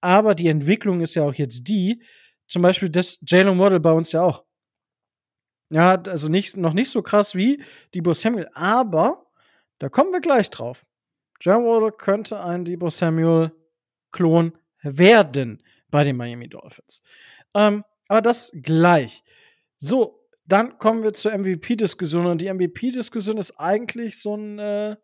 Aber 0.00 0.34
die 0.34 0.48
Entwicklung 0.48 1.00
ist 1.00 1.14
ja 1.14 1.22
auch 1.22 1.34
jetzt 1.34 1.68
die, 1.68 2.02
zum 2.48 2.62
Beispiel 2.62 2.90
das 2.90 3.18
Jalen 3.26 3.58
Waddle 3.58 3.80
bei 3.80 3.92
uns 3.92 4.12
ja 4.12 4.22
auch. 4.22 4.44
Ja, 5.70 5.94
also 6.02 6.28
nicht, 6.28 6.56
noch 6.56 6.72
nicht 6.72 6.90
so 6.90 7.02
krass 7.02 7.36
wie 7.36 7.62
Debo 7.94 8.12
Samuel, 8.12 8.48
aber 8.54 9.26
da 9.78 9.88
kommen 9.88 10.10
wir 10.12 10.20
gleich 10.20 10.50
drauf. 10.50 10.84
Jalen 11.40 11.64
Waddle 11.64 11.92
könnte 11.92 12.42
ein 12.42 12.64
Debo 12.64 12.90
Samuel-Klon 12.90 14.58
werden 14.82 15.62
bei 15.90 16.02
den 16.02 16.16
Miami 16.16 16.48
Dolphins. 16.48 17.04
Ähm, 17.54 17.84
aber 18.08 18.22
das 18.22 18.50
gleich. 18.62 19.22
So, 19.78 20.19
dann 20.52 20.78
kommen 20.78 21.02
wir 21.02 21.12
zur 21.12 21.36
MVP-Diskussion. 21.36 22.26
Und 22.26 22.40
die 22.40 22.52
MVP-Diskussion 22.52 23.38
ist 23.38 23.58
eigentlich 23.58 24.20
so 24.20 24.36
ein 24.36 24.58
äh, 24.58 24.96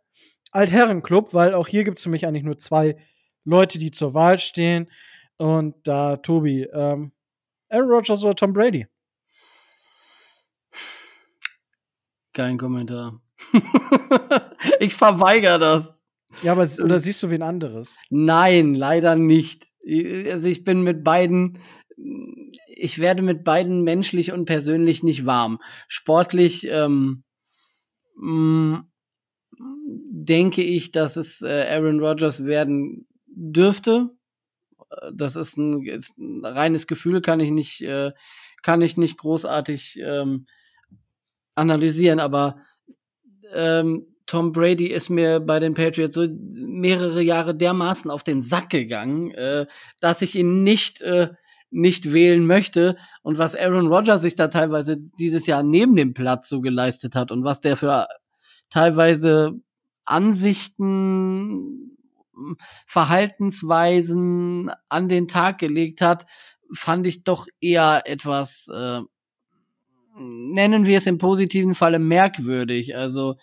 Altherrenclub, 0.50 1.34
weil 1.34 1.54
auch 1.54 1.68
hier 1.68 1.84
gibt 1.84 1.98
es 1.98 2.04
für 2.04 2.10
mich 2.10 2.26
eigentlich 2.26 2.44
nur 2.44 2.58
zwei 2.58 2.96
Leute, 3.44 3.78
die 3.78 3.90
zur 3.90 4.14
Wahl 4.14 4.38
stehen. 4.38 4.90
Und 5.36 5.74
da, 5.86 6.16
Tobi, 6.16 6.62
ähm, 6.72 7.12
Aaron 7.68 7.90
Rodgers 7.90 8.24
oder 8.24 8.34
Tom 8.34 8.52
Brady? 8.52 8.86
Kein 12.32 12.58
Kommentar. 12.58 13.20
ich 14.80 14.94
verweigere 14.94 15.58
das. 15.58 16.02
Ja, 16.42 16.52
aber 16.52 16.68
oder 16.82 16.98
siehst 16.98 17.22
du 17.22 17.30
wen 17.30 17.42
anderes? 17.42 17.98
Nein, 18.10 18.74
leider 18.74 19.16
nicht. 19.16 19.64
Also 20.30 20.48
ich 20.48 20.64
bin 20.64 20.82
mit 20.82 21.04
beiden 21.04 21.58
ich 22.66 22.98
werde 22.98 23.22
mit 23.22 23.44
beiden 23.44 23.82
menschlich 23.82 24.32
und 24.32 24.44
persönlich 24.44 25.02
nicht 25.02 25.26
warm. 25.26 25.60
Sportlich 25.88 26.66
ähm, 26.68 27.24
mh, 28.16 28.86
denke 29.58 30.62
ich, 30.62 30.92
dass 30.92 31.16
es 31.16 31.42
äh, 31.42 31.66
Aaron 31.70 32.00
Rodgers 32.00 32.44
werden 32.44 33.06
dürfte. 33.26 34.10
Das 35.12 35.36
ist 35.36 35.56
ein, 35.56 35.84
ist 35.84 36.16
ein 36.18 36.44
reines 36.44 36.86
Gefühl, 36.86 37.20
kann 37.20 37.40
ich 37.40 37.50
nicht, 37.50 37.82
äh, 37.82 38.12
kann 38.62 38.82
ich 38.82 38.96
nicht 38.96 39.18
großartig 39.18 40.00
ähm, 40.02 40.46
analysieren, 41.54 42.20
aber 42.20 42.60
ähm, 43.52 44.06
Tom 44.26 44.52
Brady 44.52 44.86
ist 44.86 45.08
mir 45.08 45.40
bei 45.40 45.60
den 45.60 45.74
Patriots 45.74 46.14
so 46.14 46.26
mehrere 46.28 47.22
Jahre 47.22 47.54
dermaßen 47.54 48.10
auf 48.10 48.24
den 48.24 48.42
Sack 48.42 48.70
gegangen, 48.70 49.30
äh, 49.32 49.66
dass 50.00 50.22
ich 50.22 50.34
ihn 50.34 50.62
nicht 50.62 51.00
äh, 51.02 51.30
nicht 51.70 52.12
wählen 52.12 52.46
möchte 52.46 52.96
und 53.22 53.38
was 53.38 53.56
Aaron 53.56 53.88
Rodgers 53.88 54.22
sich 54.22 54.36
da 54.36 54.48
teilweise 54.48 54.98
dieses 55.18 55.46
Jahr 55.46 55.62
neben 55.62 55.96
dem 55.96 56.14
Platz 56.14 56.48
so 56.48 56.60
geleistet 56.60 57.14
hat 57.16 57.32
und 57.32 57.44
was 57.44 57.60
der 57.60 57.76
für 57.76 58.06
teilweise 58.70 59.60
Ansichten, 60.04 61.96
Verhaltensweisen 62.86 64.70
an 64.88 65.08
den 65.08 65.26
Tag 65.26 65.58
gelegt 65.58 66.00
hat, 66.00 66.26
fand 66.72 67.06
ich 67.06 67.24
doch 67.24 67.46
eher 67.60 68.02
etwas, 68.04 68.68
äh, 68.68 69.00
nennen 70.18 70.86
wir 70.86 70.98
es 70.98 71.06
im 71.06 71.18
positiven 71.18 71.74
Falle 71.74 71.98
merkwürdig. 71.98 72.96
Also 72.96 73.36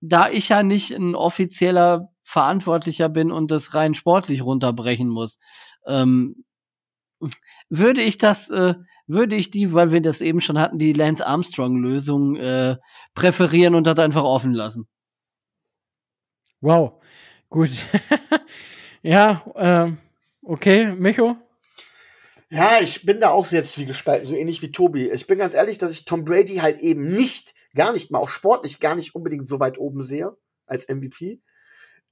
da 0.00 0.28
ich 0.28 0.48
ja 0.48 0.62
nicht 0.62 0.92
ein 0.92 1.14
offizieller 1.14 2.08
Verantwortlicher 2.22 3.08
bin 3.08 3.30
und 3.30 3.50
das 3.50 3.74
rein 3.74 3.94
sportlich 3.94 4.42
runterbrechen 4.42 5.08
muss, 5.08 5.38
ähm, 5.86 6.44
würde 7.68 8.02
ich 8.02 8.18
das, 8.18 8.50
äh, 8.50 8.74
würde 9.06 9.36
ich 9.36 9.50
die, 9.50 9.72
weil 9.72 9.92
wir 9.92 10.00
das 10.00 10.20
eben 10.20 10.40
schon 10.40 10.58
hatten, 10.58 10.78
die 10.78 10.92
Lance 10.92 11.26
Armstrong-Lösung 11.26 12.36
äh, 12.36 12.76
präferieren 13.14 13.74
und 13.74 13.86
das 13.86 13.98
einfach 13.98 14.24
offen 14.24 14.52
lassen. 14.52 14.88
Wow, 16.60 17.02
gut. 17.48 17.70
ja, 19.02 19.44
ähm, 19.56 19.98
okay, 20.42 20.92
Micho? 20.92 21.36
Ja, 22.50 22.80
ich 22.80 23.06
bin 23.06 23.18
da 23.18 23.30
auch 23.30 23.50
jetzt 23.50 23.78
wie 23.78 23.86
gespalten, 23.86 24.26
so 24.26 24.36
ähnlich 24.36 24.60
wie 24.60 24.70
Tobi. 24.70 25.10
Ich 25.10 25.26
bin 25.26 25.38
ganz 25.38 25.54
ehrlich, 25.54 25.78
dass 25.78 25.90
ich 25.90 26.04
Tom 26.04 26.24
Brady 26.24 26.56
halt 26.56 26.80
eben 26.80 27.14
nicht, 27.14 27.54
gar 27.74 27.92
nicht 27.92 28.10
mal 28.10 28.18
auch 28.18 28.28
sportlich, 28.28 28.78
gar 28.78 28.94
nicht 28.94 29.14
unbedingt 29.14 29.48
so 29.48 29.58
weit 29.58 29.78
oben 29.78 30.02
sehe 30.02 30.36
als 30.66 30.88
MVP. 30.88 31.40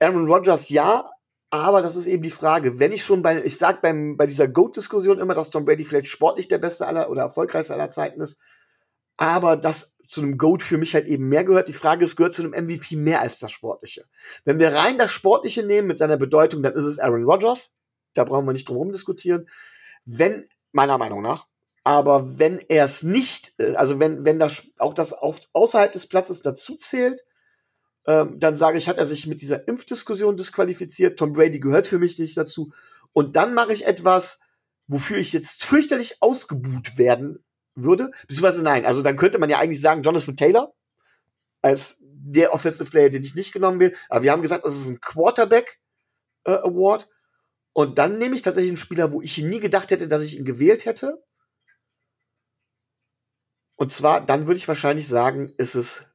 Aaron 0.01 0.27
Rodgers 0.27 0.71
ja, 0.71 1.11
aber 1.51 1.83
das 1.83 1.97
ist 1.97 2.07
eben 2.07 2.23
die 2.23 2.31
Frage, 2.31 2.79
wenn 2.79 2.93
ich 2.93 3.05
schon 3.05 3.23
bei, 3.23 3.43
ich 3.43 3.59
sag 3.59 3.83
beim, 3.83 4.17
bei 4.17 4.27
dieser 4.27 4.49
GOAT-Diskussion 4.49 5.19
immer, 5.19 5.35
dass 5.35 5.51
Tom 5.51 5.65
Brady 5.65 5.85
vielleicht 5.85 6.07
sportlich 6.07 6.49
der 6.49 6.59
beste 6.59 6.87
aller 6.87 7.11
oder 7.11 7.23
erfolgreichste 7.23 7.75
aller 7.75 7.91
Zeiten 7.91 8.21
ist, 8.21 8.41
aber 9.17 9.57
das 9.57 9.97
zu 10.07 10.23
einem 10.23 10.39
GOAT 10.39 10.63
für 10.63 10.79
mich 10.79 10.95
halt 10.95 11.07
eben 11.07 11.29
mehr 11.29 11.45
gehört. 11.45 11.69
Die 11.69 11.73
Frage 11.73 12.05
ist, 12.05 12.17
gehört 12.17 12.35
zu 12.35 12.43
einem 12.43 12.53
MVP 12.53 12.97
mehr 12.97 13.21
als 13.21 13.39
das 13.39 13.53
Sportliche? 13.53 14.07
Wenn 14.45 14.59
wir 14.59 14.75
rein 14.75 14.99
das 14.99 15.11
Sportliche 15.11 15.65
nehmen 15.65 15.87
mit 15.87 15.99
seiner 15.99 16.17
Bedeutung, 16.17 16.63
dann 16.63 16.75
ist 16.75 16.85
es 16.85 16.99
Aaron 16.99 17.25
Rodgers. 17.25 17.73
Da 18.15 18.25
brauchen 18.25 18.47
wir 18.47 18.53
nicht 18.53 18.69
drum 18.69 18.77
herum 18.77 18.93
diskutieren. 18.93 19.49
Wenn, 20.05 20.49
meiner 20.73 20.99
Meinung 20.99 21.23
nach, 21.23 21.47
aber 21.85 22.39
wenn 22.39 22.59
er 22.69 22.85
es 22.85 23.03
nicht, 23.03 23.53
äh, 23.59 23.75
also 23.75 24.01
wenn, 24.01 24.25
wenn 24.25 24.39
das 24.39 24.65
auch 24.79 24.95
das 24.95 25.13
auf, 25.13 25.41
außerhalb 25.53 25.93
des 25.93 26.07
Platzes 26.07 26.43
dazu 26.43 26.77
zählt, 26.77 27.25
ähm, 28.11 28.41
dann 28.41 28.57
sage 28.57 28.77
ich, 28.77 28.89
hat 28.89 28.99
er 28.99 29.07
sich 29.07 29.29
mit 29.29 29.41
dieser 29.41 29.69
Impfdiskussion 29.69 30.37
disqualifiziert. 30.37 31.17
Tom 31.17 31.33
Brady 31.33 31.61
gehört 31.61 31.87
für 31.87 32.01
mich 32.01 32.19
nicht 32.19 32.37
dazu. 32.37 32.73
Und 33.13 33.37
dann 33.37 33.55
mache 33.55 33.73
ich 33.73 33.87
etwas, 33.87 34.41
wofür 34.89 35.19
ich 35.19 35.33
jetzt 35.33 35.63
fürchterlich 35.65 36.17
ausgebuht 36.21 36.99
werden 36.99 37.45
würde. 37.77 38.11
Beziehungsweise 38.27 38.65
nein, 38.65 38.85
also 38.85 39.03
dann 39.03 39.17
könnte 39.17 39.39
man 39.39 39.49
ja 39.49 39.59
eigentlich 39.61 39.81
sagen, 39.81 40.03
Jonathan 40.03 40.37
Taylor 40.37 40.75
als 41.63 41.99
der 42.01 42.53
Offensive 42.53 42.91
Player, 42.91 43.11
den 43.11 43.23
ich 43.23 43.37
nicht 43.37 43.53
genommen 43.53 43.79
will. 43.79 43.95
Aber 44.09 44.25
wir 44.25 44.33
haben 44.33 44.43
gesagt, 44.43 44.65
das 44.65 44.77
ist 44.77 44.89
ein 44.89 45.01
Quarterback 45.01 45.79
äh, 46.45 46.53
Award. 46.53 47.09
Und 47.73 47.99
dann 47.99 48.19
nehme 48.19 48.35
ich 48.35 48.43
tatsächlich 48.43 48.71
einen 48.71 48.77
Spieler, 48.77 49.13
wo 49.13 49.23
ich 49.23 49.39
nie 49.39 49.61
gedacht 49.61 49.93
hätte, 49.93 50.09
dass 50.09 50.23
ich 50.23 50.37
ihn 50.37 50.45
gewählt 50.45 50.85
hätte. 50.85 51.23
Und 53.77 53.93
zwar, 53.93 54.21
dann 54.21 54.49
würde 54.49 54.59
ich 54.59 54.67
wahrscheinlich 54.67 55.07
sagen, 55.07 55.53
ist 55.59 55.77
es 55.77 56.11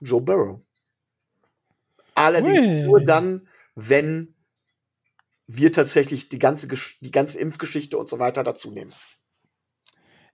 Joe 0.00 0.20
Burrow. 0.20 0.60
Allerdings 2.20 2.68
Ui. 2.68 2.82
nur 2.82 3.00
dann, 3.00 3.48
wenn 3.74 4.34
wir 5.46 5.72
tatsächlich 5.72 6.28
die 6.28 6.38
ganze, 6.38 6.68
die 7.00 7.10
ganze 7.10 7.40
Impfgeschichte 7.40 7.96
und 7.96 8.08
so 8.08 8.18
weiter 8.18 8.44
dazu 8.44 8.70
nehmen. 8.70 8.92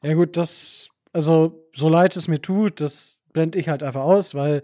Ja, 0.03 0.15
gut, 0.15 0.37
das, 0.37 0.89
also, 1.13 1.69
so 1.75 1.89
leid 1.89 2.17
es 2.17 2.29
mir 2.29 2.43
tut, 2.43 2.81
das 2.81 3.23
blende 3.33 3.59
ich 3.59 3.69
halt 3.69 3.83
einfach 3.83 4.03
aus, 4.03 4.35
weil 4.35 4.63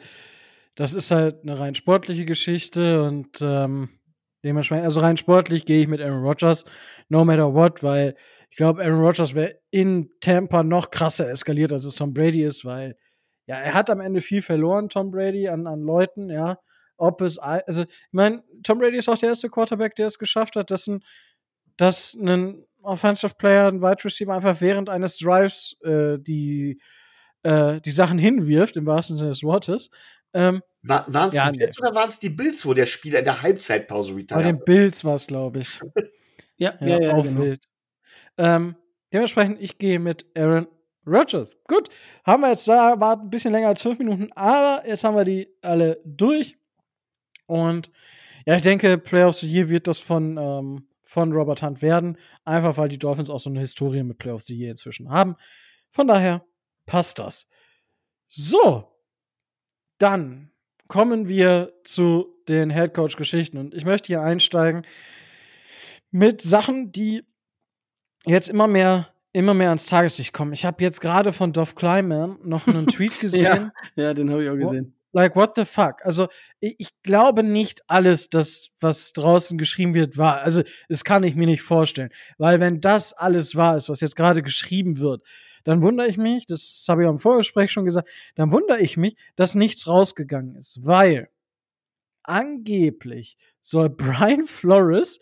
das 0.75 0.95
ist 0.95 1.11
halt 1.11 1.43
eine 1.43 1.59
rein 1.59 1.75
sportliche 1.75 2.25
Geschichte 2.25 3.03
und 3.03 3.41
ähm, 3.41 3.89
dementsprechend, 4.45 4.85
also 4.85 5.01
rein 5.01 5.17
sportlich 5.17 5.65
gehe 5.65 5.81
ich 5.81 5.89
mit 5.89 6.01
Aaron 6.01 6.25
Rodgers, 6.25 6.65
no 7.09 7.25
matter 7.25 7.55
what, 7.55 7.83
weil 7.83 8.17
ich 8.51 8.57
glaube, 8.57 8.83
Aaron 8.83 9.01
Rodgers 9.01 9.35
wäre 9.35 9.61
in 9.71 10.11
Tampa 10.21 10.63
noch 10.63 10.91
krasser 10.91 11.31
eskaliert, 11.31 11.73
als 11.73 11.85
es 11.85 11.95
Tom 11.95 12.13
Brady 12.13 12.43
ist, 12.43 12.65
weil 12.65 12.97
ja, 13.47 13.57
er 13.57 13.75
hat 13.75 13.91
am 13.91 14.01
Ende 14.01 14.21
viel 14.21 14.43
verloren, 14.43 14.89
Tom 14.89 15.11
Brady, 15.11 15.49
an, 15.49 15.67
an 15.67 15.81
Leuten, 15.81 16.29
ja 16.29 16.59
ob 17.03 17.21
es, 17.21 17.37
also, 17.37 17.83
ich 17.83 17.89
meine, 18.13 18.45
Tom 18.63 18.79
Brady 18.79 18.97
ist 18.97 19.09
auch 19.09 19.19
der 19.19 19.31
erste 19.31 19.51
Quarterback, 19.51 19.97
der 19.97 20.07
es 20.07 20.19
geschafft 20.19 20.55
hat, 20.55 20.71
dass 20.71 20.87
ein, 20.87 21.05
dass 21.77 22.15
ein 22.15 22.65
Offensive 22.83 23.35
Player, 23.37 23.67
ein 23.67 23.83
Wide 23.83 24.05
Receiver 24.05 24.33
einfach 24.33 24.61
während 24.61 24.89
eines 24.89 25.19
Drives 25.19 25.77
äh, 25.83 26.19
die, 26.19 26.81
äh, 27.43 27.81
die 27.81 27.91
Sachen 27.91 28.19
hinwirft, 28.19 28.77
im 28.77 28.87
wahrsten 28.87 29.17
Sinne 29.17 29.31
des 29.31 29.43
Wortes. 29.43 29.91
Ähm, 30.33 30.63
War, 30.83 31.05
waren 31.13 31.29
es 31.29 31.35
Ja, 31.35 31.51
die 31.51 31.59
Jets 31.61 31.81
oder 31.81 31.93
waren 31.93 32.09
es 32.09 32.21
die 32.21 32.31
Bills, 32.31 32.65
wo 32.65 32.73
der 32.73 32.87
Spieler 32.87 33.19
in 33.19 33.25
der 33.25 33.43
Halbzeitpause 33.43 34.13
bei 34.13 34.21
retired? 34.21 34.45
den 34.47 34.65
Bills 34.65 35.05
war 35.05 35.17
es, 35.17 35.27
glaube 35.27 35.61
ich. 35.61 35.81
Ja, 36.59 36.75
Ja, 36.81 36.87
ja, 36.87 37.01
ja, 37.01 37.13
auch 37.15 37.25
genau. 37.25 37.41
wild. 37.43 37.65
Ähm, 38.39 38.77
dementsprechend, 39.13 39.61
ich 39.61 39.79
gehe 39.79 39.99
mit 39.99 40.25
Aaron 40.37 40.69
Rodgers. 41.05 41.57
Gut, 41.67 41.89
haben 42.25 42.43
wir 42.43 42.51
jetzt 42.51 42.69
da, 42.69 43.01
war 43.01 43.21
ein 43.21 43.31
bisschen 43.31 43.51
länger 43.53 43.69
als 43.69 43.83
fünf 43.83 43.99
Minuten, 43.99 44.31
aber 44.35 44.87
jetzt 44.87 45.03
haben 45.03 45.17
wir 45.17 45.25
die 45.25 45.49
alle 45.63 46.01
durch. 46.05 46.57
Und 47.53 47.91
ja, 48.47 48.57
ich 48.57 48.63
denke, 48.63 48.97
Player 48.97 49.29
of 49.29 49.37
the 49.37 49.47
Year 49.47 49.69
wird 49.69 49.87
das 49.87 49.99
von, 49.99 50.39
ähm, 50.39 50.87
von 51.03 51.33
Robert 51.33 51.63
Hunt 51.63 51.83
werden. 51.83 52.17
Einfach 52.47 52.79
weil 52.79 52.89
die 52.89 52.99
Dolphins 52.99 53.29
auch 53.29 53.41
so 53.41 53.51
eine 53.51 53.61
Historie 53.61 54.03
mit 54.03 54.17
Player 54.17 54.35
of 54.35 54.43
the 54.43 54.57
Year 54.57 54.71
inzwischen 54.71 55.11
haben. 55.11 55.37
Von 55.91 56.07
daher 56.07 56.47
passt 56.87 57.19
das. 57.19 57.51
So, 58.27 58.89
dann 59.99 60.51
kommen 60.89 61.29
wir 61.29 61.75
zu 61.85 62.35
den 62.49 62.71
Headcoach-Geschichten. 62.71 63.59
Und 63.59 63.75
ich 63.75 63.85
möchte 63.85 64.07
hier 64.07 64.23
einsteigen 64.23 64.87
mit 66.11 66.41
Sachen, 66.41 66.91
die 66.91 67.23
jetzt 68.25 68.49
immer 68.49 68.67
mehr, 68.67 69.09
immer 69.35 69.53
mehr 69.53 69.69
ans 69.69 69.85
Tageslicht 69.85 70.33
kommen. 70.33 70.55
Ich 70.55 70.65
habe 70.65 70.83
jetzt 70.83 71.03
gerade 71.03 71.33
von 71.33 71.53
Dov 71.53 71.75
Kleiman 71.75 72.39
noch 72.43 72.67
einen 72.67 72.87
Tweet 72.89 73.21
gesehen. 73.21 73.73
Ja, 73.95 74.15
den 74.15 74.31
habe 74.31 74.43
ich 74.43 74.49
auch 74.49 74.57
gesehen. 74.57 74.95
Like, 75.13 75.37
what 75.37 75.53
the 75.57 75.65
fuck? 75.65 76.05
Also, 76.05 76.29
ich, 76.61 76.75
ich 76.79 76.89
glaube 77.03 77.43
nicht 77.43 77.83
alles, 77.87 78.31
das, 78.31 78.69
was 78.81 79.13
draußen 79.13 79.59
geschrieben 79.59 79.95
wird, 79.95 80.17
war. 80.17 80.41
Also, 80.41 80.63
das 80.89 81.05
kann 81.05 81.23
ich 81.23 81.35
mir 81.35 81.47
nicht 81.47 81.63
vorstellen. 81.63 82.11
Weil, 82.39 82.61
wenn 82.61 82.81
das 82.81 83.13
alles 83.13 83.55
wahr 83.55 83.77
ist, 83.77 83.89
was 83.89 84.01
jetzt 84.01 84.17
gerade 84.17 84.43
geschrieben 84.43 84.99
wird, 84.99 85.23
dann 85.65 85.83
wundere 85.83 86.09
ich 86.09 86.17
mich, 86.17 86.47
das 86.47 86.85
habe 86.89 87.03
ich 87.03 87.09
auch 87.09 87.13
im 87.13 87.19
Vorgespräch 87.19 87.71
schon 87.71 87.85
gesagt, 87.85 88.09
dann 88.35 88.51
wundere 88.53 88.81
ich 88.81 88.97
mich, 88.97 89.17
dass 89.37 89.55
nichts 89.55 89.87
rausgegangen 89.87 90.57
ist. 90.57 90.85
Weil 90.85 91.29
angeblich 92.23 93.37
soll 93.61 93.91
Brian 93.91 94.45
Flores 94.45 95.21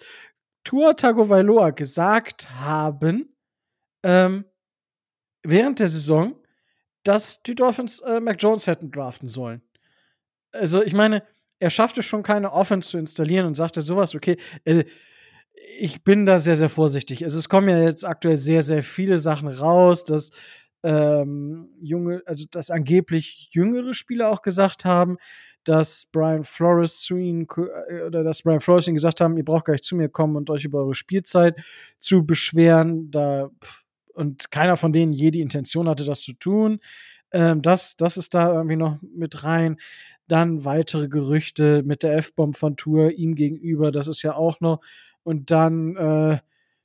Tua 0.65 0.95
Tagovailoa 0.95 1.71
gesagt 1.71 2.51
haben, 2.51 3.35
ähm, 4.03 4.45
während 5.43 5.79
der 5.79 5.89
Saison, 5.89 6.37
dass 7.03 7.43
die 7.43 7.55
Dolphins 7.55 8.01
äh, 8.01 8.21
Mac 8.21 8.37
Jones 8.41 8.67
hätten 8.67 8.91
draften 8.91 9.29
sollen. 9.29 9.63
Also, 10.53 10.83
ich 10.83 10.95
meine, 10.95 11.23
er 11.59 11.71
schaffte 11.71 12.03
schon 12.03 12.23
keine 12.23 12.53
Offense 12.53 12.91
zu 12.91 12.99
installieren 12.99 13.47
und 13.47 13.57
sagte 13.57 13.83
sowas, 13.83 14.15
okay, 14.15 14.37
äh, 14.65 14.85
ich 15.79 16.03
bin 16.05 16.27
da 16.27 16.39
sehr, 16.41 16.57
sehr 16.57 16.69
vorsichtig. 16.69 17.25
Also, 17.25 17.39
es 17.39 17.49
kommen 17.49 17.69
ja 17.69 17.83
jetzt 17.83 18.05
aktuell 18.05 18.37
sehr, 18.37 18.63
sehr 18.63 18.83
viele 18.83 19.19
Sachen 19.19 19.49
raus, 19.49 20.05
dass 20.05 20.31
ähm, 20.83 21.69
junge, 21.81 22.23
also 22.27 22.47
dass 22.51 22.71
angeblich 22.71 23.49
jüngere 23.53 23.93
Spieler 23.93 24.31
auch 24.31 24.43
gesagt 24.43 24.85
haben, 24.85 25.19
dass 25.65 26.07
Brian 26.07 26.43
Flores 26.43 27.03
zu 27.03 27.17
ihnen 27.17 27.47
äh, 27.89 28.03
oder 28.03 28.25
dass 28.25 28.43
Brian 28.43 28.61
Flores 28.61 28.87
ihnen 28.87 28.95
gesagt 28.95 29.21
haben, 29.21 29.37
ihr 29.37 29.45
braucht 29.45 29.67
gar 29.67 29.75
nicht 29.75 29.85
zu 29.85 29.97
mir 29.97 30.09
kommen 30.09 30.37
und 30.37 30.49
euch 30.51 30.65
über 30.65 30.81
eure 30.81 30.95
Spielzeit 30.95 31.57
zu 31.99 32.25
beschweren. 32.25 33.11
Da 33.11 33.51
und 34.15 34.51
keiner 34.51 34.77
von 34.77 34.93
denen 34.93 35.13
je 35.13 35.31
die 35.31 35.41
Intention 35.41 35.89
hatte, 35.89 36.05
das 36.05 36.23
zu 36.23 36.33
tun. 36.35 36.81
Ähm, 37.33 37.63
das, 37.63 37.97
das 37.97 38.17
ist 38.17 38.35
da 38.35 38.53
irgendwie 38.53 38.77
noch 38.77 38.99
mit 39.03 39.45
rein. 39.45 39.79
Dann 40.31 40.65
weitere 40.65 41.09
Gerüchte 41.09 41.83
mit 41.85 42.03
der 42.03 42.17
F-Bomb 42.19 42.57
von 42.57 42.77
Tour 42.77 43.11
ihm 43.13 43.35
gegenüber, 43.35 43.91
das 43.91 44.07
ist 44.09 44.23
ja 44.23 44.35
auch 44.35 44.61
noch. 44.61 44.81
Und 45.23 45.51
dann, 45.51 45.97
äh, 45.97 46.39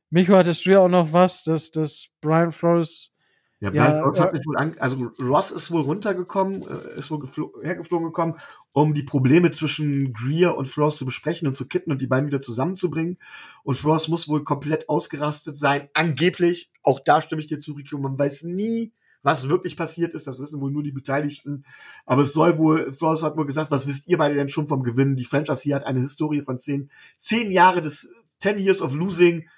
Micho, 0.10 0.36
hattest 0.36 0.66
du 0.66 0.72
ja 0.72 0.80
auch 0.80 0.90
noch 0.90 1.14
was, 1.14 1.44
dass, 1.44 1.72
dass 1.72 2.08
Brian 2.22 2.52
Flores 2.52 3.12
Ja, 3.60 3.72
Ja, 3.72 3.84
Brian 3.84 4.00
Flores 4.02 4.18
ja. 4.18 4.24
hat 4.26 4.32
sich 4.32 4.46
wohl 4.46 4.58
an, 4.58 4.76
also 4.80 5.12
Ross 5.22 5.52
ist 5.52 5.72
wohl 5.72 5.82
runtergekommen, 5.84 6.62
äh, 6.64 7.00
ist 7.00 7.10
wohl 7.12 7.20
geflo- 7.20 7.54
hergeflogen 7.64 8.08
gekommen, 8.08 8.36
um 8.74 8.94
die 8.94 9.04
Probleme 9.04 9.52
zwischen 9.52 10.12
Greer 10.12 10.58
und 10.58 10.68
Flores 10.68 10.98
zu 10.98 11.06
besprechen 11.06 11.48
und 11.48 11.56
zu 11.56 11.68
kitten 11.68 11.92
und 11.92 12.02
die 12.02 12.08
beiden 12.08 12.28
wieder 12.28 12.42
zusammenzubringen. 12.42 13.18
Und 13.64 13.78
Flores 13.78 14.08
muss 14.10 14.28
wohl 14.28 14.44
komplett 14.44 14.90
ausgerastet 14.90 15.58
sein, 15.58 15.88
angeblich. 15.94 16.72
Auch 16.84 17.00
da 17.00 17.22
stimme 17.22 17.40
ich 17.42 17.48
dir 17.48 17.60
zu, 17.60 17.74
Rico. 17.74 17.98
Man 17.98 18.18
weiß 18.20 18.44
nie, 18.44 18.92
was 19.26 19.50
wirklich 19.50 19.76
passiert 19.76 20.14
ist. 20.14 20.28
Das 20.28 20.40
wissen 20.40 20.62
wohl 20.62 20.72
nur 20.72 20.84
die 20.84 20.92
Beteiligten. 20.92 21.66
Aber 22.06 22.22
es 22.22 22.34
soll 22.34 22.60
wohl, 22.60 22.94
Flores 22.94 23.24
hat 23.24 23.36
wohl 23.36 23.48
gesagt, 23.48 23.72
was 23.72 23.88
wisst 23.88 24.08
ihr 24.08 24.20
beide 24.20 24.36
denn 24.36 24.50
schon 24.50 24.68
vom 24.68 24.84
Gewinn? 24.84 25.16
Die 25.16 25.26
Franchise 25.26 25.64
hier 25.64 25.76
hat 25.76 25.84
eine 25.84 26.00
Historie 26.00 26.44
von 26.44 26.60
zehn, 26.60 26.92
zehn 27.18 27.52
Jahre 27.52 27.82
des 27.82 28.08
10 28.40 28.60
Years 28.60 28.84
of 28.84 28.94
Losing. 28.94 29.50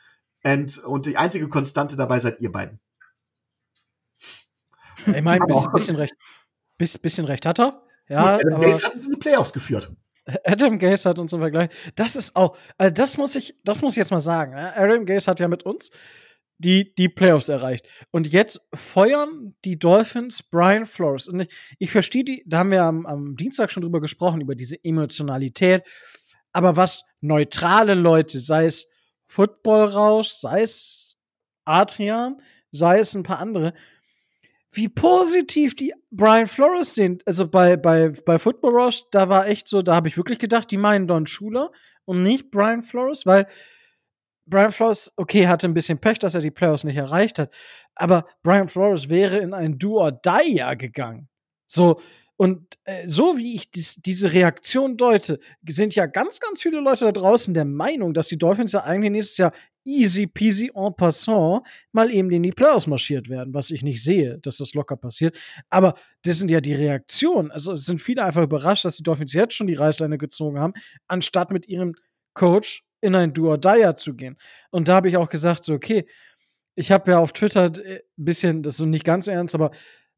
And, 0.42 0.78
und 0.86 1.06
die 1.06 1.18
einzige 1.18 1.50
Konstante 1.50 1.98
dabei 1.98 2.22
seid 2.22 2.40
ihr 2.40 2.50
beiden. 2.50 2.80
Ich 5.06 5.22
meine, 5.22 5.42
Aber 5.42 5.48
bisschen, 5.48 5.72
bisschen 5.74 5.96
recht, 5.98 6.16
bis, 6.78 6.98
bisschen 6.98 7.26
recht 7.26 7.46
hat 7.46 7.60
er. 7.60 7.84
Ja, 8.08 8.36
Adam 8.36 8.62
Gaze 8.62 8.86
hatten 8.86 9.02
sie 9.02 9.10
in 9.10 9.16
die 9.16 9.20
Playoffs 9.20 9.52
geführt. 9.52 9.92
Adam 10.46 10.80
Gaze 10.80 11.10
hat 11.10 11.20
uns 11.20 11.34
im 11.34 11.40
Vergleich. 11.42 11.70
Das 11.96 12.16
ist 12.16 12.38
auch, 12.38 12.58
also 12.78 12.94
das 12.94 13.18
muss 13.18 13.36
ich, 13.36 13.56
das 13.66 13.82
muss 13.82 13.94
ich 13.94 13.98
jetzt 13.98 14.12
mal 14.12 14.22
sagen. 14.22 14.56
Adam 14.56 15.06
Gaze 15.06 15.30
hat 15.30 15.42
ja 15.42 15.50
mit 15.50 15.64
uns 15.64 15.92
die, 16.60 16.94
die 16.96 17.10
Playoffs 17.10 17.50
erreicht. 17.50 17.88
Und 18.12 18.32
jetzt 18.32 18.62
feuern 18.74 19.56
die 19.64 19.78
Dolphins 19.78 20.44
Brian 20.44 20.86
Flores. 20.86 21.28
Und 21.28 21.42
ich, 21.42 21.50
ich 21.80 21.92
verstehe 21.92 22.24
die, 22.24 22.44
da 22.46 22.60
haben 22.60 22.72
wir 22.72 22.84
am, 22.84 23.06
am 23.06 23.36
Dienstag 23.36 23.72
schon 23.72 23.84
drüber 23.84 24.02
gesprochen, 24.02 24.42
über 24.42 24.56
diese 24.56 24.84
Emotionalität. 24.84 25.84
Aber 26.54 26.76
was 26.76 27.06
neutrale 27.22 27.94
Leute, 27.94 28.40
sei 28.40 28.66
es 28.66 28.90
Football-Rausch, 29.28 30.30
sei 30.30 30.62
es 30.62 31.18
Adrian, 31.66 32.42
sei 32.72 33.00
es 33.00 33.14
ein 33.14 33.24
paar 33.24 33.40
andere, 33.40 33.74
wie 34.72 34.90
positiv 34.90 35.76
die 35.76 35.94
Brian 36.12 36.48
Flores 36.48 36.94
sind. 36.94 37.26
Also 37.28 37.48
bei, 37.48 37.78
bei, 37.78 38.12
bei 38.26 38.40
Football 38.40 38.80
Rush, 38.80 39.04
da 39.12 39.30
war 39.30 39.48
echt 39.48 39.68
so, 39.68 39.82
da 39.82 39.96
habe 39.96 40.08
ich 40.08 40.18
wirklich 40.18 40.40
gedacht, 40.40 40.70
die 40.72 40.78
meinen 40.78 41.08
Don 41.08 41.26
Schuler 41.26 41.72
und 42.06 42.24
nicht 42.24 42.52
Brian 42.52 42.84
Flores, 42.84 43.26
weil 43.26 43.48
Brian 44.48 44.72
Flores, 44.72 45.12
okay, 45.16 45.48
hatte 45.48 45.68
ein 45.68 45.74
bisschen 45.74 46.00
Pech, 46.00 46.20
dass 46.20 46.36
er 46.36 46.42
die 46.42 46.52
Playoffs 46.52 46.84
nicht 46.84 46.98
erreicht 46.98 47.40
hat, 47.40 47.54
aber 47.96 48.26
Brian 48.44 48.68
Flores 48.68 49.10
wäre 49.10 49.38
in 49.38 49.54
ein 49.54 49.78
Do-or-Die-Jahr 49.78 50.76
gegangen. 50.76 51.30
So, 51.68 52.00
und 52.38 52.78
äh, 52.84 53.08
so 53.08 53.38
wie 53.38 53.56
ich 53.56 53.72
dies, 53.72 53.96
diese 53.96 54.32
Reaktion 54.32 54.96
deute, 54.96 55.40
sind 55.68 55.96
ja 55.96 56.06
ganz, 56.06 56.40
ganz 56.40 56.62
viele 56.62 56.80
Leute 56.80 57.06
da 57.06 57.12
draußen 57.12 57.54
der 57.54 57.66
Meinung, 57.66 58.14
dass 58.14 58.28
die 58.28 58.38
Dolphins 58.38 58.74
ja 58.74 58.84
eigentlich 58.84 59.12
nächstes 59.12 59.38
Jahr 59.38 59.52
easy 59.84 60.28
peasy 60.28 60.70
en 60.76 60.94
passant 60.96 61.64
mal 61.92 62.12
eben 62.14 62.30
in 62.30 62.44
die 62.44 62.52
Playoffs 62.52 62.88
marschiert 62.88 63.30
werden, 63.30 63.54
was 63.54 63.72
ich 63.72 63.82
nicht 63.84 64.04
sehe, 64.04 64.38
dass 64.40 64.58
das 64.58 64.74
locker 64.76 64.98
passiert. 64.98 65.36
Aber 65.70 65.96
das 66.24 66.38
sind 66.38 66.52
ja 66.52 66.62
die 66.62 66.74
Reaktionen. 66.74 67.50
Also 67.52 67.74
es 67.74 67.86
sind 67.86 68.02
viele 68.02 68.24
einfach 68.24 68.44
überrascht, 68.44 68.86
dass 68.86 68.98
die 68.98 69.04
Dolphins 69.04 69.34
jetzt 69.34 69.56
schon 69.56 69.68
die 69.68 69.74
Reißleine 69.74 70.18
gezogen 70.18 70.60
haben, 70.60 70.74
anstatt 71.08 71.52
mit 71.52 71.68
ihrem 71.68 71.96
Coach 72.36 72.84
in 73.02 73.16
ein 73.16 73.34
die 73.34 73.96
zu 73.96 74.16
gehen. 74.16 74.38
Und 74.72 74.88
da 74.88 74.96
habe 74.96 75.10
ich 75.10 75.18
auch 75.18 75.30
gesagt, 75.30 75.64
so, 75.64 75.74
okay, 75.74 76.08
ich 76.76 76.92
habe 76.92 77.12
ja 77.12 77.20
auf 77.20 77.34
Twitter 77.34 77.72
ein 77.76 78.00
bisschen, 78.16 78.64
das 78.64 78.80
ist 78.80 78.86
nicht 78.86 79.04
ganz 79.06 79.26
so 79.26 79.32
ernst, 79.32 79.56
aber 79.56 79.72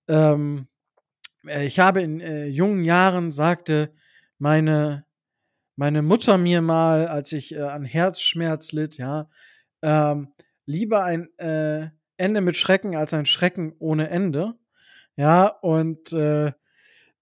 ähm, 0.08 0.68
äh, 1.46 1.66
ich 1.66 1.80
habe 1.80 2.02
in 2.02 2.20
äh, 2.20 2.46
jungen 2.46 2.84
Jahren, 2.84 3.32
sagte 3.32 3.94
meine, 4.38 5.06
meine 5.76 6.02
Mutter 6.02 6.38
mir 6.38 6.62
mal, 6.62 7.08
als 7.08 7.32
ich 7.32 7.56
äh, 7.56 7.62
an 7.62 7.86
Herzschmerz 7.86 8.72
litt, 8.74 8.98
ja, 8.98 9.30
ähm, 9.82 10.34
lieber 10.66 11.04
ein 11.04 11.30
äh, 11.38 11.90
Ende 12.18 12.42
mit 12.42 12.58
Schrecken 12.58 12.96
als 12.96 13.14
ein 13.14 13.26
Schrecken 13.26 13.74
ohne 13.80 14.10
Ende. 14.10 14.56
Ja, 15.16 15.48
und 15.48 16.12
äh, 16.14 16.52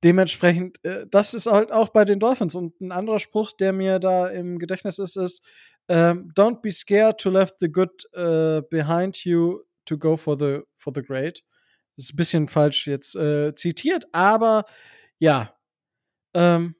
dementsprechend, 0.03 0.83
äh, 0.83 1.05
das 1.09 1.33
ist 1.33 1.47
halt 1.47 1.71
auch 1.71 1.89
bei 1.89 2.05
den 2.05 2.19
Dolphins. 2.19 2.55
Und 2.55 2.79
ein 2.81 2.91
anderer 2.91 3.19
Spruch, 3.19 3.51
der 3.51 3.73
mir 3.73 3.99
da 3.99 4.27
im 4.27 4.59
Gedächtnis 4.59 4.99
ist, 4.99 5.15
ist, 5.15 5.41
ähm, 5.89 6.31
don't 6.35 6.61
be 6.61 6.71
scared 6.71 7.19
to 7.19 7.29
left 7.29 7.59
the 7.59 7.71
good 7.71 8.05
äh, 8.13 8.61
behind 8.69 9.17
you 9.23 9.61
to 9.85 9.97
go 9.97 10.17
for 10.17 10.37
the, 10.37 10.61
for 10.75 10.93
the 10.93 11.01
great. 11.01 11.43
Das 11.95 12.05
ist 12.05 12.13
ein 12.13 12.17
bisschen 12.17 12.47
falsch 12.47 12.87
jetzt 12.87 13.15
äh, 13.15 13.55
zitiert, 13.55 14.05
aber 14.11 14.65
ja, 15.17 15.55
ähm, 16.33 16.75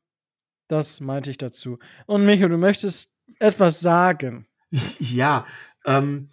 das 0.67 0.99
meinte 0.99 1.31
ich 1.31 1.37
dazu. 1.37 1.79
Und 2.05 2.25
Micho, 2.25 2.47
du 2.47 2.57
möchtest 2.57 3.13
etwas 3.39 3.79
sagen. 3.79 4.47
Ja, 4.99 5.45
ähm, 5.85 6.29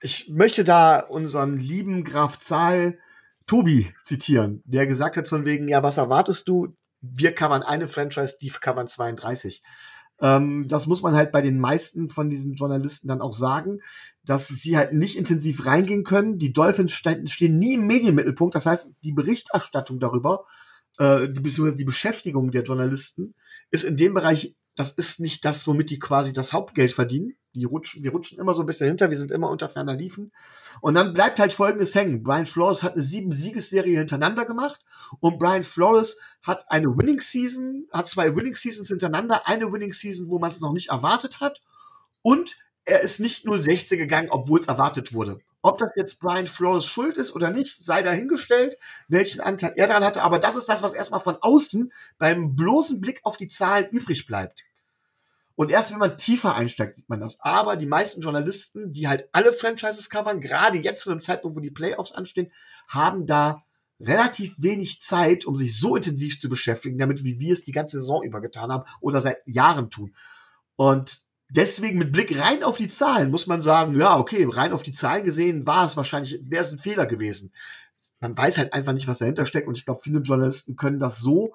ich 0.00 0.28
möchte 0.28 0.64
da 0.64 0.98
unseren 0.98 1.56
lieben 1.56 2.02
Graf 2.02 2.38
Zahl 2.40 2.98
Tobi 3.46 3.92
zitieren, 4.04 4.62
der 4.64 4.86
gesagt 4.86 5.16
hat 5.16 5.28
von 5.28 5.44
wegen, 5.44 5.68
ja, 5.68 5.82
was 5.82 5.98
erwartest 5.98 6.48
du? 6.48 6.74
Wir 7.00 7.32
covern 7.34 7.62
eine 7.62 7.88
Franchise, 7.88 8.36
die 8.40 8.50
covern 8.50 8.88
32. 8.88 9.62
Ähm, 10.20 10.66
das 10.68 10.86
muss 10.86 11.02
man 11.02 11.14
halt 11.14 11.30
bei 11.30 11.42
den 11.42 11.60
meisten 11.60 12.08
von 12.08 12.30
diesen 12.30 12.54
Journalisten 12.54 13.08
dann 13.08 13.20
auch 13.20 13.34
sagen, 13.34 13.80
dass 14.24 14.48
sie 14.48 14.76
halt 14.76 14.92
nicht 14.92 15.16
intensiv 15.16 15.66
reingehen 15.66 16.04
können. 16.04 16.38
Die 16.38 16.52
Dolphins 16.52 16.94
ste 16.94 17.22
stehen 17.26 17.58
nie 17.58 17.74
im 17.74 17.86
Medienmittelpunkt. 17.86 18.54
Das 18.54 18.66
heißt, 18.66 18.92
die 19.04 19.12
Berichterstattung 19.12 20.00
darüber, 20.00 20.44
äh, 20.98 21.28
die, 21.28 21.40
beziehungsweise 21.40 21.76
die 21.76 21.84
Beschäftigung 21.84 22.50
der 22.50 22.64
Journalisten 22.64 23.34
ist 23.70 23.84
in 23.84 23.96
dem 23.96 24.14
Bereich 24.14 24.54
das 24.76 24.92
ist 24.92 25.20
nicht 25.20 25.44
das, 25.44 25.66
womit 25.66 25.90
die 25.90 25.98
quasi 25.98 26.32
das 26.32 26.52
Hauptgeld 26.52 26.92
verdienen. 26.92 27.34
Die 27.54 27.64
rutschen, 27.64 28.04
wir 28.04 28.12
rutschen 28.12 28.38
immer 28.38 28.52
so 28.52 28.62
ein 28.62 28.66
bisschen 28.66 28.88
hinter, 28.88 29.08
wir 29.10 29.16
sind 29.16 29.30
immer 29.30 29.50
unter 29.50 29.70
ferner 29.70 29.94
Liefen. 29.94 30.32
Und 30.82 30.94
dann 30.94 31.14
bleibt 31.14 31.40
halt 31.40 31.54
folgendes 31.54 31.94
hängen. 31.94 32.22
Brian 32.22 32.44
Flores 32.44 32.82
hat 32.82 32.92
eine 32.92 33.02
sieben 33.02 33.32
Siegesserie 33.32 33.96
hintereinander 33.96 34.44
gemacht 34.44 34.84
und 35.20 35.38
Brian 35.38 35.62
Flores 35.62 36.18
hat 36.42 36.70
eine 36.70 36.94
Winning 36.96 37.20
Season, 37.20 37.86
hat 37.90 38.08
zwei 38.08 38.36
Winning 38.36 38.54
Seasons 38.54 38.88
hintereinander, 38.88 39.48
eine 39.48 39.72
Winning 39.72 39.94
Season, 39.94 40.28
wo 40.28 40.38
man 40.38 40.50
es 40.50 40.60
noch 40.60 40.74
nicht 40.74 40.90
erwartet 40.90 41.40
hat 41.40 41.62
und 42.20 42.56
er 42.86 43.00
ist 43.00 43.20
nicht 43.20 43.44
0-16 43.44 43.96
gegangen, 43.96 44.28
obwohl 44.30 44.60
es 44.60 44.68
erwartet 44.68 45.12
wurde. 45.12 45.40
Ob 45.60 45.78
das 45.78 45.90
jetzt 45.96 46.20
Brian 46.20 46.46
Flores 46.46 46.86
schuld 46.86 47.16
ist 47.16 47.34
oder 47.34 47.50
nicht, 47.50 47.84
sei 47.84 48.02
dahingestellt, 48.02 48.78
welchen 49.08 49.40
Anteil 49.40 49.72
er 49.74 49.88
daran 49.88 50.04
hatte. 50.04 50.22
Aber 50.22 50.38
das 50.38 50.54
ist 50.54 50.68
das, 50.68 50.82
was 50.82 50.94
erstmal 50.94 51.20
von 51.20 51.36
außen 51.40 51.92
beim 52.18 52.54
bloßen 52.54 53.00
Blick 53.00 53.20
auf 53.24 53.36
die 53.36 53.48
Zahlen 53.48 53.88
übrig 53.90 54.26
bleibt. 54.26 54.62
Und 55.56 55.70
erst 55.70 55.90
wenn 55.90 55.98
man 55.98 56.16
tiefer 56.16 56.54
einsteigt, 56.54 56.96
sieht 56.96 57.08
man 57.08 57.18
das. 57.18 57.40
Aber 57.40 57.76
die 57.76 57.86
meisten 57.86 58.20
Journalisten, 58.20 58.92
die 58.92 59.08
halt 59.08 59.28
alle 59.32 59.52
Franchises 59.52 60.08
covern, 60.08 60.40
gerade 60.40 60.78
jetzt 60.78 61.02
zu 61.02 61.10
dem 61.10 61.22
Zeitpunkt, 61.22 61.56
wo 61.56 61.60
die 61.60 61.70
Playoffs 61.70 62.12
anstehen, 62.12 62.52
haben 62.86 63.26
da 63.26 63.64
relativ 63.98 64.62
wenig 64.62 65.00
Zeit, 65.00 65.44
um 65.44 65.56
sich 65.56 65.76
so 65.80 65.96
intensiv 65.96 66.38
zu 66.38 66.48
beschäftigen, 66.48 66.98
damit 66.98 67.24
wie 67.24 67.40
wir 67.40 67.54
es 67.54 67.64
die 67.64 67.72
ganze 67.72 67.96
Saison 67.96 68.22
über 68.22 68.40
getan 68.40 68.70
haben 68.70 68.84
oder 69.00 69.20
seit 69.20 69.38
Jahren 69.46 69.90
tun. 69.90 70.14
Und 70.76 71.25
deswegen 71.48 71.98
mit 71.98 72.12
Blick 72.12 72.38
rein 72.38 72.62
auf 72.62 72.76
die 72.76 72.88
Zahlen 72.88 73.30
muss 73.30 73.46
man 73.46 73.62
sagen, 73.62 73.96
ja, 73.96 74.18
okay, 74.18 74.46
rein 74.48 74.72
auf 74.72 74.82
die 74.82 74.92
Zahlen 74.92 75.24
gesehen 75.24 75.66
war 75.66 75.86
es 75.86 75.96
wahrscheinlich, 75.96 76.40
wäre 76.44 76.64
es 76.64 76.72
ein 76.72 76.78
Fehler 76.78 77.06
gewesen. 77.06 77.52
Man 78.20 78.36
weiß 78.36 78.58
halt 78.58 78.72
einfach 78.72 78.92
nicht, 78.92 79.08
was 79.08 79.18
dahinter 79.18 79.46
steckt 79.46 79.68
und 79.68 79.78
ich 79.78 79.84
glaube, 79.84 80.00
viele 80.02 80.20
Journalisten 80.20 80.76
können 80.76 80.98
das 80.98 81.18
so 81.18 81.54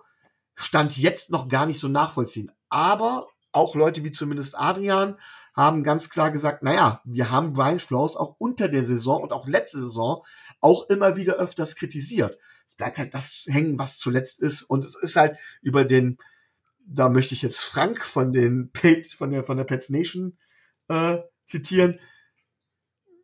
Stand 0.55 0.97
jetzt 0.97 1.31
noch 1.31 1.47
gar 1.47 1.65
nicht 1.65 1.79
so 1.79 1.87
nachvollziehen. 1.87 2.51
Aber 2.69 3.27
auch 3.51 3.75
Leute 3.75 4.03
wie 4.03 4.11
zumindest 4.11 4.57
Adrian 4.57 5.17
haben 5.55 5.83
ganz 5.83 6.09
klar 6.09 6.31
gesagt, 6.31 6.63
naja, 6.63 7.01
wir 7.03 7.31
haben 7.31 7.53
Brian 7.53 7.79
Flores 7.79 8.15
auch 8.15 8.35
unter 8.37 8.69
der 8.69 8.85
Saison 8.85 9.21
und 9.21 9.33
auch 9.33 9.47
letzte 9.47 9.79
Saison 9.79 10.23
auch 10.61 10.89
immer 10.89 11.15
wieder 11.17 11.35
öfters 11.35 11.75
kritisiert. 11.75 12.37
Es 12.65 12.75
bleibt 12.75 12.97
halt 12.97 13.13
das 13.13 13.45
hängen, 13.47 13.77
was 13.77 13.97
zuletzt 13.97 14.39
ist. 14.39 14.63
Und 14.63 14.85
es 14.85 14.95
ist 14.95 15.15
halt 15.15 15.35
über 15.61 15.83
den, 15.83 16.17
da 16.85 17.09
möchte 17.09 17.33
ich 17.33 17.41
jetzt 17.41 17.59
Frank 17.59 18.03
von 18.03 18.31
den 18.31 18.71
von 19.17 19.31
der, 19.31 19.43
von 19.43 19.57
der 19.57 19.63
Pets 19.63 19.89
Nation 19.89 20.37
äh, 20.87 21.17
zitieren. 21.45 21.99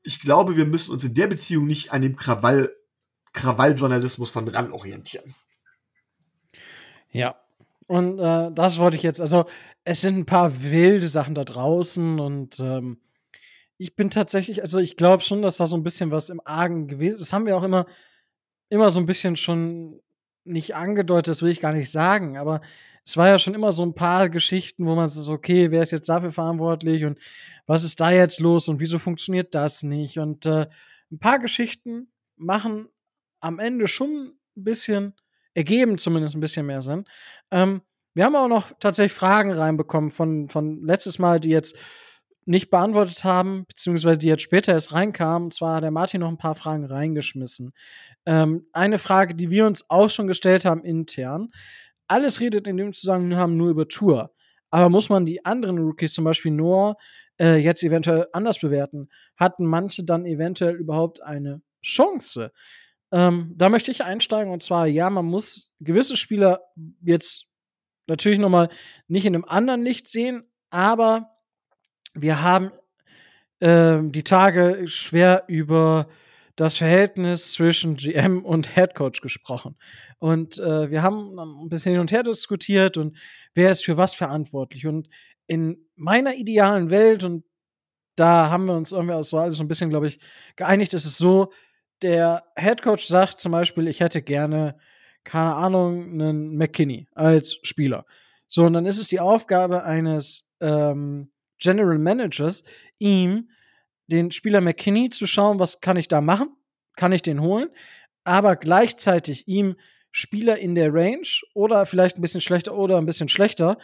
Ich 0.04 0.22
glaube, 0.22 0.56
wir 0.56 0.66
müssen 0.66 0.92
uns 0.92 1.04
in 1.04 1.14
der 1.14 1.28
Beziehung 1.28 1.66
nicht 1.66 1.92
an 1.92 2.02
dem 2.02 2.16
Krawall, 2.16 2.74
Krawalljournalismus 3.34 4.30
von 4.30 4.48
RAN 4.48 4.72
orientieren. 4.72 5.36
Ja, 7.12 7.36
und 7.88 8.20
äh, 8.20 8.52
das 8.54 8.80
wollte 8.80 8.98
ich 8.98 9.04
jetzt, 9.04 9.22
also 9.22 9.46
es 9.84 10.02
sind 10.02 10.18
ein 10.18 10.26
paar 10.26 10.64
wilde 10.64 11.08
Sachen 11.08 11.36
da 11.36 11.46
draußen 11.46 12.20
und 12.20 12.60
ähm, 12.60 13.00
ich 13.78 13.96
bin 13.96 14.10
tatsächlich, 14.10 14.62
also 14.62 14.80
ich 14.80 14.98
glaube 14.98 15.24
schon, 15.24 15.42
dass 15.42 15.58
da 15.58 15.68
so 15.68 15.78
ein 15.78 15.84
bisschen 15.84 16.12
was 16.12 16.30
im 16.30 16.42
Argen 16.44 16.88
gewesen 16.88 17.16
ist. 17.16 17.22
Das 17.22 17.34
haben 17.34 17.46
wir 17.46 17.56
auch 17.56 17.64
immer, 17.64 17.86
immer 18.70 18.92
so 18.92 19.00
ein 19.00 19.06
bisschen 19.06 19.36
schon 19.36 20.02
nicht 20.44 20.76
angedeutet, 20.76 21.30
das 21.30 21.42
will 21.42 21.52
ich 21.52 21.60
gar 21.60 21.74
nicht 21.74 21.92
sagen, 21.92 22.38
aber 22.38 22.62
es 23.08 23.16
war 23.16 23.30
ja 23.30 23.40
schon 23.40 23.56
immer 23.56 23.72
so 23.72 23.84
ein 23.84 23.94
paar 23.94 24.28
Geschichten, 24.28 24.86
wo 24.86 24.94
man 24.94 25.08
so, 25.08 25.32
okay, 25.32 25.72
wer 25.72 25.82
ist 25.82 25.92
jetzt 25.92 26.10
dafür 26.10 26.34
verantwortlich 26.34 27.06
und 27.06 27.18
was 27.66 27.86
ist 27.86 28.02
da 28.02 28.12
jetzt 28.12 28.42
los 28.42 28.68
und 28.68 28.82
wieso 28.82 29.00
funktioniert 29.00 29.56
das 29.56 29.82
nicht? 29.82 30.20
Und 30.20 30.46
äh, 30.46 30.68
ein 31.10 31.20
paar 31.20 31.40
Geschichten 31.40 32.12
machen 32.36 32.90
am 33.40 33.60
Ende 33.60 33.88
schon 33.88 34.34
ein 34.58 34.64
bisschen, 34.66 35.14
ergeben 35.54 35.98
zumindest 35.98 36.36
ein 36.36 36.42
bisschen 36.42 36.66
mehr 36.66 36.82
Sinn. 36.82 37.06
Ähm, 37.50 37.82
wir 38.14 38.26
haben 38.26 38.36
auch 38.36 38.50
noch 38.50 38.74
tatsächlich 38.78 39.14
Fragen 39.14 39.54
reinbekommen 39.54 40.12
von, 40.12 40.50
von 40.50 40.84
letztes 40.84 41.18
Mal, 41.18 41.40
die 41.40 41.50
jetzt 41.50 41.78
nicht 42.44 42.70
beantwortet 42.70 43.24
haben, 43.24 43.66
beziehungsweise 43.70 44.18
die 44.18 44.28
jetzt 44.28 44.44
später 44.44 44.74
erst 44.74 44.92
reinkamen. 44.92 45.46
Und 45.46 45.54
zwar 45.54 45.76
hat 45.76 45.84
der 45.84 45.92
Martin 45.92 46.22
noch 46.22 46.30
ein 46.30 46.38
paar 46.38 46.56
Fragen 46.56 46.84
reingeschmissen. 46.84 47.72
Ähm, 48.26 48.68
eine 48.74 48.98
Frage, 48.98 49.34
die 49.34 49.50
wir 49.50 49.66
uns 49.66 49.90
auch 49.90 50.10
schon 50.10 50.28
gestellt 50.28 50.66
haben 50.66 50.84
intern. 50.84 51.52
Alles 52.08 52.40
redet 52.40 52.68
in 52.68 52.78
dem 52.78 52.94
Zusammenhang 52.94 53.56
nur 53.56 53.70
über 53.70 53.88
Tour. 53.88 54.34
Aber 54.70 54.90
muss 54.90 55.10
man 55.10 55.26
die 55.26 55.46
anderen 55.46 55.78
Rookies, 55.78 56.14
zum 56.14 56.24
Beispiel 56.24 56.52
Noah, 56.52 56.98
äh, 57.40 57.56
jetzt 57.58 57.84
eventuell 57.84 58.28
anders 58.34 58.60
bewerten? 58.60 59.10
Hatten 59.36 59.66
manche 59.66 60.04
dann 60.04 60.26
eventuell 60.26 60.76
überhaupt 60.76 61.22
eine 61.22 61.62
Chance? 61.82 62.52
Ähm, 63.12 63.54
da 63.56 63.70
möchte 63.70 63.92
ich 63.92 64.04
einsteigen 64.04 64.52
und 64.52 64.62
zwar, 64.62 64.88
ja, 64.88 65.10
man 65.10 65.26
muss 65.26 65.72
gewisse 65.80 66.18
Spieler 66.18 66.62
jetzt 67.02 67.46
natürlich 68.08 68.40
noch 68.40 68.50
mal 68.50 68.70
nicht 69.08 69.26
in 69.26 69.36
einem 69.36 69.46
anderen 69.46 69.82
Licht 69.82 70.08
sehen, 70.08 70.44
aber 70.70 71.30
wir 72.14 72.42
haben 72.42 72.72
äh, 73.60 74.00
die 74.04 74.24
Tage 74.24 74.88
schwer 74.88 75.46
über 75.48 76.10
das 76.58 76.76
Verhältnis 76.76 77.54
zwischen 77.54 77.96
GM 77.96 78.44
und 78.44 78.76
Head 78.76 78.96
Coach 78.96 79.22
gesprochen. 79.22 79.78
Und 80.20 80.58
äh, 80.58 80.92
wir 80.92 81.04
haben 81.04 81.40
ein 81.40 81.70
bisschen 81.70 81.94
hin 81.94 82.02
und 82.02 82.12
her 82.12 82.24
diskutiert 82.24 82.98
und 82.98 83.18
wer 83.54 83.72
ist 83.72 83.86
für 83.86 83.96
was 83.96 84.14
verantwortlich. 84.14 84.86
Und 84.86 85.08
in 85.46 85.78
meiner 85.96 86.36
idealen 86.36 86.90
Welt, 86.90 87.24
und 87.24 87.46
da 88.16 88.50
haben 88.50 88.66
wir 88.66 88.76
uns 88.76 88.92
irgendwie 88.92 89.24
so 89.24 89.38
alles 89.38 89.58
so 89.58 89.64
ein 89.64 89.70
bisschen, 89.70 89.90
glaube 89.90 90.08
ich, 90.08 90.20
geeinigt, 90.56 90.94
ist 90.94 91.06
es 91.06 91.18
so, 91.18 91.54
der 92.02 92.44
Head 92.58 92.82
Coach 92.82 93.08
sagt 93.08 93.40
zum 93.40 93.54
Beispiel, 93.54 93.88
ich 93.88 94.02
hätte 94.02 94.22
gerne 94.22 94.78
keine 95.28 95.56
Ahnung, 95.56 96.14
einen 96.14 96.56
McKinney 96.56 97.08
als 97.14 97.60
Spieler. 97.62 98.06
So, 98.48 98.64
und 98.64 98.74
dann 98.74 98.86
ist 98.86 98.98
es 98.98 99.10
die 99.10 99.20
Aufgabe 99.20 99.84
eines 99.84 100.48
ähm, 100.62 101.32
General 101.60 101.98
Managers, 101.98 102.64
ihm 102.98 103.50
den 104.08 104.32
Spieler 104.32 104.62
McKinney 104.62 105.10
zu 105.10 105.28
schauen, 105.28 105.60
was 105.60 105.82
kann 105.82 105.98
ich 105.98 106.08
da 106.08 106.22
machen? 106.22 106.50
Kann 106.96 107.12
ich 107.12 107.22
den 107.22 107.42
holen? 107.42 107.70
Aber 108.24 108.56
gleichzeitig 108.56 109.48
ihm 109.48 109.76
Spieler 110.12 110.58
in 110.58 110.76
der 110.76 110.94
Range 110.94 111.28
oder 111.54 111.86
vielleicht 111.86 112.18
ein 112.18 112.22
bisschen 112.22 112.42
schlechter 112.42 112.76
oder 112.76 112.98
ein 112.98 113.06
bisschen 113.06 113.30
schlechter 113.30 113.78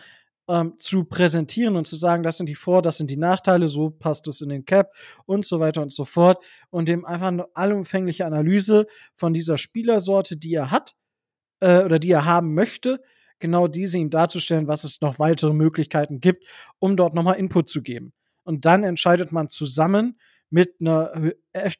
ähm, 0.47 0.73
zu 0.79 1.05
präsentieren 1.05 1.75
und 1.75 1.87
zu 1.87 1.95
sagen, 1.95 2.23
das 2.23 2.37
sind 2.37 2.47
die 2.47 2.55
Vor-, 2.55 2.81
das 2.81 2.97
sind 2.97 3.09
die 3.09 3.17
Nachteile, 3.17 3.67
so 3.67 3.89
passt 3.89 4.27
es 4.27 4.41
in 4.41 4.49
den 4.49 4.65
Cap 4.65 4.91
und 5.25 5.45
so 5.45 5.59
weiter 5.59 5.81
und 5.81 5.93
so 5.93 6.05
fort 6.05 6.43
und 6.69 6.87
dem 6.87 7.05
einfach 7.05 7.27
eine 7.27 7.47
allumfängliche 7.53 8.25
Analyse 8.25 8.87
von 9.15 9.33
dieser 9.33 9.57
Spielersorte, 9.57 10.37
die 10.37 10.53
er 10.53 10.71
hat, 10.71 10.95
äh, 11.59 11.83
oder 11.83 11.99
die 11.99 12.11
er 12.11 12.25
haben 12.25 12.53
möchte, 12.53 13.01
genau 13.39 13.67
diese 13.67 13.97
ihm 13.97 14.09
darzustellen, 14.09 14.67
was 14.67 14.83
es 14.83 15.01
noch 15.01 15.19
weitere 15.19 15.53
Möglichkeiten 15.53 16.19
gibt, 16.19 16.45
um 16.79 16.97
dort 16.97 17.13
nochmal 17.13 17.35
Input 17.35 17.69
zu 17.69 17.81
geben. 17.81 18.13
Und 18.43 18.65
dann 18.65 18.83
entscheidet 18.83 19.31
man 19.31 19.49
zusammen 19.49 20.19
mit 20.49 20.75
einer 20.79 21.31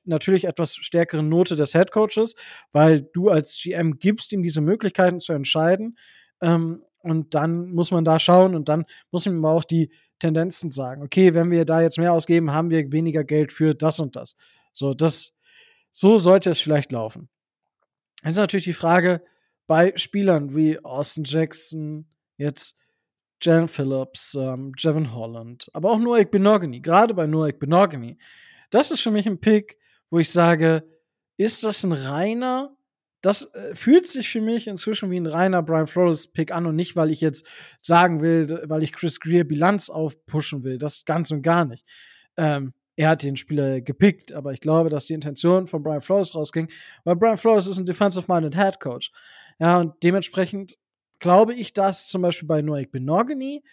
natürlich 0.04 0.46
etwas 0.46 0.76
stärkeren 0.76 1.30
Note 1.30 1.56
des 1.56 1.76
Headcoaches, 1.76 2.36
weil 2.72 3.02
du 3.14 3.30
als 3.30 3.56
GM 3.62 4.00
gibst 4.00 4.32
ihm 4.32 4.42
diese 4.42 4.62
Möglichkeiten 4.62 5.20
zu 5.22 5.34
entscheiden. 5.34 5.98
Ähm, 6.42 6.84
und 7.00 7.36
dann 7.36 7.72
muss 7.72 7.92
man 7.92 8.04
da 8.04 8.18
schauen 8.18 8.56
und 8.56 8.70
dann 8.70 8.86
muss 9.12 9.26
man 9.26 9.46
auch 9.46 9.64
die 9.64 9.92
Tendenzen 10.20 10.72
sagen. 10.72 11.04
Okay, 11.04 11.34
wenn 11.34 11.52
wir 11.52 11.66
da 11.66 11.82
jetzt 11.82 12.00
mehr 12.00 12.14
ausgeben, 12.14 12.52
haben 12.52 12.70
wir 12.70 12.92
weniger 12.92 13.24
Geld 13.24 13.52
für 13.52 13.76
das 13.76 14.00
und 14.00 14.16
das. 14.16 14.36
So, 14.72 14.94
das, 14.94 15.34
so 15.92 16.18
sollte 16.18 16.50
es 16.50 16.60
vielleicht 16.60 16.92
laufen. 16.92 17.30
Jetzt 18.24 18.32
ist 18.32 18.38
natürlich 18.38 18.66
die 18.66 18.74
Frage, 18.74 19.22
bei 19.68 19.94
Spielern 19.98 20.56
wie 20.56 20.84
Austin 20.84 21.26
Jackson, 21.26 22.08
jetzt 22.38 22.80
Jan 23.44 23.68
Phillips, 23.68 24.36
ähm, 24.36 24.72
Jevon 24.78 25.14
Holland, 25.14 25.70
aber 25.74 25.92
auch 25.92 26.00
Noah 26.00 26.24
Benogany, 26.24 26.80
gerade 26.80 27.14
bei 27.14 27.28
Noah 27.28 27.52
Benogany. 27.52 28.18
Das 28.70 28.92
ist 28.92 29.02
für 29.02 29.12
mich 29.12 29.26
ein 29.28 29.40
Pick, 29.40 29.78
wo 30.10 30.20
ich 30.20 30.32
sage, 30.32 30.84
ist 31.38 31.64
das 31.64 31.84
ein 31.84 31.92
reiner, 31.92 32.76
das 33.22 33.54
äh, 33.54 33.76
fühlt 33.76 34.06
sich 34.08 34.30
für 34.30 34.42
mich 34.42 34.68
inzwischen 34.68 35.10
wie 35.10 35.20
ein 35.20 35.26
reiner 35.26 35.64
Brian 35.64 35.88
Flores 35.88 36.28
Pick 36.28 36.52
an 36.52 36.66
und 36.66 36.76
nicht, 36.76 36.96
weil 36.96 37.10
ich 37.10 37.22
jetzt 37.22 37.46
sagen 37.82 38.22
will, 38.22 38.64
weil 38.66 38.84
ich 38.84 38.94
Chris 38.94 39.20
Greer 39.20 39.44
Bilanz 39.44 39.90
aufpushen 39.90 40.64
will, 40.64 40.78
das 40.78 41.06
ganz 41.06 41.32
und 41.32 41.42
gar 41.42 41.66
nicht. 41.66 41.86
Ähm, 42.38 42.74
er 42.96 43.10
hat 43.10 43.24
den 43.24 43.36
Spieler 43.36 43.82
gepickt, 43.82 44.34
aber 44.34 44.54
ich 44.54 44.62
glaube, 44.62 44.90
dass 44.90 45.08
die 45.08 45.14
Intention 45.14 45.68
von 45.68 45.82
Brian 45.82 46.02
Flores 46.02 46.36
rausging, 46.36 46.70
weil 47.04 47.16
Brian 47.16 47.38
Flores 47.38 47.66
ist 47.68 47.78
ein 47.78 47.86
defensive-minded 47.86 48.56
Head 48.56 48.80
Coach. 48.80 49.12
Ja, 49.60 49.80
und 49.80 49.96
dementsprechend 50.04 50.78
glaube 51.24 51.54
ich, 51.56 51.72
dass 51.72 52.10
zum 52.10 52.22
Beispiel 52.22 52.50
bei 52.50 52.62
Noek 52.62 52.92
Benogany 52.92 53.64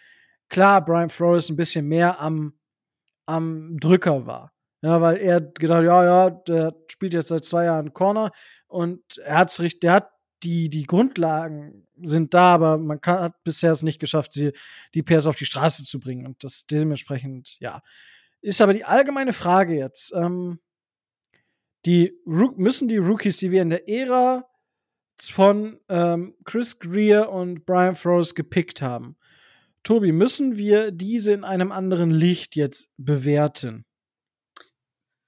klar 0.49 0.85
Brian 0.85 1.09
Flores 1.09 1.51
ein 1.51 1.57
bisschen 1.57 1.87
mehr 1.87 2.21
am, 2.21 2.55
am 3.27 3.77
Drücker 3.81 4.25
war. 4.25 4.53
Ja, 4.83 5.01
weil 5.01 5.17
er 5.17 5.41
gedacht, 5.41 5.85
ja, 5.85 6.05
ja, 6.05 6.31
der 6.31 6.75
spielt 6.87 7.13
jetzt 7.13 7.29
seit 7.29 7.45
zwei 7.45 7.65
Jahren 7.65 7.93
Corner 7.93 8.31
und 8.69 9.19
er 9.19 9.39
hat's 9.39 9.59
richtig, 9.59 9.81
der 9.81 9.93
hat 9.95 10.11
die, 10.45 10.71
die 10.71 10.85
Grundlagen 10.85 11.89
sind 12.01 12.35
da, 12.35 12.55
aber 12.55 12.79
man 12.79 13.01
kann, 13.01 13.21
hat 13.21 13.43
bisher 13.43 13.73
es 13.73 13.83
nicht 13.83 13.99
geschafft, 13.99 14.37
die, 14.37 14.53
die 14.95 15.03
Pairs 15.03 15.27
auf 15.27 15.37
die 15.37 15.45
Straße 15.45 15.83
zu 15.85 15.99
bringen. 15.99 16.27
Und 16.27 16.45
das 16.45 16.67
dementsprechend, 16.67 17.59
ja. 17.59 17.83
Ist 18.41 18.63
aber 18.63 18.73
die 18.73 18.85
allgemeine 18.85 19.33
Frage 19.33 19.75
jetzt, 19.75 20.15
ähm, 20.15 20.61
die 21.85 22.17
müssen 22.25 22.89
die 22.89 22.97
Rookies, 22.97 23.39
die 23.39 23.51
wir 23.51 23.61
in 23.61 23.71
der 23.71 23.89
Ära 23.89 24.50
von 25.29 25.79
ähm, 25.89 26.35
Chris 26.45 26.79
Greer 26.79 27.31
und 27.31 27.67
Brian 27.67 27.95
Flores 27.95 28.35
gepickt 28.35 28.81
haben, 28.81 29.17
Tobi, 29.83 30.13
müssen 30.13 30.57
wir 30.57 30.91
diese 30.91 31.33
in 31.33 31.45
einem 31.45 31.73
anderen 31.73 32.11
Licht 32.11 32.55
jetzt 32.57 32.91
bewerten? 32.99 33.85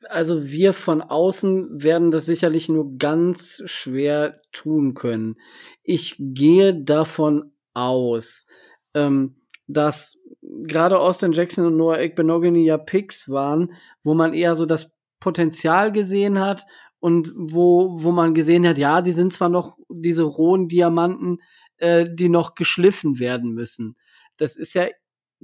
Also 0.09 0.49
wir 0.49 0.73
von 0.73 1.01
außen 1.01 1.83
werden 1.83 2.11
das 2.11 2.27
sicherlich 2.27 2.69
nur 2.69 2.99
ganz 2.99 3.63
schwer 3.67 4.41
tun 4.51 4.95
können. 4.95 5.37
Ich 5.83 6.17
gehe 6.19 6.75
davon 6.75 7.53
aus, 7.73 8.47
ähm, 8.95 9.37
dass 9.67 10.19
gerade 10.43 10.99
Austin 10.99 11.33
Jackson 11.33 11.67
und 11.67 11.77
Noah 11.77 11.99
Ekbenogany 11.99 12.65
ja 12.65 12.79
Picks 12.79 13.29
waren, 13.29 13.73
wo 14.03 14.15
man 14.15 14.35
eher 14.35 14.57
so 14.57 14.67
das 14.67 14.95
Potenzial 15.21 15.93
gesehen 15.93 16.41
hat 16.41 16.67
und 17.03 17.33
wo, 17.35 18.01
wo 18.05 18.13
man 18.13 18.33
gesehen 18.33 18.67
hat, 18.67 18.79
ja, 18.79 19.03
die 19.03 19.11
sind 19.11 19.33
zwar 19.33 19.49
noch 19.49 19.77
diese 19.89 20.23
rohen 20.23 20.69
Diamanten, 20.69 21.39
äh, 21.79 22.07
die 22.09 22.29
noch 22.29 22.55
geschliffen 22.55 23.19
werden 23.19 23.55
müssen. 23.55 23.97
Das 24.37 24.55
ist 24.57 24.75
ja 24.75 24.87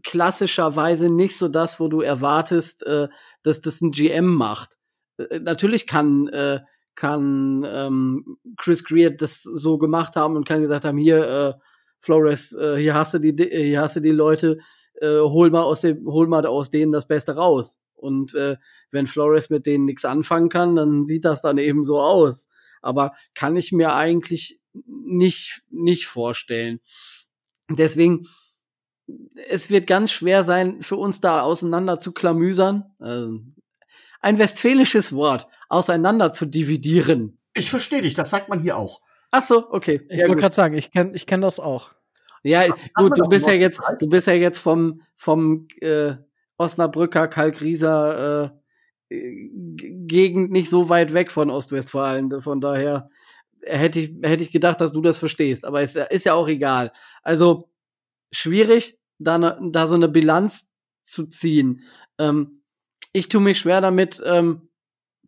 klassischerweise 0.05 1.13
nicht 1.13 1.37
so 1.37 1.49
das, 1.49 1.81
wo 1.81 1.89
du 1.89 2.01
erwartest, 2.01 2.87
äh, 2.87 3.09
dass 3.43 3.61
das 3.61 3.81
ein 3.81 3.91
GM 3.91 4.37
macht. 4.37 4.77
Äh, 5.17 5.41
natürlich 5.41 5.89
kann 5.89 6.29
äh, 6.29 6.61
kann 6.95 7.67
ähm, 7.69 8.39
Chris 8.57 8.85
Greer 8.85 9.11
das 9.11 9.43
so 9.43 9.79
gemacht 9.79 10.15
haben 10.15 10.37
und 10.37 10.47
kann 10.47 10.61
gesagt 10.61 10.85
haben, 10.85 10.97
hier 10.97 11.29
äh, 11.29 11.55
Flores, 11.99 12.53
äh, 12.55 12.77
hier 12.77 12.95
hast 12.95 13.15
du 13.15 13.19
die, 13.19 13.35
hier 13.51 13.81
hast 13.81 13.97
du 13.97 14.01
die 14.01 14.11
Leute, 14.11 14.59
äh, 15.01 15.19
hol 15.19 15.51
mal 15.51 15.63
aus 15.63 15.81
dem, 15.81 16.07
hol 16.07 16.29
mal 16.29 16.47
aus 16.47 16.71
denen 16.71 16.93
das 16.93 17.09
Beste 17.09 17.35
raus. 17.35 17.81
Und 17.99 18.35
äh, 18.35 18.57
wenn 18.91 19.07
Flores 19.07 19.51
mit 19.51 19.67
denen 19.67 19.85
nichts 19.85 20.05
anfangen 20.05 20.49
kann, 20.49 20.77
dann 20.77 21.05
sieht 21.05 21.25
das 21.25 21.43
dann 21.43 21.59
eben 21.59 21.85
so 21.85 22.01
aus. 22.01 22.49
Aber 22.81 23.13
kann 23.35 23.57
ich 23.57 23.73
mir 23.73 23.95
eigentlich 23.95 24.61
nicht 24.87 25.63
nicht 25.71 26.07
vorstellen. 26.07 26.81
Deswegen 27.69 28.29
es 29.49 29.71
wird 29.71 29.87
ganz 29.87 30.13
schwer 30.13 30.45
sein, 30.45 30.83
für 30.83 30.97
uns 30.97 31.21
da 31.21 31.43
auseinander 31.43 32.01
zu 32.01 32.13
klamüsern. 32.13 32.85
Also, 32.99 33.41
ein 34.21 34.39
westfälisches 34.39 35.13
Wort, 35.13 35.47
auseinander 35.69 36.33
zu 36.33 36.47
dividieren. 36.47 37.39
Ich 37.55 37.71
verstehe 37.71 38.03
dich, 38.03 38.15
das 38.15 38.31
sagt 38.31 38.49
man 38.49 38.61
hier 38.61 38.77
auch. 38.77 39.01
Ach 39.31 39.43
so, 39.43 39.71
okay. 39.71 40.07
Ich 40.09 40.21
ja, 40.21 40.29
wollte 40.29 40.41
gerade 40.41 40.55
sagen, 40.55 40.77
ich 40.77 40.91
kenne 40.91 41.13
ich 41.15 41.27
kenn 41.27 41.41
das 41.41 41.61
auch. 41.61 41.93
Ja, 42.43 42.67
gut, 42.95 43.19
du 43.19 43.29
bist 43.29 43.47
ja 43.47 43.55
jetzt, 43.55 43.81
du 43.99 44.09
bist 44.09 44.27
ja 44.27 44.33
jetzt 44.33 44.59
vom, 44.59 45.03
vom 45.17 45.67
äh, 45.81 46.15
Osnabrücker, 46.59 47.29
Kalkrieser 47.29 48.45
äh, 48.45 48.59
Gegend 49.11 50.51
nicht 50.51 50.69
so 50.69 50.91
weit 50.91 51.15
weg 51.15 51.31
von 51.31 51.51
Ostwestfalen. 51.51 52.43
Von 52.43 52.61
daher 52.61 53.09
hätte 53.63 54.01
ich, 54.01 54.13
hätte 54.23 54.43
ich 54.43 54.53
gedacht, 54.53 54.83
dass 54.83 54.93
du 54.93 55.01
das 55.01 55.17
verstehst. 55.17 55.65
Aber 55.65 55.81
es 55.81 55.97
ist 55.97 56.27
ja 56.27 56.35
auch 56.35 56.49
egal. 56.49 56.93
Also 57.23 57.71
schwierig, 58.31 58.99
da, 59.19 59.39
ne, 59.39 59.59
da 59.73 59.87
so 59.87 59.95
eine 59.95 60.09
Bilanz 60.09 60.71
zu 61.03 61.27
ziehen. 61.27 61.83
Ähm, 62.19 62.63
ich 63.15 63.29
tue 63.29 63.41
mich 63.41 63.59
schwer 63.59 63.81
damit, 63.81 64.23
ähm, 64.27 64.69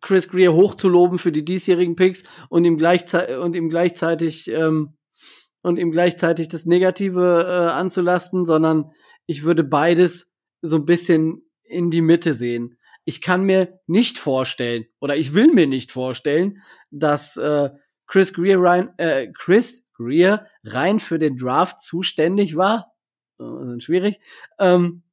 Chris 0.01 0.29
Greer 0.29 0.53
hochzuloben 0.53 1.17
für 1.17 1.31
die 1.31 1.45
diesjährigen 1.45 1.95
Picks 1.95 2.23
und 2.49 2.65
ihm, 2.65 2.77
gleichzeitig 2.77 3.37
und 3.37 3.55
ihm 3.55 3.69
gleichzeitig 3.69 4.47
ähm, 4.51 4.97
und 5.61 5.77
ihm 5.77 5.91
gleichzeitig 5.91 6.49
das 6.49 6.65
Negative 6.65 7.45
äh, 7.47 7.71
anzulasten, 7.71 8.45
sondern 8.45 8.91
ich 9.27 9.43
würde 9.43 9.63
beides 9.63 10.30
so 10.61 10.77
ein 10.77 10.85
bisschen 10.85 11.43
in 11.63 11.91
die 11.91 12.01
Mitte 12.01 12.35
sehen. 12.35 12.77
Ich 13.03 13.21
kann 13.21 13.43
mir 13.43 13.79
nicht 13.87 14.19
vorstellen 14.19 14.85
oder 14.99 15.15
ich 15.15 15.33
will 15.33 15.51
mir 15.51 15.67
nicht 15.67 15.91
vorstellen, 15.91 16.61
dass 16.91 17.37
äh, 17.37 17.71
Chris 18.05 18.33
Greer 18.33 18.59
rein, 18.59 18.89
äh, 18.97 19.31
Chris 19.33 19.87
Greer 19.93 20.47
rein 20.63 20.99
für 20.99 21.17
den 21.17 21.37
Draft 21.37 21.81
zuständig 21.81 22.55
war. 22.55 22.93
Äh, 23.39 23.79
schwierig. 23.79 24.19
Ähm, 24.59 25.03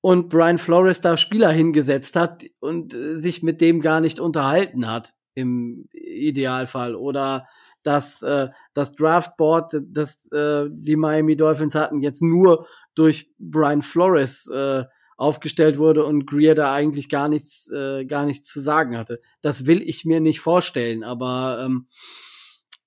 und 0.00 0.28
Brian 0.28 0.58
Flores 0.58 1.00
da 1.00 1.16
Spieler 1.16 1.50
hingesetzt 1.50 2.14
hat 2.14 2.44
und 2.60 2.94
äh, 2.94 3.18
sich 3.18 3.42
mit 3.42 3.60
dem 3.60 3.80
gar 3.80 4.00
nicht 4.00 4.20
unterhalten 4.20 4.90
hat 4.90 5.14
im 5.34 5.88
Idealfall 5.92 6.94
oder 6.94 7.46
dass 7.86 8.22
äh, 8.22 8.48
das 8.74 8.94
Draftboard, 8.94 9.76
das 9.88 10.30
äh, 10.32 10.66
die 10.70 10.96
Miami 10.96 11.36
Dolphins 11.36 11.74
hatten, 11.74 12.02
jetzt 12.02 12.22
nur 12.22 12.66
durch 12.94 13.30
Brian 13.38 13.82
Flores 13.82 14.48
äh, 14.48 14.84
aufgestellt 15.16 15.78
wurde 15.78 16.04
und 16.04 16.26
Greer 16.26 16.54
da 16.54 16.74
eigentlich 16.74 17.08
gar 17.08 17.28
nichts, 17.28 17.70
äh, 17.70 18.04
gar 18.04 18.26
nichts 18.26 18.48
zu 18.48 18.60
sagen 18.60 18.98
hatte. 18.98 19.20
Das 19.40 19.66
will 19.66 19.80
ich 19.82 20.04
mir 20.04 20.20
nicht 20.20 20.40
vorstellen, 20.40 21.04
aber 21.04 21.64
ähm, 21.64 21.86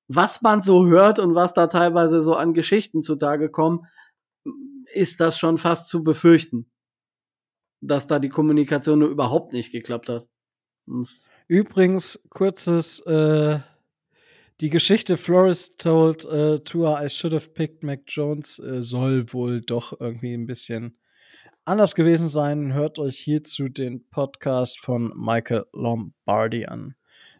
was 0.07 0.41
man 0.41 0.61
so 0.61 0.85
hört 0.87 1.19
und 1.19 1.35
was 1.35 1.53
da 1.53 1.67
teilweise 1.67 2.21
so 2.21 2.35
an 2.35 2.53
Geschichten 2.53 3.01
zutage 3.01 3.49
kommen, 3.49 3.85
ist 4.93 5.19
das 5.19 5.39
schon 5.39 5.57
fast 5.57 5.87
zu 5.87 6.03
befürchten 6.03 6.69
dass 7.81 8.07
da 8.07 8.19
die 8.19 8.29
Kommunikation 8.29 8.99
nur 8.99 9.09
überhaupt 9.09 9.53
nicht 9.53 9.71
geklappt 9.71 10.09
hat. 10.09 10.27
Übrigens, 11.47 12.19
kurzes, 12.29 12.99
äh, 13.01 13.59
die 14.61 14.69
Geschichte 14.69 15.15
Flores 15.17 15.77
told 15.77 16.25
uh, 16.25 16.57
Tour 16.57 17.01
I 17.01 17.09
should 17.09 17.33
have 17.33 17.51
picked 17.51 17.83
Mac 17.83 18.01
Jones 18.07 18.59
äh, 18.59 18.83
soll 18.83 19.31
wohl 19.31 19.61
doch 19.61 19.99
irgendwie 19.99 20.33
ein 20.33 20.47
bisschen 20.47 20.97
anders 21.65 21.95
gewesen 21.95 22.29
sein. 22.29 22.73
Hört 22.73 22.99
euch 22.99 23.17
hierzu 23.17 23.69
den 23.69 24.09
Podcast 24.09 24.79
von 24.79 25.13
Michael 25.15 25.65
Lombardi 25.71 26.65
an. 26.65 26.95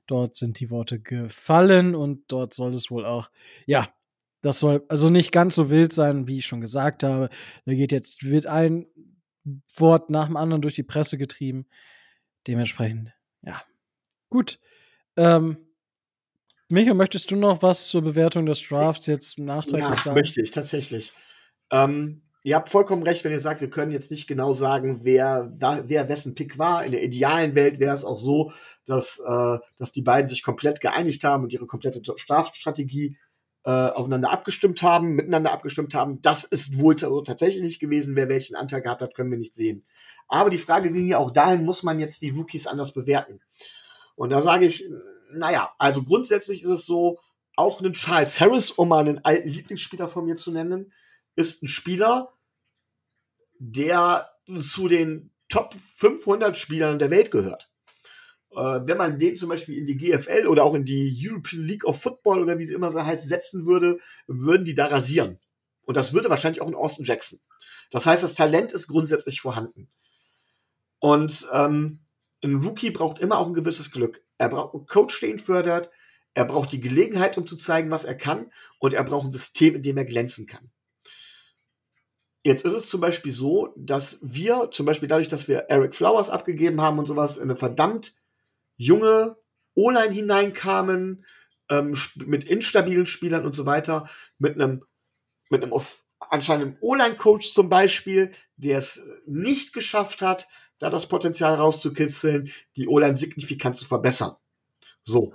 Dort 0.08 0.36
sind 0.36 0.60
die 0.60 0.70
Worte 0.70 1.00
gefallen 1.00 1.94
und 1.96 2.24
dort 2.32 2.54
soll 2.54 2.74
es 2.74 2.90
wohl 2.90 3.06
auch, 3.06 3.30
ja, 3.66 3.90
das 4.42 4.60
soll 4.60 4.86
also 4.88 5.10
nicht 5.10 5.32
ganz 5.32 5.56
so 5.56 5.70
wild 5.70 5.94
sein, 5.94 6.28
wie 6.28 6.38
ich 6.38 6.46
schon 6.46 6.62
gesagt 6.62 7.04
habe. 7.04 7.30
Da 7.66 7.74
geht 7.74 7.92
jetzt, 7.92 8.24
wird 8.24 8.46
ein 8.48 8.86
Wort 9.76 10.10
nach 10.10 10.28
dem 10.28 10.38
anderen 10.38 10.62
durch 10.62 10.76
die 10.76 10.84
Presse 10.84 11.18
getrieben. 11.18 11.68
Dementsprechend, 12.48 13.12
ja. 13.42 13.62
Gut. 14.30 14.60
Ähm, 15.18 15.58
Micho, 16.72 16.94
möchtest 16.94 17.32
du 17.32 17.36
noch 17.36 17.64
was 17.64 17.88
zur 17.88 18.04
Bewertung 18.04 18.46
des 18.46 18.62
Drafts 18.62 19.08
jetzt 19.08 19.40
nachträglich 19.40 19.90
ja, 19.90 19.98
sagen? 19.98 20.16
möchte 20.16 20.40
ich, 20.40 20.52
tatsächlich. 20.52 21.14
Ähm, 21.72 22.22
ihr 22.44 22.56
habt 22.56 22.70
vollkommen 22.70 23.02
recht, 23.02 23.24
wenn 23.24 23.32
ihr 23.32 23.40
sagt, 23.40 23.62
wir 23.62 23.72
können 23.72 23.92
jetzt 23.92 24.12
nicht 24.12 24.28
genau 24.28 24.54
sagen, 24.54 25.00
wer, 25.02 25.52
wer 25.58 26.10
wessen 26.10 26.36
Pick 26.36 26.60
war. 26.60 26.86
In 26.86 26.92
der 26.92 27.04
idealen 27.04 27.56
Welt 27.56 27.80
wäre 27.80 27.96
es 27.96 28.06
auch 28.06 28.20
so, 28.20 28.54
dass, 28.86 29.20
äh, 29.20 29.58
dass 29.80 29.94
die 29.94 30.04
beiden 30.04 30.30
sich 30.30 30.44
komplett 30.44 30.80
geeinigt 30.80 31.24
haben 31.24 31.44
und 31.44 31.54
ihre 31.54 31.66
komplette 31.66 32.02
Strafstrategie 32.16 33.18
äh, 33.66 33.72
aufeinander 33.72 34.30
abgestimmt 34.30 34.84
haben, 34.84 35.16
miteinander 35.16 35.52
abgestimmt 35.52 35.96
haben. 35.96 36.22
Das 36.22 36.44
ist 36.44 36.78
wohl 36.78 36.96
tatsächlich 36.96 37.64
nicht 37.64 37.80
gewesen. 37.80 38.16
Wer 38.16 38.30
welchen 38.30 38.56
Anteil 38.56 38.84
gehabt 38.84 39.02
hat, 39.02 39.16
können 39.16 39.32
wir 39.32 39.40
nicht 39.40 39.56
sehen. 39.56 39.84
Aber 40.28 40.52
die 40.52 40.60
Frage 40.60 40.92
ging 40.92 41.08
ja 41.08 41.18
auch 41.18 41.32
dahin, 41.32 41.66
muss 41.66 41.82
man 41.82 42.00
jetzt 42.00 42.22
die 42.22 42.30
Rookies 42.30 42.68
anders 42.68 42.94
bewerten? 42.94 43.42
Und 44.16 44.30
da 44.30 44.42
sage 44.42 44.66
ich, 44.66 44.86
naja, 45.32 45.74
also 45.78 46.04
grundsätzlich 46.04 46.64
ist 46.64 46.70
es 46.70 46.86
so, 46.86 47.20
auch 47.56 47.82
ein 47.82 47.94
Charles 47.94 48.40
Harris, 48.40 48.72
um 48.72 48.90
mal 48.90 49.00
einen 49.00 49.24
alten 49.26 49.50
Lieblingsspieler 49.50 50.08
von 50.08 50.26
mir 50.26 50.38
zu 50.38 50.52
nennen, 50.52 50.94
ist 51.36 51.62
ein 51.62 51.68
Spieler, 51.68 52.34
der 53.58 54.30
zu 54.62 54.88
den 54.88 55.32
Top 55.50 55.76
500 55.98 56.58
Spielern 56.58 57.00
der 57.00 57.12
Welt 57.12 57.32
gehört 57.32 57.70
äh, 58.52 58.82
wenn 58.86 58.98
man 58.98 59.18
den 59.20 59.38
zum 59.38 59.50
Beispiel 59.50 59.78
in 59.78 59.86
die 59.86 59.98
GFL 59.98 60.48
oder 60.48 60.64
auch 60.64 60.74
in 60.74 60.86
die 60.86 61.16
European 61.18 61.64
League 61.64 61.86
of 61.86 62.02
Football 62.02 62.42
oder 62.42 62.58
wie 62.58 62.66
sie 62.66 62.74
immer 62.74 62.92
so 62.92 63.04
heißt, 63.04 63.28
setzen 63.28 63.66
würde, 63.66 64.00
würden 64.28 64.66
die 64.66 64.76
da 64.76 64.88
rasieren. 64.88 65.38
Und 65.84 65.98
das 65.98 66.14
würde 66.14 66.30
wahrscheinlich 66.30 66.62
auch 66.62 66.68
in 66.68 66.76
Austin 66.76 67.06
Jackson. 67.06 67.40
Das 67.92 68.06
heißt, 68.06 68.24
das 68.24 68.36
Talent 68.36 68.72
ist 68.72 68.88
grundsätzlich 68.88 69.42
vorhanden. 69.42 69.88
Und 71.00 71.48
ähm, 71.54 72.00
ein 72.44 72.56
Rookie 72.56 72.92
braucht 72.92 73.20
immer 73.20 73.38
auch 73.40 73.48
ein 73.48 73.54
gewisses 73.54 73.92
Glück. 73.92 74.22
Er 74.40 74.50
braucht 74.50 74.74
einen 74.74 74.88
Coach, 74.88 75.20
der 75.20 75.30
ihn 75.30 75.40
fördert. 75.40 75.92
Er 76.34 76.46
braucht 76.46 76.72
die 76.72 76.80
Gelegenheit, 76.80 77.38
um 77.38 77.46
zu 77.46 77.56
zeigen, 77.56 77.92
was 77.92 78.06
er 78.06 78.16
kann. 78.16 78.52
Und 78.80 78.94
er 78.94 79.04
braucht 79.04 79.28
ein 79.28 79.32
System, 79.32 79.76
in 79.76 79.84
dem 79.84 79.98
er 79.98 80.06
glänzen 80.06 80.48
kann. 80.48 80.72
Jetzt 82.44 82.66
ist 82.66 82.74
es 82.74 82.88
zum 82.88 83.02
Beispiel 83.02 83.34
so, 83.34 83.74
dass 83.76 84.18
wir, 84.22 84.70
zum 84.72 84.86
Beispiel 84.86 85.10
dadurch, 85.10 85.28
dass 85.28 85.48
wir 85.48 85.66
Eric 85.70 85.94
Flowers 85.94 86.30
abgegeben 86.30 86.82
haben 86.82 86.98
und 86.98 87.06
sowas, 87.06 87.38
eine 87.38 87.56
verdammt 87.56 88.16
junge 88.78 89.38
O-Line 89.76 90.14
hineinkamen, 90.14 91.26
ähm, 91.70 91.98
mit 92.16 92.46
instabilen 92.46 93.06
Spielern 93.06 93.46
und 93.46 93.54
so 93.54 93.66
weiter, 93.66 94.10
mit 94.38 94.56
einem, 94.56 94.86
mit 95.50 95.64
einem 95.64 95.74
anscheinend 96.20 96.78
O-Line-Coach 96.82 97.54
zum 97.54 97.70
Beispiel, 97.70 98.32
der 98.56 98.78
es 98.78 99.04
nicht 99.26 99.74
geschafft 99.74 100.22
hat, 100.22 100.48
da 100.80 100.90
das 100.90 101.08
Potenzial 101.08 101.56
rauszukitzeln, 101.56 102.52
die 102.76 102.88
O-Line 102.88 103.18
signifikant 103.18 103.78
zu 103.78 103.86
verbessern. 103.86 104.36
So. 105.04 105.34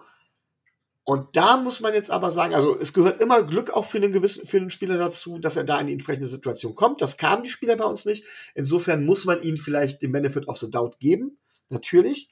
Und 1.07 1.37
da 1.37 1.59
muss 1.59 1.81
man 1.81 1.93
jetzt 1.93 2.11
aber 2.11 2.31
sagen, 2.31 2.55
also 2.55 2.79
es 2.79 2.95
gehört 2.95 3.21
immer 3.21 3.43
Glück 3.43 3.71
auch 3.71 3.85
für 3.85 3.99
einen 3.99 4.13
gewissen, 4.13 4.47
für 4.47 4.57
einen 4.57 4.71
Spieler 4.71 4.97
dazu, 4.97 5.39
dass 5.39 5.57
er 5.57 5.65
da 5.65 5.79
in 5.79 5.89
die 5.89 5.93
entsprechende 5.93 6.27
Situation 6.27 6.75
kommt. 6.75 7.03
Das 7.03 7.19
kamen 7.19 7.43
die 7.43 7.51
Spieler 7.51 7.77
bei 7.77 7.85
uns 7.85 8.07
nicht. 8.07 8.25
Insofern 8.55 9.05
muss 9.05 9.27
man 9.27 9.43
ihnen 9.43 9.59
vielleicht 9.59 10.01
den 10.01 10.13
Benefit 10.13 10.49
of 10.49 10.57
the 10.57 10.71
Doubt 10.71 10.99
geben. 10.99 11.37
Natürlich. 11.69 12.31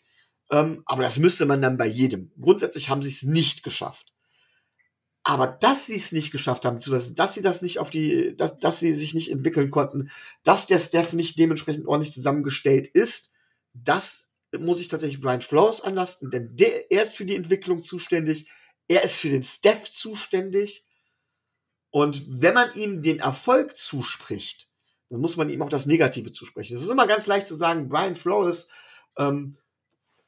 Ähm, 0.51 0.83
aber 0.87 1.03
das 1.03 1.19
müsste 1.19 1.45
man 1.45 1.61
dann 1.61 1.77
bei 1.77 1.87
jedem. 1.87 2.33
Grundsätzlich 2.41 2.89
haben 2.89 3.03
sie 3.03 3.11
es 3.11 3.23
nicht 3.23 3.63
geschafft. 3.63 4.12
Aber 5.25 5.47
dass 5.47 5.87
sie 5.87 5.97
es 5.97 6.11
nicht 6.11 6.33
geschafft 6.33 6.65
haben, 6.65 6.79
dass 6.81 7.35
sie 7.35 7.43
das 7.43 7.63
nicht 7.63 7.79
auf 7.79 7.91
die, 7.91 8.37
dass, 8.37 8.59
dass 8.59 8.81
sie 8.81 8.93
sich 8.93 9.15
nicht 9.15 9.31
entwickeln 9.31 9.71
konnten, 9.71 10.11
dass 10.43 10.67
der 10.67 10.81
Staff 10.81 11.13
nicht 11.13 11.39
dementsprechend 11.39 11.87
ordentlich 11.87 12.13
zusammengestellt 12.13 12.89
ist, 12.89 13.33
das 13.73 14.33
muss 14.59 14.81
ich 14.81 14.89
tatsächlich 14.89 15.21
Brian 15.21 15.41
Flores 15.41 15.81
anlasten, 15.81 16.31
denn 16.31 16.57
der, 16.57 16.91
er 16.91 17.03
ist 17.03 17.17
für 17.17 17.25
die 17.25 17.37
Entwicklung 17.37 17.85
zuständig, 17.85 18.49
er 18.89 19.05
ist 19.05 19.21
für 19.21 19.31
den 19.31 19.45
Staff 19.45 19.91
zuständig. 19.91 20.85
Und 21.91 22.23
wenn 22.27 22.55
man 22.55 22.75
ihm 22.75 23.03
den 23.03 23.21
Erfolg 23.21 23.77
zuspricht, 23.77 24.69
dann 25.09 25.21
muss 25.21 25.37
man 25.37 25.51
ihm 25.51 25.63
auch 25.63 25.69
das 25.69 25.87
Negative 25.87 26.33
zusprechen. 26.33 26.77
Es 26.77 26.83
ist 26.83 26.91
immer 26.91 27.07
ganz 27.07 27.27
leicht 27.27 27.47
zu 27.47 27.55
sagen, 27.55 27.89
Brian 27.89 28.17
Flores 28.17 28.69
ähm, 29.19 29.59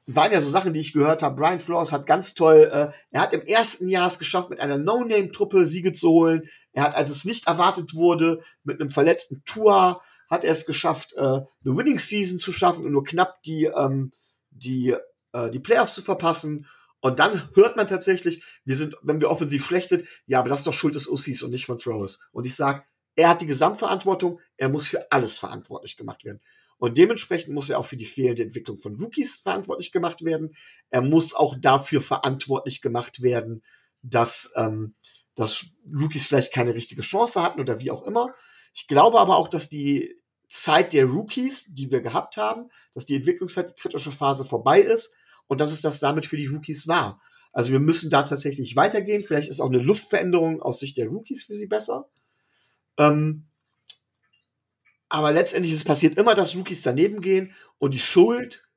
waren 0.06 0.32
ja 0.32 0.40
so 0.40 0.50
Sachen, 0.50 0.72
die 0.72 0.80
ich 0.80 0.92
gehört 0.92 1.22
habe. 1.22 1.36
Brian 1.36 1.60
Flores 1.60 1.92
hat 1.92 2.06
ganz 2.06 2.34
toll, 2.34 2.70
äh, 2.72 2.92
er 3.10 3.20
hat 3.20 3.32
im 3.32 3.42
ersten 3.42 3.88
Jahr 3.88 4.06
es 4.06 4.18
geschafft, 4.18 4.50
mit 4.50 4.60
einer 4.60 4.78
No-Name-Truppe 4.78 5.66
Siege 5.66 5.92
zu 5.92 6.10
holen. 6.10 6.48
Er 6.72 6.84
hat, 6.84 6.94
als 6.94 7.10
es 7.10 7.24
nicht 7.24 7.46
erwartet 7.46 7.94
wurde, 7.94 8.42
mit 8.64 8.80
einem 8.80 8.90
verletzten 8.90 9.42
Tour, 9.44 9.98
hat 10.28 10.44
er 10.44 10.52
es 10.52 10.66
geschafft, 10.66 11.14
äh, 11.14 11.20
eine 11.20 11.46
Winning 11.64 11.98
Season 11.98 12.38
zu 12.38 12.52
schaffen 12.52 12.84
und 12.84 12.92
nur 12.92 13.04
knapp 13.04 13.42
die, 13.42 13.64
ähm, 13.64 14.12
die, 14.50 14.94
äh, 15.32 15.50
die 15.50 15.60
Playoffs 15.60 15.94
zu 15.94 16.02
verpassen. 16.02 16.66
Und 17.00 17.18
dann 17.18 17.48
hört 17.54 17.76
man 17.76 17.86
tatsächlich, 17.86 18.42
wir 18.64 18.76
sind, 18.76 18.96
wenn 19.02 19.20
wir 19.20 19.30
offensiv 19.30 19.64
schlecht 19.64 19.90
sind, 19.90 20.04
ja, 20.26 20.38
aber 20.38 20.48
das 20.48 20.60
ist 20.60 20.66
doch 20.66 20.72
Schuld 20.72 20.94
des 20.94 21.08
Ossis 21.08 21.42
und 21.42 21.50
nicht 21.50 21.66
von 21.66 21.78
Flores. 21.78 22.20
Und 22.32 22.46
ich 22.46 22.54
sage, 22.54 22.84
er 23.16 23.28
hat 23.28 23.40
die 23.40 23.46
Gesamtverantwortung, 23.46 24.40
er 24.56 24.68
muss 24.68 24.86
für 24.86 25.10
alles 25.12 25.38
verantwortlich 25.38 25.96
gemacht 25.96 26.24
werden. 26.24 26.40
Und 26.78 26.98
dementsprechend 26.98 27.54
muss 27.54 27.70
er 27.70 27.78
auch 27.78 27.86
für 27.86 27.96
die 27.96 28.04
fehlende 28.04 28.42
Entwicklung 28.42 28.80
von 28.80 28.96
Rookies 28.96 29.36
verantwortlich 29.36 29.92
gemacht 29.92 30.24
werden. 30.24 30.56
Er 30.90 31.02
muss 31.02 31.34
auch 31.34 31.56
dafür 31.60 32.02
verantwortlich 32.02 32.82
gemacht 32.82 33.22
werden, 33.22 33.62
dass, 34.02 34.52
ähm, 34.56 34.94
dass 35.34 35.66
Rookies 35.92 36.26
vielleicht 36.26 36.52
keine 36.52 36.74
richtige 36.74 37.02
Chance 37.02 37.42
hatten 37.42 37.60
oder 37.60 37.80
wie 37.80 37.90
auch 37.90 38.06
immer. 38.06 38.34
Ich 38.74 38.86
glaube 38.86 39.20
aber 39.20 39.36
auch, 39.36 39.48
dass 39.48 39.68
die 39.68 40.20
Zeit 40.48 40.92
der 40.92 41.06
Rookies, 41.06 41.64
die 41.68 41.90
wir 41.90 42.00
gehabt 42.00 42.36
haben, 42.36 42.70
dass 42.92 43.06
die 43.06 43.16
Entwicklungszeit, 43.16 43.70
die 43.70 43.80
kritische 43.80 44.12
Phase 44.12 44.44
vorbei 44.44 44.80
ist 44.80 45.14
und 45.46 45.60
dass 45.60 45.72
es 45.72 45.80
das 45.80 46.00
damit 46.00 46.26
für 46.26 46.36
die 46.36 46.46
Rookies 46.46 46.86
war. 46.86 47.20
Also 47.52 47.72
wir 47.72 47.80
müssen 47.80 48.10
da 48.10 48.24
tatsächlich 48.24 48.76
weitergehen. 48.76 49.22
Vielleicht 49.22 49.48
ist 49.48 49.60
auch 49.60 49.68
eine 49.68 49.78
Luftveränderung 49.78 50.60
aus 50.60 50.80
Sicht 50.80 50.96
der 50.96 51.08
Rookies 51.08 51.44
für 51.44 51.54
sie 51.54 51.66
besser. 51.66 52.08
Ähm, 52.98 53.46
aber 55.14 55.30
letztendlich 55.30 55.72
ist 55.72 55.78
es 55.78 55.84
passiert 55.84 56.18
immer, 56.18 56.34
dass 56.34 56.56
Rookies 56.56 56.82
daneben 56.82 57.20
gehen 57.20 57.54
und 57.78 57.94
die 57.94 58.00
Schuld 58.00 58.68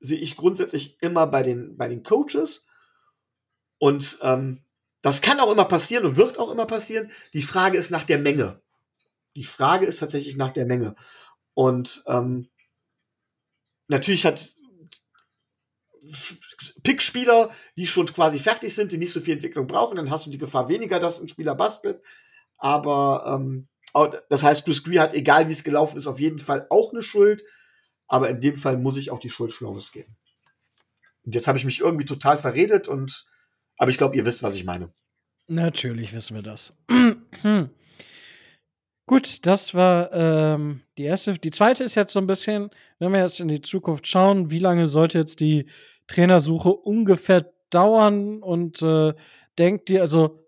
sehe 0.00 0.18
ich 0.18 0.36
grundsätzlich 0.36 1.00
immer 1.00 1.28
bei 1.28 1.44
den, 1.44 1.76
bei 1.76 1.88
den 1.88 2.02
Coaches. 2.02 2.66
Und 3.78 4.18
ähm, 4.22 4.60
das 5.02 5.22
kann 5.22 5.38
auch 5.38 5.52
immer 5.52 5.66
passieren 5.66 6.04
und 6.04 6.16
wird 6.16 6.36
auch 6.36 6.50
immer 6.50 6.66
passieren. 6.66 7.12
Die 7.32 7.42
Frage 7.42 7.78
ist 7.78 7.92
nach 7.92 8.02
der 8.02 8.18
Menge. 8.18 8.60
Die 9.36 9.44
Frage 9.44 9.86
ist 9.86 9.98
tatsächlich 10.00 10.34
nach 10.34 10.52
der 10.52 10.66
Menge. 10.66 10.96
Und 11.54 12.02
ähm, 12.08 12.48
natürlich 13.86 14.26
hat 14.26 14.56
Pick-Spieler, 16.82 17.54
die 17.76 17.86
schon 17.86 18.06
quasi 18.06 18.40
fertig 18.40 18.74
sind, 18.74 18.90
die 18.90 18.98
nicht 18.98 19.12
so 19.12 19.20
viel 19.20 19.34
Entwicklung 19.34 19.68
brauchen, 19.68 19.96
dann 19.96 20.10
hast 20.10 20.26
du 20.26 20.30
die 20.30 20.38
Gefahr 20.38 20.68
weniger, 20.68 20.98
dass 20.98 21.20
ein 21.20 21.28
Spieler 21.28 21.54
bastelt. 21.54 22.02
Aber 22.56 23.32
ähm, 23.32 23.68
das 24.28 24.42
heißt, 24.42 24.64
Chris 24.64 24.84
Greer 24.84 25.02
hat, 25.02 25.14
egal 25.14 25.48
wie 25.48 25.52
es 25.52 25.64
gelaufen 25.64 25.96
ist, 25.96 26.06
auf 26.06 26.20
jeden 26.20 26.38
Fall 26.38 26.66
auch 26.70 26.92
eine 26.92 27.02
Schuld. 27.02 27.42
Aber 28.06 28.28
in 28.30 28.40
dem 28.40 28.56
Fall 28.56 28.78
muss 28.78 28.96
ich 28.96 29.10
auch 29.10 29.20
die 29.20 29.30
Schuld 29.30 29.52
Flores 29.52 29.92
geben. 29.92 30.16
Und 31.24 31.34
jetzt 31.34 31.46
habe 31.46 31.58
ich 31.58 31.64
mich 31.64 31.80
irgendwie 31.80 32.06
total 32.06 32.38
verredet 32.38 32.88
und, 32.88 33.26
aber 33.76 33.90
ich 33.90 33.98
glaube, 33.98 34.16
ihr 34.16 34.24
wisst, 34.24 34.42
was 34.42 34.54
ich 34.54 34.64
meine. 34.64 34.92
Natürlich 35.46 36.14
wissen 36.14 36.34
wir 36.34 36.42
das. 36.42 36.74
Gut, 39.06 39.46
das 39.46 39.74
war 39.74 40.12
ähm, 40.12 40.82
die 40.98 41.04
erste. 41.04 41.34
Die 41.34 41.50
zweite 41.50 41.84
ist 41.84 41.94
jetzt 41.94 42.12
so 42.12 42.18
ein 42.18 42.26
bisschen, 42.26 42.70
wenn 42.98 43.12
wir 43.12 43.20
jetzt 43.22 43.40
in 43.40 43.48
die 43.48 43.62
Zukunft 43.62 44.06
schauen, 44.06 44.50
wie 44.50 44.58
lange 44.58 44.88
sollte 44.88 45.18
jetzt 45.18 45.40
die 45.40 45.68
Trainersuche 46.06 46.70
ungefähr 46.70 47.50
dauern 47.70 48.42
und 48.42 48.82
äh, 48.82 49.14
denkt 49.58 49.88
ihr, 49.90 50.02
also 50.02 50.46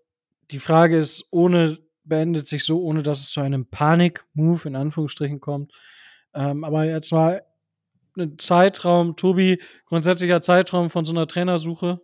die 0.51 0.59
Frage 0.59 0.97
ist, 0.97 1.25
ohne 1.31 1.79
beendet 2.11 2.45
sich 2.45 2.65
so, 2.65 2.81
ohne 2.81 3.03
dass 3.03 3.21
es 3.21 3.31
zu 3.31 3.39
einem 3.39 3.67
Panik-Move 3.67 4.67
in 4.67 4.75
Anführungsstrichen 4.75 5.39
kommt. 5.39 5.71
Ähm, 6.33 6.65
aber 6.65 6.83
jetzt 6.83 7.13
mal 7.13 7.41
ein 8.17 8.37
Zeitraum, 8.37 9.15
Tobi, 9.15 9.61
grundsätzlicher 9.85 10.41
Zeitraum 10.41 10.89
von 10.89 11.05
so 11.05 11.13
einer 11.13 11.25
Trainersuche? 11.25 12.01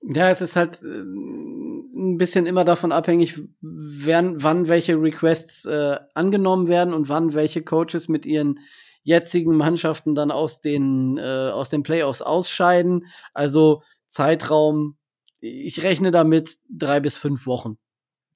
Ja, 0.00 0.30
es 0.30 0.40
ist 0.40 0.56
halt 0.56 0.82
äh, 0.82 0.86
ein 0.86 2.16
bisschen 2.16 2.46
immer 2.46 2.64
davon 2.64 2.90
abhängig, 2.90 3.38
wann, 3.60 4.42
wann 4.42 4.68
welche 4.68 4.94
Requests 4.94 5.66
äh, 5.66 5.98
angenommen 6.14 6.68
werden 6.68 6.94
und 6.94 7.10
wann 7.10 7.34
welche 7.34 7.62
Coaches 7.62 8.08
mit 8.08 8.24
ihren 8.24 8.60
jetzigen 9.02 9.54
Mannschaften 9.58 10.14
dann 10.14 10.30
aus 10.30 10.62
den, 10.62 11.18
äh, 11.18 11.50
aus 11.52 11.68
den 11.68 11.82
Playoffs 11.82 12.22
ausscheiden. 12.22 13.04
Also 13.34 13.82
Zeitraum, 14.08 14.96
ich 15.38 15.82
rechne 15.82 16.12
damit 16.12 16.56
drei 16.70 17.00
bis 17.00 17.18
fünf 17.18 17.46
Wochen. 17.46 17.76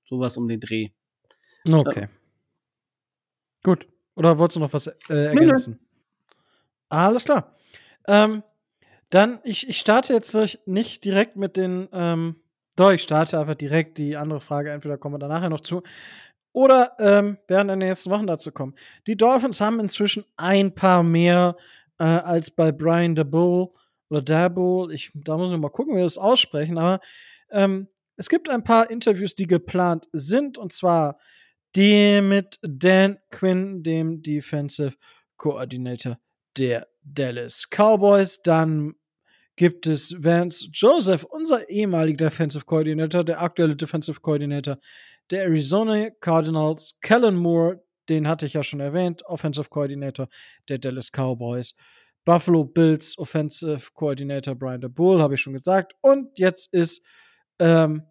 Sowas 0.07 0.37
um 0.37 0.49
den 0.49 0.61
Dreh. 0.61 0.89
Okay. 1.69 2.05
Äh, 2.05 2.09
Gut. 3.63 3.89
Oder 4.15 4.39
wolltest 4.39 4.57
du 4.57 4.61
noch 4.61 4.73
was 4.73 4.87
äh, 4.87 4.95
ergänzen? 5.09 5.79
Nee. 5.81 6.37
Alles 6.89 7.25
klar. 7.25 7.57
Ähm, 8.07 8.43
dann, 9.11 9.41
ich, 9.43 9.69
ich 9.69 9.79
starte 9.79 10.13
jetzt 10.13 10.37
nicht 10.67 11.05
direkt 11.05 11.37
mit 11.37 11.57
den, 11.57 11.89
ähm, 11.93 12.37
doch, 12.77 12.93
ich 12.93 13.03
starte 13.03 13.39
einfach 13.39 13.57
direkt 13.57 13.99
die 13.99 14.17
andere 14.17 14.41
Frage, 14.41 14.71
entweder 14.71 14.97
kommen 14.97 15.15
wir 15.15 15.19
da 15.19 15.29
nachher 15.29 15.51
noch 15.51 15.61
zu. 15.61 15.83
Oder 16.53 16.93
ähm, 16.99 17.39
werden 17.49 17.69
in 17.69 17.81
den 17.81 17.89
nächsten 17.89 18.11
Wochen 18.11 18.27
dazu 18.27 18.53
kommen. 18.53 18.75
Die 19.07 19.17
Dolphins 19.17 19.61
haben 19.61 19.81
inzwischen 19.81 20.25
ein 20.37 20.75
paar 20.75 21.03
mehr 21.03 21.57
äh, 21.99 22.05
als 22.05 22.51
bei 22.51 22.73
Brian 22.73 23.15
DeBull 23.15 23.69
oder 24.09 24.23
Dabull. 24.23 24.93
Ich, 24.93 25.11
da 25.15 25.37
muss 25.37 25.53
ich 25.53 25.59
mal 25.59 25.69
gucken, 25.69 25.95
wie 25.95 25.99
wir 25.99 26.05
das 26.05 26.19
aussprechen, 26.19 26.79
aber 26.79 27.01
ähm, 27.51 27.89
es 28.17 28.29
gibt 28.29 28.49
ein 28.49 28.65
paar 28.65 28.91
Interviews, 28.91 29.35
die 29.35 29.47
geplant 29.47 30.09
sind, 30.13 30.59
und 30.59 30.73
zwar 30.73 31.19
die 31.75 32.21
mit 32.23 32.59
Dan 32.63 33.19
Quinn, 33.31 33.83
dem 33.83 34.23
Defensive 34.23 34.97
Coordinator 35.37 36.19
der 36.57 36.89
Dallas 37.03 37.69
Cowboys. 37.71 38.41
Dann 38.43 38.95
gibt 39.57 39.87
es 39.87 40.23
Vance 40.23 40.69
Joseph, 40.73 41.25
unser 41.25 41.69
ehemaliger 41.69 42.27
Defensive 42.27 42.65
Coordinator, 42.65 43.25
der 43.25 43.43
aktuelle 43.43 43.77
Defensive 43.77 44.21
Coordinator 44.21 44.79
der 45.31 45.45
Arizona 45.45 46.11
Cardinals. 46.21 46.99
Kellen 47.01 47.37
Moore, 47.37 47.83
den 48.09 48.29
hatte 48.29 48.47
ich 48.47 48.55
ja 48.55 48.63
schon 48.63 48.81
erwähnt, 48.81 49.25
Offensive 49.27 49.69
Coordinator 49.69 50.29
der 50.69 50.79
Dallas 50.79 51.11
Cowboys. 51.11 51.75
Buffalo 52.25 52.65
Bills 52.65 53.17
Offensive 53.19 53.91
Coordinator 53.95 54.55
Brian 54.55 54.81
DeBull, 54.81 55.21
habe 55.21 55.35
ich 55.35 55.41
schon 55.41 55.53
gesagt. 55.53 55.95
Und 56.01 56.39
jetzt 56.39 56.73
ist 56.73 57.05
ähm, 57.59 58.03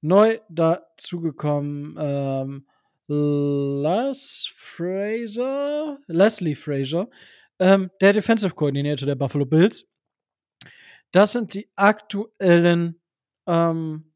neu 0.00 0.38
dazugekommen 0.48 1.96
ähm, 1.98 2.66
Les 3.08 4.50
Fraser, 4.54 5.98
Leslie 6.06 6.54
Fraser, 6.54 7.08
ähm, 7.58 7.90
der 8.00 8.12
Defensive 8.12 8.54
Coordinator 8.54 9.06
der 9.06 9.14
Buffalo 9.14 9.46
Bills. 9.46 9.86
Das 11.10 11.32
sind 11.32 11.54
die 11.54 11.68
aktuellen 11.74 13.00
ähm, 13.46 14.12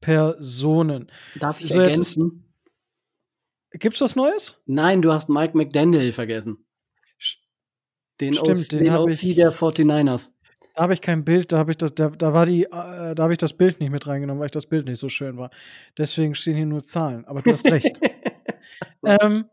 Personen. 0.00 1.10
Darf 1.36 1.60
ich 1.60 1.68
so, 1.68 1.80
ergänzen? 1.80 2.54
Gibt's 3.72 4.00
was 4.00 4.16
Neues? 4.16 4.60
Nein, 4.66 5.02
du 5.02 5.12
hast 5.12 5.28
Mike 5.28 5.56
McDaniel 5.56 6.12
vergessen. 6.12 6.66
Den 8.20 8.34
Stimmt, 8.34 8.58
OC, 8.58 8.68
den, 8.68 8.84
den 8.84 8.94
OC 8.94 9.34
der 9.34 9.52
49ers. 9.52 10.32
Da 10.74 10.82
habe 10.82 10.94
ich 10.94 11.00
kein 11.00 11.24
Bild, 11.24 11.52
da 11.52 11.58
habe 11.58 11.72
ich 11.72 11.76
das, 11.76 11.94
da, 11.94 12.08
da 12.08 12.32
war 12.32 12.46
die, 12.46 12.64
äh, 12.64 13.14
da 13.14 13.22
habe 13.22 13.32
ich 13.32 13.38
das 13.38 13.52
Bild 13.52 13.80
nicht 13.80 13.90
mit 13.90 14.06
reingenommen, 14.06 14.40
weil 14.40 14.46
ich 14.46 14.52
das 14.52 14.66
Bild 14.66 14.86
nicht 14.86 14.98
so 14.98 15.08
schön 15.08 15.36
war. 15.36 15.50
Deswegen 15.98 16.34
stehen 16.34 16.56
hier 16.56 16.66
nur 16.66 16.82
Zahlen. 16.82 17.24
Aber 17.26 17.42
du 17.42 17.52
hast 17.52 17.70
recht. 17.70 18.00
ähm, 19.04 19.46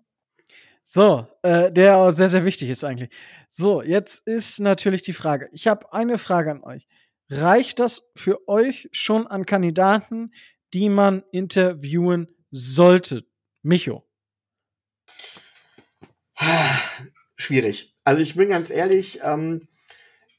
so, 0.84 1.28
äh, 1.44 1.72
der 1.72 2.12
sehr, 2.14 2.30
sehr 2.30 2.46
wichtig 2.46 2.70
ist 2.70 2.84
eigentlich. 2.84 3.10
So, 3.50 3.82
jetzt 3.84 4.26
ist 4.28 4.60
natürlich 4.60 5.02
die 5.02 5.14
Frage. 5.14 5.50
Ich 5.52 5.68
habe 5.68 5.94
eine 5.94 6.18
Frage 6.18 6.52
an 6.52 6.64
euch. 6.64 6.88
Reicht 7.30 7.80
das 7.80 8.12
für 8.16 8.48
euch 8.48 8.90
schon 8.92 9.28
an 9.28 9.46
Kandidaten, 9.46 10.34
die 10.74 10.90
man 10.90 11.24
interviewen 11.32 12.28
sollte? 12.50 13.26
Micho. 13.62 14.04
Schwierig. 17.36 17.96
Also 18.04 18.22
ich 18.22 18.36
bin 18.36 18.50
ganz 18.50 18.70
ehrlich, 18.70 19.20
ähm, 19.24 19.69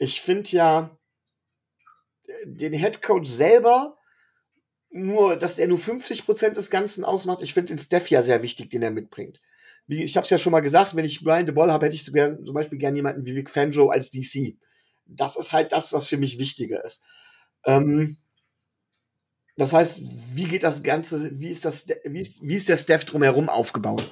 ich 0.00 0.22
finde 0.22 0.50
ja 0.50 0.98
den 2.44 2.72
Head 2.72 3.02
Coach 3.02 3.30
selber 3.30 3.98
nur, 4.90 5.36
dass 5.36 5.58
er 5.58 5.68
nur 5.68 5.78
50 5.78 6.24
Prozent 6.24 6.56
des 6.56 6.70
Ganzen 6.70 7.04
ausmacht. 7.04 7.42
Ich 7.42 7.54
finde 7.54 7.74
den 7.74 7.78
Steph 7.78 8.08
ja 8.10 8.22
sehr 8.22 8.42
wichtig, 8.42 8.70
den 8.70 8.82
er 8.82 8.90
mitbringt. 8.90 9.40
Wie, 9.86 10.02
ich 10.02 10.16
habe 10.16 10.24
es 10.24 10.30
ja 10.30 10.38
schon 10.38 10.52
mal 10.52 10.60
gesagt, 10.60 10.96
wenn 10.96 11.04
ich 11.04 11.22
Brian 11.22 11.46
de 11.46 11.54
Ball 11.54 11.70
habe, 11.70 11.86
hätte 11.86 11.96
ich 11.96 12.04
so 12.04 12.12
gern, 12.12 12.44
zum 12.44 12.54
Beispiel 12.54 12.78
gern 12.78 12.96
jemanden 12.96 13.26
wie 13.26 13.36
Vic 13.36 13.50
Fangio 13.50 13.90
als 13.90 14.10
DC. 14.10 14.56
Das 15.04 15.36
ist 15.36 15.52
halt 15.52 15.72
das, 15.72 15.92
was 15.92 16.06
für 16.06 16.16
mich 16.16 16.38
wichtiger 16.38 16.84
ist. 16.84 17.02
Ähm, 17.66 18.16
Das 19.56 19.72
heißt, 19.74 20.00
wie 20.34 20.44
geht 20.44 20.62
das 20.62 20.82
Ganze, 20.82 21.38
wie 21.38 21.50
ist, 21.50 21.66
das, 21.66 21.86
wie 22.04 22.20
ist, 22.20 22.40
wie 22.40 22.56
ist 22.56 22.68
der 22.70 22.78
Staff 22.78 23.04
drumherum 23.04 23.50
aufgebaut? 23.50 24.10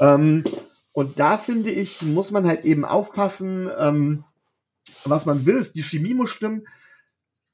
Ähm, 0.00 0.44
und 0.92 1.18
da 1.18 1.38
finde 1.38 1.70
ich, 1.70 2.02
muss 2.02 2.30
man 2.30 2.46
halt 2.46 2.64
eben 2.64 2.84
aufpassen, 2.84 3.68
ähm, 3.78 4.24
was 5.04 5.26
man 5.26 5.46
will, 5.46 5.56
ist, 5.56 5.76
die 5.76 5.82
Chemie 5.82 6.14
muss 6.14 6.30
stimmen. 6.30 6.66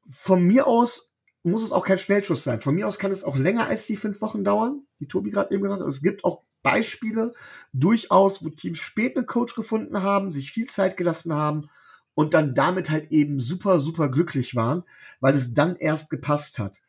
Von 0.09 0.43
mir 0.43 0.67
aus 0.67 1.15
muss 1.43 1.63
es 1.63 1.73
auch 1.73 1.85
kein 1.85 1.99
Schnellschuss 1.99 2.45
sein. 2.45 2.61
Von 2.61 2.75
mir 2.75 2.87
aus 2.87 2.99
kann 2.99 3.11
es 3.11 3.25
auch 3.25 3.37
länger 3.37 3.67
als 3.67 3.87
die 3.87 3.97
fünf 3.97 4.21
Wochen 4.21 4.45
dauern, 4.45 4.87
wie 4.99 5.09
Tobi 5.09 5.31
gerade 5.31 5.53
eben 5.53 5.63
gesagt 5.63 5.83
hat. 5.83 5.89
Es 5.89 6.03
gibt 6.03 6.25
auch 6.25 6.43
Beispiele 6.63 7.35
durchaus, 7.73 8.45
wo 8.45 8.49
Teams 8.49 8.79
spät 8.79 9.17
einen 9.17 9.27
Coach 9.27 9.55
gefunden 9.55 10.03
haben, 10.03 10.31
sich 10.31 10.53
viel 10.53 10.69
Zeit 10.69 10.97
gelassen 10.97 11.35
haben 11.35 11.69
und 12.15 12.35
dann 12.35 12.55
damit 12.55 12.91
halt 12.91 13.11
eben 13.11 13.41
super, 13.41 13.81
super 13.81 14.09
glücklich 14.09 14.55
waren, 14.55 14.85
weil 15.21 15.35
es 15.35 15.55
dann 15.55 15.77
erst 15.77 16.11
gepasst 16.11 16.59
hat. 16.59 16.81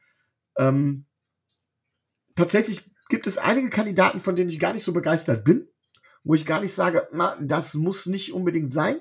Ähm, 0.57 1.05
tatsächlich 2.35 2.91
gibt 3.09 3.25
es 3.25 3.37
einige 3.37 3.69
Kandidaten, 3.69 4.19
von 4.19 4.35
denen 4.35 4.49
ich 4.49 4.59
gar 4.59 4.73
nicht 4.73 4.83
so 4.83 4.93
begeistert 4.93 5.43
bin, 5.43 5.67
wo 6.23 6.35
ich 6.35 6.45
gar 6.45 6.61
nicht 6.61 6.73
sage, 6.73 7.07
na, 7.11 7.37
das 7.41 7.73
muss 7.73 8.05
nicht 8.05 8.33
unbedingt 8.33 8.73
sein. 8.73 8.99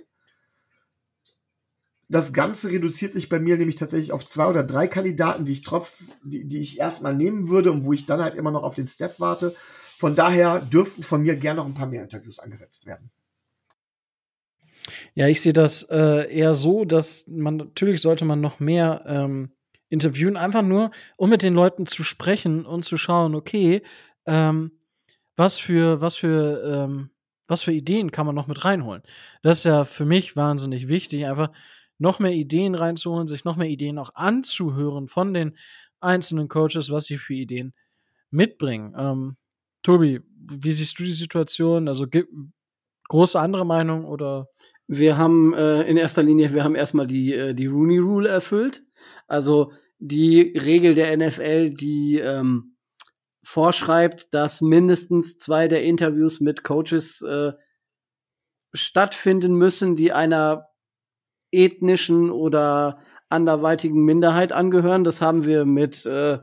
Das 2.12 2.34
Ganze 2.34 2.68
reduziert 2.68 3.12
sich 3.12 3.30
bei 3.30 3.40
mir 3.40 3.56
nämlich 3.56 3.76
tatsächlich 3.76 4.12
auf 4.12 4.26
zwei 4.26 4.46
oder 4.46 4.62
drei 4.62 4.86
Kandidaten, 4.86 5.46
die 5.46 5.52
ich 5.52 5.62
trotz, 5.62 6.12
die, 6.22 6.44
die 6.44 6.60
ich 6.60 6.78
erstmal 6.78 7.14
nehmen 7.14 7.48
würde 7.48 7.72
und 7.72 7.86
wo 7.86 7.94
ich 7.94 8.04
dann 8.04 8.20
halt 8.20 8.34
immer 8.34 8.50
noch 8.50 8.64
auf 8.64 8.74
den 8.74 8.86
Step 8.86 9.18
warte. 9.18 9.54
Von 9.96 10.14
daher 10.14 10.60
dürften 10.60 11.02
von 11.02 11.22
mir 11.22 11.36
gerne 11.36 11.60
noch 11.60 11.66
ein 11.66 11.72
paar 11.72 11.86
mehr 11.86 12.02
Interviews 12.02 12.38
angesetzt 12.38 12.84
werden. 12.84 13.10
Ja, 15.14 15.26
ich 15.26 15.40
sehe 15.40 15.54
das 15.54 15.84
äh, 15.84 16.30
eher 16.30 16.52
so, 16.52 16.84
dass 16.84 17.24
man 17.28 17.56
natürlich 17.56 18.02
sollte 18.02 18.26
man 18.26 18.42
noch 18.42 18.60
mehr 18.60 19.04
ähm, 19.06 19.52
interviewen, 19.88 20.36
einfach 20.36 20.62
nur, 20.62 20.90
um 21.16 21.30
mit 21.30 21.40
den 21.40 21.54
Leuten 21.54 21.86
zu 21.86 22.04
sprechen 22.04 22.66
und 22.66 22.84
zu 22.84 22.98
schauen, 22.98 23.34
okay, 23.34 23.82
ähm, 24.26 24.72
was 25.34 25.56
für, 25.56 26.02
was 26.02 26.16
für, 26.16 26.62
ähm, 26.62 27.08
was 27.48 27.62
für 27.62 27.72
Ideen 27.72 28.10
kann 28.10 28.26
man 28.26 28.34
noch 28.34 28.48
mit 28.48 28.66
reinholen. 28.66 29.02
Das 29.42 29.58
ist 29.58 29.64
ja 29.64 29.86
für 29.86 30.04
mich 30.04 30.36
wahnsinnig 30.36 30.88
wichtig, 30.88 31.24
einfach 31.24 31.52
noch 32.02 32.18
mehr 32.18 32.32
Ideen 32.32 32.74
reinzuholen, 32.74 33.28
sich 33.28 33.44
noch 33.44 33.56
mehr 33.56 33.68
Ideen 33.68 33.98
auch 33.98 34.14
anzuhören 34.14 35.06
von 35.06 35.32
den 35.32 35.56
einzelnen 36.00 36.48
Coaches, 36.48 36.90
was 36.90 37.04
sie 37.04 37.16
für 37.16 37.34
Ideen 37.34 37.72
mitbringen. 38.30 38.94
Ähm, 38.98 39.36
Tobi, 39.82 40.20
wie 40.34 40.72
siehst 40.72 40.98
du 40.98 41.04
die 41.04 41.12
Situation? 41.12 41.86
Also 41.86 42.06
große 43.08 43.38
andere 43.38 43.64
Meinung 43.64 44.04
oder? 44.04 44.48
Wir 44.88 45.16
haben 45.16 45.54
äh, 45.54 45.82
in 45.82 45.96
erster 45.96 46.24
Linie, 46.24 46.52
wir 46.52 46.64
haben 46.64 46.74
erstmal 46.74 47.06
die, 47.06 47.32
äh, 47.32 47.54
die 47.54 47.66
Rooney 47.66 47.98
Rule 47.98 48.28
erfüllt. 48.28 48.82
Also 49.28 49.72
die 50.00 50.58
Regel 50.58 50.94
der 50.96 51.16
NFL, 51.16 51.70
die 51.70 52.18
ähm, 52.18 52.76
vorschreibt, 53.44 54.34
dass 54.34 54.60
mindestens 54.60 55.38
zwei 55.38 55.68
der 55.68 55.84
Interviews 55.84 56.40
mit 56.40 56.64
Coaches 56.64 57.22
äh, 57.22 57.52
stattfinden 58.74 59.54
müssen, 59.54 59.94
die 59.94 60.12
einer 60.12 60.71
ethnischen 61.52 62.30
oder 62.30 62.98
anderweitigen 63.28 64.04
Minderheit 64.04 64.52
angehören. 64.52 65.04
Das 65.04 65.20
haben 65.20 65.44
wir 65.44 65.64
mit 65.64 66.04
äh, 66.06 66.38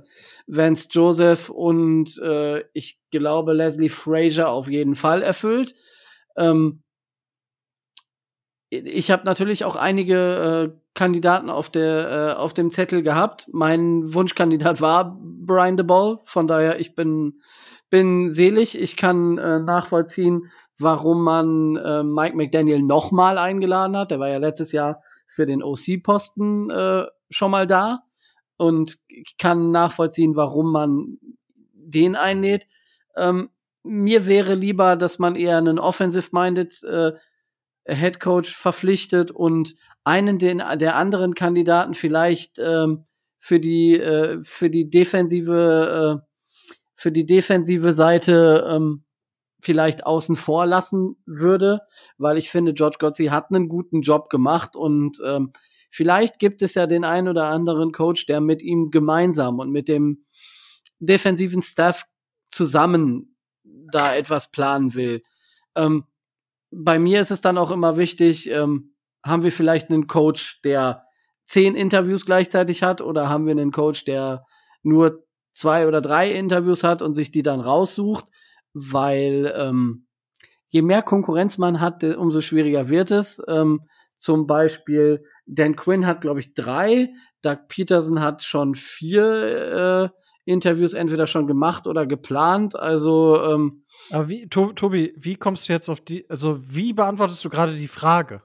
Vance 0.47 0.87
Joseph 0.91 1.49
und 1.49 2.17
äh, 2.19 2.63
ich 2.73 2.99
glaube 3.11 3.53
Leslie 3.53 3.89
Frazier 3.89 4.49
auf 4.49 4.69
jeden 4.69 4.95
Fall 4.95 5.21
erfüllt. 5.21 5.75
Ähm, 6.37 6.83
ich 8.71 9.09
habe 9.09 9.25
natürlich 9.25 9.65
auch 9.65 9.75
einige 9.75 10.73
äh, 10.75 10.79
Kandidaten 10.93 11.49
auf 11.49 11.69
der 11.69 12.35
äh, 12.35 12.39
auf 12.39 12.53
dem 12.53 12.71
Zettel 12.71 13.01
gehabt. 13.01 13.47
Mein 13.51 14.13
Wunschkandidat 14.13 14.81
war 14.81 15.19
Brian 15.21 15.77
de 15.77 15.85
Ball, 15.85 16.19
von 16.23 16.47
daher 16.47 16.79
ich 16.79 16.95
bin 16.95 17.41
bin 17.89 18.31
selig. 18.31 18.79
Ich 18.79 18.95
kann 18.95 19.37
äh, 19.37 19.59
nachvollziehen, 19.59 20.51
warum 20.79 21.23
man 21.23 21.75
äh, 21.75 22.03
Mike 22.03 22.35
McDaniel 22.35 22.81
nochmal 22.81 23.37
eingeladen 23.37 23.97
hat. 23.97 24.11
Der 24.11 24.19
war 24.19 24.29
ja 24.29 24.37
letztes 24.37 24.71
Jahr 24.71 25.03
für 25.27 25.45
den 25.45 25.61
OC-Posten 25.61 26.69
äh, 26.69 27.05
schon 27.29 27.51
mal 27.51 27.67
da 27.67 28.03
und 28.57 28.97
kann 29.37 29.71
nachvollziehen, 29.71 30.35
warum 30.35 30.71
man 30.71 31.17
den 31.73 32.15
einlädt. 32.15 32.67
Ähm, 33.15 33.49
mir 33.83 34.25
wäre 34.27 34.55
lieber, 34.55 34.95
dass 34.95 35.19
man 35.19 35.35
eher 35.35 35.57
einen 35.57 35.79
offensive-minded 35.79 36.83
äh, 36.83 37.13
Head 37.85 38.19
Coach 38.19 38.55
verpflichtet 38.55 39.31
und 39.31 39.75
einen 40.03 40.39
den, 40.39 40.61
der 40.75 40.95
anderen 40.95 41.35
Kandidaten 41.35 41.93
vielleicht 41.93 42.59
ähm, 42.59 43.05
für 43.37 43.59
die 43.59 43.99
äh, 43.99 44.39
für 44.43 44.69
die 44.69 44.89
defensive 44.89 46.21
äh, 46.21 46.25
für 46.93 47.11
die 47.11 47.25
defensive 47.25 47.93
Seite 47.93 48.67
ähm, 48.69 49.03
vielleicht 49.59 50.05
außen 50.05 50.35
vor 50.35 50.65
lassen 50.65 51.17
würde, 51.25 51.81
weil 52.17 52.37
ich 52.37 52.49
finde, 52.49 52.73
George 52.73 52.97
Gotzi 52.99 53.25
hat 53.25 53.49
einen 53.49 53.67
guten 53.67 54.01
Job 54.01 54.29
gemacht 54.29 54.75
und 54.75 55.17
ähm, 55.25 55.51
vielleicht 55.89 56.39
gibt 56.39 56.61
es 56.61 56.75
ja 56.75 56.87
den 56.87 57.03
einen 57.03 57.27
oder 57.27 57.47
anderen 57.47 57.91
Coach, 57.91 58.25
der 58.25 58.41
mit 58.41 58.61
ihm 58.61 58.89
gemeinsam 58.91 59.59
und 59.59 59.71
mit 59.71 59.87
dem 59.87 60.23
defensiven 60.99 61.61
Staff 61.61 62.05
zusammen 62.49 63.35
da 63.63 64.15
etwas 64.15 64.51
planen 64.51 64.93
will. 64.93 65.21
Ähm, 65.75 66.05
bei 66.71 66.99
mir 66.99 67.21
ist 67.21 67.31
es 67.31 67.41
dann 67.41 67.57
auch 67.57 67.71
immer 67.71 67.97
wichtig, 67.97 68.49
ähm, 68.49 68.93
haben 69.23 69.43
wir 69.43 69.51
vielleicht 69.51 69.89
einen 69.89 70.07
Coach, 70.07 70.61
der 70.61 71.03
zehn 71.47 71.75
Interviews 71.75 72.25
gleichzeitig 72.25 72.83
hat 72.83 73.01
oder 73.01 73.27
haben 73.27 73.45
wir 73.45 73.51
einen 73.51 73.71
Coach, 73.71 74.05
der 74.05 74.45
nur 74.83 75.25
zwei 75.53 75.87
oder 75.87 75.99
drei 75.99 76.31
Interviews 76.31 76.83
hat 76.83 77.01
und 77.01 77.15
sich 77.15 77.31
die 77.31 77.43
dann 77.43 77.59
raussucht, 77.59 78.25
weil 78.73 79.53
ähm, 79.55 80.07
je 80.69 80.81
mehr 80.81 81.01
Konkurrenz 81.01 81.57
man 81.57 81.79
hat, 81.79 82.03
umso 82.03 82.41
schwieriger 82.41 82.89
wird 82.89 83.11
es. 83.11 83.41
Ähm, 83.47 83.81
zum 84.17 84.47
Beispiel 84.47 85.23
Dan 85.45 85.75
Quinn 85.75 86.05
hat, 86.05 86.21
glaube 86.21 86.41
ich, 86.41 86.53
drei, 86.53 87.09
Doug 87.41 87.67
Peterson 87.69 88.21
hat 88.21 88.43
schon 88.43 88.75
vier 88.75 90.11
äh, 90.13 90.19
Interviews 90.45 90.93
entweder 90.93 91.27
schon 91.27 91.47
gemacht 91.47 91.87
oder 91.87 92.05
geplant. 92.05 92.75
Also 92.75 93.41
ähm, 93.41 93.85
Aber 94.09 94.29
wie, 94.29 94.49
Tobi, 94.49 95.13
wie 95.15 95.35
kommst 95.35 95.69
du 95.69 95.73
jetzt 95.73 95.89
auf 95.89 96.01
die, 96.01 96.29
also 96.29 96.59
wie 96.61 96.93
beantwortest 96.93 97.43
du 97.45 97.49
gerade 97.49 97.73
die 97.75 97.87
Frage? 97.87 98.43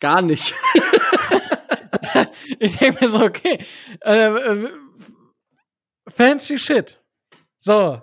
Gar 0.00 0.22
nicht. 0.22 0.54
ich 2.58 2.76
denke 2.76 3.04
mir 3.04 3.10
so, 3.10 3.20
okay, 3.22 3.64
äh, 4.00 4.26
äh, 4.26 4.70
fancy 6.08 6.58
shit. 6.58 7.00
So, 7.58 8.02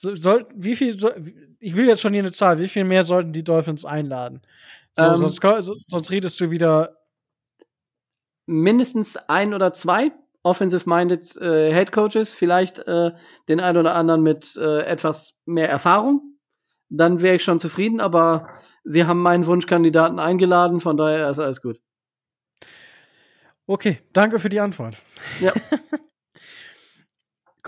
so 0.00 0.16
soll, 0.16 0.46
wie 0.54 0.76
viel, 0.76 0.98
so, 0.98 1.10
ich 1.58 1.76
will 1.76 1.86
jetzt 1.86 2.00
schon 2.00 2.14
hier 2.14 2.22
eine 2.22 2.32
Zahl, 2.32 2.58
wie 2.58 2.68
viel 2.68 2.84
mehr 2.84 3.04
sollten 3.04 3.34
die 3.34 3.44
Dolphins 3.44 3.84
einladen? 3.84 4.40
So, 4.92 5.02
ähm, 5.02 5.16
sonst, 5.16 5.42
sonst 5.88 6.10
redest 6.10 6.40
du 6.40 6.50
wieder 6.50 6.96
mindestens 8.46 9.18
ein 9.18 9.52
oder 9.52 9.74
zwei 9.74 10.12
offensive-minded 10.42 11.36
äh, 11.36 11.70
Head 11.70 11.92
Coaches, 11.92 12.32
vielleicht 12.32 12.78
äh, 12.78 13.12
den 13.48 13.60
einen 13.60 13.76
oder 13.76 13.94
anderen 13.94 14.22
mit 14.22 14.56
äh, 14.56 14.84
etwas 14.84 15.34
mehr 15.44 15.68
Erfahrung. 15.68 16.38
Dann 16.88 17.20
wäre 17.20 17.36
ich 17.36 17.44
schon 17.44 17.60
zufrieden, 17.60 18.00
aber 18.00 18.48
sie 18.84 19.04
haben 19.04 19.20
meinen 19.20 19.46
Wunschkandidaten 19.46 20.18
eingeladen, 20.18 20.80
von 20.80 20.96
daher 20.96 21.28
ist 21.28 21.40
alles 21.40 21.60
gut. 21.60 21.78
Okay, 23.66 24.00
danke 24.14 24.38
für 24.38 24.48
die 24.48 24.60
Antwort. 24.60 24.96
Ja. 25.40 25.52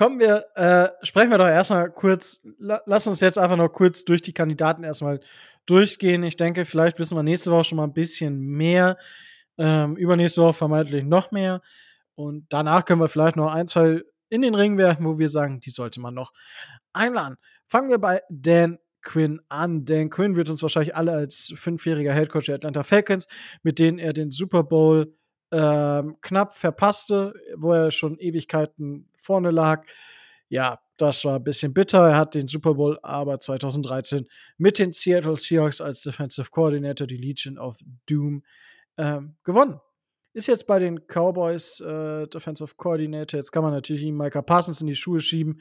Kommen 0.02 0.18
wir, 0.18 0.46
äh, 0.56 1.06
sprechen 1.06 1.30
wir 1.30 1.38
doch 1.38 1.46
erstmal 1.46 1.88
kurz, 1.88 2.40
la 2.58 2.82
lass 2.86 3.06
uns 3.06 3.20
jetzt 3.20 3.38
einfach 3.38 3.56
noch 3.56 3.68
kurz 3.68 4.04
durch 4.04 4.20
die 4.20 4.32
Kandidaten 4.32 4.82
erstmal 4.82 5.20
durchgehen. 5.64 6.24
Ich 6.24 6.36
denke, 6.36 6.64
vielleicht 6.64 6.98
wissen 6.98 7.16
wir 7.16 7.22
nächste 7.22 7.52
Woche 7.52 7.62
schon 7.62 7.76
mal 7.76 7.84
ein 7.84 7.92
bisschen 7.92 8.40
mehr. 8.40 8.98
Ähm, 9.58 9.96
übernächste 9.96 10.42
Woche 10.42 10.54
vermeintlich 10.54 11.04
noch 11.04 11.30
mehr. 11.30 11.62
Und 12.16 12.46
danach 12.48 12.84
können 12.84 13.00
wir 13.00 13.06
vielleicht 13.06 13.36
noch 13.36 13.52
ein, 13.52 13.68
zwei 13.68 14.02
in 14.28 14.42
den 14.42 14.56
Ring 14.56 14.76
werfen, 14.76 15.04
wo 15.06 15.20
wir 15.20 15.28
sagen, 15.28 15.60
die 15.60 15.70
sollte 15.70 16.00
man 16.00 16.14
noch 16.14 16.32
einladen. 16.92 17.36
Fangen 17.68 17.88
wir 17.88 17.98
bei 17.98 18.22
Dan 18.28 18.80
Quinn 19.02 19.40
an. 19.48 19.84
Dan 19.84 20.10
Quinn 20.10 20.34
wird 20.34 20.50
uns 20.50 20.62
wahrscheinlich 20.62 20.96
alle 20.96 21.12
als 21.12 21.52
fünfjähriger 21.54 22.12
Headcoach 22.12 22.46
der 22.46 22.56
Atlanta 22.56 22.82
Falcons, 22.82 23.28
mit 23.62 23.78
denen 23.78 24.00
er 24.00 24.12
den 24.12 24.32
Super 24.32 24.64
Bowl 24.64 25.14
ähm, 25.52 26.16
knapp 26.22 26.54
verpasste, 26.54 27.34
wo 27.56 27.72
er 27.72 27.90
schon 27.90 28.18
Ewigkeiten 28.18 29.08
vorne 29.16 29.50
lag. 29.50 29.84
Ja, 30.48 30.80
das 30.96 31.24
war 31.24 31.36
ein 31.36 31.44
bisschen 31.44 31.74
bitter. 31.74 32.08
Er 32.08 32.16
hat 32.16 32.34
den 32.34 32.48
Super 32.48 32.74
Bowl 32.74 32.98
aber 33.02 33.38
2013 33.38 34.26
mit 34.56 34.78
den 34.78 34.92
Seattle 34.92 35.36
Seahawks 35.36 35.80
als 35.80 36.02
Defensive 36.02 36.50
Coordinator, 36.50 37.06
die 37.06 37.16
Legion 37.16 37.58
of 37.58 37.78
Doom, 38.06 38.42
ähm, 38.96 39.36
gewonnen. 39.44 39.80
Ist 40.34 40.48
jetzt 40.48 40.66
bei 40.66 40.78
den 40.78 41.06
Cowboys 41.06 41.80
äh, 41.80 42.26
Defensive 42.26 42.74
Coordinator. 42.76 43.38
Jetzt 43.38 43.52
kann 43.52 43.62
man 43.62 43.72
natürlich 43.72 44.02
ihm 44.02 44.16
Micah 44.16 44.42
Parsons 44.42 44.80
in 44.80 44.86
die 44.86 44.96
Schuhe 44.96 45.20
schieben. 45.20 45.60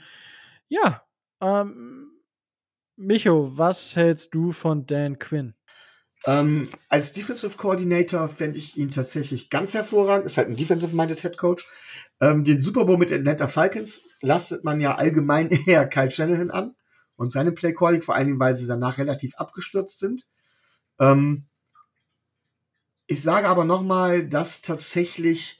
Ja, 0.69 1.03
ähm, 1.41 2.11
Micho, 2.95 3.57
was 3.57 3.95
hältst 3.95 4.33
du 4.33 4.51
von 4.51 4.85
Dan 4.85 5.19
Quinn? 5.19 5.55
Ähm, 6.25 6.69
als 6.87 7.13
Defensive 7.13 7.57
Coordinator 7.57 8.29
fände 8.29 8.57
ich 8.57 8.77
ihn 8.77 8.89
tatsächlich 8.89 9.49
ganz 9.49 9.73
hervorragend. 9.73 10.27
Ist 10.27 10.37
halt 10.37 10.49
ein 10.49 10.55
Defensive-Minded 10.55 11.21
Head 11.21 11.37
Coach. 11.37 11.67
Ähm, 12.19 12.43
den 12.43 12.61
Super 12.61 12.85
Bowl 12.85 12.97
mit 12.97 13.11
Atlanta 13.11 13.47
Falcons 13.47 14.01
lastet 14.21 14.63
man 14.63 14.79
ja 14.79 14.95
allgemein 14.95 15.49
eher 15.65 15.87
Kyle 15.87 16.11
Shanahan 16.11 16.51
an 16.51 16.75
und 17.15 17.31
seine 17.31 17.51
Play 17.51 17.73
Calling, 17.73 18.01
vor 18.01 18.15
allen 18.15 18.27
Dingen, 18.27 18.39
weil 18.39 18.55
sie 18.55 18.67
danach 18.67 18.97
relativ 18.97 19.35
abgestürzt 19.35 19.99
sind. 19.99 20.27
Ähm, 20.99 21.45
ich 23.07 23.23
sage 23.23 23.47
aber 23.47 23.65
nochmal, 23.65 24.27
dass 24.27 24.61
tatsächlich 24.61 25.59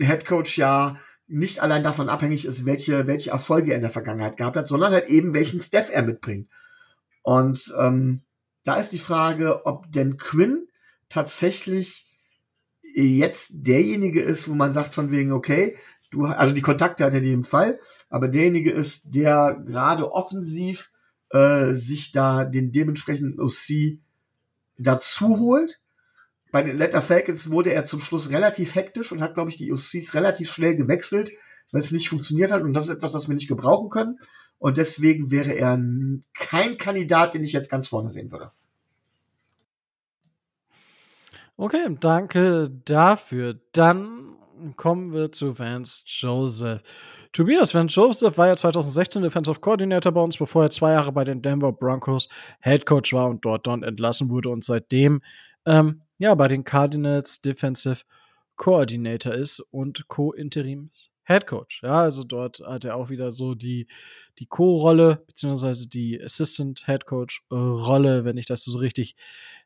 Head 0.00 0.26
Coach 0.26 0.58
ja 0.58 0.98
nicht 1.28 1.60
allein 1.60 1.82
davon 1.82 2.08
abhängig 2.08 2.44
ist, 2.44 2.66
welche, 2.66 3.06
welche 3.06 3.30
Erfolge 3.30 3.70
er 3.70 3.76
in 3.76 3.82
der 3.82 3.90
Vergangenheit 3.90 4.36
gehabt 4.36 4.56
hat, 4.56 4.68
sondern 4.68 4.92
halt 4.92 5.08
eben 5.08 5.34
welchen 5.34 5.60
Staff 5.60 5.90
er 5.90 6.02
mitbringt. 6.02 6.48
Und 7.22 7.72
ähm, 7.78 8.22
da 8.68 8.76
ist 8.76 8.92
die 8.92 8.98
Frage, 8.98 9.64
ob 9.64 9.90
denn 9.90 10.18
Quinn 10.18 10.68
tatsächlich 11.08 12.06
jetzt 12.82 13.52
derjenige 13.54 14.20
ist, 14.20 14.46
wo 14.46 14.54
man 14.54 14.74
sagt 14.74 14.92
von 14.92 15.10
wegen, 15.10 15.32
okay, 15.32 15.78
du, 16.10 16.26
also 16.26 16.52
die 16.52 16.60
Kontakte 16.60 17.02
hat 17.02 17.14
er 17.14 17.20
in 17.20 17.24
jedem 17.24 17.44
Fall, 17.44 17.80
aber 18.10 18.28
derjenige 18.28 18.70
ist, 18.70 19.14
der 19.14 19.62
gerade 19.66 20.12
offensiv 20.12 20.92
äh, 21.30 21.72
sich 21.72 22.12
da 22.12 22.44
den 22.44 22.70
dementsprechenden 22.70 23.40
OC 23.40 24.00
dazu 24.76 25.38
holt. 25.38 25.80
Bei 26.52 26.62
den 26.62 26.76
Letter 26.76 27.00
Falcons 27.00 27.50
wurde 27.50 27.72
er 27.72 27.86
zum 27.86 28.02
Schluss 28.02 28.28
relativ 28.28 28.74
hektisch 28.74 29.12
und 29.12 29.22
hat, 29.22 29.32
glaube 29.32 29.48
ich, 29.48 29.56
die 29.56 29.72
OCs 29.72 30.12
relativ 30.12 30.50
schnell 30.50 30.76
gewechselt, 30.76 31.30
weil 31.72 31.80
es 31.80 31.90
nicht 31.90 32.10
funktioniert 32.10 32.52
hat. 32.52 32.60
Und 32.60 32.74
das 32.74 32.84
ist 32.84 32.96
etwas, 32.96 33.12
das 33.12 33.28
wir 33.28 33.34
nicht 33.34 33.48
gebrauchen 33.48 33.88
können. 33.88 34.18
Und 34.58 34.76
deswegen 34.76 35.30
wäre 35.30 35.52
er 35.52 35.80
kein 36.34 36.76
Kandidat, 36.76 37.32
den 37.32 37.44
ich 37.44 37.52
jetzt 37.52 37.70
ganz 37.70 37.88
vorne 37.88 38.10
sehen 38.10 38.30
würde. 38.30 38.52
Okay, 41.60 41.88
danke 41.98 42.70
dafür. 42.84 43.58
Dann 43.72 44.36
kommen 44.76 45.12
wir 45.12 45.32
zu 45.32 45.58
Vance 45.58 46.04
Joseph. 46.06 46.80
Tobias 47.32 47.74
Vance 47.74 47.96
Joseph 47.96 48.38
war 48.38 48.46
ja 48.46 48.54
2016 48.54 49.22
Defensive 49.22 49.58
Coordinator 49.58 50.12
bei 50.12 50.20
uns, 50.20 50.36
bevor 50.36 50.62
er 50.62 50.70
zwei 50.70 50.92
Jahre 50.92 51.10
bei 51.10 51.24
den 51.24 51.42
Denver 51.42 51.72
Broncos 51.72 52.28
Head 52.60 52.86
Coach 52.86 53.12
war 53.12 53.28
und 53.28 53.44
dort 53.44 53.66
dann 53.66 53.82
entlassen 53.82 54.30
wurde 54.30 54.50
und 54.50 54.62
seitdem 54.62 55.20
ähm, 55.66 56.02
ja 56.18 56.32
bei 56.36 56.46
den 56.46 56.62
Cardinals 56.62 57.40
Defensive 57.40 58.04
Coordinator 58.54 59.32
ist 59.34 59.58
und 59.72 60.06
Co-Interims 60.06 61.10
Head 61.24 61.48
Coach. 61.48 61.82
Ja, 61.82 62.02
also 62.02 62.22
dort 62.22 62.60
hat 62.60 62.84
er 62.84 62.94
auch 62.94 63.10
wieder 63.10 63.32
so 63.32 63.56
die, 63.56 63.88
die 64.38 64.46
Co-Rolle, 64.46 65.24
beziehungsweise 65.26 65.88
die 65.88 66.22
Assistant 66.22 66.86
Head 66.86 67.04
Coach 67.04 67.42
Rolle, 67.50 68.24
wenn 68.24 68.36
ich 68.36 68.46
das 68.46 68.62
so 68.62 68.78
richtig 68.78 69.16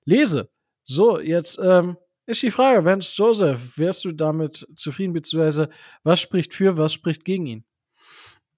lese. 0.07 0.49
So, 0.85 1.21
jetzt 1.21 1.59
ähm, 1.63 1.97
ist 2.27 2.43
die 2.43 2.51
Frage, 2.51 2.85
Vance 2.85 3.15
Joseph, 3.17 3.79
wärst 3.79 4.05
du 4.05 4.13
damit 4.13 4.67
zufrieden, 4.77 5.13
beziehungsweise 5.13 5.69
was 6.03 6.21
spricht 6.21 6.55
für, 6.55 6.79
was 6.79 6.93
spricht 6.93 7.25
gegen 7.25 7.47
ihn? 7.47 7.65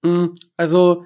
Mm, 0.03 0.35
also 0.57 1.05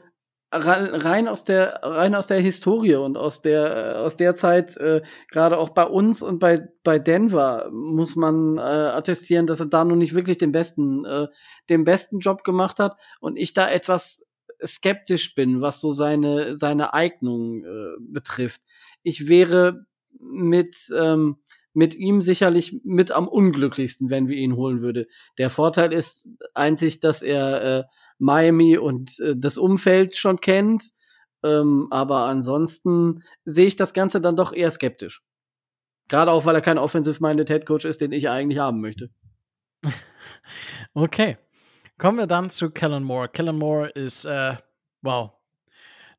rein 0.51 1.27
aus 1.27 1.43
der 1.43 1.79
rein 1.83 2.15
aus 2.15 2.25
der 2.27 2.39
Historie 2.39 2.95
und 2.95 3.17
aus 3.17 3.41
der 3.41 3.99
aus 3.99 4.17
der 4.17 4.33
Zeit 4.33 4.75
äh, 4.77 5.03
gerade 5.29 5.59
auch 5.59 5.69
bei 5.69 5.83
uns 5.83 6.23
und 6.23 6.39
bei 6.39 6.67
bei 6.83 6.97
Denver 6.97 7.69
muss 7.71 8.15
man 8.15 8.57
äh, 8.57 8.61
attestieren, 8.61 9.45
dass 9.45 9.59
er 9.59 9.67
da 9.67 9.85
noch 9.85 9.95
nicht 9.95 10.15
wirklich 10.15 10.39
den 10.39 10.51
besten 10.51 11.05
äh, 11.05 11.27
den 11.69 11.83
besten 11.83 12.19
Job 12.19 12.43
gemacht 12.43 12.79
hat 12.79 12.97
und 13.19 13.37
ich 13.37 13.53
da 13.53 13.69
etwas 13.69 14.25
skeptisch 14.65 15.35
bin, 15.35 15.61
was 15.61 15.81
so 15.81 15.91
seine 15.91 16.57
seine 16.57 16.93
Eignung 16.95 17.63
äh, 17.63 17.95
betrifft. 17.99 18.61
Ich 19.03 19.27
wäre 19.27 19.85
mit, 20.19 20.77
ähm, 20.97 21.37
mit 21.73 21.95
ihm 21.95 22.21
sicherlich 22.21 22.81
mit 22.83 23.11
am 23.11 23.27
unglücklichsten, 23.27 24.09
wenn 24.09 24.27
wir 24.27 24.37
ihn 24.37 24.55
holen 24.55 24.81
würde. 24.81 25.07
Der 25.37 25.49
Vorteil 25.49 25.93
ist 25.93 26.31
einzig, 26.53 26.99
dass 26.99 27.21
er 27.21 27.61
äh, 27.61 27.83
Miami 28.17 28.77
und 28.77 29.19
äh, 29.19 29.35
das 29.37 29.57
Umfeld 29.57 30.15
schon 30.15 30.39
kennt. 30.39 30.89
Ähm, 31.43 31.87
aber 31.89 32.25
ansonsten 32.25 33.23
sehe 33.45 33.67
ich 33.67 33.75
das 33.75 33.93
Ganze 33.93 34.19
dann 34.19 34.35
doch 34.35 34.51
eher 34.51 34.71
skeptisch. 34.71 35.23
Gerade 36.09 36.31
auch, 36.31 36.45
weil 36.45 36.55
er 36.55 36.61
kein 36.61 36.77
Offensive-Minded 36.77 37.49
Head 37.49 37.65
Coach 37.65 37.85
ist, 37.85 38.01
den 38.01 38.11
ich 38.11 38.29
eigentlich 38.29 38.59
haben 38.59 38.81
möchte. 38.81 39.09
okay. 40.93 41.37
Kommen 41.97 42.17
wir 42.17 42.27
dann 42.27 42.49
zu 42.49 42.71
Kellen 42.71 43.03
Moore. 43.03 43.29
Kellen 43.29 43.57
Moore 43.57 43.89
ist, 43.89 44.25
äh, 44.25 44.55
wow, 45.01 45.31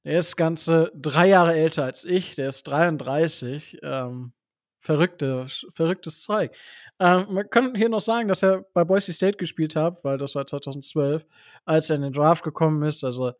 der 0.04 0.18
ist 0.18 0.36
ganze 0.36 0.90
drei 0.94 1.28
Jahre 1.28 1.54
älter 1.54 1.84
als 1.84 2.04
ich. 2.04 2.34
Der 2.34 2.48
ist 2.48 2.64
33. 2.64 3.78
Ähm, 3.82 4.32
verrückte, 4.80 5.46
verrücktes 5.70 6.22
Zeug. 6.22 6.56
Ähm, 6.98 7.26
man 7.30 7.50
kann 7.50 7.74
hier 7.74 7.88
noch 7.88 8.00
sagen, 8.00 8.28
dass 8.28 8.42
er 8.42 8.62
bei 8.72 8.84
Boise 8.84 9.12
State 9.12 9.36
gespielt 9.36 9.76
hat, 9.76 10.02
weil 10.04 10.18
das 10.18 10.34
war 10.34 10.46
2012, 10.46 11.26
als 11.64 11.90
er 11.90 11.96
in 11.96 12.02
den 12.02 12.12
Draft 12.12 12.42
gekommen 12.42 12.82
ist. 12.82 13.04
Also, 13.04 13.32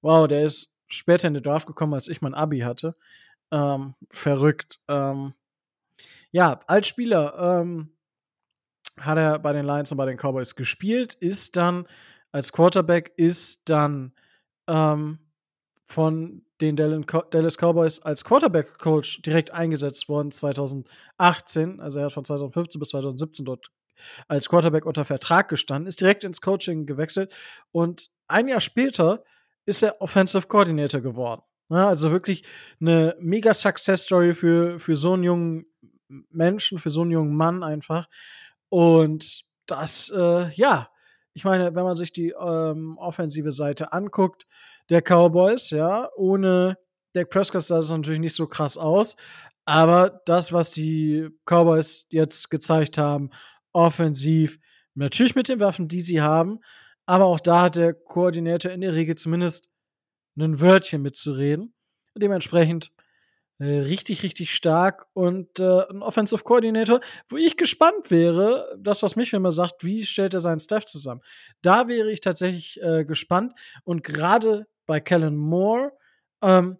wow, 0.00 0.26
der 0.26 0.42
ist 0.44 0.72
später 0.88 1.28
in 1.28 1.34
den 1.34 1.42
Draft 1.42 1.66
gekommen, 1.66 1.94
als 1.94 2.08
ich 2.08 2.20
mein 2.20 2.34
Abi 2.34 2.60
hatte. 2.60 2.96
Ähm, 3.52 3.94
verrückt. 4.10 4.80
Ähm, 4.88 5.34
ja, 6.32 6.60
als 6.66 6.88
Spieler 6.88 7.60
ähm, 7.60 7.92
hat 8.98 9.18
er 9.18 9.38
bei 9.38 9.52
den 9.52 9.66
Lions 9.66 9.92
und 9.92 9.98
bei 9.98 10.06
den 10.06 10.16
Cowboys 10.18 10.56
gespielt, 10.56 11.14
ist 11.14 11.56
dann 11.56 11.86
als 12.32 12.52
Quarterback, 12.52 13.12
ist 13.16 13.68
dann 13.68 14.12
ähm, 14.66 15.18
von 15.92 16.44
den 16.60 16.76
Dallas 16.76 17.56
Cowboys 17.56 18.00
als 18.00 18.24
Quarterback-Coach 18.24 19.22
direkt 19.22 19.52
eingesetzt 19.52 20.08
worden 20.08 20.32
2018. 20.32 21.80
Also 21.80 21.98
er 21.98 22.06
hat 22.06 22.12
von 22.12 22.24
2015 22.24 22.78
bis 22.78 22.88
2017 22.90 23.44
dort 23.44 23.70
als 24.26 24.48
Quarterback 24.48 24.86
unter 24.86 25.04
Vertrag 25.04 25.48
gestanden, 25.48 25.86
ist 25.86 26.00
direkt 26.00 26.24
ins 26.24 26.40
Coaching 26.40 26.86
gewechselt 26.86 27.32
und 27.70 28.10
ein 28.26 28.48
Jahr 28.48 28.60
später 28.60 29.22
ist 29.66 29.82
er 29.82 30.00
Offensive 30.00 30.48
Coordinator 30.48 31.00
geworden. 31.00 31.42
Also 31.68 32.10
wirklich 32.10 32.42
eine 32.80 33.16
mega 33.20 33.54
Success 33.54 34.02
Story 34.02 34.34
für, 34.34 34.78
für 34.78 34.96
so 34.96 35.12
einen 35.14 35.24
jungen 35.24 35.66
Menschen, 36.30 36.78
für 36.78 36.90
so 36.90 37.02
einen 37.02 37.12
jungen 37.12 37.34
Mann 37.34 37.62
einfach. 37.62 38.08
Und 38.68 39.44
das, 39.66 40.12
äh, 40.14 40.50
ja, 40.52 40.90
ich 41.34 41.44
meine, 41.44 41.74
wenn 41.74 41.84
man 41.84 41.96
sich 41.96 42.12
die 42.12 42.30
ähm, 42.30 42.98
offensive 42.98 43.52
Seite 43.52 43.92
anguckt, 43.92 44.46
der 44.92 45.02
Cowboys, 45.02 45.70
ja. 45.70 46.08
Ohne 46.16 46.78
Dak 47.14 47.30
Prescott 47.30 47.62
sah 47.62 47.78
es 47.78 47.90
natürlich 47.90 48.20
nicht 48.20 48.34
so 48.34 48.46
krass 48.46 48.76
aus. 48.76 49.16
Aber 49.64 50.22
das, 50.26 50.52
was 50.52 50.70
die 50.70 51.28
Cowboys 51.46 52.06
jetzt 52.10 52.50
gezeigt 52.50 52.98
haben, 52.98 53.30
offensiv, 53.72 54.58
natürlich 54.94 55.34
mit 55.34 55.48
den 55.48 55.60
Waffen, 55.60 55.88
die 55.88 56.00
sie 56.00 56.20
haben, 56.20 56.60
aber 57.06 57.26
auch 57.26 57.40
da 57.40 57.62
hat 57.62 57.76
der 57.76 57.94
Koordinator 57.94 58.70
in 58.72 58.80
der 58.80 58.94
Regel 58.94 59.16
zumindest 59.16 59.68
ein 60.38 60.60
Wörtchen 60.60 61.02
mitzureden. 61.02 61.74
Dementsprechend 62.16 62.92
äh, 63.58 63.78
richtig, 63.80 64.22
richtig 64.22 64.54
stark 64.54 65.06
und 65.12 65.60
äh, 65.60 65.86
ein 65.88 66.02
Offensive 66.02 66.42
Coordinator, 66.42 67.00
wo 67.28 67.36
ich 67.36 67.56
gespannt 67.56 68.10
wäre, 68.10 68.76
das, 68.78 69.02
was 69.02 69.14
mich 69.14 69.32
immer 69.32 69.52
sagt, 69.52 69.84
wie 69.84 70.04
stellt 70.04 70.34
er 70.34 70.40
seinen 70.40 70.60
Staff 70.60 70.84
zusammen. 70.86 71.20
Da 71.62 71.86
wäre 71.86 72.10
ich 72.10 72.20
tatsächlich 72.20 72.82
äh, 72.82 73.04
gespannt 73.04 73.52
und 73.84 74.02
gerade 74.02 74.66
bei 74.86 75.00
Kellen 75.00 75.36
Moore. 75.36 75.92
Ähm, 76.42 76.78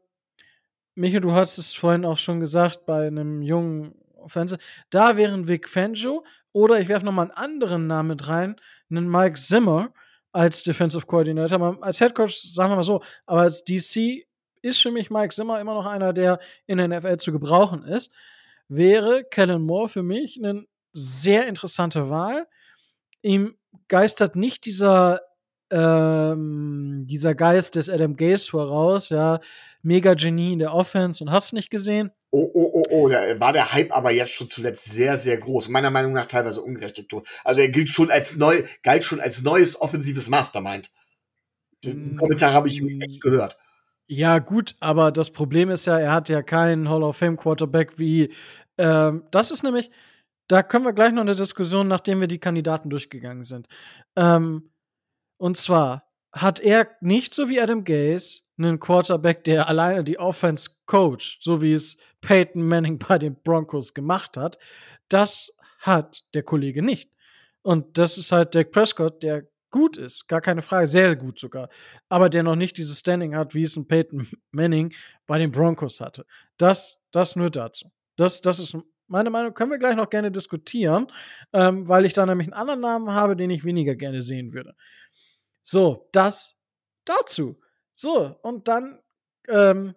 Michael, 0.95 1.20
du 1.20 1.33
hast 1.33 1.59
es 1.59 1.74
vorhin 1.74 2.05
auch 2.05 2.19
schon 2.19 2.41
gesagt, 2.41 2.85
bei 2.87 3.07
einem 3.07 3.43
jungen 3.43 3.95
Offensive. 4.16 4.61
Da 4.91 5.16
wären 5.16 5.49
Vic 5.49 5.69
Fangio 5.69 6.24
oder 6.53 6.81
ich 6.81 6.89
werfe 6.89 7.05
nochmal 7.05 7.31
einen 7.31 7.37
anderen 7.37 7.87
Namen 7.87 8.09
mit 8.11 8.29
rein, 8.29 8.57
einen 8.91 9.11
Mike 9.11 9.39
Zimmer 9.39 9.93
als 10.33 10.62
Defensive 10.62 11.07
Coordinator. 11.07 11.79
Als 11.83 11.99
Head 11.99 12.15
Coach, 12.15 12.37
sagen 12.43 12.73
wir 12.73 12.77
mal 12.77 12.83
so, 12.83 13.03
aber 13.27 13.43
als 13.43 13.65
DC 13.65 14.27
ist 14.62 14.81
für 14.81 14.91
mich 14.91 15.11
Mike 15.11 15.35
Zimmer 15.35 15.61
immer 15.61 15.74
noch 15.74 15.87
einer, 15.87 16.12
der 16.12 16.39
in 16.66 16.79
der 16.79 16.89
NFL 16.89 17.16
zu 17.19 17.33
gebrauchen 17.33 17.85
ist. 17.85 18.12
Wäre 18.69 19.24
Kellen 19.24 19.62
Moore 19.62 19.89
für 19.89 20.03
mich 20.03 20.39
eine 20.39 20.66
sehr 20.93 21.47
interessante 21.47 22.11
Wahl. 22.11 22.47
Ihm 23.23 23.57
geistert 23.89 24.37
nicht 24.37 24.65
dieser 24.65 25.20
ähm, 25.73 27.07
dieser 27.07 27.35
Geist 27.35 27.77
des 27.77 27.89
Adam 27.89 28.15
Gaze 28.15 28.51
voraus, 28.51 29.09
ja, 29.09 29.40
mega 29.82 30.15
Genie 30.15 30.53
in 30.53 30.59
der 30.59 30.74
Offense 30.74 31.24
und 31.24 31.31
hast 31.31 31.53
nicht 31.53 31.70
gesehen. 31.70 32.12
Oh, 32.31 32.51
oh, 32.55 32.70
oh, 32.74 32.85
oh, 32.90 33.09
da 33.09 33.39
war 33.40 33.53
der 33.53 33.73
Hype 33.73 33.93
aber 33.93 34.11
jetzt 34.11 34.32
schon 34.32 34.49
zuletzt 34.49 34.85
sehr, 34.85 35.19
sehr 35.19 35.36
groß. 35.36 35.69
Meiner 35.69 35.90
Meinung 35.90 36.12
nach 36.12 36.27
teilweise 36.27 36.62
ungerecht. 36.62 37.05
Also 37.44 37.61
er 37.61 37.69
gilt 37.69 37.89
schon 37.89 38.11
als 38.11 38.36
neu, 38.36 38.62
galt 38.82 39.05
schon 39.05 39.20
als 39.20 39.43
neues 39.43 39.81
offensives 39.81 40.28
Mastermind. 40.28 40.90
Den 41.85 42.15
mm, 42.15 42.16
Kommentar 42.16 42.53
habe 42.53 42.69
ich 42.69 42.82
echt 43.01 43.20
gehört. 43.20 43.59
Ja, 44.07 44.39
gut, 44.39 44.77
aber 44.81 45.11
das 45.11 45.31
Problem 45.31 45.70
ist 45.70 45.86
ja, 45.86 45.99
er 45.99 46.12
hat 46.12 46.28
ja 46.28 46.43
keinen 46.43 46.89
Hall 46.89 47.03
of 47.03 47.16
Fame 47.16 47.36
Quarterback 47.36 47.99
wie, 47.99 48.32
ähm, 48.78 49.24
das 49.31 49.51
ist 49.51 49.62
nämlich, 49.62 49.90
da 50.49 50.62
können 50.62 50.85
wir 50.85 50.93
gleich 50.93 51.12
noch 51.12 51.23
eine 51.23 51.35
Diskussion, 51.35 51.89
nachdem 51.89 52.20
wir 52.20 52.28
die 52.28 52.39
Kandidaten 52.39 52.90
durchgegangen 52.90 53.44
sind. 53.44 53.69
Ähm, 54.16 54.72
und 55.43 55.56
zwar 55.56 56.09
hat 56.31 56.60
er 56.60 56.89
nicht 57.01 57.35
so 57.35 57.48
wie 57.48 57.60
Adam 57.60 57.82
Gaze 57.82 58.43
einen 58.56 58.78
Quarterback, 58.78 59.43
der 59.43 59.66
alleine 59.66 60.05
die 60.05 60.20
Offense 60.20 60.70
coacht, 60.86 61.39
so 61.40 61.60
wie 61.60 61.73
es 61.73 61.97
Peyton 62.20 62.62
Manning 62.62 62.97
bei 63.01 63.19
den 63.19 63.35
Broncos 63.43 63.93
gemacht 63.93 64.36
hat. 64.36 64.56
Das 65.09 65.52
hat 65.81 66.23
der 66.32 66.44
Kollege 66.44 66.81
nicht. 66.81 67.10
Und 67.62 67.98
das 67.98 68.19
ist 68.19 68.31
halt 68.31 68.55
Dak 68.55 68.70
Prescott, 68.70 69.20
der 69.24 69.48
gut 69.73 69.97
ist, 69.97 70.28
gar 70.28 70.40
keine 70.40 70.62
Frage, 70.62 70.86
sehr 70.86 71.16
gut 71.16 71.40
sogar, 71.40 71.70
aber 72.09 72.28
der 72.28 72.44
noch 72.44 72.55
nicht 72.55 72.77
dieses 72.77 73.01
Standing 73.01 73.35
hat, 73.35 73.52
wie 73.52 73.64
es 73.64 73.74
ein 73.74 73.89
Peyton 73.89 74.28
Manning 74.52 74.94
bei 75.27 75.39
den 75.39 75.51
Broncos 75.51 76.01
hatte. 76.01 76.24
Das, 76.56 77.01
das 77.10 77.35
nur 77.35 77.51
dazu. 77.51 77.90
Das, 78.14 78.43
das 78.43 78.60
ist 78.60 78.77
meine 79.09 79.31
Meinung, 79.31 79.55
können 79.55 79.70
wir 79.70 79.78
gleich 79.78 79.97
noch 79.97 80.09
gerne 80.09 80.31
diskutieren, 80.31 81.06
ähm, 81.52 81.86
weil 81.86 82.05
ich 82.05 82.12
da 82.12 82.27
nämlich 82.27 82.47
einen 82.47 82.55
anderen 82.55 82.81
Namen 82.81 83.12
habe, 83.12 83.36
den 83.36 83.51
ich 83.51 83.64
weniger 83.64 83.94
gerne 83.94 84.23
sehen 84.23 84.52
würde. 84.52 84.74
So, 85.62 86.09
das 86.12 86.56
dazu. 87.05 87.60
So, 87.94 88.36
und 88.43 88.68
dann 88.68 89.01
ähm, 89.48 89.94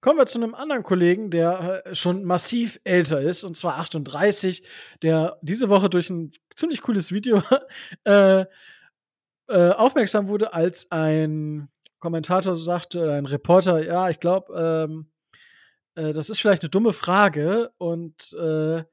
kommen 0.00 0.18
wir 0.18 0.26
zu 0.26 0.38
einem 0.38 0.54
anderen 0.54 0.82
Kollegen, 0.82 1.30
der 1.30 1.84
äh, 1.86 1.94
schon 1.94 2.24
massiv 2.24 2.78
älter 2.84 3.20
ist, 3.20 3.44
und 3.44 3.56
zwar 3.56 3.78
38, 3.78 4.62
der 5.02 5.38
diese 5.42 5.68
Woche 5.68 5.90
durch 5.90 6.10
ein 6.10 6.30
ziemlich 6.54 6.82
cooles 6.82 7.12
Video 7.12 7.42
äh, 8.04 8.44
äh, 9.48 9.70
aufmerksam 9.70 10.28
wurde, 10.28 10.54
als 10.54 10.90
ein 10.90 11.68
Kommentator 11.98 12.56
sagte, 12.56 13.12
ein 13.12 13.26
Reporter, 13.26 13.84
ja, 13.84 14.08
ich 14.08 14.20
glaube, 14.20 14.86
ähm, 14.88 15.10
äh, 15.94 16.12
das 16.12 16.30
ist 16.30 16.40
vielleicht 16.40 16.62
eine 16.62 16.70
dumme 16.70 16.92
Frage 16.92 17.72
und 17.78 18.32
äh, 18.34 18.84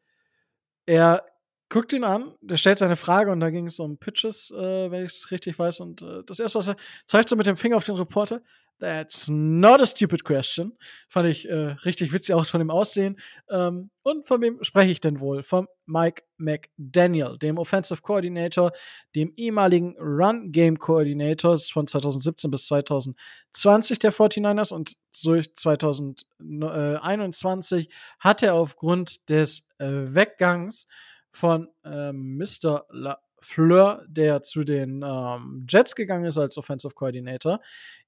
er 0.85 1.25
guckt 1.73 1.91
ihn 1.91 2.03
an, 2.03 2.35
der 2.41 2.57
stellt 2.57 2.77
seine 2.77 2.95
Frage 2.95 3.31
und 3.31 3.39
da 3.39 3.49
ging 3.49 3.65
es 3.65 3.79
um 3.79 3.97
Pitches, 3.97 4.51
äh, 4.51 4.91
wenn 4.91 5.03
ich 5.03 5.11
es 5.11 5.31
richtig 5.31 5.57
weiß. 5.57 5.79
Und 5.79 6.03
äh, 6.03 6.21
das 6.23 6.39
erste, 6.39 6.59
was 6.59 6.67
er 6.67 6.75
zeigt 7.07 7.29
so 7.29 7.35
mit 7.35 7.47
dem 7.47 7.57
Finger 7.57 7.77
auf 7.77 7.85
den 7.85 7.95
Reporter, 7.95 8.43
That's 8.79 9.29
not 9.29 9.81
a 9.81 9.85
stupid 9.85 10.23
question. 10.25 10.75
Fand 11.07 11.29
ich 11.29 11.47
äh, 11.47 11.75
richtig 11.85 12.11
witzig 12.11 12.33
auch 12.35 12.45
von 12.45 12.59
dem 12.59 12.69
Aussehen. 12.69 13.17
Ähm, 13.49 13.89
und 14.01 14.27
von 14.27 14.41
wem 14.41 14.61
spreche 14.63 14.91
ich 14.91 14.99
denn 14.99 15.21
wohl? 15.21 15.41
Von 15.41 15.69
Mike 15.85 16.23
McDaniel, 16.37 17.37
dem 17.37 17.57
Offensive 17.57 18.01
Coordinator, 18.01 18.73
dem 19.15 19.31
ehemaligen 19.37 19.95
Run 19.97 20.51
Game 20.51 20.77
Coordinator 20.77 21.57
von 21.57 21.87
2017 21.87 22.51
bis 22.51 22.65
2020 22.65 23.99
der 23.99 24.11
49ers 24.11 24.73
und 24.73 24.97
durch 25.23 25.53
2021 25.53 27.87
hat 28.19 28.43
er 28.43 28.55
aufgrund 28.55 29.29
des 29.29 29.69
äh, 29.77 29.85
Weggangs 29.85 30.89
von 31.33 31.67
ähm, 31.83 32.37
Mr. 32.37 32.85
LaFleur, 32.89 34.05
der 34.07 34.41
zu 34.41 34.63
den 34.63 35.03
ähm, 35.03 35.65
Jets 35.67 35.95
gegangen 35.95 36.25
ist 36.25 36.37
als 36.37 36.57
Offensive 36.57 36.93
Coordinator, 36.93 37.59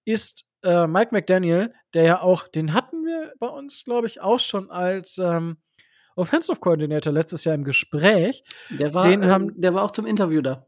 ist 0.06 0.46
äh, 0.64 0.88
Mike 0.88 1.14
McDaniel, 1.14 1.74
der 1.94 2.04
ja 2.04 2.22
auch, 2.22 2.48
den 2.48 2.74
hatten 2.74 3.04
wir 3.04 3.34
bei 3.40 3.48
uns, 3.48 3.84
glaube 3.84 4.08
ich, 4.08 4.22
auch 4.22 4.40
schon 4.40 4.70
als 4.70 5.18
ähm, 5.18 5.58
Offensive 6.16 6.60
Coordinator 6.60 7.12
letztes 7.12 7.44
Jahr 7.44 7.56
im 7.56 7.64
Gespräch. 7.64 8.44
Der 8.70 8.94
war, 8.94 9.08
den 9.08 9.26
haben, 9.26 9.50
ähm, 9.50 9.62
der 9.62 9.74
war 9.74 9.84
auch 9.84 9.92
zum 9.92 10.06
Interview 10.06 10.42
da. 10.42 10.66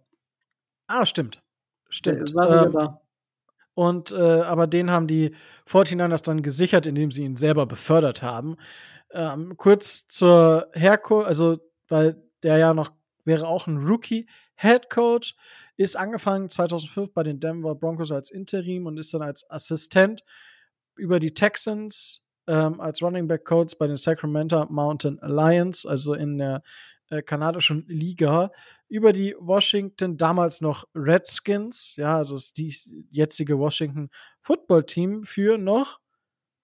Ah, 0.87 1.05
stimmt. 1.05 1.41
Stimmt. 1.89 2.29
Der 2.29 2.35
war 2.35 2.47
sogar 2.47 2.65
ähm, 2.65 2.73
da. 2.73 3.01
Und 3.73 4.11
äh, 4.11 4.41
aber 4.41 4.65
den 4.65 4.89
haben 4.89 5.07
die 5.07 5.35
49ers 5.67 6.23
dann 6.23 6.41
gesichert, 6.41 6.87
indem 6.87 7.11
sie 7.11 7.23
ihn 7.23 7.35
selber 7.35 7.67
befördert 7.67 8.23
haben. 8.23 8.57
Ähm, 9.11 9.55
kurz 9.55 10.07
zur 10.07 10.67
Herkunft, 10.73 11.27
also 11.27 11.59
weil 11.87 12.26
der 12.43 12.57
ja 12.57 12.73
noch 12.73 12.91
wäre 13.23 13.47
auch 13.47 13.67
ein 13.67 13.77
Rookie 13.77 14.27
Head 14.55 14.89
Coach. 14.89 15.35
Ist 15.75 15.95
angefangen 15.95 16.49
2005 16.49 17.13
bei 17.13 17.23
den 17.23 17.39
Denver 17.39 17.75
Broncos 17.75 18.11
als 18.11 18.31
Interim 18.31 18.87
und 18.87 18.97
ist 18.97 19.13
dann 19.13 19.21
als 19.21 19.49
Assistent 19.51 20.23
über 20.95 21.19
die 21.19 21.33
Texans 21.33 22.23
ähm, 22.47 22.79
als 22.79 23.01
Running 23.01 23.27
Back 23.27 23.45
Coach 23.45 23.77
bei 23.77 23.87
den 23.87 23.97
Sacramento 23.97 24.65
Mountain 24.69 25.19
Lions, 25.21 25.85
also 25.85 26.13
in 26.13 26.37
der 26.37 26.63
äh, 27.09 27.21
kanadischen 27.21 27.85
Liga, 27.87 28.51
über 28.87 29.13
die 29.13 29.35
Washington, 29.39 30.17
damals 30.17 30.61
noch 30.61 30.85
Redskins, 30.95 31.95
ja, 31.97 32.17
also 32.17 32.37
die 32.55 32.73
jetzige 33.11 33.59
Washington 33.59 34.09
Football 34.41 34.85
Team 34.85 35.23
für 35.23 35.57
noch 35.57 35.99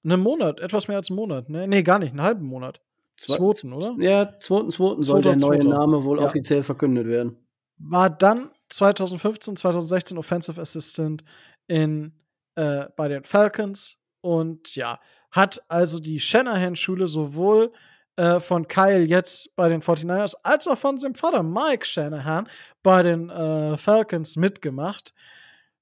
einen 0.04 0.22
Monat, 0.22 0.60
etwas 0.60 0.88
mehr 0.88 0.98
als 0.98 1.10
einen 1.10 1.18
Monat, 1.18 1.50
ne? 1.50 1.68
Nee, 1.68 1.84
gar 1.84 2.00
nicht, 2.00 2.12
einen 2.12 2.22
halben 2.22 2.45
Monat. 2.45 2.82
Zweiten, 3.18 3.73
oder? 3.73 3.95
Ja, 3.99 4.40
zweiten, 4.40 4.72
zweiten 4.72 5.03
soll 5.03 5.22
der 5.22 5.35
neue 5.35 5.60
Name 5.60 6.03
wohl 6.03 6.19
ja. 6.19 6.26
offiziell 6.26 6.64
verkündet 6.64 7.07
werden. 7.07 7.38
War 7.77 8.10
dann 8.10 8.52
2015, 8.69 9.56
2016 9.56 10.18
Offensive 10.18 10.60
Assistant 10.60 11.23
in, 11.68 12.14
äh, 12.56 12.85
bei 12.95 13.07
den 13.07 13.23
Falcons 13.23 13.99
und 14.22 14.76
ja, 14.76 14.99
hat 15.31 15.64
also 15.68 15.99
die 15.99 16.19
Shanahan-Schule 16.19 17.07
sowohl 17.07 17.72
äh, 18.15 18.40
von 18.40 18.68
Kyle 18.68 19.03
jetzt 19.03 19.56
bei 19.56 19.69
den 19.69 19.81
49ers 19.81 20.35
als 20.44 20.68
auch 20.68 20.77
von 20.77 20.99
seinem 20.99 21.15
Vater 21.15 21.44
Mike 21.44 21.85
Shanahan 21.85 22.48
bei 22.84 23.03
den 23.03 23.30
äh, 23.30 23.77
Falcons 23.77 24.35
mitgemacht. 24.35 25.14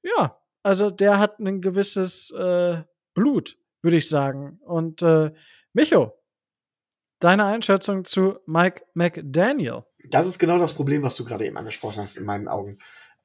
Ja, 0.01 0.37
also 0.63 0.89
der 0.89 1.19
hat 1.19 1.39
ein 1.39 1.61
gewisses 1.61 2.31
äh, 2.31 2.83
Blut, 3.13 3.57
würde 3.81 3.97
ich 3.97 4.07
sagen. 4.07 4.59
Und 4.63 5.01
äh, 5.01 5.31
Micho, 5.73 6.20
deine 7.21 7.45
Einschätzung 7.45 8.03
zu 8.03 8.39
Mike 8.45 8.83
McDaniel? 8.93 9.83
Das 10.09 10.27
ist 10.27 10.39
genau 10.39 10.57
das 10.57 10.73
Problem, 10.73 11.03
was 11.03 11.15
du 11.15 11.23
gerade 11.23 11.45
eben 11.45 11.57
angesprochen 11.57 12.01
hast, 12.01 12.17
in 12.17 12.25
meinen 12.25 12.47
Augen. 12.47 12.79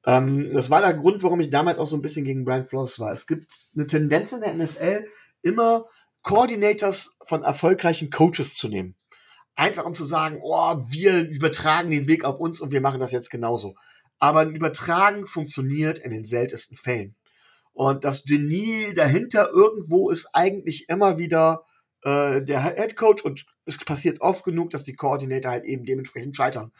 Ähm, 0.05 0.53
das 0.53 0.69
war 0.69 0.81
der 0.81 0.93
Grund, 0.93 1.21
warum 1.23 1.39
ich 1.41 1.49
damals 1.49 1.79
auch 1.79 1.87
so 1.87 1.97
ein 1.97 2.01
bisschen 2.01 2.23
gegen 2.23 2.45
Brian 2.45 2.67
Flores 2.67 2.99
war. 2.99 3.11
Es 3.11 3.27
gibt 3.27 3.47
eine 3.75 3.87
Tendenz 3.87 4.31
in 4.31 4.41
der 4.41 4.53
NFL, 4.53 5.05
immer 5.41 5.85
Coordinators 6.21 7.17
von 7.25 7.43
erfolgreichen 7.43 8.09
Coaches 8.09 8.55
zu 8.55 8.67
nehmen. 8.67 8.95
Einfach 9.55 9.85
um 9.85 9.95
zu 9.95 10.03
sagen, 10.03 10.39
oh, 10.41 10.77
wir 10.89 11.27
übertragen 11.27 11.89
den 11.89 12.07
Weg 12.07 12.23
auf 12.23 12.39
uns 12.39 12.61
und 12.61 12.71
wir 12.71 12.81
machen 12.81 12.99
das 12.99 13.11
jetzt 13.11 13.31
genauso. 13.31 13.75
Aber 14.19 14.41
ein 14.41 14.55
Übertragen 14.55 15.25
funktioniert 15.25 15.99
in 15.99 16.11
den 16.11 16.25
seltensten 16.25 16.77
Fällen. 16.77 17.15
Und 17.73 18.05
das 18.05 18.23
Genie 18.23 18.93
dahinter 18.95 19.49
irgendwo 19.51 20.09
ist 20.09 20.29
eigentlich 20.33 20.89
immer 20.89 21.17
wieder 21.17 21.63
äh, 22.03 22.41
der 22.41 22.63
Head 22.63 22.95
Coach 22.95 23.23
und 23.23 23.45
es 23.67 23.77
passiert 23.77 24.21
oft 24.21 24.43
genug, 24.43 24.69
dass 24.69 24.83
die 24.83 24.95
Koordinator 24.95 25.51
halt 25.51 25.65
eben 25.65 25.85
dementsprechend 25.85 26.35
scheitern. 26.35 26.71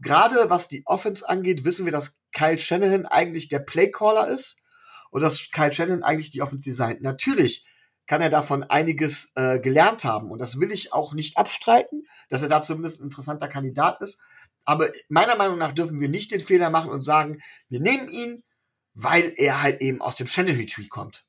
Gerade 0.00 0.48
was 0.48 0.68
die 0.68 0.82
Offense 0.86 1.28
angeht, 1.28 1.64
wissen 1.64 1.84
wir, 1.84 1.92
dass 1.92 2.18
Kyle 2.32 2.58
Shanahan 2.58 3.06
eigentlich 3.06 3.48
der 3.48 3.58
Playcaller 3.58 4.28
ist 4.28 4.56
und 5.10 5.22
dass 5.22 5.50
Kyle 5.50 5.72
Shanahan 5.72 6.02
eigentlich 6.02 6.30
die 6.30 6.42
Offense 6.42 6.64
designt. 6.64 7.02
Natürlich 7.02 7.66
kann 8.06 8.22
er 8.22 8.30
davon 8.30 8.64
einiges 8.64 9.32
äh, 9.36 9.60
gelernt 9.60 10.04
haben 10.04 10.30
und 10.30 10.40
das 10.40 10.58
will 10.58 10.72
ich 10.72 10.92
auch 10.92 11.12
nicht 11.12 11.36
abstreiten, 11.36 12.06
dass 12.28 12.42
er 12.42 12.48
da 12.48 12.62
zumindest 12.62 13.00
ein 13.00 13.04
interessanter 13.04 13.46
Kandidat 13.46 14.00
ist. 14.00 14.18
Aber 14.64 14.88
meiner 15.08 15.36
Meinung 15.36 15.58
nach 15.58 15.72
dürfen 15.72 16.00
wir 16.00 16.08
nicht 16.08 16.30
den 16.30 16.40
Fehler 16.40 16.70
machen 16.70 16.90
und 16.90 17.02
sagen, 17.02 17.40
wir 17.68 17.80
nehmen 17.80 18.08
ihn, 18.08 18.42
weil 18.94 19.32
er 19.36 19.62
halt 19.62 19.80
eben 19.80 20.00
aus 20.00 20.16
dem 20.16 20.26
Shanahan-Tree 20.26 20.88
kommt. 20.88 21.24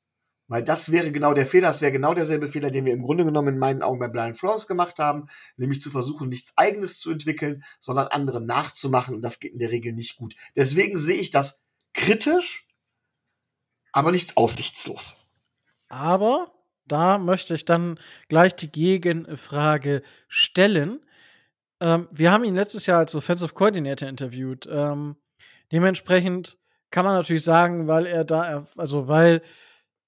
Weil 0.51 0.65
das 0.65 0.91
wäre 0.91 1.13
genau 1.13 1.33
der 1.33 1.47
Fehler, 1.47 1.69
das 1.69 1.81
wäre 1.81 1.93
genau 1.93 2.13
derselbe 2.13 2.49
Fehler, 2.49 2.71
den 2.71 2.83
wir 2.83 2.91
im 2.91 3.03
Grunde 3.03 3.23
genommen 3.23 3.53
in 3.53 3.57
meinen 3.57 3.81
Augen 3.81 3.99
bei 3.99 4.09
Blind 4.09 4.37
Flowers 4.37 4.67
gemacht 4.67 4.99
haben, 4.99 5.27
nämlich 5.55 5.81
zu 5.81 5.89
versuchen, 5.89 6.27
nichts 6.27 6.51
eigenes 6.57 6.99
zu 6.99 7.09
entwickeln, 7.09 7.63
sondern 7.79 8.07
andere 8.07 8.41
nachzumachen 8.41 9.15
und 9.15 9.21
das 9.21 9.39
geht 9.39 9.53
in 9.53 9.59
der 9.59 9.71
Regel 9.71 9.93
nicht 9.93 10.17
gut. 10.17 10.35
Deswegen 10.57 10.97
sehe 10.97 11.15
ich 11.15 11.31
das 11.31 11.61
kritisch, 11.93 12.67
aber 13.93 14.11
nicht 14.11 14.35
aussichtslos. 14.35 15.15
Aber 15.87 16.51
da 16.85 17.17
möchte 17.17 17.55
ich 17.55 17.63
dann 17.63 17.97
gleich 18.27 18.53
die 18.53 18.73
Gegenfrage 18.73 20.03
stellen. 20.27 20.99
Ähm, 21.79 22.09
wir 22.11 22.33
haben 22.33 22.43
ihn 22.43 22.55
letztes 22.55 22.87
Jahr 22.87 22.99
als 22.99 23.15
Offensive 23.15 23.53
Coordinator 23.53 24.09
interviewt. 24.09 24.67
Ähm, 24.69 25.15
dementsprechend 25.71 26.57
kann 26.89 27.05
man 27.05 27.15
natürlich 27.15 27.45
sagen, 27.45 27.87
weil 27.87 28.05
er 28.05 28.25
da, 28.25 28.65
also 28.75 29.07
weil 29.07 29.41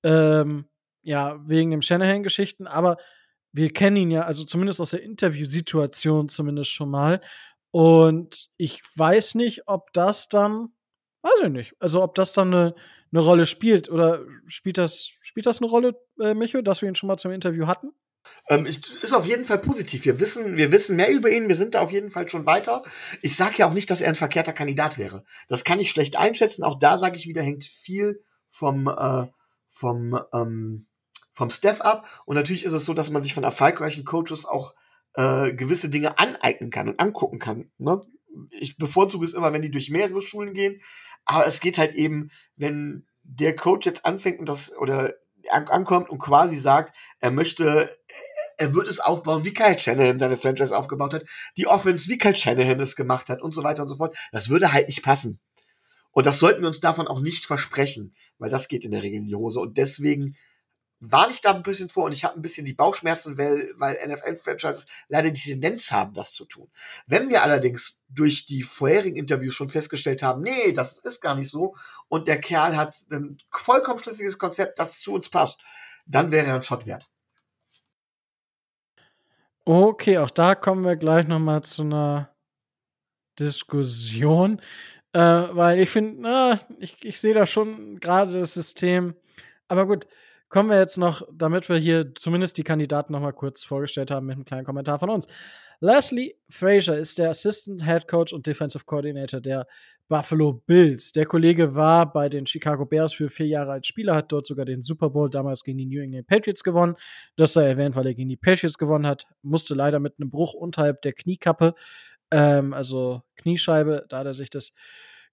ähm, 0.03 0.65
ja, 1.01 1.39
wegen 1.47 1.71
dem 1.71 1.81
Shanahan-Geschichten, 1.81 2.67
aber 2.67 2.97
wir 3.51 3.71
kennen 3.71 3.97
ihn 3.97 4.11
ja, 4.11 4.23
also 4.23 4.43
zumindest 4.43 4.81
aus 4.81 4.91
der 4.91 5.03
Interviewsituation 5.03 6.29
zumindest 6.29 6.71
schon 6.71 6.89
mal. 6.89 7.21
Und 7.71 8.49
ich 8.57 8.81
weiß 8.95 9.35
nicht, 9.35 9.67
ob 9.67 9.93
das 9.93 10.29
dann, 10.29 10.69
weiß 11.21 11.33
ich 11.43 11.49
nicht, 11.49 11.73
also 11.79 12.01
ob 12.03 12.15
das 12.15 12.33
dann 12.33 12.53
eine, 12.53 12.75
eine 13.11 13.21
Rolle 13.21 13.45
spielt 13.45 13.89
oder 13.89 14.21
spielt 14.47 14.77
das, 14.77 15.11
spielt 15.21 15.45
das 15.45 15.61
eine 15.61 15.69
Rolle, 15.69 15.99
äh, 16.19 16.33
Micho, 16.33 16.61
dass 16.61 16.81
wir 16.81 16.89
ihn 16.89 16.95
schon 16.95 17.07
mal 17.07 17.17
zum 17.17 17.31
Interview 17.31 17.67
hatten? 17.67 17.91
Ähm, 18.49 18.65
ist 18.65 19.13
auf 19.13 19.25
jeden 19.25 19.45
Fall 19.45 19.59
positiv. 19.59 20.05
Wir 20.05 20.19
wissen, 20.19 20.57
wir 20.57 20.71
wissen 20.71 20.95
mehr 20.95 21.11
über 21.11 21.29
ihn. 21.29 21.47
Wir 21.47 21.55
sind 21.55 21.75
da 21.75 21.81
auf 21.81 21.91
jeden 21.91 22.09
Fall 22.09 22.27
schon 22.27 22.45
weiter. 22.45 22.83
Ich 23.21 23.35
sage 23.35 23.55
ja 23.57 23.67
auch 23.67 23.73
nicht, 23.73 23.89
dass 23.89 24.01
er 24.01 24.09
ein 24.09 24.15
verkehrter 24.15 24.53
Kandidat 24.53 24.97
wäre. 24.97 25.23
Das 25.47 25.63
kann 25.63 25.79
ich 25.79 25.91
schlecht 25.91 26.17
einschätzen. 26.17 26.63
Auch 26.63 26.79
da 26.79 26.97
sage 26.97 27.17
ich 27.17 27.27
wieder, 27.27 27.41
hängt 27.41 27.65
viel 27.65 28.23
vom 28.49 28.87
äh, 28.87 29.27
vom, 29.73 30.19
ähm, 30.33 30.87
vom 31.33 31.49
Staff 31.49 31.81
ab. 31.81 32.07
Und 32.25 32.35
natürlich 32.35 32.63
ist 32.63 32.73
es 32.73 32.85
so, 32.85 32.93
dass 32.93 33.09
man 33.09 33.23
sich 33.23 33.33
von 33.33 33.43
erfolgreichen 33.43 34.05
Coaches 34.05 34.45
auch 34.45 34.73
äh, 35.15 35.53
gewisse 35.53 35.89
Dinge 35.89 36.17
aneignen 36.17 36.69
kann 36.69 36.87
und 36.87 36.99
angucken 36.99 37.39
kann. 37.39 37.71
Ne? 37.77 38.01
Ich 38.51 38.77
bevorzuge 38.77 39.25
es 39.25 39.33
immer, 39.33 39.53
wenn 39.53 39.61
die 39.61 39.71
durch 39.71 39.89
mehrere 39.89 40.21
Schulen 40.21 40.53
gehen. 40.53 40.81
Aber 41.25 41.45
es 41.45 41.59
geht 41.59 41.77
halt 41.77 41.95
eben, 41.95 42.31
wenn 42.55 43.05
der 43.23 43.55
Coach 43.55 43.85
jetzt 43.85 44.05
anfängt 44.05 44.39
und 44.39 44.49
das 44.49 44.75
oder 44.77 45.13
ankommt 45.49 46.09
und 46.09 46.19
quasi 46.19 46.57
sagt, 46.57 46.95
er 47.19 47.31
möchte, 47.31 47.97
er 48.57 48.73
wird 48.73 48.87
es 48.87 48.99
aufbauen, 48.99 49.43
wie 49.43 49.53
Kyle 49.53 49.77
Shanahan 49.77 50.19
seine 50.19 50.37
Franchise 50.37 50.75
aufgebaut 50.75 51.13
hat, 51.13 51.25
die 51.57 51.67
Offense, 51.67 52.09
wie 52.09 52.17
Kyle 52.17 52.35
Shanahan 52.35 52.79
es 52.79 52.95
gemacht 52.95 53.29
hat 53.29 53.41
und 53.41 53.53
so 53.53 53.63
weiter 53.63 53.83
und 53.83 53.89
so 53.89 53.97
fort. 53.97 54.15
Das 54.31 54.49
würde 54.49 54.71
halt 54.71 54.87
nicht 54.87 55.03
passen. 55.03 55.39
Und 56.13 56.25
das 56.25 56.39
sollten 56.39 56.61
wir 56.61 56.67
uns 56.67 56.79
davon 56.79 57.07
auch 57.07 57.19
nicht 57.19 57.45
versprechen, 57.45 58.15
weil 58.37 58.49
das 58.49 58.67
geht 58.67 58.85
in 58.85 58.91
der 58.91 59.03
Regel 59.03 59.19
in 59.19 59.27
die 59.27 59.35
Hose. 59.35 59.59
Und 59.59 59.77
deswegen 59.77 60.37
war 61.05 61.29
ich 61.29 61.41
da 61.41 61.53
ein 61.53 61.63
bisschen 61.63 61.89
vor 61.89 62.05
und 62.05 62.13
ich 62.13 62.23
habe 62.23 62.35
ein 62.35 62.41
bisschen 62.41 62.65
die 62.65 62.73
Bauchschmerzen, 62.73 63.37
weil, 63.37 63.73
weil 63.75 63.99
NFL-Franchises 64.07 64.85
leider 65.09 65.31
die 65.31 65.41
Tendenz 65.41 65.91
haben, 65.91 66.13
das 66.13 66.31
zu 66.31 66.45
tun. 66.45 66.71
Wenn 67.07 67.27
wir 67.27 67.43
allerdings 67.43 68.05
durch 68.07 68.45
die 68.45 68.63
vorherigen 68.63 69.17
Interviews 69.17 69.53
schon 69.53 69.67
festgestellt 69.67 70.23
haben, 70.23 70.43
nee, 70.43 70.71
das 70.71 70.99
ist 70.99 71.19
gar 71.19 71.35
nicht 71.35 71.49
so 71.49 71.75
und 72.07 72.29
der 72.29 72.39
Kerl 72.39 72.77
hat 72.77 72.95
ein 73.11 73.37
vollkommen 73.49 74.01
schlüssiges 74.01 74.37
Konzept, 74.37 74.79
das 74.79 75.01
zu 75.01 75.13
uns 75.13 75.27
passt, 75.29 75.59
dann 76.05 76.31
wäre 76.31 76.47
er 76.47 76.55
ein 76.55 76.63
Shot 76.63 76.85
wert. 76.85 77.09
Okay, 79.65 80.19
auch 80.19 80.29
da 80.29 80.55
kommen 80.55 80.85
wir 80.85 80.95
gleich 80.95 81.27
noch 81.27 81.39
mal 81.39 81.63
zu 81.63 81.81
einer 81.81 82.29
Diskussion, 83.39 84.61
äh, 85.13 85.19
weil 85.19 85.79
ich 85.79 85.89
finde, 85.89 86.59
ich, 86.79 86.97
ich 87.03 87.19
sehe 87.19 87.33
da 87.33 87.45
schon 87.45 87.99
gerade 87.99 88.39
das 88.39 88.53
System, 88.53 89.15
aber 89.67 89.87
gut, 89.87 90.07
kommen 90.49 90.69
wir 90.69 90.77
jetzt 90.77 90.97
noch, 90.97 91.27
damit 91.33 91.67
wir 91.67 91.77
hier 91.77 92.13
zumindest 92.13 92.57
die 92.57 92.63
Kandidaten 92.63 93.13
noch 93.13 93.21
mal 93.21 93.33
kurz 93.33 93.63
vorgestellt 93.63 94.11
haben, 94.11 94.27
mit 94.27 94.35
einem 94.35 94.45
kleinen 94.45 94.65
Kommentar 94.65 94.99
von 94.99 95.09
uns. 95.09 95.27
Leslie 95.79 96.35
Frazier 96.47 96.97
ist 96.97 97.17
der 97.17 97.31
Assistant 97.31 97.83
Head 97.83 98.07
Coach 98.07 98.33
und 98.33 98.47
Defensive 98.47 98.85
Coordinator 98.85 99.41
der 99.41 99.67
Buffalo 100.07 100.61
Bills. 100.65 101.11
Der 101.11 101.25
Kollege 101.25 101.75
war 101.75 102.13
bei 102.13 102.29
den 102.29 102.45
Chicago 102.45 102.85
Bears 102.85 103.13
für 103.13 103.29
vier 103.29 103.47
Jahre 103.47 103.71
als 103.71 103.87
Spieler, 103.87 104.15
hat 104.15 104.31
dort 104.31 104.45
sogar 104.45 104.63
den 104.65 104.81
Super 104.81 105.09
Bowl 105.09 105.29
damals 105.29 105.63
gegen 105.63 105.79
die 105.79 105.85
New 105.85 106.01
England 106.01 106.27
Patriots 106.27 106.63
gewonnen. 106.63 106.95
Das 107.35 107.53
sei 107.53 107.67
erwähnt, 107.67 107.95
weil 107.95 108.05
er 108.05 108.13
gegen 108.13 108.29
die 108.29 108.37
Patriots 108.37 108.77
gewonnen 108.77 109.07
hat. 109.07 109.25
Musste 109.41 109.73
leider 109.73 109.99
mit 109.99 110.19
einem 110.19 110.29
Bruch 110.29 110.53
unterhalb 110.53 111.01
der 111.01 111.13
Kniekappe, 111.13 111.73
ähm, 112.33 112.73
also 112.73 113.21
Kniescheibe, 113.35 114.05
da 114.09 114.19
hat 114.19 114.25
er 114.25 114.33
sich 114.33 114.49
das 114.49 114.73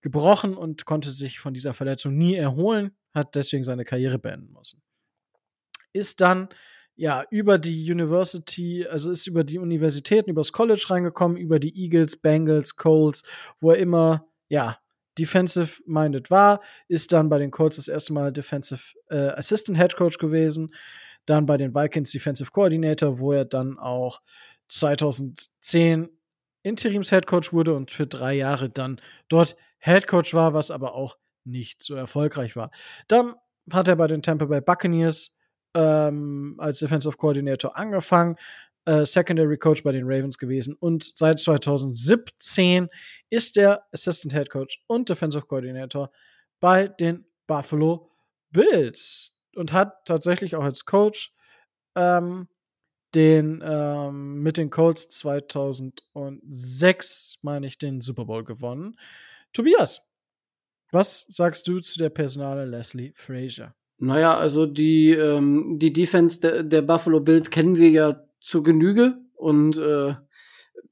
gebrochen 0.03 0.55
und 0.55 0.85
konnte 0.85 1.11
sich 1.11 1.39
von 1.39 1.55
dieser 1.55 1.73
Verletzung 1.73 2.17
nie 2.17 2.35
erholen, 2.35 2.93
hat 3.15 3.35
deswegen 3.35 3.65
seine 3.65 3.85
Karriere 3.85 4.19
beenden 4.19 4.53
müssen. 4.53 4.83
Ist 5.93 6.21
dann 6.21 6.49
ja 6.95 7.25
über 7.31 7.59
die 7.59 7.91
University, 7.91 8.87
also 8.87 9.11
ist 9.11 9.27
über 9.27 9.45
die 9.45 9.59
Universitäten, 9.59 10.31
übers 10.31 10.53
College 10.53 10.85
reingekommen, 10.89 11.39
über 11.39 11.59
die 11.59 11.75
Eagles, 11.75 12.19
Bengals, 12.19 12.77
Colts, 12.77 13.23
wo 13.61 13.71
er 13.71 13.79
immer 13.79 14.27
ja 14.49 14.79
defensive 15.19 15.83
minded 15.87 16.31
war, 16.31 16.61
ist 16.89 17.13
dann 17.13 17.29
bei 17.29 17.39
den 17.39 17.51
Colts 17.51 17.77
das 17.77 17.89
erste 17.89 18.13
Mal 18.13 18.33
Defensive 18.33 18.95
äh, 19.09 19.31
Assistant 19.31 19.79
Head 19.79 19.97
Coach 19.97 20.19
gewesen, 20.19 20.75
dann 21.27 21.47
bei 21.47 21.57
den 21.57 21.75
Vikings 21.75 22.13
Defensive 22.13 22.51
Coordinator, 22.51 23.19
wo 23.19 23.33
er 23.33 23.45
dann 23.45 23.79
auch 23.79 24.21
2010 24.69 26.09
Interims 26.62 27.11
Head 27.11 27.27
Coach 27.27 27.53
wurde 27.53 27.74
und 27.74 27.91
für 27.91 28.07
drei 28.07 28.35
Jahre 28.35 28.69
dann 28.69 29.01
dort 29.28 29.57
Head 29.78 30.07
Coach 30.07 30.35
war, 30.35 30.55
was 30.55 30.70
aber 30.70 30.95
auch 30.95 31.19
nicht 31.45 31.82
so 31.82 31.95
erfolgreich 31.95 32.57
war. 32.57 32.70
Dann 33.09 33.35
hat 33.73 33.89
er 33.89 33.97
bei 33.97 34.07
den 34.07 34.23
Tampa 34.23 34.45
Bay 34.45 34.61
Buccaneers 34.61 35.35
ähm, 35.74 36.57
als 36.59 36.81
Defensive 36.81 37.16
Coordinator 37.16 37.77
angefangen, 37.77 38.37
äh, 38.85 39.05
Secondary 39.05 39.57
Coach 39.59 39.82
bei 39.82 39.93
den 39.93 40.05
Ravens 40.05 40.39
gewesen 40.39 40.77
und 40.81 41.16
seit 41.16 41.39
2017 41.39 42.89
ist 43.31 43.57
er 43.57 43.87
Assistant 43.93 44.32
Head 44.32 44.51
Coach 44.51 44.82
und 44.87 45.09
Defensive 45.09 45.47
Coordinator 45.47 46.11
bei 46.61 46.89
den 46.89 47.27
Buffalo 47.47 48.11
Bills 48.51 49.32
und 49.55 49.73
hat 49.73 50.05
tatsächlich 50.07 50.57
auch 50.57 50.65
als 50.65 50.85
Coach 50.85 51.32
ähm, 51.95 52.49
den 53.15 53.62
ähm, 53.65 54.43
mit 54.43 54.57
den 54.57 54.70
Colts 54.70 55.09
2006 55.09 57.39
meine 57.43 57.66
ich 57.66 57.78
den 57.78 58.01
Super 58.01 58.24
Bowl 58.24 58.45
gewonnen. 58.45 58.99
Tobias, 59.53 60.07
was 60.93 61.27
sagst 61.28 61.66
du 61.69 61.81
zu 61.81 61.99
der 61.99 62.11
Personale 62.11 62.65
Leslie 62.65 63.12
Frazier? 63.15 63.74
Naja, 63.99 64.37
also 64.37 64.66
die, 64.66 65.11
ähm, 65.11 65.78
die 65.78 65.93
Defense 65.93 66.41
der, 66.41 66.62
der 66.62 66.82
Buffalo 66.82 67.20
Bills 67.20 67.51
kennen 67.51 67.77
wir 67.77 67.91
ja 67.91 68.23
zur 68.41 68.62
Genüge 68.62 69.19
und 69.35 69.78
äh, 69.78 70.15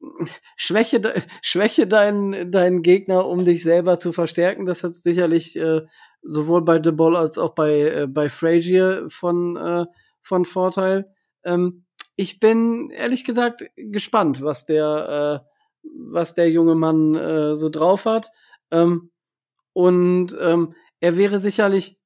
schwäche, 0.56 1.00
schwäche 1.42 1.86
deinen, 1.86 2.52
deinen 2.52 2.82
Gegner, 2.82 3.26
um 3.26 3.44
dich 3.44 3.62
selber 3.62 3.98
zu 3.98 4.12
verstärken. 4.12 4.66
Das 4.66 4.84
hat 4.84 4.94
sicherlich 4.94 5.56
äh, 5.56 5.82
sowohl 6.22 6.62
bei 6.62 6.80
The 6.82 6.92
Ball 6.92 7.16
als 7.16 7.38
auch 7.38 7.54
bei, 7.54 7.80
äh, 7.80 8.06
bei 8.06 8.28
Frazier 8.28 9.06
von, 9.08 9.56
äh, 9.56 9.86
von 10.20 10.44
Vorteil. 10.44 11.10
Ähm, 11.44 11.84
ich 12.18 12.40
bin 12.40 12.90
ehrlich 12.90 13.24
gesagt 13.24 13.64
gespannt, 13.76 14.42
was 14.42 14.66
der, 14.66 15.44
äh, 15.44 15.88
was 16.10 16.34
der 16.34 16.50
junge 16.50 16.74
Mann 16.74 17.14
äh, 17.14 17.56
so 17.56 17.68
drauf 17.68 18.06
hat. 18.06 18.32
Ähm, 18.72 19.12
und 19.72 20.36
ähm, 20.40 20.74
er 20.98 21.16
wäre 21.16 21.38
sicherlich 21.38 21.96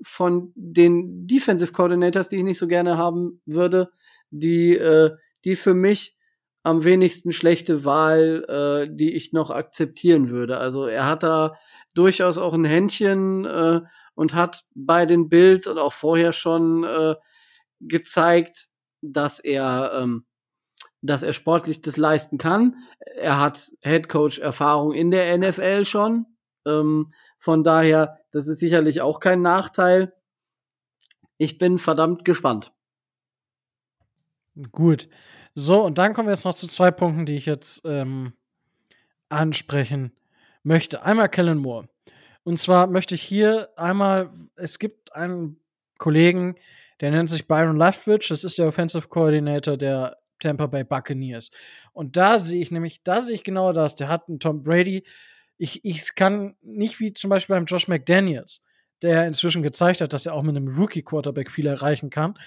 von 0.00 0.52
den 0.54 1.26
Defensive 1.26 1.72
Coordinators, 1.72 2.28
die 2.28 2.36
ich 2.36 2.44
nicht 2.44 2.58
so 2.58 2.68
gerne 2.68 2.96
haben 2.96 3.42
würde, 3.44 3.90
die, 4.30 4.76
äh, 4.76 5.10
die 5.44 5.56
für 5.56 5.74
mich 5.74 6.16
am 6.62 6.84
wenigsten 6.84 7.32
schlechte 7.32 7.84
Wahl, 7.84 8.44
äh, 8.48 8.94
die 8.94 9.14
ich 9.14 9.32
noch 9.32 9.50
akzeptieren 9.50 10.30
würde. 10.30 10.58
Also 10.58 10.86
er 10.86 11.08
hat 11.08 11.24
da 11.24 11.56
durchaus 11.92 12.38
auch 12.38 12.54
ein 12.54 12.64
Händchen 12.64 13.44
äh, 13.44 13.80
und 14.14 14.34
hat 14.34 14.64
bei 14.76 15.06
den 15.06 15.28
Bills 15.28 15.66
und 15.66 15.78
auch 15.78 15.92
vorher 15.92 16.32
schon 16.32 16.84
äh, 16.84 17.16
gezeigt, 17.80 18.68
dass 19.00 19.40
er 19.40 19.92
ähm, 19.94 20.26
dass 21.02 21.22
er 21.22 21.32
sportlich 21.32 21.82
das 21.82 21.96
leisten 21.96 22.38
kann. 22.38 22.76
Er 23.16 23.40
hat 23.40 23.72
Head 23.80 24.08
Coach 24.08 24.38
Erfahrung 24.38 24.92
in 24.92 25.10
der 25.10 25.36
NFL 25.38 25.84
schon. 25.84 26.26
Ähm, 26.66 27.12
von 27.38 27.64
daher, 27.64 28.18
das 28.32 28.48
ist 28.48 28.58
sicherlich 28.58 29.00
auch 29.00 29.20
kein 29.20 29.42
Nachteil. 29.42 30.12
Ich 31.38 31.58
bin 31.58 31.78
verdammt 31.78 32.24
gespannt. 32.24 32.72
Gut. 34.72 35.08
So, 35.54 35.82
und 35.82 35.98
dann 35.98 36.12
kommen 36.12 36.28
wir 36.28 36.34
jetzt 36.34 36.44
noch 36.44 36.54
zu 36.54 36.66
zwei 36.66 36.90
Punkten, 36.90 37.26
die 37.26 37.36
ich 37.36 37.46
jetzt 37.46 37.82
ähm, 37.84 38.32
ansprechen 39.28 40.12
möchte. 40.62 41.02
Einmal 41.02 41.28
Kellen 41.28 41.58
Moore. 41.58 41.88
Und 42.42 42.58
zwar 42.58 42.86
möchte 42.86 43.14
ich 43.14 43.22
hier 43.22 43.70
einmal, 43.76 44.30
es 44.54 44.78
gibt 44.78 45.14
einen 45.14 45.60
Kollegen, 45.98 46.56
der 47.00 47.10
nennt 47.10 47.28
sich 47.28 47.46
Byron 47.46 47.76
Leftwich, 47.76 48.28
das 48.28 48.44
ist 48.44 48.58
der 48.58 48.68
Offensive 48.68 49.08
Coordinator 49.08 49.76
der 49.76 50.16
Tampa 50.40 50.66
Bay 50.66 50.84
Buccaneers. 50.84 51.50
Und 51.92 52.16
da 52.16 52.38
sehe 52.38 52.60
ich 52.60 52.70
nämlich, 52.70 53.02
da 53.02 53.22
sehe 53.22 53.34
ich 53.34 53.44
genau 53.44 53.72
das. 53.72 53.94
Der 53.94 54.08
hat 54.08 54.28
einen 54.28 54.40
Tom 54.40 54.62
Brady, 54.62 55.04
ich, 55.58 55.84
ich 55.84 56.14
kann 56.14 56.56
nicht 56.62 57.00
wie 57.00 57.12
zum 57.12 57.30
Beispiel 57.30 57.56
beim 57.56 57.64
Josh 57.64 57.88
McDaniels, 57.88 58.62
der 59.02 59.26
inzwischen 59.26 59.62
gezeigt 59.62 60.00
hat, 60.00 60.12
dass 60.12 60.26
er 60.26 60.34
auch 60.34 60.42
mit 60.42 60.56
einem 60.56 60.68
Rookie-Quarterback 60.68 61.50
viel 61.50 61.66
erreichen 61.66 62.10
kann. 62.10 62.38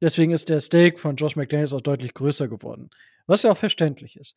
Deswegen 0.00 0.32
ist 0.32 0.48
der 0.48 0.60
Stake 0.60 0.98
von 0.98 1.16
Josh 1.16 1.36
McDaniels 1.36 1.72
auch 1.72 1.80
deutlich 1.80 2.14
größer 2.14 2.48
geworden. 2.48 2.90
Was 3.26 3.42
ja 3.42 3.50
auch 3.50 3.56
verständlich 3.56 4.16
ist. 4.16 4.36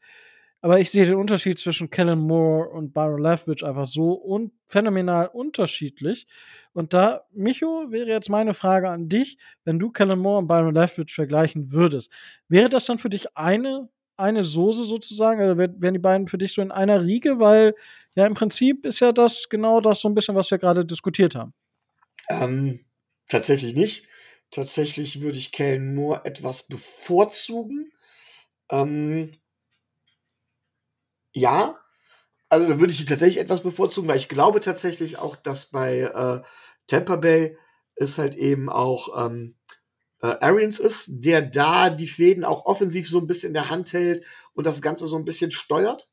Aber 0.61 0.79
ich 0.79 0.89
sehe 0.89 1.05
den 1.05 1.15
Unterschied 1.15 1.59
zwischen 1.59 1.89
Kellen 1.89 2.19
Moore 2.19 2.69
und 2.69 2.93
Byron 2.93 3.21
Leftwich 3.21 3.63
einfach 3.63 3.85
so 3.85 4.21
un 4.23 4.51
phänomenal 4.65 5.27
unterschiedlich. 5.27 6.27
Und 6.73 6.93
da, 6.93 7.21
Micho, 7.31 7.91
wäre 7.91 8.09
jetzt 8.09 8.29
meine 8.29 8.53
Frage 8.53 8.89
an 8.89 9.07
dich, 9.07 9.37
wenn 9.63 9.79
du 9.79 9.91
Kellen 9.91 10.19
Moore 10.19 10.39
und 10.39 10.47
Byron 10.47 10.73
Leftwich 10.73 11.13
vergleichen 11.13 11.71
würdest, 11.71 12.11
wäre 12.47 12.69
das 12.69 12.85
dann 12.85 12.97
für 12.97 13.09
dich 13.09 13.37
eine 13.37 13.89
eine 14.17 14.43
Soße 14.43 14.83
sozusagen? 14.83 15.41
Also 15.41 15.57
werden 15.57 15.93
die 15.93 15.99
beiden 15.99 16.27
für 16.27 16.37
dich 16.37 16.53
so 16.53 16.61
in 16.61 16.71
einer 16.71 17.05
Riege? 17.05 17.39
Weil 17.39 17.75
ja 18.15 18.25
im 18.25 18.33
Prinzip 18.33 18.85
ist 18.85 18.99
ja 18.99 19.11
das 19.11 19.47
genau 19.47 19.79
das 19.79 20.01
so 20.01 20.09
ein 20.09 20.15
bisschen, 20.15 20.35
was 20.35 20.51
wir 20.51 20.57
gerade 20.57 20.83
diskutiert 20.83 21.35
haben. 21.35 21.53
Ähm, 22.29 22.79
tatsächlich 23.29 23.75
nicht. 23.75 24.07
Tatsächlich 24.51 25.21
würde 25.21 25.37
ich 25.37 25.51
Kellen 25.51 25.93
Moore 25.93 26.21
etwas 26.25 26.63
bevorzugen. 26.63 27.91
Ähm, 28.71 29.33
ja, 31.37 31.79
also 32.49 32.67
da 32.67 32.79
würde 32.79 32.93
ich 32.93 33.05
tatsächlich 33.05 33.39
etwas 33.39 33.61
bevorzugen, 33.61 34.07
weil 34.07 34.17
ich 34.17 34.29
glaube 34.29 34.59
tatsächlich 34.59 35.17
auch, 35.19 35.35
dass 35.35 35.67
bei 35.67 35.99
äh, 36.01 36.41
Tampa 36.87 37.17
Bay 37.17 37.57
ist 37.95 38.17
halt 38.17 38.35
eben 38.35 38.69
auch 38.69 39.25
ähm, 39.25 39.55
äh, 40.21 40.35
Arians 40.39 40.79
ist, 40.79 41.07
der 41.09 41.41
da 41.41 41.89
die 41.89 42.07
Fäden 42.07 42.43
auch 42.43 42.65
offensiv 42.65 43.07
so 43.07 43.19
ein 43.19 43.27
bisschen 43.27 43.49
in 43.49 43.53
der 43.53 43.69
Hand 43.69 43.93
hält 43.93 44.25
und 44.53 44.65
das 44.65 44.81
Ganze 44.81 45.05
so 45.05 45.15
ein 45.15 45.25
bisschen 45.25 45.51
steuert. 45.51 46.07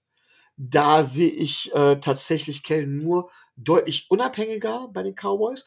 Da 0.57 1.05
sehe 1.05 1.31
ich 1.31 1.75
äh, 1.75 1.97
tatsächlich 2.01 2.63
Kellen 2.63 2.99
Moore 2.99 3.31
deutlich 3.57 4.07
unabhängiger 4.11 4.89
bei 4.93 5.03
den 5.03 5.15
Cowboys. 5.15 5.65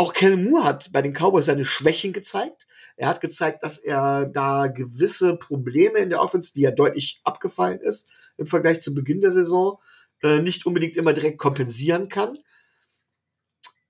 Auch 0.00 0.12
Kellen 0.12 0.44
Moore 0.44 0.64
hat 0.64 0.92
bei 0.92 1.02
den 1.02 1.12
Cowboys 1.12 1.46
seine 1.46 1.66
Schwächen 1.66 2.12
gezeigt. 2.12 2.68
Er 2.96 3.08
hat 3.08 3.20
gezeigt, 3.20 3.64
dass 3.64 3.78
er 3.78 4.26
da 4.26 4.68
gewisse 4.68 5.36
Probleme 5.36 5.98
in 5.98 6.08
der 6.08 6.22
Offense, 6.22 6.52
die 6.54 6.60
ja 6.60 6.70
deutlich 6.70 7.20
abgefallen 7.24 7.80
ist 7.80 8.12
im 8.36 8.46
Vergleich 8.46 8.80
zu 8.80 8.94
Beginn 8.94 9.20
der 9.20 9.32
Saison, 9.32 9.80
äh, 10.22 10.38
nicht 10.40 10.66
unbedingt 10.66 10.96
immer 10.96 11.12
direkt 11.12 11.38
kompensieren 11.38 12.08
kann. 12.08 12.38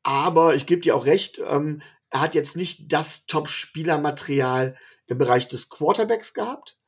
Aber 0.02 0.54
ich 0.54 0.66
gebe 0.66 0.80
dir 0.80 0.96
auch 0.96 1.06
recht, 1.06 1.40
ähm, 1.46 1.82
Er 2.10 2.22
hat 2.22 2.34
jetzt 2.34 2.56
nicht 2.56 2.90
das 2.90 3.26
Top-Spielermaterial 3.26 4.78
im 5.08 5.18
Bereich 5.18 5.46
des 5.48 5.68
Quarterbacks 5.68 6.32
gehabt. 6.32 6.78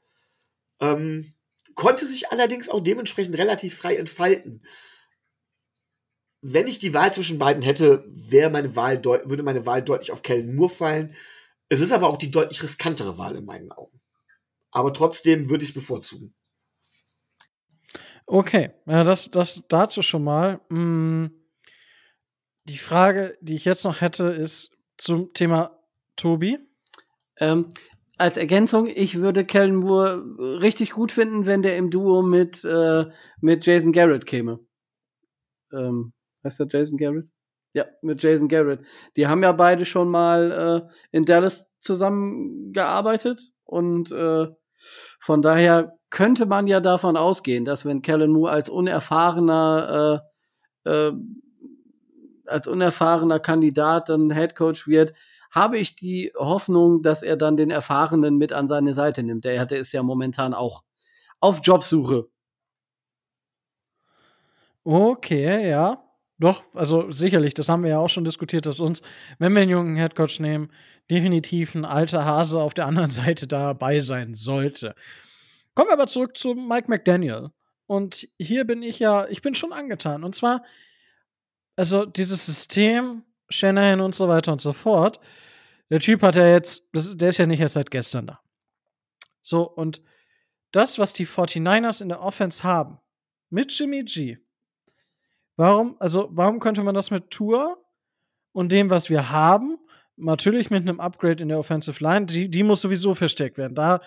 Ähm, 0.81 1.35
konnte 1.75 2.07
sich 2.07 2.31
allerdings 2.33 2.71
auch 2.71 2.81
dementsprechend 2.81 3.37
relativ 3.37 3.77
frei 3.77 3.97
entfalten. 3.97 4.63
Wenn 6.43 6.67
ich 6.67 6.79
die 6.79 6.95
Wahl 6.95 7.13
zwischen 7.13 7.39
beiden 7.39 7.63
hätte, 7.63 8.05
wäre 8.09 8.51
meine 8.51 8.75
Wahl 8.77 9.05
würde 9.05 9.43
meine 9.43 9.67
Wahl 9.67 9.83
deutlich 9.83 10.13
auf 10.13 10.23
Kellen 10.23 10.55
Moore 10.55 10.71
fallen. 10.71 11.15
Es 11.69 11.81
ist 11.81 11.93
aber 11.93 12.09
auch 12.09 12.17
die 12.17 12.31
deutlich 12.31 12.63
riskantere 12.63 13.19
Wahl 13.19 13.37
in 13.37 13.45
meinen 13.45 13.71
Augen. 13.71 14.01
Aber 14.71 14.93
trotzdem 14.93 15.51
würde 15.51 15.65
ich 15.65 15.71
es 15.71 15.75
bevorzugen. 15.75 16.35
Okay, 18.27 18.71
ja, 18.87 19.05
das, 19.05 19.31
das 19.31 19.65
dazu 19.69 20.03
schon 20.03 20.25
mal. 20.25 20.61
Hm, 20.69 21.33
die 22.65 22.79
Frage, 22.79 23.37
die 23.41 23.55
ich 23.55 23.65
jetzt 23.65 23.85
noch 23.85 24.01
hätte, 24.01 24.25
ist 24.25 24.77
zum 24.97 25.33
Thema 25.35 25.79
Tobi. 26.17 26.59
Ähm, 27.39 27.73
als 28.17 28.37
Ergänzung, 28.37 28.87
ich 28.87 29.19
würde 29.19 29.45
Kellen 29.45 29.75
Moore 29.75 30.23
richtig 30.61 30.93
gut 30.93 31.11
finden, 31.11 31.47
wenn 31.47 31.63
der 31.63 31.77
im 31.77 31.91
Duo 31.91 32.23
mit, 32.23 32.65
äh, 32.65 33.07
mit 33.41 33.67
Jason 33.67 33.93
Garrett 33.93 34.27
käme. 34.27 34.61
Ähm, 35.73 36.13
heißt 36.45 36.61
der 36.61 36.69
Jason 36.71 36.99
Garrett? 36.99 37.27
Ja, 37.73 37.85
mit 38.03 38.23
Jason 38.23 38.49
Garrett. 38.49 38.81
Die 39.17 39.27
haben 39.27 39.43
ja 39.43 39.53
beide 39.53 39.85
schon 39.85 40.09
mal 40.09 40.89
äh, 40.91 41.17
in 41.17 41.25
Dallas 41.25 41.71
zusammengearbeitet 41.79 43.53
und 43.65 44.11
äh, 44.11 44.49
von 45.21 45.43
daher 45.43 45.97
könnte 46.11 46.47
man 46.47 46.67
ja 46.67 46.81
davon 46.81 47.17
ausgehen, 47.17 47.65
dass 47.65 47.85
wenn 47.85 48.03
Kellen 48.03 48.33
Moore 48.33 48.51
als 48.51 48.69
unerfahrener 48.69 50.23
äh, 50.85 50.91
äh, 50.91 51.13
als 52.47 52.67
unerfahrener 52.67 53.39
Kandidat 53.39 54.09
dann 54.09 54.33
Head 54.33 54.57
Coach 54.57 54.89
wird, 54.89 55.15
habe 55.51 55.79
ich 55.79 55.97
die 55.97 56.33
Hoffnung, 56.37 57.03
dass 57.03 57.23
er 57.23 57.37
dann 57.37 57.57
den 57.57 57.71
Erfahrenen 57.71 58.37
mit 58.37 58.53
an 58.53 58.69
seine 58.69 58.93
Seite 58.93 59.23
nimmt. 59.23 59.45
Der 59.45 59.61
hatte 59.61 59.77
ist 59.77 59.93
ja 59.93 60.03
momentan 60.03 60.55
auch 60.55 60.83
auf 61.41 61.61
Jobsuche. 61.63 62.29
Okay, 64.85 65.69
ja. 65.71 66.10
Doch, 66.41 66.65
also 66.75 67.13
sicherlich, 67.13 67.53
das 67.53 67.69
haben 67.69 67.83
wir 67.83 67.91
ja 67.91 67.99
auch 67.99 68.09
schon 68.09 68.25
diskutiert, 68.25 68.65
dass 68.65 68.81
uns, 68.81 69.03
wenn 69.39 69.53
wir 69.53 69.61
einen 69.61 69.71
jungen 69.71 69.97
Headcoach 69.97 70.41
nehmen, 70.41 70.73
definitiv 71.11 71.75
ein 71.75 71.85
alter 71.85 72.25
Hase 72.25 72.59
auf 72.59 72.73
der 72.73 72.87
anderen 72.87 73.11
Seite 73.21 73.47
dabei 73.47 74.01
sein 74.01 74.35
sollte. 74.35 74.95
Kommen 75.75 75.91
wir 75.91 75.93
aber 75.93 76.07
zurück 76.07 76.39
zu 76.39 76.55
Mike 76.55 76.89
McDaniel. 76.89 77.51
Und 77.87 78.27
hier 78.39 78.65
bin 78.65 78.83
ich 78.83 78.99
ja, 78.99 79.29
ich 79.29 79.43
bin 79.43 79.55
schon 79.55 79.75
angetan. 79.75 80.25
Und 80.25 80.35
zwar, 80.35 80.65
also 81.77 82.07
dieses 82.07 82.47
System, 82.47 83.23
Shanahan 83.51 84.01
und 84.01 84.15
so 84.15 84.27
weiter 84.27 84.53
und 84.53 84.63
so 84.63 84.73
fort, 84.73 85.21
der 85.91 86.01
Typ 86.01 86.23
hat 86.23 86.37
ja 86.37 86.49
jetzt, 86.49 86.89
das, 86.95 87.19
der 87.19 87.29
ist 87.29 87.39
ja 87.39 87.47
nicht 87.47 87.61
erst 87.61 87.75
seit 87.75 87.91
gestern 87.91 88.29
da. 88.29 88.41
So, 89.43 89.69
und 89.69 90.01
das, 90.73 90.99
was 90.99 91.13
die 91.13 91.27
49ers 91.27 92.01
in 92.01 92.09
der 92.09 92.23
Offense 92.23 92.63
haben, 92.63 92.99
mit 93.51 93.77
Jimmy 93.77 94.05
G, 94.05 94.39
Warum, 95.61 95.97
also, 95.99 96.27
warum 96.33 96.59
könnte 96.59 96.83
man 96.83 96.95
das 96.95 97.11
mit 97.11 97.29
Tour 97.29 97.85
und 98.53 98.73
dem, 98.73 98.89
was 98.89 99.11
wir 99.11 99.31
haben, 99.31 99.77
natürlich 100.17 100.71
mit 100.71 100.89
einem 100.89 101.01
Upgrade 101.01 101.43
in 101.43 101.51
der 101.51 101.59
Offensive 101.59 102.03
Line, 102.03 102.25
die, 102.25 102.49
die 102.49 102.63
muss 102.63 102.81
sowieso 102.81 103.15
versteckt 103.15 103.59
werden. 103.59 103.75
Da, 103.75 104.01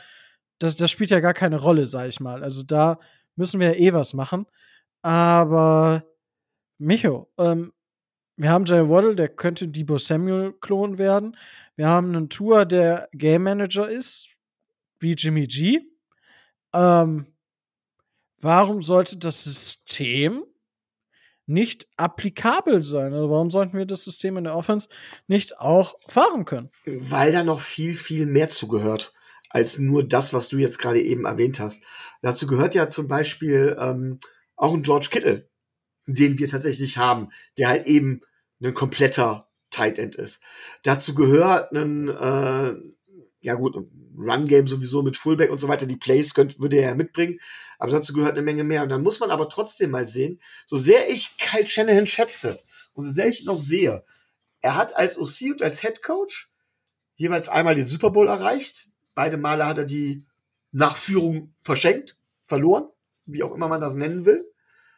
das, 0.58 0.76
das 0.76 0.90
spielt 0.90 1.12
ja 1.12 1.20
gar 1.20 1.36
keine 1.36 1.58
Rolle, 1.58 1.86
sag 1.86 2.08
ich 2.08 2.20
mal. 2.20 2.44
Also 2.44 2.64
da 2.64 2.98
müssen 3.36 3.60
wir 3.60 3.68
ja 3.68 3.76
eh 3.76 3.94
was 3.94 4.16
machen. 4.16 4.48
Aber 5.04 6.04
Micho, 6.80 7.32
ähm, 7.38 7.72
wir 8.36 8.50
haben 8.50 8.66
Jay 8.66 8.90
Waddle, 8.90 9.16
der 9.16 9.30
könnte 9.30 9.68
Debo 9.68 10.00
Samuel 10.00 10.54
Klon 10.54 10.98
werden. 10.98 11.38
Wir 11.76 11.88
haben 11.88 12.16
einen 12.16 12.30
Tour, 12.30 12.66
der 12.66 13.10
Game 13.12 13.44
Manager 13.44 13.88
ist, 13.88 14.38
wie 14.98 15.14
Jimmy 15.14 15.46
G. 15.46 15.82
Ähm, 16.74 17.28
warum 18.42 18.82
sollte 18.82 19.18
das 19.18 19.44
System 19.44 20.46
nicht 21.54 21.88
applikabel 21.98 22.84
sein? 22.84 23.14
Also 23.14 23.30
warum 23.30 23.50
sollten 23.50 23.78
wir 23.78 23.86
das 23.86 24.04
System 24.04 24.38
in 24.38 24.44
der 24.44 24.56
Offense 24.56 24.90
nicht 25.28 25.60
auch 25.60 25.96
fahren 26.08 26.46
können? 26.46 26.70
Weil 26.86 27.32
da 27.32 27.44
noch 27.44 27.62
viel, 27.62 27.94
viel 27.94 28.26
mehr 28.26 28.50
zugehört 28.50 29.14
als 29.50 29.78
nur 29.78 30.04
das, 30.06 30.34
was 30.34 30.50
du 30.50 30.58
jetzt 30.58 30.80
gerade 30.80 31.02
eben 31.02 31.26
erwähnt 31.26 31.60
hast. 31.60 31.84
Dazu 32.22 32.48
gehört 32.48 32.74
ja 32.74 32.90
zum 32.90 33.08
Beispiel 33.08 33.78
ähm, 33.80 34.18
auch 34.56 34.74
ein 34.74 34.82
George 34.82 35.08
Kittle, 35.12 35.48
den 36.08 36.40
wir 36.40 36.50
tatsächlich 36.50 36.98
haben, 36.98 37.30
der 37.58 37.70
halt 37.70 37.86
eben 37.86 38.22
ein 38.62 38.74
kompletter 38.74 39.50
Tight 39.70 40.00
End 40.00 40.16
ist. 40.16 40.42
Dazu 40.84 41.14
gehört 41.14 41.72
ein, 41.72 42.08
äh, 42.08 42.76
ja 43.44 43.56
gut, 43.56 43.76
Run 44.18 44.48
Game 44.48 44.68
sowieso 44.68 45.04
mit 45.04 45.18
Fullback 45.18 45.52
und 45.52 45.60
so 45.60 45.68
weiter. 45.68 45.86
Die 45.86 45.98
Plays 45.98 46.34
könnte, 46.34 46.60
würde 46.60 46.78
er 46.78 46.90
ja 46.90 46.96
mitbringen. 46.96 47.40
Aber 47.78 47.92
dazu 47.92 48.14
gehört 48.14 48.34
eine 48.34 48.42
Menge 48.42 48.64
mehr. 48.64 48.84
Und 48.84 48.90
dann 48.90 49.04
muss 49.04 49.20
man 49.20 49.32
aber 49.32 49.50
trotzdem 49.50 49.92
mal 49.92 50.08
sehen, 50.08 50.40
so 50.66 50.78
sehr 50.78 51.10
ich 51.10 51.38
Kyle 51.38 51.68
Shanahan 51.68 52.08
schätze 52.08 52.60
und 52.94 53.04
so 53.04 53.12
sehr 53.12 53.28
ich 53.28 53.42
ihn 53.42 53.48
noch 53.48 53.58
sehe, 53.58 54.06
er 54.62 54.76
hat 54.76 54.96
als 54.96 55.18
OC 55.18 55.52
und 55.52 55.62
als 55.62 55.82
Head 55.82 56.02
Coach 56.02 56.50
jeweils 57.16 57.50
einmal 57.50 57.76
den 57.76 57.88
Super 57.88 58.12
Bowl 58.12 58.30
erreicht. 58.30 58.90
Beide 59.14 59.36
Male 59.36 59.68
hat 59.68 59.78
er 59.78 59.86
die 59.86 60.26
Nachführung 60.72 61.54
verschenkt, 61.62 62.18
verloren, 62.46 62.88
wie 63.26 63.44
auch 63.44 63.54
immer 63.54 63.68
man 63.68 63.82
das 63.82 63.94
nennen 63.94 64.26
will. 64.26 64.50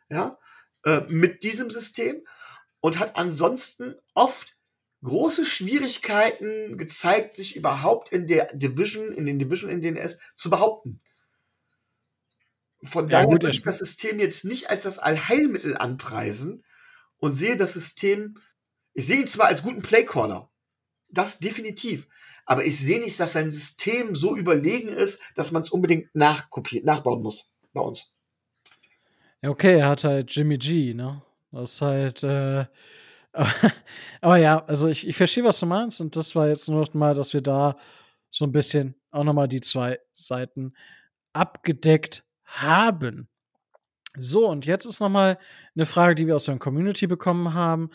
Ja, 0.08 0.38
äh, 0.86 1.02
mit 1.08 1.42
diesem 1.42 1.72
System 1.72 2.24
und 2.80 3.00
hat 3.00 3.18
ansonsten 3.18 3.96
oft 4.14 4.55
große 5.06 5.46
Schwierigkeiten 5.46 6.78
gezeigt, 6.78 7.38
sich 7.38 7.56
überhaupt 7.56 8.12
in 8.12 8.28
der 8.28 8.48
Division, 8.54 9.14
in 9.14 9.26
den 9.26 9.40
Division, 9.40 9.70
in 9.70 9.82
denen 9.82 9.98
ist, 9.98 10.20
zu 10.36 10.50
behaupten. 10.50 11.02
Von 12.84 13.06
ja, 13.06 13.20
daher 13.20 13.32
würde 13.32 13.50
ich 13.50 13.62
das 13.62 13.80
System 13.80 14.20
jetzt 14.20 14.46
nicht 14.46 14.70
als 14.70 14.84
das 14.84 15.00
Allheilmittel 15.00 15.78
anpreisen 15.78 16.64
und 17.18 17.34
sehe 17.34 17.56
das 17.56 17.74
System, 17.74 18.38
ich 18.94 19.08
sehe 19.08 19.22
ihn 19.22 19.28
zwar 19.28 19.48
als 19.48 19.64
guten 19.64 19.82
Playcaller, 19.82 20.52
das 21.10 21.40
definitiv, 21.40 22.08
aber 22.46 22.66
ich 22.66 22.80
sehe 22.80 23.00
nicht, 23.00 23.20
dass 23.20 23.34
sein 23.34 23.52
System 23.52 24.16
so 24.16 24.36
überlegen 24.36 24.90
ist, 24.90 25.22
dass 25.36 25.52
man 25.52 25.64
es 25.64 25.72
unbedingt 25.72 26.14
nachkopieren, 26.14 26.86
nachbauen 26.86 27.24
muss 27.24 27.50
bei 27.74 27.82
uns. 27.82 28.14
Ja, 29.42 29.50
okay, 29.50 29.80
er 29.80 29.90
hat 29.90 30.04
halt 30.04 30.36
Jimmy 30.36 30.58
G, 30.58 30.94
ne? 30.94 31.22
Das 31.52 31.74
ist 31.74 31.82
halt, 31.82 32.24
äh, 32.24 32.66
aber 34.22 34.38
ja, 34.38 34.64
also 34.66 34.88
ich, 34.88 35.08
ich 35.08 35.16
verstehe, 35.16 35.44
was 35.44 35.60
du 35.60 35.66
meinst, 35.66 36.02
und 36.02 36.16
das 36.16 36.36
war 36.36 36.48
jetzt 36.48 36.70
nur 36.70 36.88
mal, 36.94 37.14
dass 37.14 37.34
wir 37.34 37.42
da 37.42 37.78
so 38.30 38.46
ein 38.46 38.52
bisschen 38.52 38.96
auch 39.12 39.24
nochmal 39.24 39.48
die 39.48 39.62
zwei 39.62 40.00
Seiten 40.14 40.74
abgedeckt 41.34 42.26
haben. 42.46 43.28
So, 44.18 44.48
und 44.48 44.66
jetzt 44.66 44.86
ist 44.86 45.00
noch 45.00 45.10
mal 45.10 45.38
eine 45.76 45.86
Frage, 45.86 46.16
die 46.16 46.28
wir 46.28 46.36
aus 46.38 46.46
der 46.46 46.58
Community 46.58 47.08
bekommen 47.08 47.54
haben. 47.54 47.90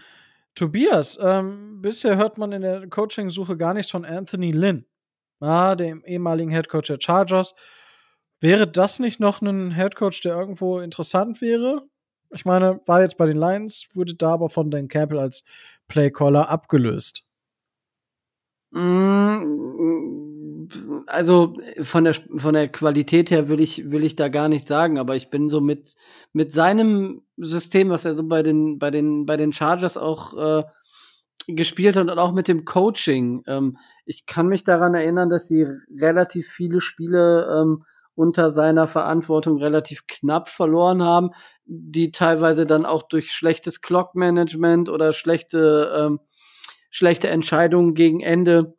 Tobias, 0.54 1.18
ähm, 1.22 1.80
bisher 1.80 2.16
hört 2.16 2.36
man 2.36 2.52
in 2.52 2.62
der 2.62 2.86
Coaching-Suche 2.88 3.56
gar 3.56 3.72
nichts 3.72 3.90
von 3.90 4.04
Anthony 4.04 4.52
Lynn, 4.52 4.84
ah, 5.40 5.74
dem 5.74 6.04
ehemaligen 6.04 6.50
Headcoach 6.50 6.88
der 6.88 6.98
Chargers. 7.00 7.54
Wäre 8.40 8.66
das 8.66 8.98
nicht 8.98 9.20
noch 9.20 9.40
ein 9.40 9.70
Headcoach, 9.70 10.20
der 10.22 10.34
irgendwo 10.34 10.80
interessant 10.80 11.40
wäre? 11.40 11.88
Ich 12.32 12.44
meine, 12.44 12.80
war 12.86 13.02
jetzt 13.02 13.16
bei 13.16 13.26
den 13.26 13.36
Lions, 13.36 13.88
wurde 13.94 14.14
da 14.14 14.34
aber 14.34 14.48
von 14.48 14.70
Dan 14.70 14.88
Campbell 14.88 15.18
als 15.18 15.44
Playcaller 15.88 16.48
abgelöst. 16.48 17.24
Mm, 18.70 20.68
also 21.06 21.54
von 21.82 22.04
der 22.04 22.14
von 22.14 22.54
der 22.54 22.68
Qualität 22.68 23.30
her 23.32 23.48
will 23.48 23.60
ich 23.60 23.90
will 23.90 24.04
ich 24.04 24.14
da 24.14 24.28
gar 24.28 24.48
nicht 24.48 24.68
sagen, 24.68 24.98
aber 24.98 25.16
ich 25.16 25.30
bin 25.30 25.48
so 25.48 25.60
mit 25.60 25.94
mit 26.32 26.52
seinem 26.52 27.22
System, 27.36 27.90
was 27.90 28.04
er 28.04 28.14
so 28.14 28.22
bei 28.28 28.42
den 28.44 28.78
bei 28.78 28.92
den 28.92 29.26
bei 29.26 29.36
den 29.36 29.52
Chargers 29.52 29.96
auch 29.96 30.34
äh, 30.36 30.64
gespielt 31.48 31.96
hat 31.96 32.08
und 32.08 32.18
auch 32.18 32.32
mit 32.32 32.46
dem 32.46 32.64
Coaching. 32.64 33.42
Ähm, 33.48 33.76
ich 34.04 34.26
kann 34.26 34.48
mich 34.48 34.62
daran 34.62 34.94
erinnern, 34.94 35.30
dass 35.30 35.48
sie 35.48 35.66
relativ 36.00 36.48
viele 36.48 36.80
Spiele 36.80 37.48
ähm, 37.52 37.84
unter 38.14 38.50
seiner 38.50 38.86
Verantwortung 38.88 39.58
relativ 39.58 40.06
knapp 40.06 40.48
verloren 40.48 41.02
haben, 41.02 41.30
die 41.64 42.10
teilweise 42.10 42.66
dann 42.66 42.84
auch 42.84 43.02
durch 43.02 43.32
schlechtes 43.32 43.80
Clock-Management 43.80 44.88
oder 44.88 45.12
schlechte, 45.12 45.92
ähm, 45.96 46.20
schlechte 46.90 47.28
Entscheidungen 47.28 47.94
gegen 47.94 48.20
Ende 48.20 48.74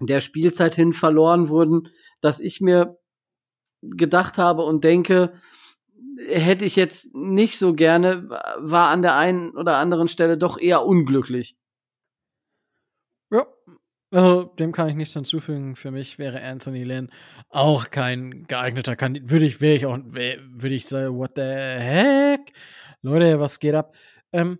der 0.00 0.20
Spielzeit 0.20 0.74
hin 0.74 0.92
verloren 0.92 1.48
wurden, 1.48 1.88
dass 2.20 2.40
ich 2.40 2.60
mir 2.60 2.98
gedacht 3.82 4.38
habe 4.38 4.62
und 4.62 4.84
denke, 4.84 5.32
hätte 6.26 6.64
ich 6.64 6.76
jetzt 6.76 7.14
nicht 7.14 7.58
so 7.58 7.74
gerne, 7.74 8.28
war 8.58 8.88
an 8.88 9.02
der 9.02 9.16
einen 9.16 9.50
oder 9.56 9.76
anderen 9.76 10.08
Stelle 10.08 10.36
doch 10.36 10.58
eher 10.58 10.84
unglücklich. 10.84 11.56
Also, 14.12 14.44
dem 14.58 14.72
kann 14.72 14.88
ich 14.88 14.96
nichts 14.96 15.14
hinzufügen. 15.14 15.76
Für 15.76 15.92
mich 15.92 16.18
wäre 16.18 16.42
Anthony 16.42 16.82
Lynn 16.82 17.10
auch 17.48 17.90
kein 17.90 18.44
geeigneter 18.48 18.96
Kandidat. 18.96 19.30
Würde 19.30 19.46
ich, 19.46 19.60
wäre 19.60 19.76
ich 19.76 19.86
auch, 19.86 19.98
würde 19.98 20.74
ich 20.74 20.86
sagen, 20.86 21.16
what 21.16 21.32
the 21.36 21.42
heck? 21.42 22.52
Leute, 23.02 23.38
was 23.38 23.60
geht 23.60 23.74
ab? 23.74 23.94
Ähm, 24.32 24.58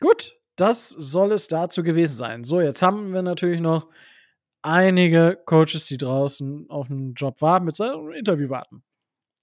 gut, 0.00 0.36
das 0.56 0.90
soll 0.90 1.32
es 1.32 1.48
dazu 1.48 1.82
gewesen 1.82 2.14
sein. 2.14 2.44
So, 2.44 2.60
jetzt 2.60 2.82
haben 2.82 3.14
wir 3.14 3.22
natürlich 3.22 3.60
noch 3.60 3.88
einige 4.62 5.38
Coaches, 5.46 5.86
die 5.86 5.96
draußen 5.96 6.68
auf 6.68 6.90
einen 6.90 7.14
Job 7.14 7.40
warten, 7.40 7.64
mit 7.64 7.76
seinem 7.76 8.10
Interview 8.12 8.50
warten. 8.50 8.82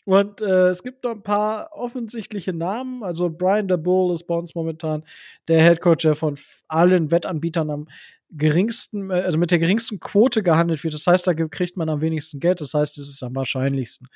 Und 0.05 0.39
äh, 0.39 0.69
es 0.69 0.83
gibt 0.83 1.03
noch 1.03 1.11
ein 1.11 1.23
paar 1.23 1.73
offensichtliche 1.73 2.53
Namen. 2.53 3.03
Also 3.03 3.29
Brian 3.29 3.67
Bull 3.67 4.13
ist 4.13 4.25
bei 4.25 4.35
uns 4.35 4.55
momentan 4.55 5.03
der 5.49 5.61
Head 5.61 5.81
Coach, 5.81 6.03
der 6.03 6.15
von 6.15 6.37
allen 6.69 7.11
Wettanbietern 7.11 7.69
am 7.69 7.87
geringsten, 8.29 9.09
äh, 9.09 9.21
also 9.21 9.37
mit 9.37 9.51
der 9.51 9.59
geringsten 9.59 9.99
Quote 9.99 10.43
gehandelt 10.43 10.83
wird. 10.83 10.93
Das 10.93 11.07
heißt, 11.07 11.27
da 11.27 11.33
kriegt 11.33 11.77
man 11.77 11.89
am 11.89 12.01
wenigsten 12.01 12.39
Geld. 12.39 12.61
Das 12.61 12.73
heißt, 12.73 12.97
es 12.97 13.09
ist 13.09 13.23
am 13.23 13.35
wahrscheinlichsten. 13.35 14.07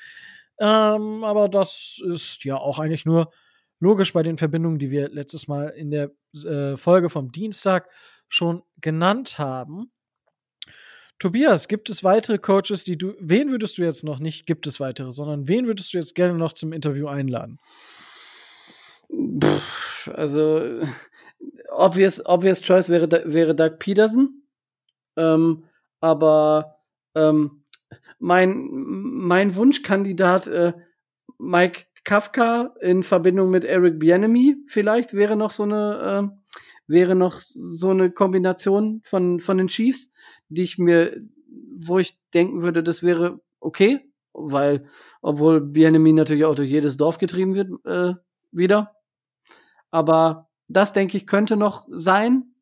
Ähm, 0.59 1.23
aber 1.23 1.49
das 1.49 2.01
ist 2.05 2.43
ja 2.43 2.55
auch 2.57 2.79
eigentlich 2.79 3.05
nur 3.05 3.31
logisch 3.79 4.13
bei 4.13 4.23
den 4.23 4.37
Verbindungen, 4.37 4.79
die 4.79 4.91
wir 4.91 5.09
letztes 5.09 5.47
Mal 5.47 5.69
in 5.69 5.89
der 5.91 6.11
äh, 6.45 6.77
Folge 6.77 7.09
vom 7.09 7.31
Dienstag 7.31 7.89
schon 8.27 8.61
genannt 8.79 9.39
haben. 9.39 9.91
Tobias, 11.19 11.67
gibt 11.67 11.89
es 11.89 12.03
weitere 12.03 12.37
Coaches, 12.39 12.83
die 12.83 12.97
du, 12.97 13.13
wen 13.19 13.51
würdest 13.51 13.77
du 13.77 13.83
jetzt 13.83 14.03
noch 14.03 14.19
nicht, 14.19 14.47
gibt 14.47 14.65
es 14.65 14.79
weitere, 14.79 15.11
sondern 15.11 15.47
wen 15.47 15.67
würdest 15.67 15.93
du 15.93 15.97
jetzt 15.97 16.15
gerne 16.15 16.37
noch 16.37 16.53
zum 16.53 16.73
Interview 16.73 17.07
einladen? 17.07 17.59
Also, 20.07 20.81
obvious, 21.69 22.23
obvious 22.25 22.61
choice 22.61 22.89
wäre, 22.89 23.09
wäre 23.25 23.55
Doug 23.55 23.79
Peterson. 23.79 24.43
Ähm, 25.15 25.63
aber 25.99 26.77
ähm, 27.15 27.63
mein, 28.19 28.67
mein 28.71 29.55
Wunschkandidat 29.55 30.47
äh, 30.47 30.73
Mike 31.37 31.85
Kafka 32.03 32.73
in 32.81 33.03
Verbindung 33.03 33.49
mit 33.49 33.63
Eric 33.63 33.99
Bienemy 33.99 34.57
vielleicht 34.67 35.13
wäre 35.13 35.35
noch 35.35 35.51
so 35.51 35.63
eine 35.63 36.31
äh, 36.33 36.51
wäre 36.87 37.15
noch 37.15 37.39
so 37.39 37.91
eine 37.91 38.11
Kombination 38.11 39.01
von 39.03 39.39
von 39.39 39.57
den 39.57 39.67
Chiefs 39.67 40.11
die 40.51 40.63
ich 40.63 40.77
mir, 40.77 41.21
wo 41.79 41.97
ich 41.99 42.19
denken 42.33 42.61
würde, 42.61 42.83
das 42.83 43.03
wäre 43.03 43.39
okay, 43.59 44.01
weil, 44.33 44.85
obwohl 45.21 45.61
Bienemy 45.61 46.13
natürlich 46.13 46.45
auch 46.45 46.55
durch 46.55 46.69
jedes 46.69 46.97
Dorf 46.97 47.17
getrieben 47.17 47.55
wird, 47.55 47.69
äh, 47.85 48.15
wieder. 48.51 48.95
Aber 49.91 50.49
das, 50.73 50.93
denke 50.93 51.17
ich, 51.17 51.27
könnte 51.27 51.57
noch 51.57 51.87
sein. 51.89 52.53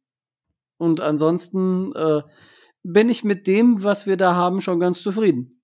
Und 0.78 1.02
ansonsten 1.02 1.94
äh, 1.94 2.22
bin 2.84 3.10
ich 3.10 3.24
mit 3.24 3.48
dem, 3.48 3.84
was 3.84 4.06
wir 4.06 4.18
da 4.18 4.36
haben, 4.36 4.62
schon 4.62 4.80
ganz 4.80 5.02
zufrieden. 5.02 5.60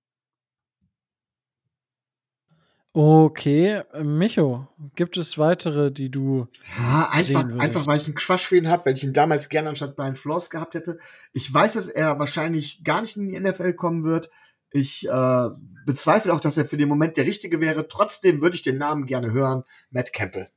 Okay, 2.98 3.82
Micho, 4.04 4.70
gibt 4.96 5.18
es 5.18 5.38
weitere, 5.38 5.92
die 5.92 6.10
du 6.10 6.48
ja, 6.80 7.10
einfach, 7.12 7.44
einfach 7.60 7.88
weil 7.88 7.98
ich 7.98 8.06
einen 8.06 8.16
Quatsch 8.16 8.46
für 8.46 8.56
ihn 8.56 8.70
habe, 8.70 8.86
weil 8.86 8.94
ich 8.94 9.04
ihn 9.04 9.12
damals 9.12 9.50
gerne 9.50 9.68
anstatt 9.68 9.98
Brian 9.98 10.16
Floss 10.16 10.50
gehabt 10.50 10.76
hätte. 10.76 10.98
Ich 11.34 11.54
weiß, 11.54 11.74
dass 11.74 11.90
er 11.90 12.20
wahrscheinlich 12.20 12.86
gar 12.86 13.02
nicht 13.02 13.18
in 13.18 13.28
die 13.28 13.38
NFL 13.38 13.74
kommen 13.74 14.06
wird. 14.06 14.30
Ich 14.72 15.10
äh, 15.10 15.50
bezweifle 15.86 16.34
auch, 16.34 16.40
dass 16.40 16.58
er 16.58 16.64
für 16.64 16.78
den 16.78 16.88
Moment 16.88 17.18
der 17.18 17.26
Richtige 17.26 17.60
wäre. 17.60 17.90
Trotzdem 17.90 18.40
würde 18.42 18.56
ich 18.56 18.64
den 18.64 18.78
Namen 18.78 19.08
gerne 19.08 19.34
hören. 19.34 19.64
Matt 19.92 20.14
Campbell. 20.14 20.48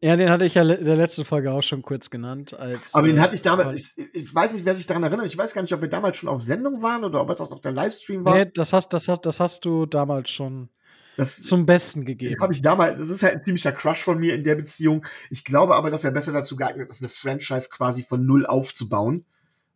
Ja, 0.00 0.16
den 0.16 0.30
hatte 0.30 0.44
ich 0.44 0.54
ja 0.54 0.62
in 0.62 0.84
der 0.84 0.96
letzten 0.96 1.24
Folge 1.24 1.50
auch 1.50 1.62
schon 1.62 1.82
kurz 1.82 2.08
genannt. 2.08 2.54
Als, 2.54 2.94
Aber 2.94 3.08
den 3.08 3.16
äh, 3.16 3.20
hatte 3.20 3.34
ich 3.34 3.42
damals, 3.42 3.96
ich, 3.96 4.14
ich, 4.14 4.34
weiß 4.34 4.52
nicht, 4.52 4.64
wer 4.64 4.74
sich 4.74 4.86
daran 4.86 5.02
erinnert. 5.02 5.26
Ich 5.26 5.36
weiß 5.36 5.54
gar 5.54 5.62
nicht, 5.62 5.72
ob 5.72 5.80
wir 5.80 5.88
damals 5.88 6.16
schon 6.16 6.28
auf 6.28 6.40
Sendung 6.40 6.82
waren 6.82 7.04
oder 7.04 7.20
ob 7.20 7.30
es 7.30 7.40
auch 7.40 7.50
noch 7.50 7.58
der 7.58 7.72
Livestream 7.72 8.24
war. 8.24 8.34
Nee, 8.34 8.50
das 8.54 8.72
hast, 8.72 8.92
das 8.92 9.08
hast, 9.08 9.22
das 9.22 9.40
hast 9.40 9.64
du 9.64 9.86
damals 9.86 10.30
schon 10.30 10.68
das, 11.16 11.42
zum 11.42 11.66
Besten 11.66 12.04
gegeben. 12.04 12.40
Habe 12.40 12.52
ich 12.52 12.62
damals, 12.62 13.00
das 13.00 13.08
ist 13.08 13.24
halt 13.24 13.34
ein 13.34 13.42
ziemlicher 13.42 13.72
Crush 13.72 14.00
von 14.04 14.18
mir 14.20 14.36
in 14.36 14.44
der 14.44 14.54
Beziehung. 14.54 15.04
Ich 15.30 15.42
glaube 15.42 15.74
aber, 15.74 15.90
dass 15.90 16.04
er 16.04 16.12
besser 16.12 16.32
dazu 16.32 16.54
geeignet 16.54 16.90
ist, 16.90 17.02
eine 17.02 17.08
Franchise 17.08 17.68
quasi 17.68 18.04
von 18.04 18.24
null 18.24 18.46
aufzubauen 18.46 19.24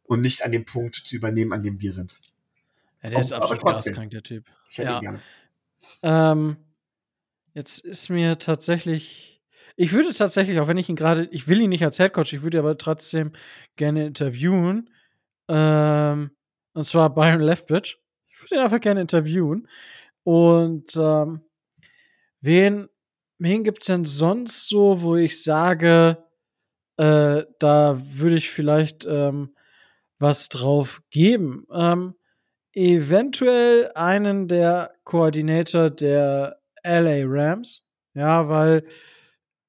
und 0.04 0.20
nicht 0.20 0.44
an 0.44 0.52
dem 0.52 0.64
Punkt 0.64 0.94
zu 1.04 1.16
übernehmen, 1.16 1.52
an 1.52 1.64
dem 1.64 1.80
wir 1.80 1.92
sind. 1.92 2.14
Ja, 3.02 3.10
der 3.10 3.18
auch, 3.18 3.22
ist 3.22 3.32
absolut 3.32 3.64
gaskrank, 3.64 4.12
der 4.12 4.22
Typ. 4.22 4.44
Ich 4.70 4.78
hätte 4.78 4.88
ja. 4.88 4.98
ihn 4.98 5.02
gerne. 5.02 5.20
Ähm, 6.02 6.56
jetzt 7.54 7.80
ist 7.80 8.08
mir 8.08 8.38
tatsächlich 8.38 9.31
ich 9.76 9.92
würde 9.92 10.14
tatsächlich, 10.14 10.60
auch 10.60 10.68
wenn 10.68 10.76
ich 10.76 10.88
ihn 10.88 10.96
gerade, 10.96 11.28
ich 11.30 11.48
will 11.48 11.60
ihn 11.60 11.70
nicht 11.70 11.84
als 11.84 11.98
Headcoach, 11.98 12.32
ich 12.32 12.42
würde 12.42 12.58
aber 12.58 12.78
trotzdem 12.78 13.32
gerne 13.76 14.06
interviewen. 14.06 14.90
Ähm, 15.48 16.30
und 16.74 16.84
zwar 16.84 17.14
Byron 17.14 17.40
Leftwich. 17.40 17.98
Ich 18.28 18.42
würde 18.42 18.56
ihn 18.56 18.60
einfach 18.60 18.80
gerne 18.80 19.00
interviewen. 19.00 19.68
Und 20.24 20.96
ähm, 20.96 21.42
wen, 22.40 22.88
wen 23.38 23.64
gibt's 23.64 23.86
denn 23.86 24.04
sonst 24.04 24.68
so, 24.68 25.02
wo 25.02 25.16
ich 25.16 25.42
sage, 25.42 26.24
äh, 26.96 27.44
da 27.58 28.00
würde 28.00 28.36
ich 28.36 28.50
vielleicht 28.50 29.04
ähm, 29.04 29.54
was 30.18 30.48
drauf 30.48 31.02
geben? 31.10 31.66
Ähm, 31.72 32.14
eventuell 32.72 33.90
einen 33.94 34.48
der 34.48 34.94
Koordinator 35.04 35.90
der 35.90 36.60
LA 36.82 37.24
Rams. 37.24 37.84
Ja, 38.14 38.48
weil 38.48 38.86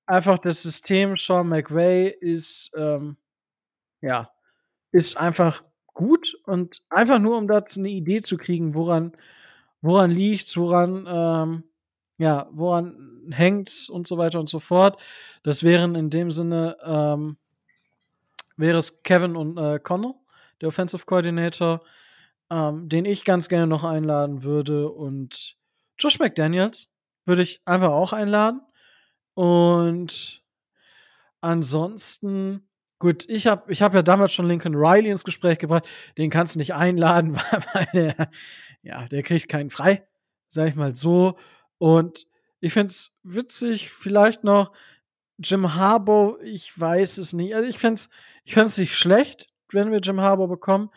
einfach 0.06 0.38
das 0.40 0.62
System 0.62 1.18
Sean 1.18 1.48
McVay 1.48 2.10
ist, 2.10 2.72
ähm, 2.76 3.18
ja, 4.02 4.30
ist 4.92 5.18
einfach 5.18 5.64
gut 5.94 6.36
und 6.46 6.82
einfach 6.90 7.20
nur, 7.20 7.38
um 7.38 7.48
dazu 7.48 7.80
eine 7.80 7.90
Idee 7.90 8.22
zu 8.22 8.38
kriegen, 8.38 8.74
woran, 8.74 9.14
woran 9.82 10.12
liegt's, 10.12 10.58
woran, 10.58 11.06
ähm, 11.08 11.64
ja, 12.18 12.48
woran 12.52 13.30
hängt's 13.32 13.90
und 13.90 14.08
so 14.08 14.18
weiter 14.18 14.40
und 14.40 14.50
so 14.50 14.60
fort. 14.60 15.02
Das 15.44 15.64
wären 15.64 15.96
in 15.96 16.10
dem 16.10 16.32
Sinne, 16.32 16.78
ähm, 16.84 17.38
wäre 18.58 18.78
es 18.78 19.04
Kevin 19.04 19.36
und 19.36 19.58
äh, 19.58 19.80
Connell, 19.80 20.14
der 20.62 20.70
Offensive 20.70 21.06
Coordinator, 21.06 21.82
ähm, 22.50 22.90
den 22.90 23.06
ich 23.06 23.26
ganz 23.26 23.50
gerne 23.50 23.68
noch 23.68 23.84
einladen 23.84 24.44
würde 24.44 24.90
und 24.90 25.58
Josh 25.98 26.20
McDaniels 26.20 26.90
würde 27.26 27.44
ich 27.44 27.62
einfach 27.66 27.92
auch 27.92 28.14
einladen. 28.14 28.62
Und 29.34 30.44
ansonsten, 31.42 32.68
gut, 33.00 33.26
ich 33.28 33.48
habe 33.48 33.72
ich 33.72 33.82
hab 33.82 33.94
ja 33.94 34.02
damals 34.02 34.34
schon 34.34 34.48
Lincoln 34.48 34.76
Riley 34.76 35.10
ins 35.10 35.24
Gespräch 35.24 35.60
gebracht. 35.60 35.86
Den 36.18 36.30
kannst 36.30 36.56
du 36.56 36.60
nicht 36.60 36.74
einladen, 36.74 37.36
weil 37.74 37.88
der, 37.94 38.30
ja, 38.82 39.08
der 39.08 39.24
kriegt 39.24 39.50
keinen 39.50 39.70
frei, 39.70 40.08
sag 40.50 40.70
ich 40.70 40.76
mal 40.76 40.96
so. 40.96 41.38
Und 41.78 42.28
ich 42.60 42.74
find's 42.74 43.12
witzig, 43.24 43.90
vielleicht 43.90 44.44
noch 44.44 44.72
Jim 45.38 45.76
Harbour, 45.76 46.40
ich 46.42 46.80
weiß 46.80 47.18
es 47.18 47.34
nicht. 47.34 47.56
Also 47.56 47.68
ich 47.68 47.78
find's, 47.78 48.10
ich 48.46 48.54
find's 48.54 48.78
nicht 48.78 48.96
schlecht, 48.96 49.50
wenn 49.72 49.92
wir 49.92 50.00
Jim 50.00 50.22
Harbour 50.22 50.48
bekommen. 50.48 50.90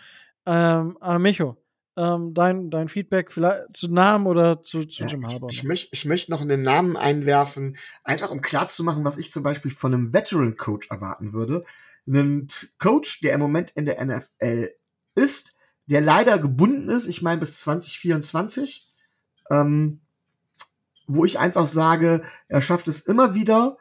Ähm, 0.44 0.96
aber 1.00 1.18
Micho, 1.18 1.56
ähm, 1.96 2.34
dein, 2.34 2.70
dein 2.70 2.88
Feedback 2.88 3.32
vielleicht 3.32 3.76
zu 3.76 3.88
Namen 3.88 4.26
oder 4.26 4.60
zu, 4.60 4.84
zu 4.84 5.04
ja, 5.04 5.08
Jim 5.08 5.26
Harbour? 5.26 5.50
Ich, 5.50 5.58
ich, 5.58 5.64
möchte, 5.64 5.88
ich 5.92 6.04
möchte 6.04 6.30
noch 6.30 6.40
einen 6.40 6.62
Namen 6.62 6.96
einwerfen, 6.96 7.76
einfach 8.04 8.30
um 8.30 8.40
klarzumachen, 8.40 9.04
was 9.04 9.18
ich 9.18 9.32
zum 9.32 9.42
Beispiel 9.42 9.70
von 9.70 9.94
einem 9.94 10.12
Veteran 10.12 10.56
Coach 10.56 10.90
erwarten 10.90 11.32
würde. 11.32 11.62
Einen 12.06 12.48
Coach, 12.78 13.20
der 13.20 13.32
im 13.32 13.40
Moment 13.40 13.72
in 13.72 13.86
der 13.86 14.04
NFL 14.04 14.70
ist, 15.14 15.56
der 15.86 16.00
leider 16.00 16.38
gebunden 16.38 16.88
ist, 16.88 17.08
ich 17.08 17.22
meine 17.22 17.40
bis 17.40 17.60
2024, 17.60 18.92
ähm, 19.50 20.00
wo 21.06 21.24
ich 21.24 21.38
einfach 21.38 21.66
sage, 21.66 22.22
er 22.48 22.60
schafft 22.60 22.88
es 22.88 23.00
immer 23.00 23.34
wieder, 23.34 23.78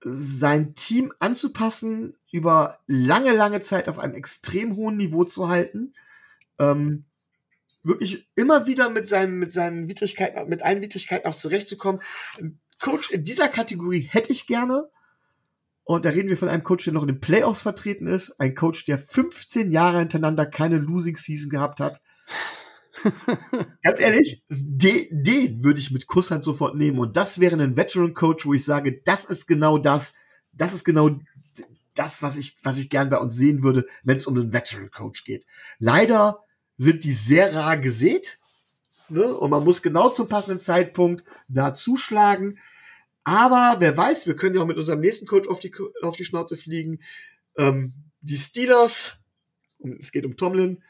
sein 0.00 0.74
Team 0.74 1.12
anzupassen, 1.18 2.14
über 2.30 2.78
lange, 2.86 3.32
lange 3.32 3.62
Zeit 3.62 3.88
auf 3.88 3.98
einem 3.98 4.14
extrem 4.14 4.76
hohen 4.76 4.96
Niveau 4.96 5.24
zu 5.24 5.48
halten. 5.48 5.94
Ähm, 6.58 7.04
wirklich 7.82 8.28
immer 8.34 8.66
wieder 8.66 8.90
mit 8.90 9.06
seinen, 9.06 9.38
mit 9.38 9.52
seinen 9.52 9.88
Widrigkeiten, 9.88 10.48
mit 10.48 10.62
allen 10.62 10.80
Widrigkeiten 10.80 11.28
auch 11.28 11.36
zurechtzukommen. 11.36 12.00
Ein 12.38 12.60
Coach 12.78 13.10
in 13.10 13.24
dieser 13.24 13.48
Kategorie 13.48 14.00
hätte 14.00 14.32
ich 14.32 14.46
gerne. 14.46 14.88
Und 15.84 16.04
da 16.04 16.10
reden 16.10 16.28
wir 16.28 16.36
von 16.36 16.48
einem 16.48 16.62
Coach, 16.62 16.84
der 16.84 16.92
noch 16.92 17.02
in 17.02 17.08
den 17.08 17.20
Playoffs 17.20 17.62
vertreten 17.62 18.06
ist. 18.06 18.38
Ein 18.38 18.54
Coach, 18.54 18.84
der 18.84 18.98
15 18.98 19.72
Jahre 19.72 20.00
hintereinander 20.00 20.44
keine 20.44 20.76
Losing 20.76 21.16
Season 21.16 21.48
gehabt 21.48 21.80
hat. 21.80 22.02
Ganz 23.82 24.00
ehrlich, 24.00 24.42
den, 24.50 25.06
den 25.10 25.64
würde 25.64 25.80
ich 25.80 25.90
mit 25.90 26.06
Kusshand 26.06 26.44
sofort 26.44 26.74
nehmen. 26.74 26.98
Und 26.98 27.16
das 27.16 27.40
wäre 27.40 27.56
ein 27.56 27.76
Veteran 27.76 28.12
Coach, 28.12 28.44
wo 28.44 28.52
ich 28.52 28.64
sage, 28.64 29.00
das 29.04 29.24
ist 29.24 29.46
genau 29.46 29.78
das, 29.78 30.14
das 30.52 30.74
ist 30.74 30.84
genau 30.84 31.18
das, 31.94 32.22
was 32.22 32.36
ich, 32.36 32.58
was 32.62 32.78
ich 32.78 32.90
gern 32.90 33.10
bei 33.10 33.18
uns 33.18 33.34
sehen 33.34 33.62
würde, 33.62 33.86
wenn 34.02 34.18
es 34.18 34.26
um 34.26 34.36
einen 34.36 34.52
Veteran 34.52 34.90
Coach 34.90 35.24
geht. 35.24 35.46
Leider 35.78 36.44
sind 36.78 37.04
die 37.04 37.12
sehr 37.12 37.54
rar 37.54 37.76
gesät. 37.76 38.38
Ne? 39.10 39.34
Und 39.34 39.50
man 39.50 39.64
muss 39.64 39.82
genau 39.82 40.08
zum 40.08 40.28
passenden 40.28 40.60
Zeitpunkt 40.60 41.24
da 41.48 41.74
zuschlagen. 41.74 42.58
Aber 43.24 43.76
wer 43.80 43.96
weiß, 43.96 44.26
wir 44.26 44.36
können 44.36 44.54
ja 44.54 44.62
auch 44.62 44.66
mit 44.66 44.78
unserem 44.78 45.00
nächsten 45.00 45.26
Coach 45.26 45.48
auf 45.48 45.60
die, 45.60 45.74
auf 46.02 46.16
die 46.16 46.24
Schnauze 46.24 46.56
fliegen. 46.56 47.00
Ähm, 47.56 47.92
die 48.20 48.36
Steelers, 48.36 49.18
es 49.98 50.12
geht 50.12 50.24
um 50.24 50.36
Tomlin, 50.36 50.82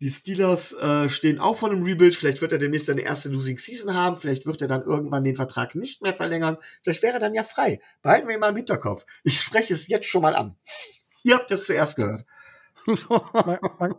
Die 0.00 0.10
Steelers 0.10 0.74
äh, 0.74 1.08
stehen 1.08 1.38
auch 1.38 1.56
vor 1.56 1.70
einem 1.70 1.82
Rebuild. 1.82 2.14
Vielleicht 2.14 2.42
wird 2.42 2.52
er 2.52 2.58
demnächst 2.58 2.86
seine 2.86 3.00
erste 3.00 3.30
Losing 3.30 3.58
Season 3.58 3.94
haben. 3.94 4.16
Vielleicht 4.16 4.44
wird 4.44 4.60
er 4.60 4.68
dann 4.68 4.82
irgendwann 4.82 5.24
den 5.24 5.36
Vertrag 5.36 5.74
nicht 5.74 6.02
mehr 6.02 6.12
verlängern. 6.12 6.58
Vielleicht 6.82 7.02
wäre 7.02 7.14
er 7.14 7.20
dann 7.20 7.34
ja 7.34 7.42
frei. 7.42 7.80
Behalten 8.02 8.28
wir 8.28 8.34
ihn 8.34 8.40
mal 8.40 8.50
im 8.50 8.56
Hinterkopf. 8.56 9.06
Ich 9.24 9.40
spreche 9.40 9.72
es 9.72 9.88
jetzt 9.88 10.06
schon 10.06 10.22
mal 10.22 10.34
an. 10.34 10.56
Ihr 11.22 11.34
habt 11.34 11.50
es 11.50 11.64
zuerst 11.64 11.96
gehört. 11.96 12.26
Man, 12.86 13.58
man, 13.78 13.94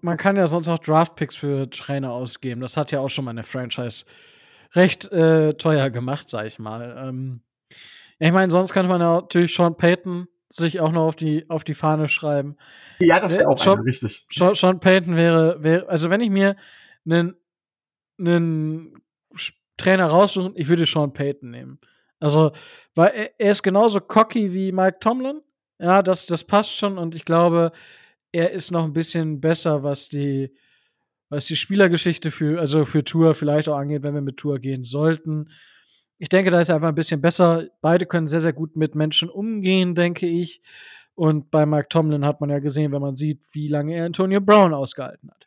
man, 0.00 0.16
kann 0.16 0.36
ja 0.36 0.46
sonst 0.46 0.68
auch 0.68 0.78
Draftpicks 0.78 1.36
für 1.36 1.70
Trainer 1.70 2.12
ausgeben. 2.12 2.60
Das 2.60 2.76
hat 2.76 2.92
ja 2.92 3.00
auch 3.00 3.08
schon 3.08 3.24
mal 3.24 3.30
eine 3.30 3.42
Franchise 3.42 4.04
recht 4.74 5.10
äh, 5.12 5.54
teuer 5.54 5.90
gemacht, 5.90 6.28
sag 6.28 6.46
ich 6.46 6.58
mal. 6.58 6.96
Ähm, 7.08 7.42
ich 8.18 8.32
meine, 8.32 8.50
sonst 8.50 8.72
könnte 8.72 8.88
man 8.88 9.00
ja 9.00 9.20
natürlich 9.20 9.54
Sean 9.54 9.76
Payton 9.76 10.28
sich 10.48 10.80
auch 10.80 10.92
noch 10.92 11.06
auf 11.06 11.16
die, 11.16 11.48
auf 11.48 11.64
die 11.64 11.74
Fahne 11.74 12.08
schreiben. 12.08 12.56
Ja, 13.00 13.20
das 13.20 13.36
wäre 13.36 13.48
auch 13.48 13.58
Sean, 13.58 13.80
richtig. 13.80 14.26
Sean, 14.30 14.54
Sean 14.54 14.80
Payton 14.80 15.16
wäre, 15.16 15.62
wäre, 15.62 15.88
also 15.88 16.10
wenn 16.10 16.20
ich 16.20 16.30
mir 16.30 16.56
einen, 17.04 17.34
einen 18.18 19.02
Trainer 19.76 20.06
raussuche, 20.06 20.52
ich 20.54 20.68
würde 20.68 20.86
Sean 20.86 21.12
Payton 21.12 21.50
nehmen. 21.50 21.78
Also, 22.20 22.52
weil 22.94 23.10
er, 23.10 23.40
er 23.40 23.52
ist 23.52 23.62
genauso 23.62 24.00
cocky 24.00 24.54
wie 24.54 24.72
Mike 24.72 24.98
Tomlin. 25.00 25.40
Ja, 25.78 26.02
das, 26.02 26.26
das 26.26 26.44
passt 26.44 26.76
schon 26.76 26.98
und 26.98 27.14
ich 27.14 27.24
glaube, 27.24 27.72
er 28.34 28.50
ist 28.50 28.72
noch 28.72 28.82
ein 28.82 28.92
bisschen 28.92 29.40
besser, 29.40 29.84
was 29.84 30.08
die, 30.08 30.52
was 31.28 31.46
die 31.46 31.54
Spielergeschichte 31.54 32.32
für, 32.32 32.58
also 32.58 32.84
für 32.84 33.04
Tour 33.04 33.34
vielleicht 33.34 33.68
auch 33.68 33.76
angeht, 33.76 34.02
wenn 34.02 34.14
wir 34.14 34.22
mit 34.22 34.38
Tour 34.38 34.58
gehen 34.58 34.82
sollten. 34.82 35.50
Ich 36.18 36.28
denke, 36.30 36.50
da 36.50 36.60
ist 36.60 36.68
er 36.68 36.74
einfach 36.74 36.88
ein 36.88 36.96
bisschen 36.96 37.20
besser. 37.20 37.68
Beide 37.80 38.06
können 38.06 38.26
sehr, 38.26 38.40
sehr 38.40 38.52
gut 38.52 38.74
mit 38.74 38.96
Menschen 38.96 39.30
umgehen, 39.30 39.94
denke 39.94 40.26
ich. 40.26 40.62
Und 41.14 41.52
bei 41.52 41.64
Mike 41.64 41.88
Tomlin 41.90 42.24
hat 42.24 42.40
man 42.40 42.50
ja 42.50 42.58
gesehen, 42.58 42.90
wenn 42.90 43.00
man 43.00 43.14
sieht, 43.14 43.44
wie 43.52 43.68
lange 43.68 43.94
er 43.94 44.06
Antonio 44.06 44.40
Brown 44.40 44.74
ausgehalten 44.74 45.30
hat. 45.30 45.46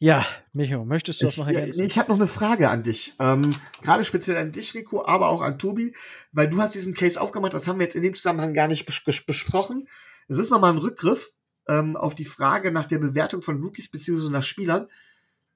Ja, 0.00 0.26
Micho, 0.52 0.84
möchtest 0.84 1.22
du 1.22 1.26
das 1.26 1.36
noch 1.36 1.46
ergänzen? 1.46 1.80
Ja, 1.80 1.86
ich 1.86 1.98
habe 1.98 2.10
noch 2.10 2.18
eine 2.18 2.26
Frage 2.26 2.70
an 2.70 2.82
dich. 2.82 3.14
Ähm, 3.20 3.54
Gerade 3.82 4.04
speziell 4.04 4.36
an 4.36 4.50
dich, 4.50 4.74
Rico, 4.74 5.04
aber 5.04 5.28
auch 5.28 5.42
an 5.42 5.60
Tobi, 5.60 5.94
weil 6.32 6.48
du 6.48 6.60
hast 6.60 6.74
diesen 6.74 6.94
Case 6.94 7.20
aufgemacht, 7.20 7.54
das 7.54 7.68
haben 7.68 7.78
wir 7.78 7.84
jetzt 7.84 7.96
in 7.96 8.02
dem 8.02 8.14
Zusammenhang 8.16 8.52
gar 8.52 8.66
nicht 8.66 8.84
bes 8.84 9.24
besprochen. 9.24 9.88
Es 10.28 10.38
ist 10.38 10.50
nochmal 10.50 10.72
ein 10.72 10.78
Rückgriff 10.78 11.32
ähm, 11.66 11.96
auf 11.96 12.14
die 12.14 12.24
Frage 12.24 12.70
nach 12.70 12.86
der 12.86 12.98
Bewertung 12.98 13.42
von 13.42 13.62
Rookies 13.62 13.90
beziehungsweise 13.90 14.32
nach 14.32 14.44
Spielern. 14.44 14.88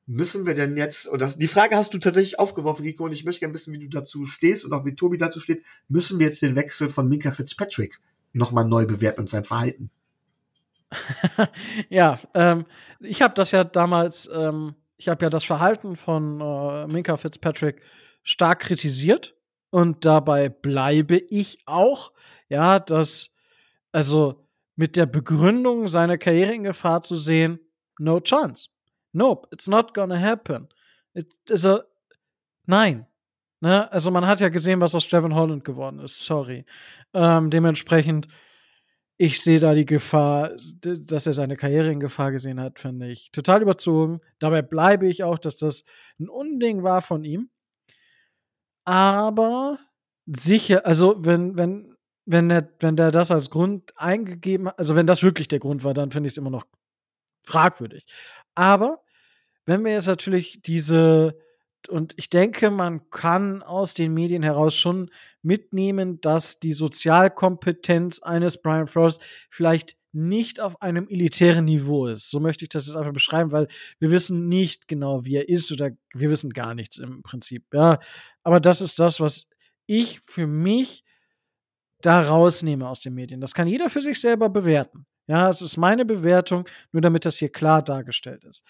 Müssen 0.07 0.47
wir 0.47 0.55
denn 0.55 0.77
jetzt, 0.77 1.07
und 1.07 1.23
das, 1.23 1.39
die 1.39 1.47
Frage 1.47 1.77
hast 1.77 1.95
du 1.95 1.99
tatsächlich 1.99 2.39
aufgeworfen, 2.39 2.85
Rico, 2.85 3.05
und 3.05 3.13
ich 3.13 3.25
möchte 3.25 3.41
gerne 3.41 3.55
wissen, 3.55 3.73
wie 3.73 3.79
du 3.79 3.89
dazu 3.89 4.27
stehst 4.27 4.65
und 4.65 4.73
auch 4.73 4.85
wie 4.85 4.97
Tobi 4.97 5.17
dazu 5.17 5.39
steht, 5.39 5.63
müssen 5.89 6.19
wir 6.19 6.27
jetzt 6.27 6.43
den 6.43 6.57
Wechsel 6.57 6.91
von 6.91 7.09
Minka 7.09 7.31
Fitzpatrick 7.31 8.01
nochmal 8.33 8.67
neu 8.67 8.87
bewerten 8.87 9.21
und 9.21 9.31
sein 9.31 9.45
Verhalten? 9.45 9.91
ja, 11.89 12.19
ähm, 12.35 12.67
ich 13.01 13.23
habe 13.23 13.35
das 13.35 13.53
ja 13.53 13.65
damals, 13.65 14.29
ähm, 14.33 14.75
ich 14.97 15.09
habe 15.09 15.25
ja 15.25 15.31
das 15.31 15.45
Verhalten 15.45 15.97
von 15.97 16.41
äh, 16.41 16.87
Minka 16.89 17.17
Fitzpatrick 17.17 17.81
stark 18.23 18.61
kritisiert 18.61 19.37
und 19.71 20.05
dabei 20.05 20.49
bleibe 20.49 21.17
ich 21.17 21.61
auch, 21.67 22.13
ja, 22.49 22.79
dass, 22.79 23.35
also 23.93 24.42
mit 24.77 24.97
der 24.97 25.07
Begründung, 25.07 25.89
seine 25.89 26.19
Karriere 26.19 26.55
in 26.55 26.63
Gefahr 26.63 27.03
zu 27.03 27.17
sehen, 27.17 27.61
no 27.99 28.21
chance. 28.21 28.69
Nope, 29.13 29.49
it's 29.53 29.69
not 29.69 29.95
gonna 29.95 30.19
happen. 30.19 30.69
It 31.15 31.35
is 31.51 31.67
a 31.67 31.85
Nein. 32.67 33.07
Ne? 33.61 33.91
Also 33.93 34.11
man 34.11 34.27
hat 34.27 34.41
ja 34.41 34.49
gesehen, 34.49 34.81
was 34.81 34.95
aus 34.95 35.05
Stephen 35.05 35.35
Holland 35.35 35.65
geworden 35.65 36.01
ist. 36.01 36.25
Sorry. 36.25 36.65
Ähm, 37.15 37.51
dementsprechend, 37.51 38.29
ich 39.19 39.41
sehe 39.43 39.61
da 39.61 39.75
die 39.75 39.85
Gefahr, 39.85 40.51
dass 40.81 41.27
er 41.27 41.33
seine 41.33 41.57
Karriere 41.57 41.91
in 41.93 42.01
Gefahr 42.01 42.33
gesehen 42.33 42.61
hat, 42.61 42.81
finde 42.81 43.09
ich 43.09 43.31
total 43.31 43.63
überzogen. 43.63 44.21
Dabei 44.39 44.63
bleibe 44.63 45.07
ich 45.07 45.23
auch, 45.23 45.39
dass 45.39 45.57
das 45.57 45.85
ein 46.19 46.29
Unding 46.29 46.83
war 46.83 47.03
von 47.03 47.25
ihm. 47.25 47.51
Aber 48.85 49.79
sicher, 50.27 50.87
also 50.87 51.17
wenn, 51.19 51.57
wenn, 51.57 51.92
wenn 52.25 52.49
der, 52.49 52.69
wenn 52.81 52.97
der 52.97 53.11
das 53.11 53.31
als 53.31 53.51
Grund 53.51 53.93
eingegeben 53.97 54.69
hat, 54.69 54.79
also 54.79 54.97
wenn 54.97 55.07
das 55.07 55.23
wirklich 55.23 55.49
der 55.49 55.59
Grund 55.59 55.85
war, 55.85 55.95
dann 55.95 56.11
finde 56.11 56.29
ich 56.29 56.35
es 56.35 56.39
immer 56.39 56.51
noch 56.51 56.67
fragwürdig. 57.43 58.05
Aber 58.55 59.03
wenn 59.67 59.85
wir 59.85 59.93
jetzt 59.93 60.07
natürlich 60.07 60.63
diese, 60.63 61.39
und 61.89 62.15
ich 62.17 62.31
denke, 62.31 62.71
man 62.71 63.11
kann 63.11 63.63
aus 63.63 63.95
den 63.95 64.15
Medien 64.15 64.43
heraus 64.43 64.75
schon 64.75 65.11
mitnehmen, 65.43 66.21
dass 66.21 66.61
die 66.61 66.73
Sozialkompetenz 66.73 68.23
eines 68.23 68.61
Brian 68.61 68.87
Flores 68.87 69.19
vielleicht 69.51 69.97
nicht 70.13 70.61
auf 70.61 70.83
einem 70.83 71.09
elitären 71.09 71.65
Niveau 71.65 72.07
ist. 72.07 72.29
So 72.29 72.39
möchte 72.39 72.65
ich 72.65 72.69
das 72.69 72.87
jetzt 72.87 72.97
einfach 72.97 73.15
beschreiben, 73.15 73.51
weil 73.51 73.67
wir 73.99 74.11
wissen 74.11 74.47
nicht 74.47 74.87
genau, 74.87 75.25
wie 75.25 75.37
er 75.37 75.49
ist 75.49 75.73
oder 75.73 75.91
wir 76.13 76.31
wissen 76.31 76.51
gar 76.51 76.75
nichts 76.75 76.99
im 76.99 77.23
Prinzip. 77.23 77.65
Ja, 77.73 77.99
aber 78.43 78.61
das 78.61 78.83
ist 78.83 78.99
das, 78.99 79.21
was 79.21 79.49
ich 79.87 80.21
für 80.21 80.47
mich 80.47 81.05
da 82.03 82.21
rausnehme 82.23 82.89
aus 82.89 83.01
den 83.01 83.15
Medien. 83.15 83.41
Das 83.41 83.55
kann 83.55 83.69
jeder 83.69 83.89
für 83.89 84.03
sich 84.03 84.21
selber 84.21 84.49
bewerten. 84.49 85.07
Ja, 85.27 85.49
es 85.49 85.63
ist 85.63 85.77
meine 85.77 86.05
Bewertung, 86.05 86.69
nur 86.91 87.01
damit 87.01 87.25
das 87.25 87.37
hier 87.37 87.51
klar 87.51 87.83
dargestellt 87.83 88.45
ist. 88.45 88.65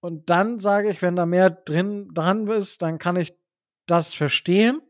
Und 0.00 0.30
dann 0.30 0.60
sage 0.60 0.90
ich, 0.90 1.02
wenn 1.02 1.16
da 1.16 1.26
mehr 1.26 1.50
drin 1.50 2.08
dran 2.14 2.46
ist, 2.48 2.82
dann 2.82 2.98
kann 2.98 3.16
ich 3.16 3.36
das 3.86 4.14
verstehen. 4.14 4.80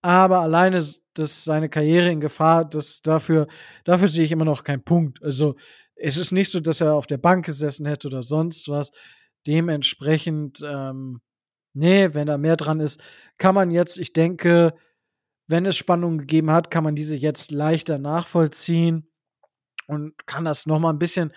Aber 0.00 0.40
alleine 0.40 0.80
dass 1.18 1.44
seine 1.44 1.68
Karriere 1.68 2.10
in 2.10 2.20
Gefahr, 2.20 2.64
das 2.64 3.02
dafür, 3.02 3.48
dafür 3.84 4.08
sehe 4.08 4.24
ich 4.24 4.32
immer 4.32 4.44
noch 4.44 4.64
keinen 4.64 4.84
Punkt. 4.84 5.22
Also 5.22 5.56
es 5.96 6.16
ist 6.16 6.32
nicht 6.32 6.50
so, 6.50 6.60
dass 6.60 6.80
er 6.80 6.94
auf 6.94 7.06
der 7.06 7.18
Bank 7.18 7.44
gesessen 7.44 7.86
hätte 7.86 8.06
oder 8.08 8.22
sonst 8.22 8.68
was. 8.68 8.92
Dementsprechend, 9.46 10.62
ähm, 10.64 11.20
nee, 11.74 12.10
wenn 12.12 12.26
da 12.28 12.38
mehr 12.38 12.56
dran 12.56 12.80
ist, 12.80 13.00
kann 13.36 13.54
man 13.54 13.70
jetzt, 13.70 13.98
ich 13.98 14.12
denke, 14.12 14.74
wenn 15.48 15.66
es 15.66 15.76
Spannungen 15.76 16.18
gegeben 16.18 16.50
hat, 16.50 16.70
kann 16.70 16.84
man 16.84 16.94
diese 16.94 17.16
jetzt 17.16 17.50
leichter 17.50 17.98
nachvollziehen 17.98 19.10
und 19.86 20.26
kann 20.26 20.44
das 20.44 20.66
noch 20.66 20.78
mal 20.78 20.90
ein 20.90 20.98
bisschen, 20.98 21.32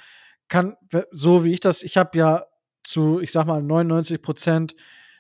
kann, 0.50 0.76
so 1.12 1.44
wie 1.44 1.54
ich 1.54 1.62
das, 1.62 1.82
ich 1.82 1.98
habe 1.98 2.18
ja 2.18 2.46
zu, 2.84 3.20
ich 3.22 3.32
sag 3.32 3.48
mal, 3.48 3.64
99 3.64 4.22
Prozent 4.22 4.76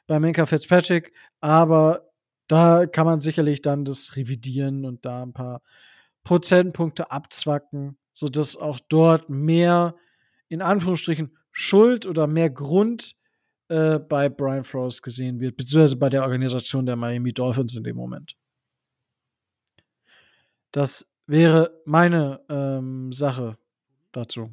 bei 0.07 0.19
Minka 0.19 0.45
Fitzpatrick, 0.45 1.13
aber 1.39 2.11
da 2.47 2.85
kann 2.85 3.05
man 3.05 3.21
sicherlich 3.21 3.61
dann 3.61 3.85
das 3.85 4.17
revidieren 4.17 4.83
und 4.83 5.05
da 5.05 5.23
ein 5.23 5.31
paar 5.31 5.61
Prozentpunkte 6.25 7.09
abzwacken, 7.09 7.97
sodass 8.11 8.57
auch 8.57 8.79
dort 8.89 9.29
mehr, 9.29 9.95
in 10.49 10.61
Anführungsstrichen, 10.61 11.37
Schuld 11.51 12.05
oder 12.05 12.27
mehr 12.27 12.49
Grund 12.49 13.15
äh, 13.69 13.99
bei 13.99 14.27
Brian 14.27 14.65
Flores 14.65 15.01
gesehen 15.01 15.39
wird, 15.39 15.55
beziehungsweise 15.55 15.95
bei 15.95 16.09
der 16.09 16.23
Organisation 16.23 16.85
der 16.85 16.97
Miami 16.97 17.31
Dolphins 17.31 17.75
in 17.75 17.83
dem 17.83 17.95
Moment. 17.95 18.35
Das 20.71 21.11
wäre 21.27 21.81
meine 21.85 22.41
ähm, 22.49 23.11
Sache 23.11 23.57
dazu. 24.11 24.51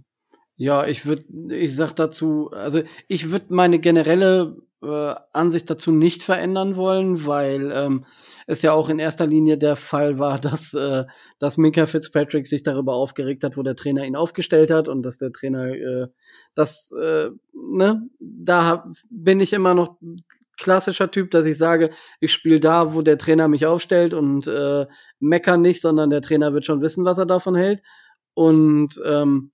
Ja, 0.56 0.86
ich 0.86 1.06
würde, 1.06 1.24
ich 1.54 1.76
sag 1.76 1.92
dazu, 1.92 2.50
also 2.52 2.82
ich 3.06 3.30
würde 3.30 3.46
meine 3.50 3.78
generelle 3.78 4.56
äh, 4.82 5.14
Ansicht 5.32 5.70
dazu 5.70 5.92
nicht 5.92 6.22
verändern 6.22 6.76
wollen, 6.76 7.26
weil 7.26 7.70
ähm, 7.72 8.04
es 8.46 8.62
ja 8.62 8.72
auch 8.72 8.88
in 8.88 8.98
erster 8.98 9.26
Linie 9.26 9.58
der 9.58 9.76
Fall 9.76 10.18
war, 10.18 10.38
dass, 10.40 10.74
äh, 10.74 11.04
dass 11.38 11.58
Minka 11.58 11.86
Fitzpatrick 11.86 12.46
sich 12.46 12.62
darüber 12.62 12.94
aufgeregt 12.94 13.44
hat, 13.44 13.56
wo 13.56 13.62
der 13.62 13.76
Trainer 13.76 14.04
ihn 14.04 14.16
aufgestellt 14.16 14.70
hat 14.70 14.88
und 14.88 15.02
dass 15.02 15.18
der 15.18 15.32
Trainer 15.32 15.68
äh, 15.68 16.08
das, 16.54 16.92
äh, 17.00 17.30
ne, 17.52 18.08
da 18.18 18.90
bin 19.10 19.40
ich 19.40 19.52
immer 19.52 19.74
noch 19.74 19.96
klassischer 20.58 21.10
Typ, 21.10 21.30
dass 21.30 21.46
ich 21.46 21.56
sage, 21.56 21.90
ich 22.20 22.32
spiele 22.32 22.60
da, 22.60 22.94
wo 22.94 23.02
der 23.02 23.18
Trainer 23.18 23.48
mich 23.48 23.66
aufstellt 23.66 24.14
und 24.14 24.46
äh, 24.46 24.86
mecker 25.20 25.56
nicht, 25.56 25.80
sondern 25.80 26.10
der 26.10 26.22
Trainer 26.22 26.52
wird 26.52 26.66
schon 26.66 26.82
wissen, 26.82 27.04
was 27.04 27.18
er 27.18 27.26
davon 27.26 27.54
hält. 27.54 27.82
Und 28.34 29.00
ähm, 29.04 29.52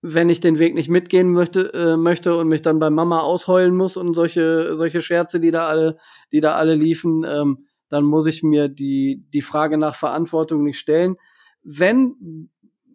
wenn 0.00 0.28
ich 0.28 0.40
den 0.40 0.58
Weg 0.58 0.74
nicht 0.74 0.88
mitgehen 0.88 1.32
möchte, 1.32 1.72
äh, 1.74 1.96
möchte 1.96 2.36
und 2.36 2.48
mich 2.48 2.62
dann 2.62 2.78
bei 2.78 2.90
Mama 2.90 3.20
ausheulen 3.20 3.74
muss 3.74 3.96
und 3.96 4.14
solche 4.14 4.76
solche 4.76 5.02
Scherze, 5.02 5.40
die 5.40 5.50
da 5.50 5.66
alle, 5.66 5.96
die 6.32 6.40
da 6.40 6.54
alle 6.54 6.74
liefen, 6.74 7.24
ähm, 7.26 7.66
dann 7.88 8.04
muss 8.04 8.26
ich 8.26 8.42
mir 8.42 8.68
die 8.68 9.24
die 9.32 9.42
Frage 9.42 9.78
nach 9.78 9.96
Verantwortung 9.96 10.62
nicht 10.62 10.78
stellen. 10.78 11.16
Wenn 11.62 12.50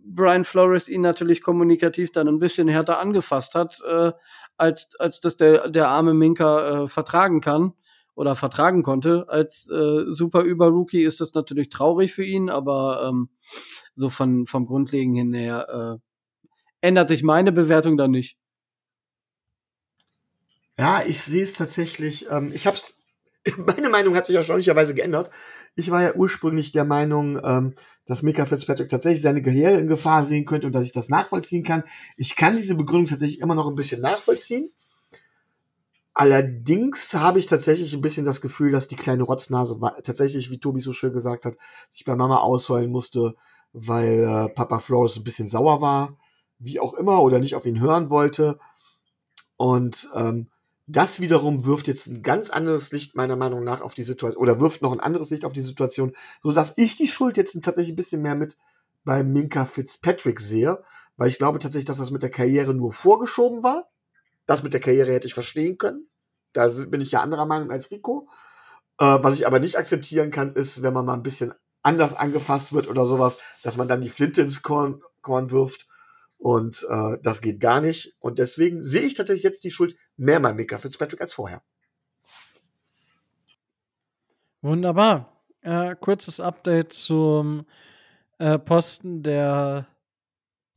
Brian 0.06 0.44
Flores 0.44 0.90
ihn 0.90 1.02
natürlich 1.02 1.42
kommunikativ 1.42 2.12
dann 2.12 2.28
ein 2.28 2.40
bisschen 2.40 2.68
härter 2.68 3.00
angefasst 3.00 3.56
hat, 3.56 3.82
äh, 3.88 4.12
als, 4.58 4.90
als 5.00 5.20
das 5.20 5.38
der, 5.38 5.70
der 5.70 5.90
arme 5.90 6.14
Minka 6.14 6.84
äh, 6.84 6.88
vertragen 6.88 7.42
kann 7.42 7.74
oder 8.16 8.36
vertragen 8.36 8.84
konnte. 8.84 9.26
Als 9.28 9.70
äh, 9.70 10.06
super 10.10 10.42
Über-Rookie 10.42 11.04
ist 11.04 11.22
das 11.22 11.34
natürlich 11.34 11.70
traurig 11.70 12.14
für 12.14 12.26
ihn, 12.26 12.50
aber 12.50 13.08
ähm, 13.10 13.30
so 13.96 14.10
von, 14.10 14.46
vom 14.46 14.66
Grundlegenden 14.66 15.34
her 15.34 16.00
äh, 16.02 16.88
ändert 16.88 17.08
sich 17.08 17.24
meine 17.24 17.52
Bewertung 17.52 17.98
dann 17.98 18.12
nicht. 18.12 18.38
Ja, 20.78 21.04
ich 21.06 21.22
sehe 21.22 21.44
es 21.44 21.54
tatsächlich. 21.54 22.30
Ähm, 22.30 22.52
ich 22.54 22.66
habe 22.68 22.78
es 22.78 22.94
meine 23.58 23.90
Meinung 23.90 24.16
hat 24.16 24.26
sich 24.26 24.36
erstaunlicherweise 24.36 24.96
geändert. 24.96 25.30
Ich 25.76 25.90
war 25.90 26.04
ja 26.04 26.14
ursprünglich 26.16 26.72
der 26.72 26.86
Meinung, 26.86 27.40
ähm, 27.44 27.74
dass 28.06 28.22
Mika 28.22 28.46
Fitzpatrick 28.46 28.90
tatsächlich 28.90 29.22
seine 29.22 29.42
Karriere 29.42 29.80
in 29.80 29.88
Gefahr 29.88 30.26
sehen 30.26 30.46
könnte 30.46 30.68
und 30.68 30.74
dass 30.74 30.86
ich 30.86 30.92
das 30.92 31.10
nachvollziehen 31.10 31.64
kann. 31.64 31.84
Ich 32.16 32.36
kann 32.36 32.56
diese 32.56 32.76
Begründung 32.76 33.08
tatsächlich 33.08 33.40
immer 33.40 33.56
noch 33.56 33.68
ein 33.68 33.76
bisschen 33.76 34.02
nachvollziehen. 34.02 34.72
Allerdings 36.14 37.16
habe 37.16 37.40
ich 37.40 37.48
tatsächlich 37.48 37.94
ein 37.94 38.02
bisschen 38.02 38.26
das 38.26 38.40
Gefühl, 38.40 38.72
dass 38.72 38.88
die 38.88 38.96
kleine 38.96 39.24
Rotznase 39.24 39.80
tatsächlich, 40.04 40.52
wie 40.52 40.60
Tobi 40.60 40.80
so 40.80 40.94
schön 40.94 41.12
gesagt 41.12 41.46
hat, 41.46 41.58
sich 41.92 42.06
bei 42.06 42.16
Mama 42.16 42.38
ausheulen 42.38 42.92
musste, 42.92 43.36
weil 43.72 44.24
äh, 44.24 44.50
Papa 44.50 44.78
Flores 44.78 45.18
ein 45.18 45.24
bisschen 45.24 45.50
sauer 45.50 45.82
war, 45.82 46.18
wie 46.60 46.80
auch 46.80 46.94
immer, 46.94 47.24
oder 47.24 47.40
nicht 47.40 47.56
auf 47.56 47.66
ihn 47.66 47.80
hören 47.80 48.12
wollte. 48.12 48.60
Und 49.58 50.08
ähm, 50.14 50.50
das 50.86 51.22
wiederum 51.22 51.66
wirft 51.66 51.88
jetzt 51.88 52.08
ein 52.08 52.24
ganz 52.24 52.50
anderes 52.50 52.92
Licht 52.92 53.16
meiner 53.16 53.36
Meinung 53.36 53.64
nach 53.64 53.82
auf 53.82 53.94
die 53.94 54.04
Situation 54.04 54.42
oder 54.42 54.60
wirft 54.60 54.82
noch 54.82 54.92
ein 54.92 55.00
anderes 55.00 55.30
Licht 55.30 55.46
auf 55.46 55.54
die 55.54 55.62
Situation, 55.62 56.14
so 56.42 56.52
dass 56.52 56.78
ich 56.78 56.98
die 56.98 57.08
Schuld 57.08 57.38
jetzt 57.38 57.54
tatsächlich 57.64 57.94
ein 57.94 57.98
bisschen 57.98 58.22
mehr 58.22 58.36
mit 58.36 58.58
bei 59.06 59.24
Minka 59.24 59.66
Fitzpatrick 59.66 60.42
sehe, 60.42 60.84
weil 61.16 61.30
ich 61.30 61.38
glaube 61.38 61.60
tatsächlich, 61.60 61.86
dass 61.86 61.98
das 61.98 62.12
mit 62.12 62.24
der 62.24 62.32
Karriere 62.32 62.74
nur 62.74 62.94
vorgeschoben 62.94 63.64
war. 63.64 63.90
Das 64.46 64.64
mit 64.64 64.74
der 64.74 64.82
Karriere 64.82 65.14
hätte 65.14 65.28
ich 65.28 65.34
verstehen 65.34 65.78
können. 65.78 66.08
Da 66.52 66.68
bin 66.68 67.02
ich 67.02 67.12
ja 67.12 67.22
anderer 67.22 67.46
Meinung 67.46 67.72
als 67.72 67.92
Rico. 67.92 68.28
Äh, 69.00 69.20
was 69.22 69.36
ich 69.36 69.48
aber 69.48 69.60
nicht 69.60 69.78
akzeptieren 69.78 70.32
kann, 70.32 70.54
ist, 70.54 70.84
wenn 70.84 70.94
man 70.94 71.06
mal 71.06 71.14
ein 71.14 71.24
bisschen 71.24 71.54
anders 71.82 72.16
angefasst 72.16 72.74
wird 72.74 72.88
oder 72.88 73.06
sowas, 73.06 73.38
dass 73.64 73.78
man 73.78 73.88
dann 73.88 74.02
die 74.02 74.10
Flinte 74.10 74.42
ins 74.42 74.62
Korn, 74.62 75.02
Korn 75.22 75.52
wirft 75.52 75.88
und 76.38 76.86
äh, 76.90 77.18
das 77.22 77.42
geht 77.42 77.60
gar 77.60 77.80
nicht. 77.80 78.16
Und 78.20 78.38
deswegen 78.40 78.84
sehe 78.84 79.04
ich 79.04 79.14
tatsächlich 79.14 79.44
jetzt 79.44 79.64
die 79.64 79.72
Schuld 79.72 79.96
mehr 80.18 80.40
bei 80.40 80.54
Mika 80.54 80.78
Fitzpatrick 80.78 81.22
als 81.22 81.34
vorher. 81.34 81.62
Wunderbar. 84.62 85.44
Äh, 85.62 85.96
kurzes 85.96 86.40
Update 86.40 86.94
zum 86.94 87.66
äh, 88.38 88.58
Posten 88.58 89.24
der 89.24 89.88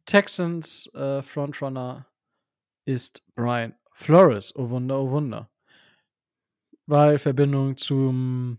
Texans 0.04 0.92
äh, 0.94 1.22
Frontrunner 1.22 2.06
ist 2.84 3.24
Brian 3.34 3.74
Flores. 3.92 4.54
Oh 4.56 4.70
Wunder, 4.70 4.98
oh 5.00 5.10
Wunder. 5.10 5.50
Weil 6.86 7.18
Verbindung 7.18 7.76
zum 7.76 8.58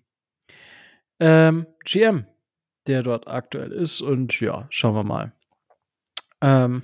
ähm, 1.20 1.68
GM, 1.84 2.26
der 2.88 3.04
dort 3.04 3.28
aktuell 3.28 3.72
ist. 3.72 4.02
Und 4.02 4.40
ja, 4.40 4.68
schauen 4.70 4.96
wir 4.96 5.04
mal. 5.04 5.34
Ähm, 6.42 6.84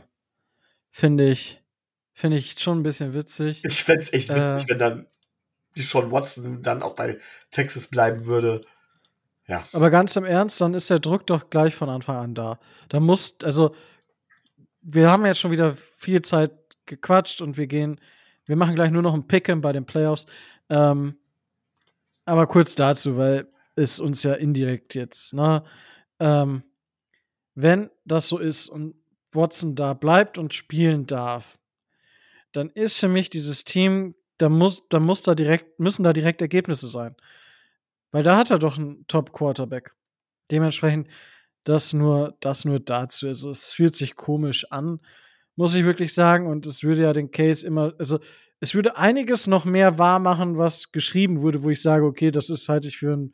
Finde 0.89 1.29
ich, 1.29 1.62
finde 2.13 2.37
ich 2.37 2.59
schon 2.59 2.79
ein 2.79 2.83
bisschen 2.83 3.13
witzig. 3.13 3.63
Ich 3.65 3.83
fände 3.83 4.01
es 4.01 4.13
echt 4.13 4.29
witzig, 4.29 4.65
äh, 4.65 4.69
wenn 4.69 4.79
dann 4.79 5.07
die 5.75 5.81
Sean 5.81 6.11
Watson 6.11 6.61
dann 6.61 6.83
auch 6.83 6.95
bei 6.95 7.17
Texas 7.51 7.87
bleiben 7.87 8.25
würde. 8.25 8.61
Ja. 9.47 9.63
Aber 9.73 9.89
ganz 9.89 10.15
im 10.15 10.23
Ernst, 10.23 10.61
dann 10.61 10.73
ist 10.73 10.89
der 10.89 10.99
Druck 10.99 11.27
doch 11.27 11.49
gleich 11.49 11.75
von 11.75 11.89
Anfang 11.89 12.17
an 12.17 12.35
da. 12.35 12.59
Da 12.89 12.99
muss, 12.99 13.35
also, 13.43 13.75
wir 14.81 15.09
haben 15.09 15.25
jetzt 15.25 15.39
schon 15.39 15.51
wieder 15.51 15.75
viel 15.75 16.21
Zeit 16.21 16.51
gequatscht 16.85 17.41
und 17.41 17.57
wir 17.57 17.67
gehen, 17.67 17.99
wir 18.45 18.55
machen 18.55 18.75
gleich 18.75 18.91
nur 18.91 19.01
noch 19.01 19.13
ein 19.13 19.27
Pick'em 19.27 19.61
bei 19.61 19.71
den 19.71 19.85
Playoffs. 19.85 20.25
Ähm, 20.69 21.17
aber 22.25 22.47
kurz 22.47 22.75
dazu, 22.75 23.17
weil 23.17 23.47
es 23.75 23.99
uns 23.99 24.23
ja 24.23 24.33
indirekt 24.33 24.95
jetzt, 24.95 25.33
ne? 25.33 25.63
Ähm, 26.19 26.63
wenn 27.55 27.89
das 28.05 28.27
so 28.27 28.37
ist 28.37 28.69
und 28.69 28.95
Watson 29.31 29.75
da 29.75 29.93
bleibt 29.93 30.37
und 30.37 30.53
spielen 30.53 31.05
darf, 31.05 31.59
dann 32.53 32.69
ist 32.69 32.97
für 32.97 33.07
mich 33.07 33.29
dieses 33.29 33.63
Team, 33.63 34.15
da 34.37 34.49
muss, 34.49 34.83
da 34.89 34.99
muss 34.99 35.21
da 35.23 35.35
direkt, 35.35 35.79
müssen 35.79 36.03
da 36.03 36.13
direkt 36.13 36.41
Ergebnisse 36.41 36.87
sein. 36.87 37.15
Weil 38.11 38.23
da 38.23 38.37
hat 38.37 38.51
er 38.51 38.59
doch 38.59 38.77
einen 38.77 39.05
Top-Quarterback. 39.07 39.93
Dementsprechend, 40.51 41.07
das 41.63 41.93
nur, 41.93 42.37
das 42.39 42.63
nur 42.63 42.79
dazu. 42.79 43.27
Also, 43.27 43.49
es 43.49 43.73
fühlt 43.73 43.95
sich 43.95 44.15
komisch 44.15 44.71
an, 44.71 44.99
muss 45.55 45.73
ich 45.73 45.85
wirklich 45.85 46.13
sagen. 46.13 46.47
Und 46.47 46.65
es 46.65 46.83
würde 46.83 47.01
ja 47.01 47.13
den 47.13 47.31
Case 47.31 47.65
immer, 47.65 47.93
also, 47.97 48.19
es 48.59 48.75
würde 48.75 48.97
einiges 48.97 49.47
noch 49.47 49.65
mehr 49.65 49.97
wahr 49.97 50.19
machen, 50.19 50.57
was 50.57 50.91
geschrieben 50.91 51.41
wurde, 51.41 51.63
wo 51.63 51.69
ich 51.69 51.81
sage, 51.81 52.05
okay, 52.05 52.31
das 52.31 52.49
ist 52.49 52.69
halte 52.69 52.87
ich 52.87 52.97
für 52.97 53.13
ein, 53.13 53.33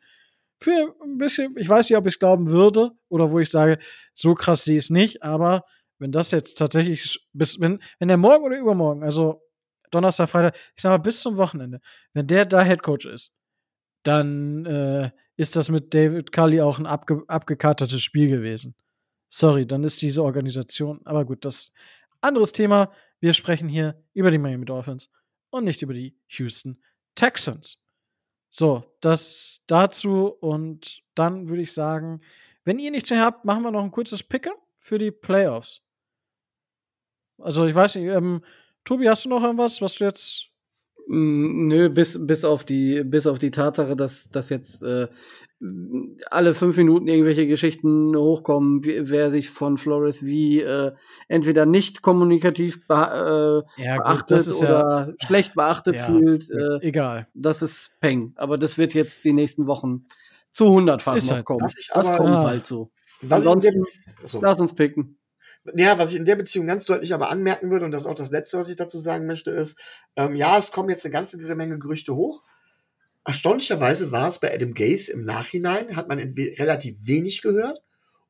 für 0.60 0.94
ein 1.02 1.18
bisschen, 1.18 1.54
ich 1.56 1.68
weiß 1.68 1.88
nicht, 1.88 1.96
ob 1.96 2.06
ich 2.06 2.14
es 2.14 2.18
glauben 2.18 2.48
würde, 2.48 2.90
oder 3.08 3.30
wo 3.30 3.38
ich 3.38 3.50
sage, 3.50 3.78
so 4.12 4.34
krass 4.34 4.64
sehe 4.64 4.78
ich 4.78 4.84
es 4.84 4.90
nicht, 4.90 5.22
aber 5.22 5.64
wenn 6.00 6.12
das 6.12 6.30
jetzt 6.30 6.58
tatsächlich 6.58 7.28
bis, 7.32 7.60
wenn, 7.60 7.78
wenn 7.98 8.08
der 8.08 8.16
morgen 8.16 8.44
oder 8.44 8.58
übermorgen, 8.58 9.04
also 9.04 9.42
Donnerstag, 9.90 10.28
Freitag, 10.28 10.56
ich 10.74 10.82
sag 10.82 10.90
mal 10.90 10.98
bis 10.98 11.20
zum 11.20 11.36
Wochenende, 11.36 11.80
wenn 12.12 12.26
der 12.26 12.46
da 12.46 12.62
Headcoach 12.62 13.04
ist, 13.06 13.36
dann 14.02 14.64
äh, 14.66 15.10
ist 15.36 15.56
das 15.56 15.68
mit 15.68 15.92
David 15.94 16.32
Cully 16.32 16.60
auch 16.60 16.78
ein 16.78 16.86
abge 16.86 17.22
abgekartetes 17.26 18.02
Spiel 18.02 18.28
gewesen. 18.28 18.74
Sorry, 19.28 19.66
dann 19.66 19.84
ist 19.84 20.02
diese 20.02 20.22
Organisation, 20.22 21.00
aber 21.04 21.24
gut, 21.24 21.44
das 21.44 21.72
anderes 22.20 22.52
Thema. 22.52 22.90
Wir 23.20 23.34
sprechen 23.34 23.68
hier 23.68 24.02
über 24.14 24.30
die 24.30 24.38
Miami 24.38 24.64
Dolphins 24.64 25.10
und 25.50 25.64
nicht 25.64 25.82
über 25.82 25.92
die 25.92 26.16
Houston 26.28 26.82
Texans. 27.14 27.82
So, 28.48 28.84
das 29.00 29.60
dazu 29.66 30.26
und 30.26 31.02
dann 31.14 31.48
würde 31.48 31.62
ich 31.62 31.72
sagen, 31.72 32.20
wenn 32.64 32.78
ihr 32.78 32.90
nichts 32.90 33.10
mehr 33.10 33.22
habt, 33.22 33.44
machen 33.44 33.62
wir 33.62 33.70
noch 33.70 33.84
ein 33.84 33.90
kurzes 33.90 34.22
Picker 34.22 34.54
für 34.76 34.98
die 34.98 35.10
Playoffs. 35.10 35.82
Also 37.42 37.64
ich 37.66 37.74
weiß 37.74 37.96
nicht, 37.96 38.06
ähm, 38.06 38.42
Tobi, 38.84 39.08
hast 39.08 39.24
du 39.24 39.28
noch 39.28 39.42
irgendwas, 39.42 39.80
was 39.82 39.96
du 39.96 40.04
jetzt 40.04 40.46
mm, 41.08 41.68
Nö, 41.68 41.88
bis, 41.88 42.18
bis 42.26 42.44
auf 42.44 42.64
die, 42.64 43.02
bis 43.04 43.26
auf 43.26 43.38
die 43.38 43.50
Tatsache, 43.50 43.96
dass, 43.96 44.30
dass 44.30 44.48
jetzt 44.48 44.82
äh, 44.82 45.08
alle 46.30 46.54
fünf 46.54 46.76
Minuten 46.78 47.06
irgendwelche 47.06 47.46
Geschichten 47.46 48.16
hochkommen, 48.16 48.82
wie, 48.84 49.10
wer 49.10 49.30
sich 49.30 49.50
von 49.50 49.76
Flores 49.76 50.24
wie 50.24 50.60
äh, 50.60 50.92
entweder 51.28 51.66
nicht 51.66 52.00
kommunikativ 52.00 52.86
be 52.86 53.64
äh, 53.76 53.84
ja, 53.84 53.96
beachtet 53.98 54.46
gut, 54.46 54.62
oder 54.62 55.14
ja, 55.18 55.26
schlecht 55.26 55.54
beachtet 55.54 55.96
ja, 55.96 56.04
fühlt. 56.04 56.50
Äh, 56.50 56.78
egal. 56.80 57.28
Das 57.34 57.60
ist 57.60 58.00
Peng. 58.00 58.32
Aber 58.36 58.56
das 58.56 58.78
wird 58.78 58.94
jetzt 58.94 59.26
die 59.26 59.34
nächsten 59.34 59.66
Wochen 59.66 60.06
zu 60.52 60.70
hundertfach 60.70 61.16
noch 61.16 61.30
halt 61.30 61.44
kommen. 61.44 61.60
Das 61.60 62.16
kommt 62.16 62.36
halt 62.36 62.66
so. 62.66 62.90
Ansonsten, 63.28 63.82
lass 64.40 64.60
uns 64.60 64.74
picken. 64.74 65.19
Ja, 65.74 65.98
was 65.98 66.12
ich 66.12 66.16
in 66.16 66.24
der 66.24 66.36
Beziehung 66.36 66.66
ganz 66.66 66.86
deutlich 66.86 67.12
aber 67.12 67.28
anmerken 67.30 67.70
würde, 67.70 67.84
und 67.84 67.90
das 67.90 68.02
ist 68.02 68.08
auch 68.08 68.14
das 68.14 68.30
Letzte, 68.30 68.58
was 68.58 68.68
ich 68.68 68.76
dazu 68.76 68.98
sagen 68.98 69.26
möchte, 69.26 69.50
ist, 69.50 69.78
ähm, 70.16 70.34
ja, 70.34 70.56
es 70.56 70.72
kommen 70.72 70.88
jetzt 70.88 71.04
eine 71.04 71.12
ganze 71.12 71.36
Menge 71.36 71.78
Gerüchte 71.78 72.14
hoch. 72.14 72.42
Erstaunlicherweise 73.26 74.10
war 74.10 74.28
es 74.28 74.38
bei 74.38 74.52
Adam 74.54 74.72
Gaze 74.72 75.12
im 75.12 75.24
Nachhinein, 75.24 75.96
hat 75.96 76.08
man 76.08 76.18
relativ 76.18 76.96
wenig 77.02 77.42
gehört, 77.42 77.82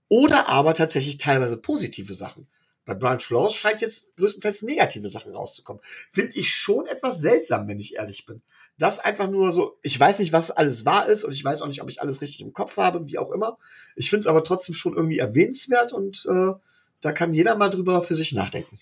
oder 0.09 0.49
aber 0.49 0.75
tatsächlich 0.75 1.19
teilweise 1.19 1.57
positive 1.57 2.15
Sachen. 2.15 2.49
Bei 2.85 2.95
Brian 2.95 3.21
Flores 3.21 3.55
scheint 3.55 3.83
jetzt 3.83 4.17
größtenteils 4.17 4.63
negative 4.63 5.09
Sachen 5.09 5.33
rauszukommen. 5.33 5.81
Finde 6.13 6.37
ich 6.37 6.53
schon 6.53 6.87
etwas 6.87 7.21
seltsam, 7.21 7.69
wenn 7.69 7.79
ich 7.79 7.95
ehrlich 7.95 8.27
bin. 8.27 8.43
Das 8.79 8.99
einfach 8.99 9.31
nur 9.31 9.53
so, 9.53 9.79
ich 9.83 10.01
weiß 10.01 10.19
nicht, 10.19 10.33
was 10.33 10.51
alles 10.51 10.85
wahr 10.85 11.07
ist 11.07 11.23
und 11.23 11.31
ich 11.33 11.45
weiß 11.45 11.63
auch 11.63 11.69
nicht, 11.69 11.83
ob 11.83 11.89
ich 11.89 12.03
alles 12.03 12.21
richtig 12.21 12.41
im 12.41 12.53
Kopf 12.53 12.79
habe, 12.79 13.07
wie 13.07 13.19
auch 13.19 13.31
immer. 13.31 13.59
Ich 13.95 14.11
finde 14.11 14.23
es 14.23 14.27
aber 14.27 14.43
trotzdem 14.43 14.75
schon 14.75 14.97
irgendwie 14.97 15.19
erwähnenswert 15.19 15.93
und 15.93 16.27
äh, 16.29 16.55
da 17.01 17.13
kann 17.13 17.33
jeder 17.33 17.57
mal 17.57 17.71
drüber 17.71 18.03
für 18.03 18.15
sich 18.15 18.33
nachdenken. 18.33 18.79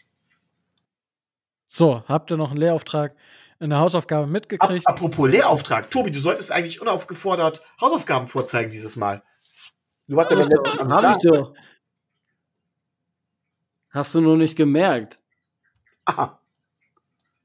So, 1.66 2.02
habt 2.06 2.30
ihr 2.30 2.36
noch 2.36 2.50
einen 2.50 2.60
Lehrauftrag 2.60 3.14
in 3.60 3.70
der 3.70 3.78
Hausaufgabe 3.78 4.26
mitgekriegt? 4.26 4.86
Ap 4.86 4.94
apropos 4.94 5.28
Lehrauftrag, 5.28 5.90
Tobi, 5.90 6.10
du 6.10 6.20
solltest 6.20 6.50
eigentlich 6.50 6.80
unaufgefordert 6.80 7.62
Hausaufgaben 7.80 8.28
vorzeigen 8.28 8.70
dieses 8.70 8.96
Mal. 8.96 9.22
Du 10.06 10.16
warst 10.16 10.30
ja 10.30 10.38
beim 10.38 10.48
letzten 10.48 10.88
Mal 10.88 11.02
Hab 11.02 11.16
ich 11.16 11.30
doch. 11.30 11.54
Hast 13.90 14.14
du 14.14 14.20
nur 14.20 14.36
nicht 14.36 14.56
gemerkt? 14.56 15.22
Aha. 16.04 16.40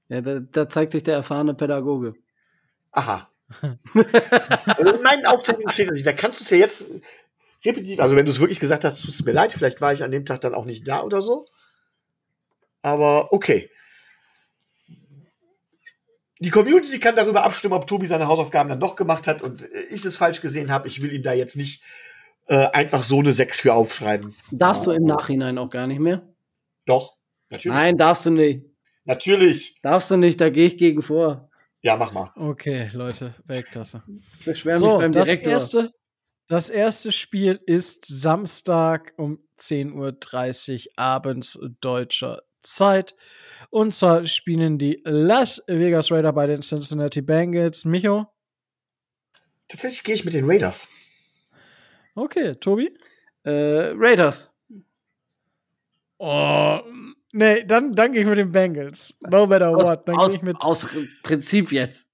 Ja, 0.08 0.22
da, 0.22 0.40
da 0.40 0.70
zeigt 0.70 0.91
sich 0.91 1.04
der 1.04 1.16
erfahrene 1.16 1.54
Pädagoge. 1.54 2.14
Aha. 2.91 3.30
also 3.62 4.95
in 4.95 5.02
meinen 5.04 5.26
Aufzeichnungen 5.26 5.72
steht 5.72 5.91
es 5.91 5.98
nicht. 5.98 6.08
Da 6.08 6.14
kannst 6.14 6.40
du 6.40 6.44
es 6.44 6.50
ja 6.50 6.58
jetzt 6.58 6.86
repetitiv, 7.65 7.99
also 7.99 8.15
wenn 8.15 8.26
du 8.26 8.31
es 8.31 8.40
wirklich 8.40 8.60
gesagt 8.60 8.84
hast, 8.84 9.02
tut 9.02 9.11
es 9.11 9.23
mir 9.23 9.31
leid, 9.31 9.53
vielleicht 9.53 9.81
war 9.81 9.94
ich 9.94 10.03
an 10.03 10.11
dem 10.11 10.26
Tag 10.26 10.41
dann 10.41 10.53
auch 10.53 10.65
nicht 10.65 10.88
da 10.88 11.02
oder 11.02 11.22
so. 11.22 11.45
Aber 12.81 13.31
okay. 13.31 13.69
Die 16.40 16.49
Community 16.49 16.99
kann 16.99 17.15
darüber 17.15 17.44
abstimmen, 17.44 17.73
ob 17.73 17.88
Tobi 17.88 18.06
seine 18.06 18.27
Hausaufgaben 18.27 18.69
dann 18.69 18.80
doch 18.80 18.95
gemacht 18.95 19.27
hat 19.27 19.41
und 19.41 19.65
ich 19.90 20.03
es 20.03 20.18
falsch 20.18 20.41
gesehen 20.41 20.72
habe. 20.72 20.88
Ich 20.88 21.02
will 21.02 21.14
ihm 21.14 21.23
da 21.23 21.31
jetzt 21.31 21.56
nicht 21.56 21.81
äh, 22.48 22.68
einfach 22.73 23.03
so 23.03 23.19
eine 23.19 23.31
6 23.31 23.61
für 23.61 23.73
aufschreiben. 23.73 24.35
Darfst 24.52 24.85
du 24.85 24.91
im 24.91 25.03
Nachhinein 25.03 25.57
auch 25.57 25.69
gar 25.69 25.88
nicht 25.88 25.99
mehr? 25.99 26.27
Doch, 26.85 27.15
natürlich. 27.49 27.76
Nein, 27.76 27.98
darfst 27.98 28.26
du 28.26 28.31
nicht. 28.31 28.65
Natürlich. 29.06 29.80
Darfst 29.81 30.11
du 30.11 30.18
nicht, 30.18 30.41
da 30.41 30.49
gehe 30.49 30.68
ich 30.68 30.77
gegen 30.77 31.02
vor. 31.02 31.49
Ja, 31.81 31.98
mach 31.98 32.11
mal. 32.11 32.31
Okay, 32.35 32.90
Leute, 32.94 33.35
Weltklasse. 33.45 34.03
Ich 34.40 34.45
beschwere 34.45 34.77
so, 34.77 34.88
mich 34.88 34.98
beim 34.98 35.11
Direktor. 35.11 35.53
Das 35.53 35.73
erste, 35.73 35.91
das 36.53 36.69
erste 36.69 37.11
Spiel 37.11 37.59
ist 37.65 38.05
Samstag 38.05 39.13
um 39.17 39.39
10.30 39.59 40.85
Uhr 40.85 40.91
abends 40.97 41.59
deutscher 41.81 42.43
Zeit. 42.61 43.15
Und 43.71 43.91
zwar 43.91 44.27
spielen 44.27 44.77
die 44.77 45.01
Las 45.03 45.63
Vegas 45.65 46.11
Raider 46.11 46.31
bei 46.31 46.45
den 46.45 46.61
Cincinnati 46.61 47.23
Bengals. 47.23 47.85
Micho? 47.85 48.27
Tatsächlich 49.67 50.03
gehe 50.03 50.13
ich 50.13 50.25
mit 50.25 50.35
den 50.35 50.45
Raiders. 50.45 50.88
Okay, 52.13 52.53
Tobi? 52.53 52.95
Äh, 53.41 53.95
Raiders. 53.95 54.53
Oh, 56.19 56.81
nee, 57.31 57.63
dann, 57.63 57.93
dann 57.93 58.11
gehe 58.11 58.21
ich 58.21 58.27
mit 58.27 58.38
den 58.38 58.51
Bengals. 58.51 59.15
No 59.27 59.47
matter 59.47 59.69
Aus, 59.69 59.85
what. 59.85 60.07
Dann 60.07 60.17
aus, 60.17 60.27
gehe 60.27 60.35
ich 60.38 60.43
mit. 60.43 60.57
aus 60.61 60.85
Prinzip 61.23 61.71
jetzt. 61.71 62.11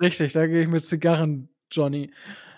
Richtig, 0.00 0.32
dann 0.32 0.50
gehe 0.50 0.62
ich 0.62 0.68
mit 0.68 0.84
Zigarren, 0.84 1.50
Johnny. 1.70 2.12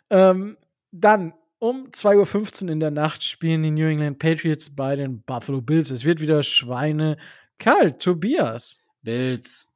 Ähm, 0.08 0.56
dann 1.00 1.34
um 1.58 1.88
2.15 1.90 2.64
Uhr 2.64 2.70
in 2.70 2.80
der 2.80 2.90
Nacht 2.90 3.24
spielen 3.24 3.62
die 3.62 3.70
New 3.70 3.86
England 3.86 4.18
Patriots 4.18 4.74
bei 4.74 4.96
den 4.96 5.22
Buffalo 5.22 5.60
Bills. 5.60 5.90
Es 5.90 6.04
wird 6.04 6.20
wieder 6.20 6.42
Schweine 6.42 7.16
kalt. 7.58 8.00
Tobias. 8.00 8.78
Bills. 9.02 9.68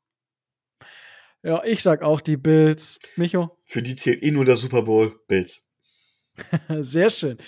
Ja, 1.42 1.64
ich 1.64 1.82
sag 1.82 2.02
auch 2.02 2.20
die 2.20 2.36
Bills. 2.36 3.00
Micho? 3.16 3.58
Für 3.64 3.82
die 3.82 3.96
zählt 3.96 4.22
eh 4.22 4.30
nur 4.30 4.44
der 4.44 4.56
Super 4.56 4.82
Bowl. 4.82 5.20
Bills. 5.26 5.64
Sehr 6.68 7.10
schön. 7.10 7.38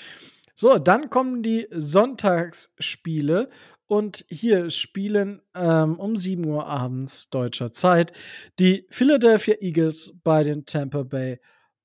So, 0.57 0.79
dann 0.79 1.11
kommen 1.11 1.43
die 1.43 1.69
Sonntagsspiele. 1.71 3.51
Und 3.87 4.25
hier 4.29 4.71
spielen 4.71 5.43
ähm, 5.55 6.01
um 6.01 6.17
7 6.17 6.45
Uhr 6.47 6.67
abends 6.67 7.29
deutscher 7.29 7.71
Zeit 7.71 8.13
die 8.59 8.87
Philadelphia 8.89 9.57
Eagles 9.61 10.19
bei 10.25 10.43
den 10.43 10.65
Tampa 10.65 11.03
Bay 11.03 11.39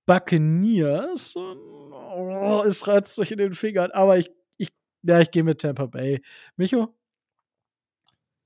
Buccaneers. 0.10 1.36
Oh, 1.36 2.64
es 2.65 2.88
reizt 2.88 3.14
sich 3.14 3.31
in 3.31 3.38
den 3.38 3.53
Fingern, 3.53 3.91
aber 3.91 4.18
ich, 4.18 4.31
ich, 4.57 4.69
ja, 5.03 5.19
ich 5.19 5.30
gehe 5.30 5.44
mit 5.44 5.61
Tampa 5.61 5.86
Bay. 5.86 6.23
Micho? 6.56 6.98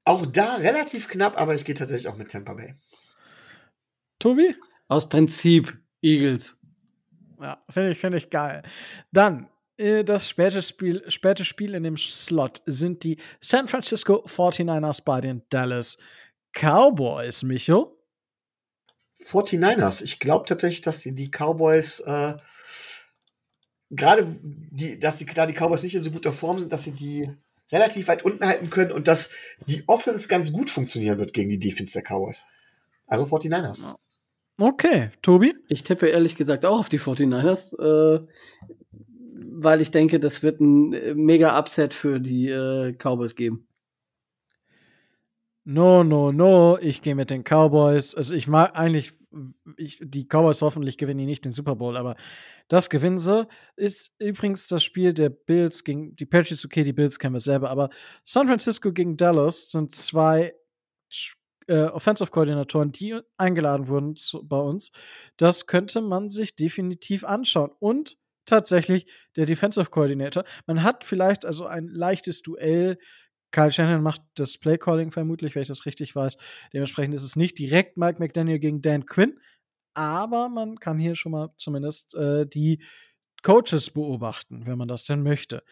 Auch 0.03 0.25
da 0.25 0.55
relativ 0.55 1.07
knapp, 1.07 1.39
aber 1.39 1.55
ich 1.55 1.63
gehe 1.63 1.73
tatsächlich 1.73 2.09
auch 2.09 2.17
mit 2.17 2.29
Tampa 2.29 2.55
Bay. 2.55 2.75
Tobi? 4.19 4.53
Aus 4.89 5.07
Prinzip 5.07 5.81
Eagles. 6.01 6.59
Ja, 7.39 7.63
finde 7.69 7.91
ich, 7.91 7.99
find 7.99 8.15
ich 8.17 8.29
geil. 8.29 8.63
Dann 9.13 9.47
äh, 9.77 10.03
das 10.03 10.27
späte 10.27 10.61
Spiel, 10.61 11.09
späte 11.09 11.45
Spiel 11.45 11.75
in 11.75 11.83
dem 11.83 11.95
Slot 11.95 12.61
sind 12.65 13.05
die 13.05 13.17
San 13.39 13.69
Francisco 13.69 14.25
49ers 14.25 15.01
bei 15.05 15.21
den 15.21 15.43
Dallas 15.49 15.97
Cowboys, 16.51 17.41
Micho. 17.43 17.92
49ers. 19.23 20.03
Ich 20.03 20.19
glaube 20.19 20.45
tatsächlich, 20.45 20.81
dass 20.81 20.99
die, 20.99 21.13
die 21.13 21.29
Cowboys 21.29 21.99
äh, 22.01 22.35
gerade 23.95 24.27
die, 24.41 24.99
dass 24.99 25.17
die, 25.17 25.25
da 25.25 25.45
die 25.45 25.53
Cowboys 25.53 25.83
nicht 25.83 25.95
in 25.95 26.03
so 26.03 26.11
guter 26.11 26.33
Form 26.33 26.59
sind, 26.59 26.71
dass 26.71 26.83
sie 26.83 26.91
die 26.91 27.29
relativ 27.71 28.07
weit 28.07 28.23
unten 28.23 28.45
halten 28.45 28.69
können 28.69 28.91
und 28.91 29.07
dass 29.07 29.31
die 29.67 29.83
Offense 29.87 30.27
ganz 30.27 30.51
gut 30.51 30.69
funktionieren 30.69 31.17
wird 31.17 31.33
gegen 31.33 31.49
die 31.49 31.59
Defense 31.59 31.93
der 31.93 32.03
Cowboys. 32.03 32.45
Also 33.07 33.25
49ers. 33.25 33.95
Okay, 34.59 35.09
Tobi? 35.21 35.55
Ich 35.67 35.83
tippe 35.83 36.07
ehrlich 36.07 36.35
gesagt 36.35 36.65
auch 36.65 36.79
auf 36.79 36.89
die 36.89 36.99
49ers, 36.99 37.75
äh, 37.79 38.25
weil 39.31 39.81
ich 39.81 39.91
denke, 39.91 40.19
das 40.19 40.43
wird 40.43 40.61
ein 40.61 40.93
äh, 40.93 41.15
mega 41.15 41.57
Upset 41.57 41.93
für 41.93 42.19
die 42.19 42.49
äh, 42.49 42.93
Cowboys 42.93 43.35
geben. 43.35 43.67
No, 45.65 46.03
no, 46.03 46.33
no, 46.33 46.77
ich 46.77 47.01
gehe 47.01 47.15
mit 47.15 47.29
den 47.29 47.43
Cowboys. 47.43 48.15
Also 48.15 48.33
ich 48.33 48.47
mag 48.49 48.77
eigentlich, 48.77 49.13
ich, 49.77 49.97
die 50.01 50.25
Cowboys 50.25 50.61
hoffentlich 50.61 50.97
gewinnen 50.97 51.19
die 51.19 51.25
nicht 51.25 51.45
den 51.45 51.53
Super 51.53 51.77
Bowl, 51.77 51.95
aber 51.95 52.17
das 52.67 52.89
gewinnen 52.89 53.17
sie. 53.17 53.47
Ist 53.77 54.11
übrigens 54.19 54.67
das 54.67 54.83
Spiel 54.83 55.13
der 55.13 55.29
Bills 55.29 55.85
gegen 55.85 56.17
die 56.17 56.25
Patriots, 56.25 56.65
okay, 56.65 56.83
die 56.83 56.91
Bills 56.91 57.17
kennen 57.17 57.35
wir 57.35 57.39
selber, 57.39 57.69
aber 57.69 57.89
San 58.25 58.47
Francisco 58.47 58.91
gegen 58.91 59.15
Dallas 59.15 59.71
sind 59.71 59.95
zwei 59.95 60.53
äh, 61.67 61.83
Offensive-Koordinatoren, 61.85 62.91
die 62.91 63.17
eingeladen 63.37 63.87
wurden 63.87 64.17
zu, 64.17 64.45
bei 64.45 64.59
uns. 64.59 64.91
Das 65.37 65.65
könnte 65.65 66.01
man 66.01 66.27
sich 66.27 66.57
definitiv 66.57 67.23
anschauen. 67.23 67.71
Und 67.79 68.17
tatsächlich 68.45 69.05
der 69.35 69.45
Defensive 69.45 69.89
Coordinator. 69.89 70.43
Man 70.65 70.83
hat 70.83 71.03
vielleicht 71.05 71.45
also 71.45 71.65
ein 71.65 71.87
leichtes 71.87 72.41
Duell 72.41 72.97
Kyle 73.53 73.71
Shannon 73.71 74.01
macht 74.01 74.21
das 74.35 74.57
Playcalling 74.57 75.11
vermutlich, 75.11 75.55
wenn 75.55 75.61
ich 75.61 75.67
das 75.67 75.85
richtig 75.85 76.15
weiß. 76.15 76.37
Dementsprechend 76.73 77.13
ist 77.13 77.23
es 77.23 77.37
nicht 77.37 77.57
direkt 77.57 77.95
Mike 77.97 78.19
McDaniel 78.19 78.59
gegen 78.59 78.81
Dan 78.81 79.05
Quinn, 79.05 79.39
aber 79.93 80.49
man 80.49 80.79
kann 80.79 80.97
hier 80.97 81.15
schon 81.15 81.31
mal 81.31 81.53
zumindest 81.55 82.15
äh, 82.15 82.45
die 82.47 82.83
Coaches 83.43 83.91
beobachten, 83.91 84.65
wenn 84.65 84.77
man 84.77 84.87
das 84.87 85.05
denn 85.05 85.21
möchte. 85.21 85.63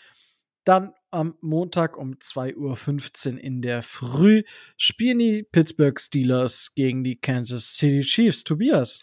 Dann 0.64 0.94
am 1.10 1.36
Montag 1.42 1.98
um 1.98 2.14
2.15 2.14 3.34
Uhr 3.34 3.40
in 3.40 3.64
der 3.64 3.82
Früh 3.82 4.44
spielen 4.78 5.18
die 5.18 5.44
Pittsburgh 5.44 6.00
Steelers 6.00 6.74
gegen 6.76 7.04
die 7.04 7.20
Kansas 7.20 7.76
City 7.76 8.02
Chiefs. 8.02 8.44
Tobias. 8.44 9.02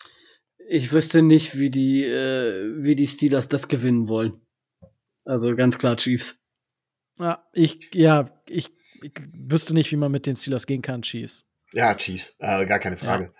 Ich 0.68 0.92
wüsste 0.92 1.22
nicht, 1.22 1.59
wie 1.59 1.70
die, 1.70 2.05
äh, 2.05 2.74
wie 2.76 2.94
die 2.94 3.09
Steelers 3.09 3.48
das 3.48 3.66
gewinnen 3.66 4.06
wollen. 4.06 4.40
Also 5.24 5.56
ganz 5.56 5.78
klar 5.78 5.96
Chiefs. 5.96 6.44
Ja, 7.19 7.45
ich, 7.53 7.90
ja, 7.95 8.31
ich, 8.49 8.70
ich 9.03 9.12
wüsste 9.32 9.74
nicht, 9.74 9.90
wie 9.93 9.97
man 9.97 10.12
mit 10.12 10.27
den 10.27 10.36
Steelers 10.36 10.66
gehen 10.66 10.82
kann, 10.82 11.03
Chiefs. 11.03 11.47
Ja, 11.73 11.95
Chiefs, 11.95 12.35
äh, 12.39 12.65
gar 12.66 12.78
keine 12.78 12.97
Frage. 12.97 13.24
Ja. 13.24 13.31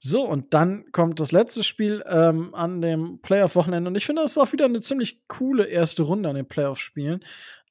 So, 0.00 0.24
und 0.24 0.54
dann 0.54 0.92
kommt 0.92 1.18
das 1.18 1.32
letzte 1.32 1.64
Spiel 1.64 2.04
ähm, 2.06 2.54
an 2.54 2.80
dem 2.80 3.20
Playoff-Wochenende. 3.20 3.90
Und 3.90 3.96
ich 3.96 4.06
finde, 4.06 4.22
das 4.22 4.32
ist 4.32 4.38
auch 4.38 4.52
wieder 4.52 4.66
eine 4.66 4.80
ziemlich 4.80 5.26
coole 5.26 5.66
erste 5.66 6.04
Runde 6.04 6.28
an 6.28 6.36
den 6.36 6.46
Playoff-Spielen. 6.46 7.24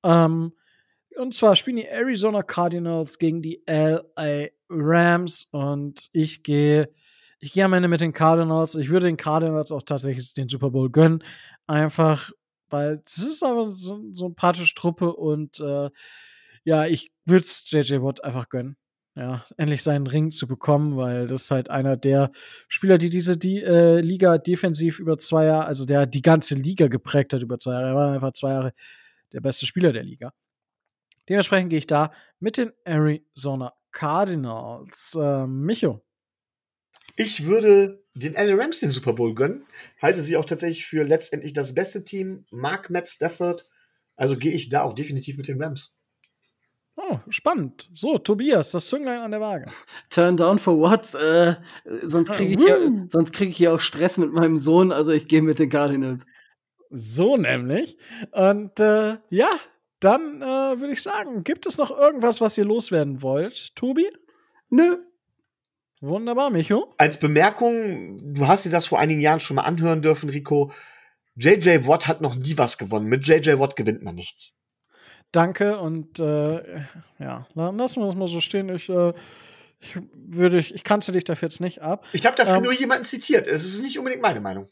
Ähm, 0.04 0.52
und 1.18 1.34
zwar 1.34 1.56
spielen 1.56 1.78
die 1.78 1.88
Arizona 1.88 2.44
Cardinals 2.44 3.18
gegen 3.18 3.42
die 3.42 3.64
LA 3.66 4.48
Rams. 4.70 5.48
Und 5.52 6.10
ich 6.12 6.44
gehe 6.44 6.90
ich 7.40 7.54
gehe 7.54 7.66
am 7.66 7.74
Ende 7.74 7.88
mit 7.88 8.02
den 8.02 8.14
Cardinals. 8.14 8.76
Ich 8.76 8.90
würde 8.90 9.06
den 9.06 9.18
Cardinals 9.18 9.72
auch 9.72 9.84
tatsächlich 9.84 10.34
den 10.34 10.50
Super 10.50 10.72
Bowl 10.72 10.90
gönnen. 10.90 11.24
Einfach, 11.68 12.32
weil 12.70 13.02
es 13.06 13.18
ist 13.18 13.44
aber 13.44 13.72
so, 13.74 13.74
so 13.74 13.96
eine 13.96 14.16
sympathische 14.16 14.76
Truppe 14.76 15.14
und 15.16 15.60
äh, 15.60 15.90
ja, 16.64 16.86
ich 16.86 17.12
würde 17.26 17.42
es 17.42 17.70
JJ 17.70 18.02
Watt 18.02 18.24
einfach 18.24 18.50
gönnen. 18.50 18.78
Ja, 19.16 19.44
endlich 19.58 19.82
seinen 19.82 20.06
Ring 20.06 20.30
zu 20.30 20.46
bekommen, 20.48 20.96
weil 20.96 21.28
das 21.28 21.46
ist 21.46 21.52
halt 21.52 21.72
einer 21.72 21.98
der 21.98 22.32
Spieler, 22.68 23.00
die 23.00 23.10
diese 23.10 23.36
die, 23.36 23.64
äh, 23.64 24.00
Liga 24.00 24.38
defensiv 24.38 25.00
über 25.00 25.18
zwei 25.18 25.46
Jahre, 25.46 25.66
also 25.66 25.86
der 25.86 26.06
die 26.06 26.22
ganze 26.22 26.54
Liga 26.54 26.88
geprägt 26.88 27.34
hat 27.34 27.42
über 27.42 27.58
zwei 27.58 27.72
Jahre. 27.72 27.88
Er 27.88 27.96
war 27.96 28.14
einfach 28.14 28.34
zwei 28.34 28.52
Jahre 28.52 28.74
der 29.34 29.42
beste 29.42 29.66
Spieler 29.66 29.92
der 29.92 30.04
Liga. 30.04 30.34
Dementsprechend 31.28 31.72
gehe 31.72 31.80
ich 31.80 31.88
da 31.88 32.12
mit 32.40 32.58
den 32.58 32.72
Arizona 32.86 33.74
Cardinals. 33.92 35.18
Äh, 35.20 35.48
Micho. 35.48 36.04
Ich 37.16 37.46
würde 37.48 38.04
den 38.20 38.34
LA 38.34 38.56
Rams 38.56 38.80
den 38.80 38.92
Super 38.92 39.14
Bowl 39.14 39.34
gönnen. 39.34 39.66
Halte 40.02 40.22
sie 40.22 40.38
auch 40.38 40.46
tatsächlich 40.46 40.86
für 40.86 41.04
letztendlich 41.04 41.54
das 41.54 41.74
beste 41.74 42.04
Team. 42.04 42.46
Mark 42.52 42.90
Matt 42.90 43.08
Stafford. 43.08 43.70
Also 44.16 44.38
gehe 44.38 44.54
ich 44.54 44.70
da 44.70 44.82
auch 44.82 44.94
definitiv 44.94 45.38
mit 45.38 45.48
den 45.48 45.62
Rams. 45.62 45.96
Oh, 46.96 47.20
spannend. 47.30 47.90
So, 47.94 48.18
Tobias, 48.18 48.72
das 48.72 48.88
Zünglein 48.88 49.20
an 49.20 49.30
der 49.30 49.40
Waage. 49.40 49.68
Turn 50.10 50.36
down 50.36 50.58
for 50.58 50.80
what? 50.80 51.14
Äh, 51.14 51.56
sonst 52.02 52.32
kriege 52.32 52.56
ich, 52.56 52.68
ja, 52.68 52.78
sonst 53.06 53.34
krieg 53.34 53.50
ich 53.50 53.58
hier 53.58 53.74
auch 53.74 53.80
Stress 53.80 54.18
mit 54.18 54.34
meinem 54.34 54.58
Sohn, 54.58 54.92
also 54.92 55.12
ich 55.12 55.28
gehe 55.28 55.44
mit 55.44 55.60
den 55.60 55.70
Cardinals. 55.70 56.26
So 56.90 57.38
nämlich. 57.38 57.98
Und 58.32 58.80
äh, 58.80 59.18
ja, 59.30 59.50
dann 60.00 60.42
äh, 60.42 60.80
würde 60.80 60.94
ich 60.94 61.04
sagen, 61.04 61.44
gibt 61.44 61.68
es 61.68 61.78
noch 61.78 61.92
irgendwas, 61.92 62.42
was 62.42 62.58
ihr 62.58 62.66
loswerden 62.66 63.22
wollt, 63.22 63.76
Tobi? 63.76 64.08
Nö. 64.70 64.98
Wunderbar, 66.02 66.52
Micho. 66.52 66.94
Als 66.98 67.18
Bemerkung, 67.18 68.34
du 68.36 68.48
hast 68.48 68.66
dir 68.66 68.70
das 68.70 68.86
vor 68.86 69.00
einigen 69.00 69.20
Jahren 69.20 69.40
schon 69.40 69.56
mal 69.56 69.64
anhören 69.64 70.02
dürfen, 70.02 70.30
Rico. 70.30 70.72
JJ 71.36 71.88
Watt 71.88 72.08
hat 72.08 72.22
noch 72.22 72.36
nie 72.36 72.58
was 72.58 72.78
gewonnen. 72.78 73.08
Mit 73.08 73.26
JJ 73.26 73.60
Watt 73.60 73.76
gewinnt 73.76 74.04
man 74.04 74.16
nichts. 74.16 74.56
Danke 75.32 75.80
und 75.80 76.20
äh, 76.20 76.82
ja, 77.20 77.48
lassen 77.54 78.02
wir 78.02 78.06
das 78.06 78.16
mal 78.16 78.28
so 78.28 78.40
stehen. 78.42 78.70
Ich, 78.70 78.90
äh, 78.90 79.14
ich 79.80 79.98
würde, 80.14 80.58
ich, 80.60 80.74
ich 80.74 80.84
kannte 80.84 81.12
dich 81.12 81.26
dafür 81.26 81.50
jetzt 81.50 81.62
nicht 81.62 81.82
ab. 81.82 82.06
Ich 82.14 82.26
habe 82.26 82.38
dafür 82.38 82.58
ähm, 82.58 82.64
nur 82.64 82.74
jemanden 82.74 83.04
zitiert. 83.04 83.46
Es 83.46 83.66
ist 83.66 83.82
nicht 83.82 83.98
unbedingt 83.98 84.22
meine 84.22 84.40
Meinung. 84.40 84.70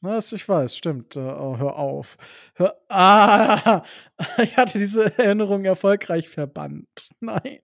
Was 0.00 0.32
ich 0.32 0.46
weiß, 0.46 0.76
stimmt. 0.76 1.16
Äh, 1.16 1.20
oh, 1.20 1.56
hör 1.56 1.76
auf. 1.76 2.18
Hör, 2.54 2.74
ah, 2.88 3.82
ich 4.42 4.56
hatte 4.56 4.78
diese 4.78 5.16
Erinnerung 5.18 5.64
erfolgreich 5.64 6.28
verbannt. 6.28 7.10
Nein. 7.20 7.60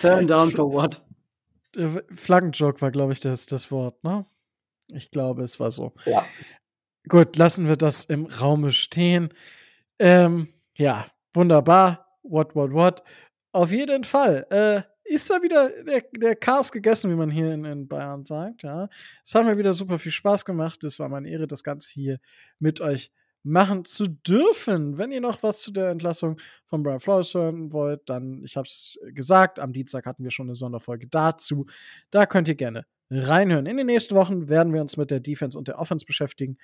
Turn 0.00 0.26
down 0.26 0.50
for 0.52 0.72
what? 0.72 1.04
Flaggenjoke 2.12 2.80
war, 2.80 2.90
glaube 2.90 3.12
ich, 3.12 3.20
das, 3.20 3.46
das 3.46 3.70
Wort, 3.70 4.02
ne? 4.04 4.26
Ich 4.92 5.10
glaube, 5.10 5.42
es 5.42 5.60
war 5.60 5.70
so. 5.70 5.92
Ja. 6.04 6.24
Gut, 7.08 7.36
lassen 7.36 7.68
wir 7.68 7.76
das 7.76 8.04
im 8.04 8.26
Raume 8.26 8.72
stehen. 8.72 9.32
Ähm, 9.98 10.48
ja, 10.76 11.06
wunderbar. 11.32 12.18
What, 12.22 12.54
what, 12.54 12.72
what. 12.72 13.02
Auf 13.52 13.72
jeden 13.72 14.04
Fall. 14.04 14.46
Äh, 14.50 14.82
ist 15.04 15.28
da 15.28 15.42
wieder 15.42 15.70
der, 15.82 16.04
der 16.12 16.36
Chaos 16.36 16.70
gegessen, 16.70 17.10
wie 17.10 17.16
man 17.16 17.30
hier 17.30 17.52
in, 17.52 17.64
in, 17.64 17.88
Bayern 17.88 18.24
sagt. 18.24 18.62
Ja, 18.62 18.88
es 19.24 19.34
hat 19.34 19.44
mir 19.44 19.58
wieder 19.58 19.74
super 19.74 19.98
viel 19.98 20.12
Spaß 20.12 20.44
gemacht. 20.44 20.84
Es 20.84 20.98
war 20.98 21.08
meine 21.08 21.28
Ehre, 21.28 21.46
das 21.46 21.64
Ganze 21.64 21.90
hier 21.92 22.18
mit 22.58 22.80
euch 22.80 23.10
machen 23.42 23.84
zu 23.84 24.06
dürfen. 24.06 24.98
Wenn 24.98 25.12
ihr 25.12 25.20
noch 25.20 25.42
was 25.42 25.62
zu 25.62 25.72
der 25.72 25.90
Entlassung 25.90 26.38
von 26.66 26.82
Brian 26.82 27.00
Flores 27.00 27.34
hören 27.34 27.72
wollt, 27.72 28.02
dann, 28.08 28.42
ich 28.44 28.56
habe 28.56 28.66
es 28.66 28.98
gesagt, 29.14 29.58
am 29.58 29.72
Dienstag 29.72 30.06
hatten 30.06 30.24
wir 30.24 30.30
schon 30.30 30.48
eine 30.48 30.56
Sonderfolge 30.56 31.06
dazu. 31.06 31.66
Da 32.10 32.26
könnt 32.26 32.48
ihr 32.48 32.54
gerne 32.54 32.86
reinhören. 33.10 33.66
In 33.66 33.76
den 33.76 33.86
nächsten 33.86 34.14
Wochen 34.14 34.48
werden 34.48 34.72
wir 34.72 34.80
uns 34.80 34.96
mit 34.96 35.10
der 35.10 35.20
Defense 35.20 35.58
und 35.58 35.66
der 35.66 35.78
Offense 35.78 36.06
beschäftigen, 36.06 36.58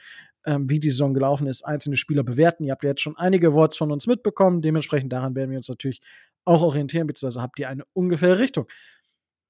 ähm, 0.45 0.71
wie 0.71 0.79
die 0.79 0.91
Saison 0.91 1.13
gelaufen 1.13 1.49
ist, 1.49 1.65
einzelne 1.65 1.97
Spieler 1.97 2.23
bewerten. 2.23 2.63
Ihr 2.65 2.73
habt 2.73 2.85
ja 2.85 2.91
jetzt 2.91 3.03
schon 3.03 3.17
einige 3.17 3.53
Worts 3.55 3.77
von 3.77 3.91
uns 3.91 4.07
mitbekommen. 4.07 4.63
Dementsprechend 4.63 5.13
daran 5.13 5.35
werden 5.35 5.51
wir 5.51 5.59
uns 5.59 5.69
natürlich 5.69 6.01
auch 6.45 6.63
orientieren, 6.63 7.09
beziehungsweise 7.09 7.43
habt 7.43 7.59
ihr 7.59 7.69
eine 7.69 7.85
ungefähre 7.93 8.39
Richtung. 8.39 8.67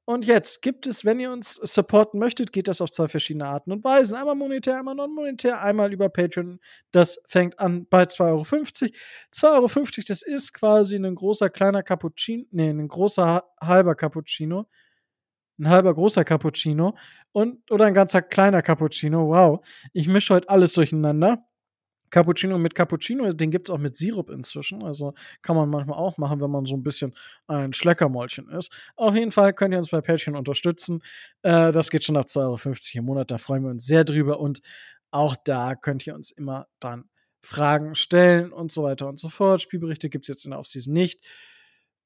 Und 0.09 0.25
jetzt 0.25 0.63
gibt 0.63 0.87
es, 0.87 1.05
wenn 1.05 1.19
ihr 1.19 1.33
uns 1.33 1.55
supporten 1.55 2.21
möchtet, 2.21 2.53
geht 2.53 2.69
das 2.69 2.81
auf 2.81 2.91
zwei 2.91 3.09
verschiedene 3.09 3.49
Arten 3.49 3.73
und 3.73 3.83
Weisen. 3.83 4.17
Einmal 4.17 4.37
monetär, 4.37 4.79
einmal 4.79 4.95
non-monetär, 4.95 5.61
einmal 5.61 5.93
über 5.93 6.09
Patreon. 6.09 6.61
Das 6.93 7.21
fängt 7.27 7.59
an 7.59 7.89
bei 7.91 8.05
2,50 8.05 8.23
Euro. 8.23 8.43
2,50 8.43 9.45
Euro, 9.49 10.05
das 10.07 10.23
ist 10.23 10.53
quasi 10.55 10.95
ein 10.95 11.13
großer 11.13 11.51
kleiner 11.51 11.83
Cappuccino, 11.83 12.47
nee, 12.53 12.71
ein 12.71 12.87
großer 12.87 13.43
halber 13.61 13.97
Cappuccino. 13.97 14.69
Ein 15.59 15.71
halber 15.71 15.95
großer 15.95 16.23
Cappuccino 16.25 16.97
und 17.33 17.71
oder 17.71 17.87
ein 17.87 17.95
ganzer 17.95 18.23
kleiner 18.23 18.63
Cappuccino. 18.63 19.29
Wow, 19.29 19.67
ich 19.93 20.07
mische 20.07 20.35
heute 20.35 20.51
alles 20.51 20.75
durcheinander. 20.75 21.47
Cappuccino 22.11 22.59
mit 22.59 22.75
Cappuccino, 22.75 23.31
den 23.33 23.51
gibt 23.51 23.69
es 23.69 23.75
auch 23.75 23.79
mit 23.79 23.97
Sirup 23.97 24.31
inzwischen. 24.31 24.83
Also 24.83 25.15
kann 25.43 25.57
man 25.57 25.69
manchmal 25.69 25.99
auch 25.99 26.19
machen, 26.19 26.41
wenn 26.41 26.51
man 26.51 26.67
so 26.67 26.77
ein 26.77 26.83
bisschen 26.83 27.15
ein 27.47 27.73
Schleckermäulchen 27.73 28.49
ist. 28.51 28.73
Auf 28.97 29.15
jeden 29.15 29.33
Fall 29.33 29.53
könnt 29.53 29.75
ihr 29.75 29.79
uns 29.79 29.91
bei 29.91 30.01
Patreon 30.01 30.37
unterstützen. 30.37 31.03
Äh, 31.43 31.73
das 31.73 31.91
geht 31.91 32.05
schon 32.05 32.17
ab 32.17 32.27
2,50 32.27 32.39
Euro 32.41 32.59
im 32.95 33.05
Monat. 33.05 33.31
Da 33.31 33.39
freuen 33.39 33.63
wir 33.65 33.71
uns 33.71 33.87
sehr 33.87 34.05
drüber. 34.05 34.41
Und 34.41 34.61
auch 35.11 35.37
da 35.45 35.75
könnt 35.75 36.07
ihr 36.07 36.15
uns 36.15 36.31
immer 36.31 36.67
dann 36.81 37.05
Fragen 37.41 37.95
stellen 37.95 38.53
und 38.53 38.73
so 38.73 38.83
weiter 38.83 39.09
und 39.09 39.19
so 39.21 39.29
fort. 39.29 39.63
Spielberichte 39.63 40.09
gibt 40.09 40.25
es 40.25 40.29
jetzt 40.29 40.45
in 40.45 40.51
der 40.51 40.61
Offseason 40.61 40.93
nicht. 40.93 41.25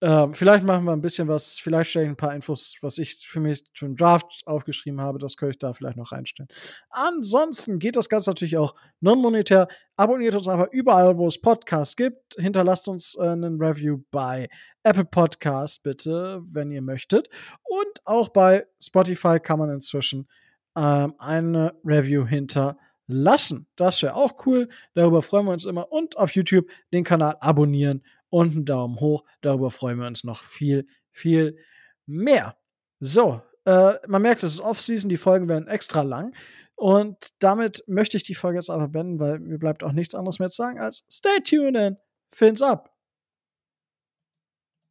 Ähm, 0.02 0.32
vielleicht 0.32 0.64
machen 0.64 0.84
wir 0.84 0.92
ein 0.92 1.02
bisschen 1.02 1.28
was, 1.28 1.58
vielleicht 1.58 1.90
stelle 1.90 2.06
ich 2.06 2.10
ein 2.10 2.16
paar 2.16 2.34
Infos, 2.34 2.76
was 2.80 2.96
ich 2.96 3.16
für 3.16 3.40
mich 3.40 3.64
für 3.74 3.84
den 3.84 3.96
Draft 3.96 4.42
aufgeschrieben 4.46 5.00
habe, 5.00 5.18
das 5.18 5.36
könnte 5.36 5.50
ich 5.50 5.58
da 5.58 5.74
vielleicht 5.74 5.98
noch 5.98 6.12
reinstellen. 6.12 6.48
Ansonsten 6.88 7.78
geht 7.78 7.96
das 7.96 8.08
Ganze 8.08 8.30
natürlich 8.30 8.56
auch 8.56 8.74
non-monetär. 9.00 9.68
Abonniert 9.96 10.34
uns 10.34 10.48
einfach 10.48 10.68
überall, 10.72 11.18
wo 11.18 11.26
es 11.26 11.38
Podcasts 11.38 11.96
gibt. 11.96 12.34
Hinterlasst 12.36 12.88
uns 12.88 13.14
äh, 13.16 13.28
einen 13.28 13.60
Review 13.60 13.98
bei 14.10 14.48
Apple 14.84 15.04
Podcasts, 15.04 15.78
bitte, 15.78 16.42
wenn 16.50 16.70
ihr 16.70 16.82
möchtet. 16.82 17.28
Und 17.62 18.00
auch 18.06 18.30
bei 18.30 18.66
Spotify 18.82 19.38
kann 19.38 19.58
man 19.58 19.68
inzwischen 19.68 20.28
ähm, 20.76 21.12
eine 21.18 21.74
Review 21.84 22.26
hinterlassen. 22.26 23.66
Das 23.76 24.02
wäre 24.02 24.14
auch 24.14 24.46
cool. 24.46 24.70
Darüber 24.94 25.20
freuen 25.20 25.44
wir 25.44 25.52
uns 25.52 25.66
immer. 25.66 25.92
Und 25.92 26.16
auf 26.16 26.34
YouTube 26.34 26.70
den 26.90 27.04
Kanal 27.04 27.36
abonnieren 27.40 28.02
und 28.30 28.54
einen 28.54 28.64
Daumen 28.64 28.98
hoch. 29.00 29.24
Darüber 29.42 29.70
freuen 29.70 29.98
wir 29.98 30.06
uns 30.06 30.24
noch 30.24 30.42
viel, 30.42 30.86
viel 31.10 31.58
mehr. 32.06 32.56
So, 33.00 33.42
äh, 33.64 33.94
man 34.08 34.22
merkt, 34.22 34.42
es 34.42 34.54
ist 34.54 34.60
Off-Season, 34.60 35.08
die 35.08 35.16
Folgen 35.16 35.48
werden 35.48 35.68
extra 35.68 36.02
lang. 36.02 36.34
Und 36.74 37.28
damit 37.40 37.84
möchte 37.86 38.16
ich 38.16 38.22
die 38.22 38.34
Folge 38.34 38.58
jetzt 38.58 38.70
aber 38.70 38.88
beenden, 38.88 39.20
weil 39.20 39.38
mir 39.38 39.58
bleibt 39.58 39.84
auch 39.84 39.92
nichts 39.92 40.14
anderes 40.14 40.38
mehr 40.38 40.48
zu 40.48 40.62
sagen 40.62 40.80
als 40.80 41.04
Stay 41.10 41.40
tuned 41.44 41.76
and 41.76 41.98
fins 42.30 42.62
up. 42.62 42.90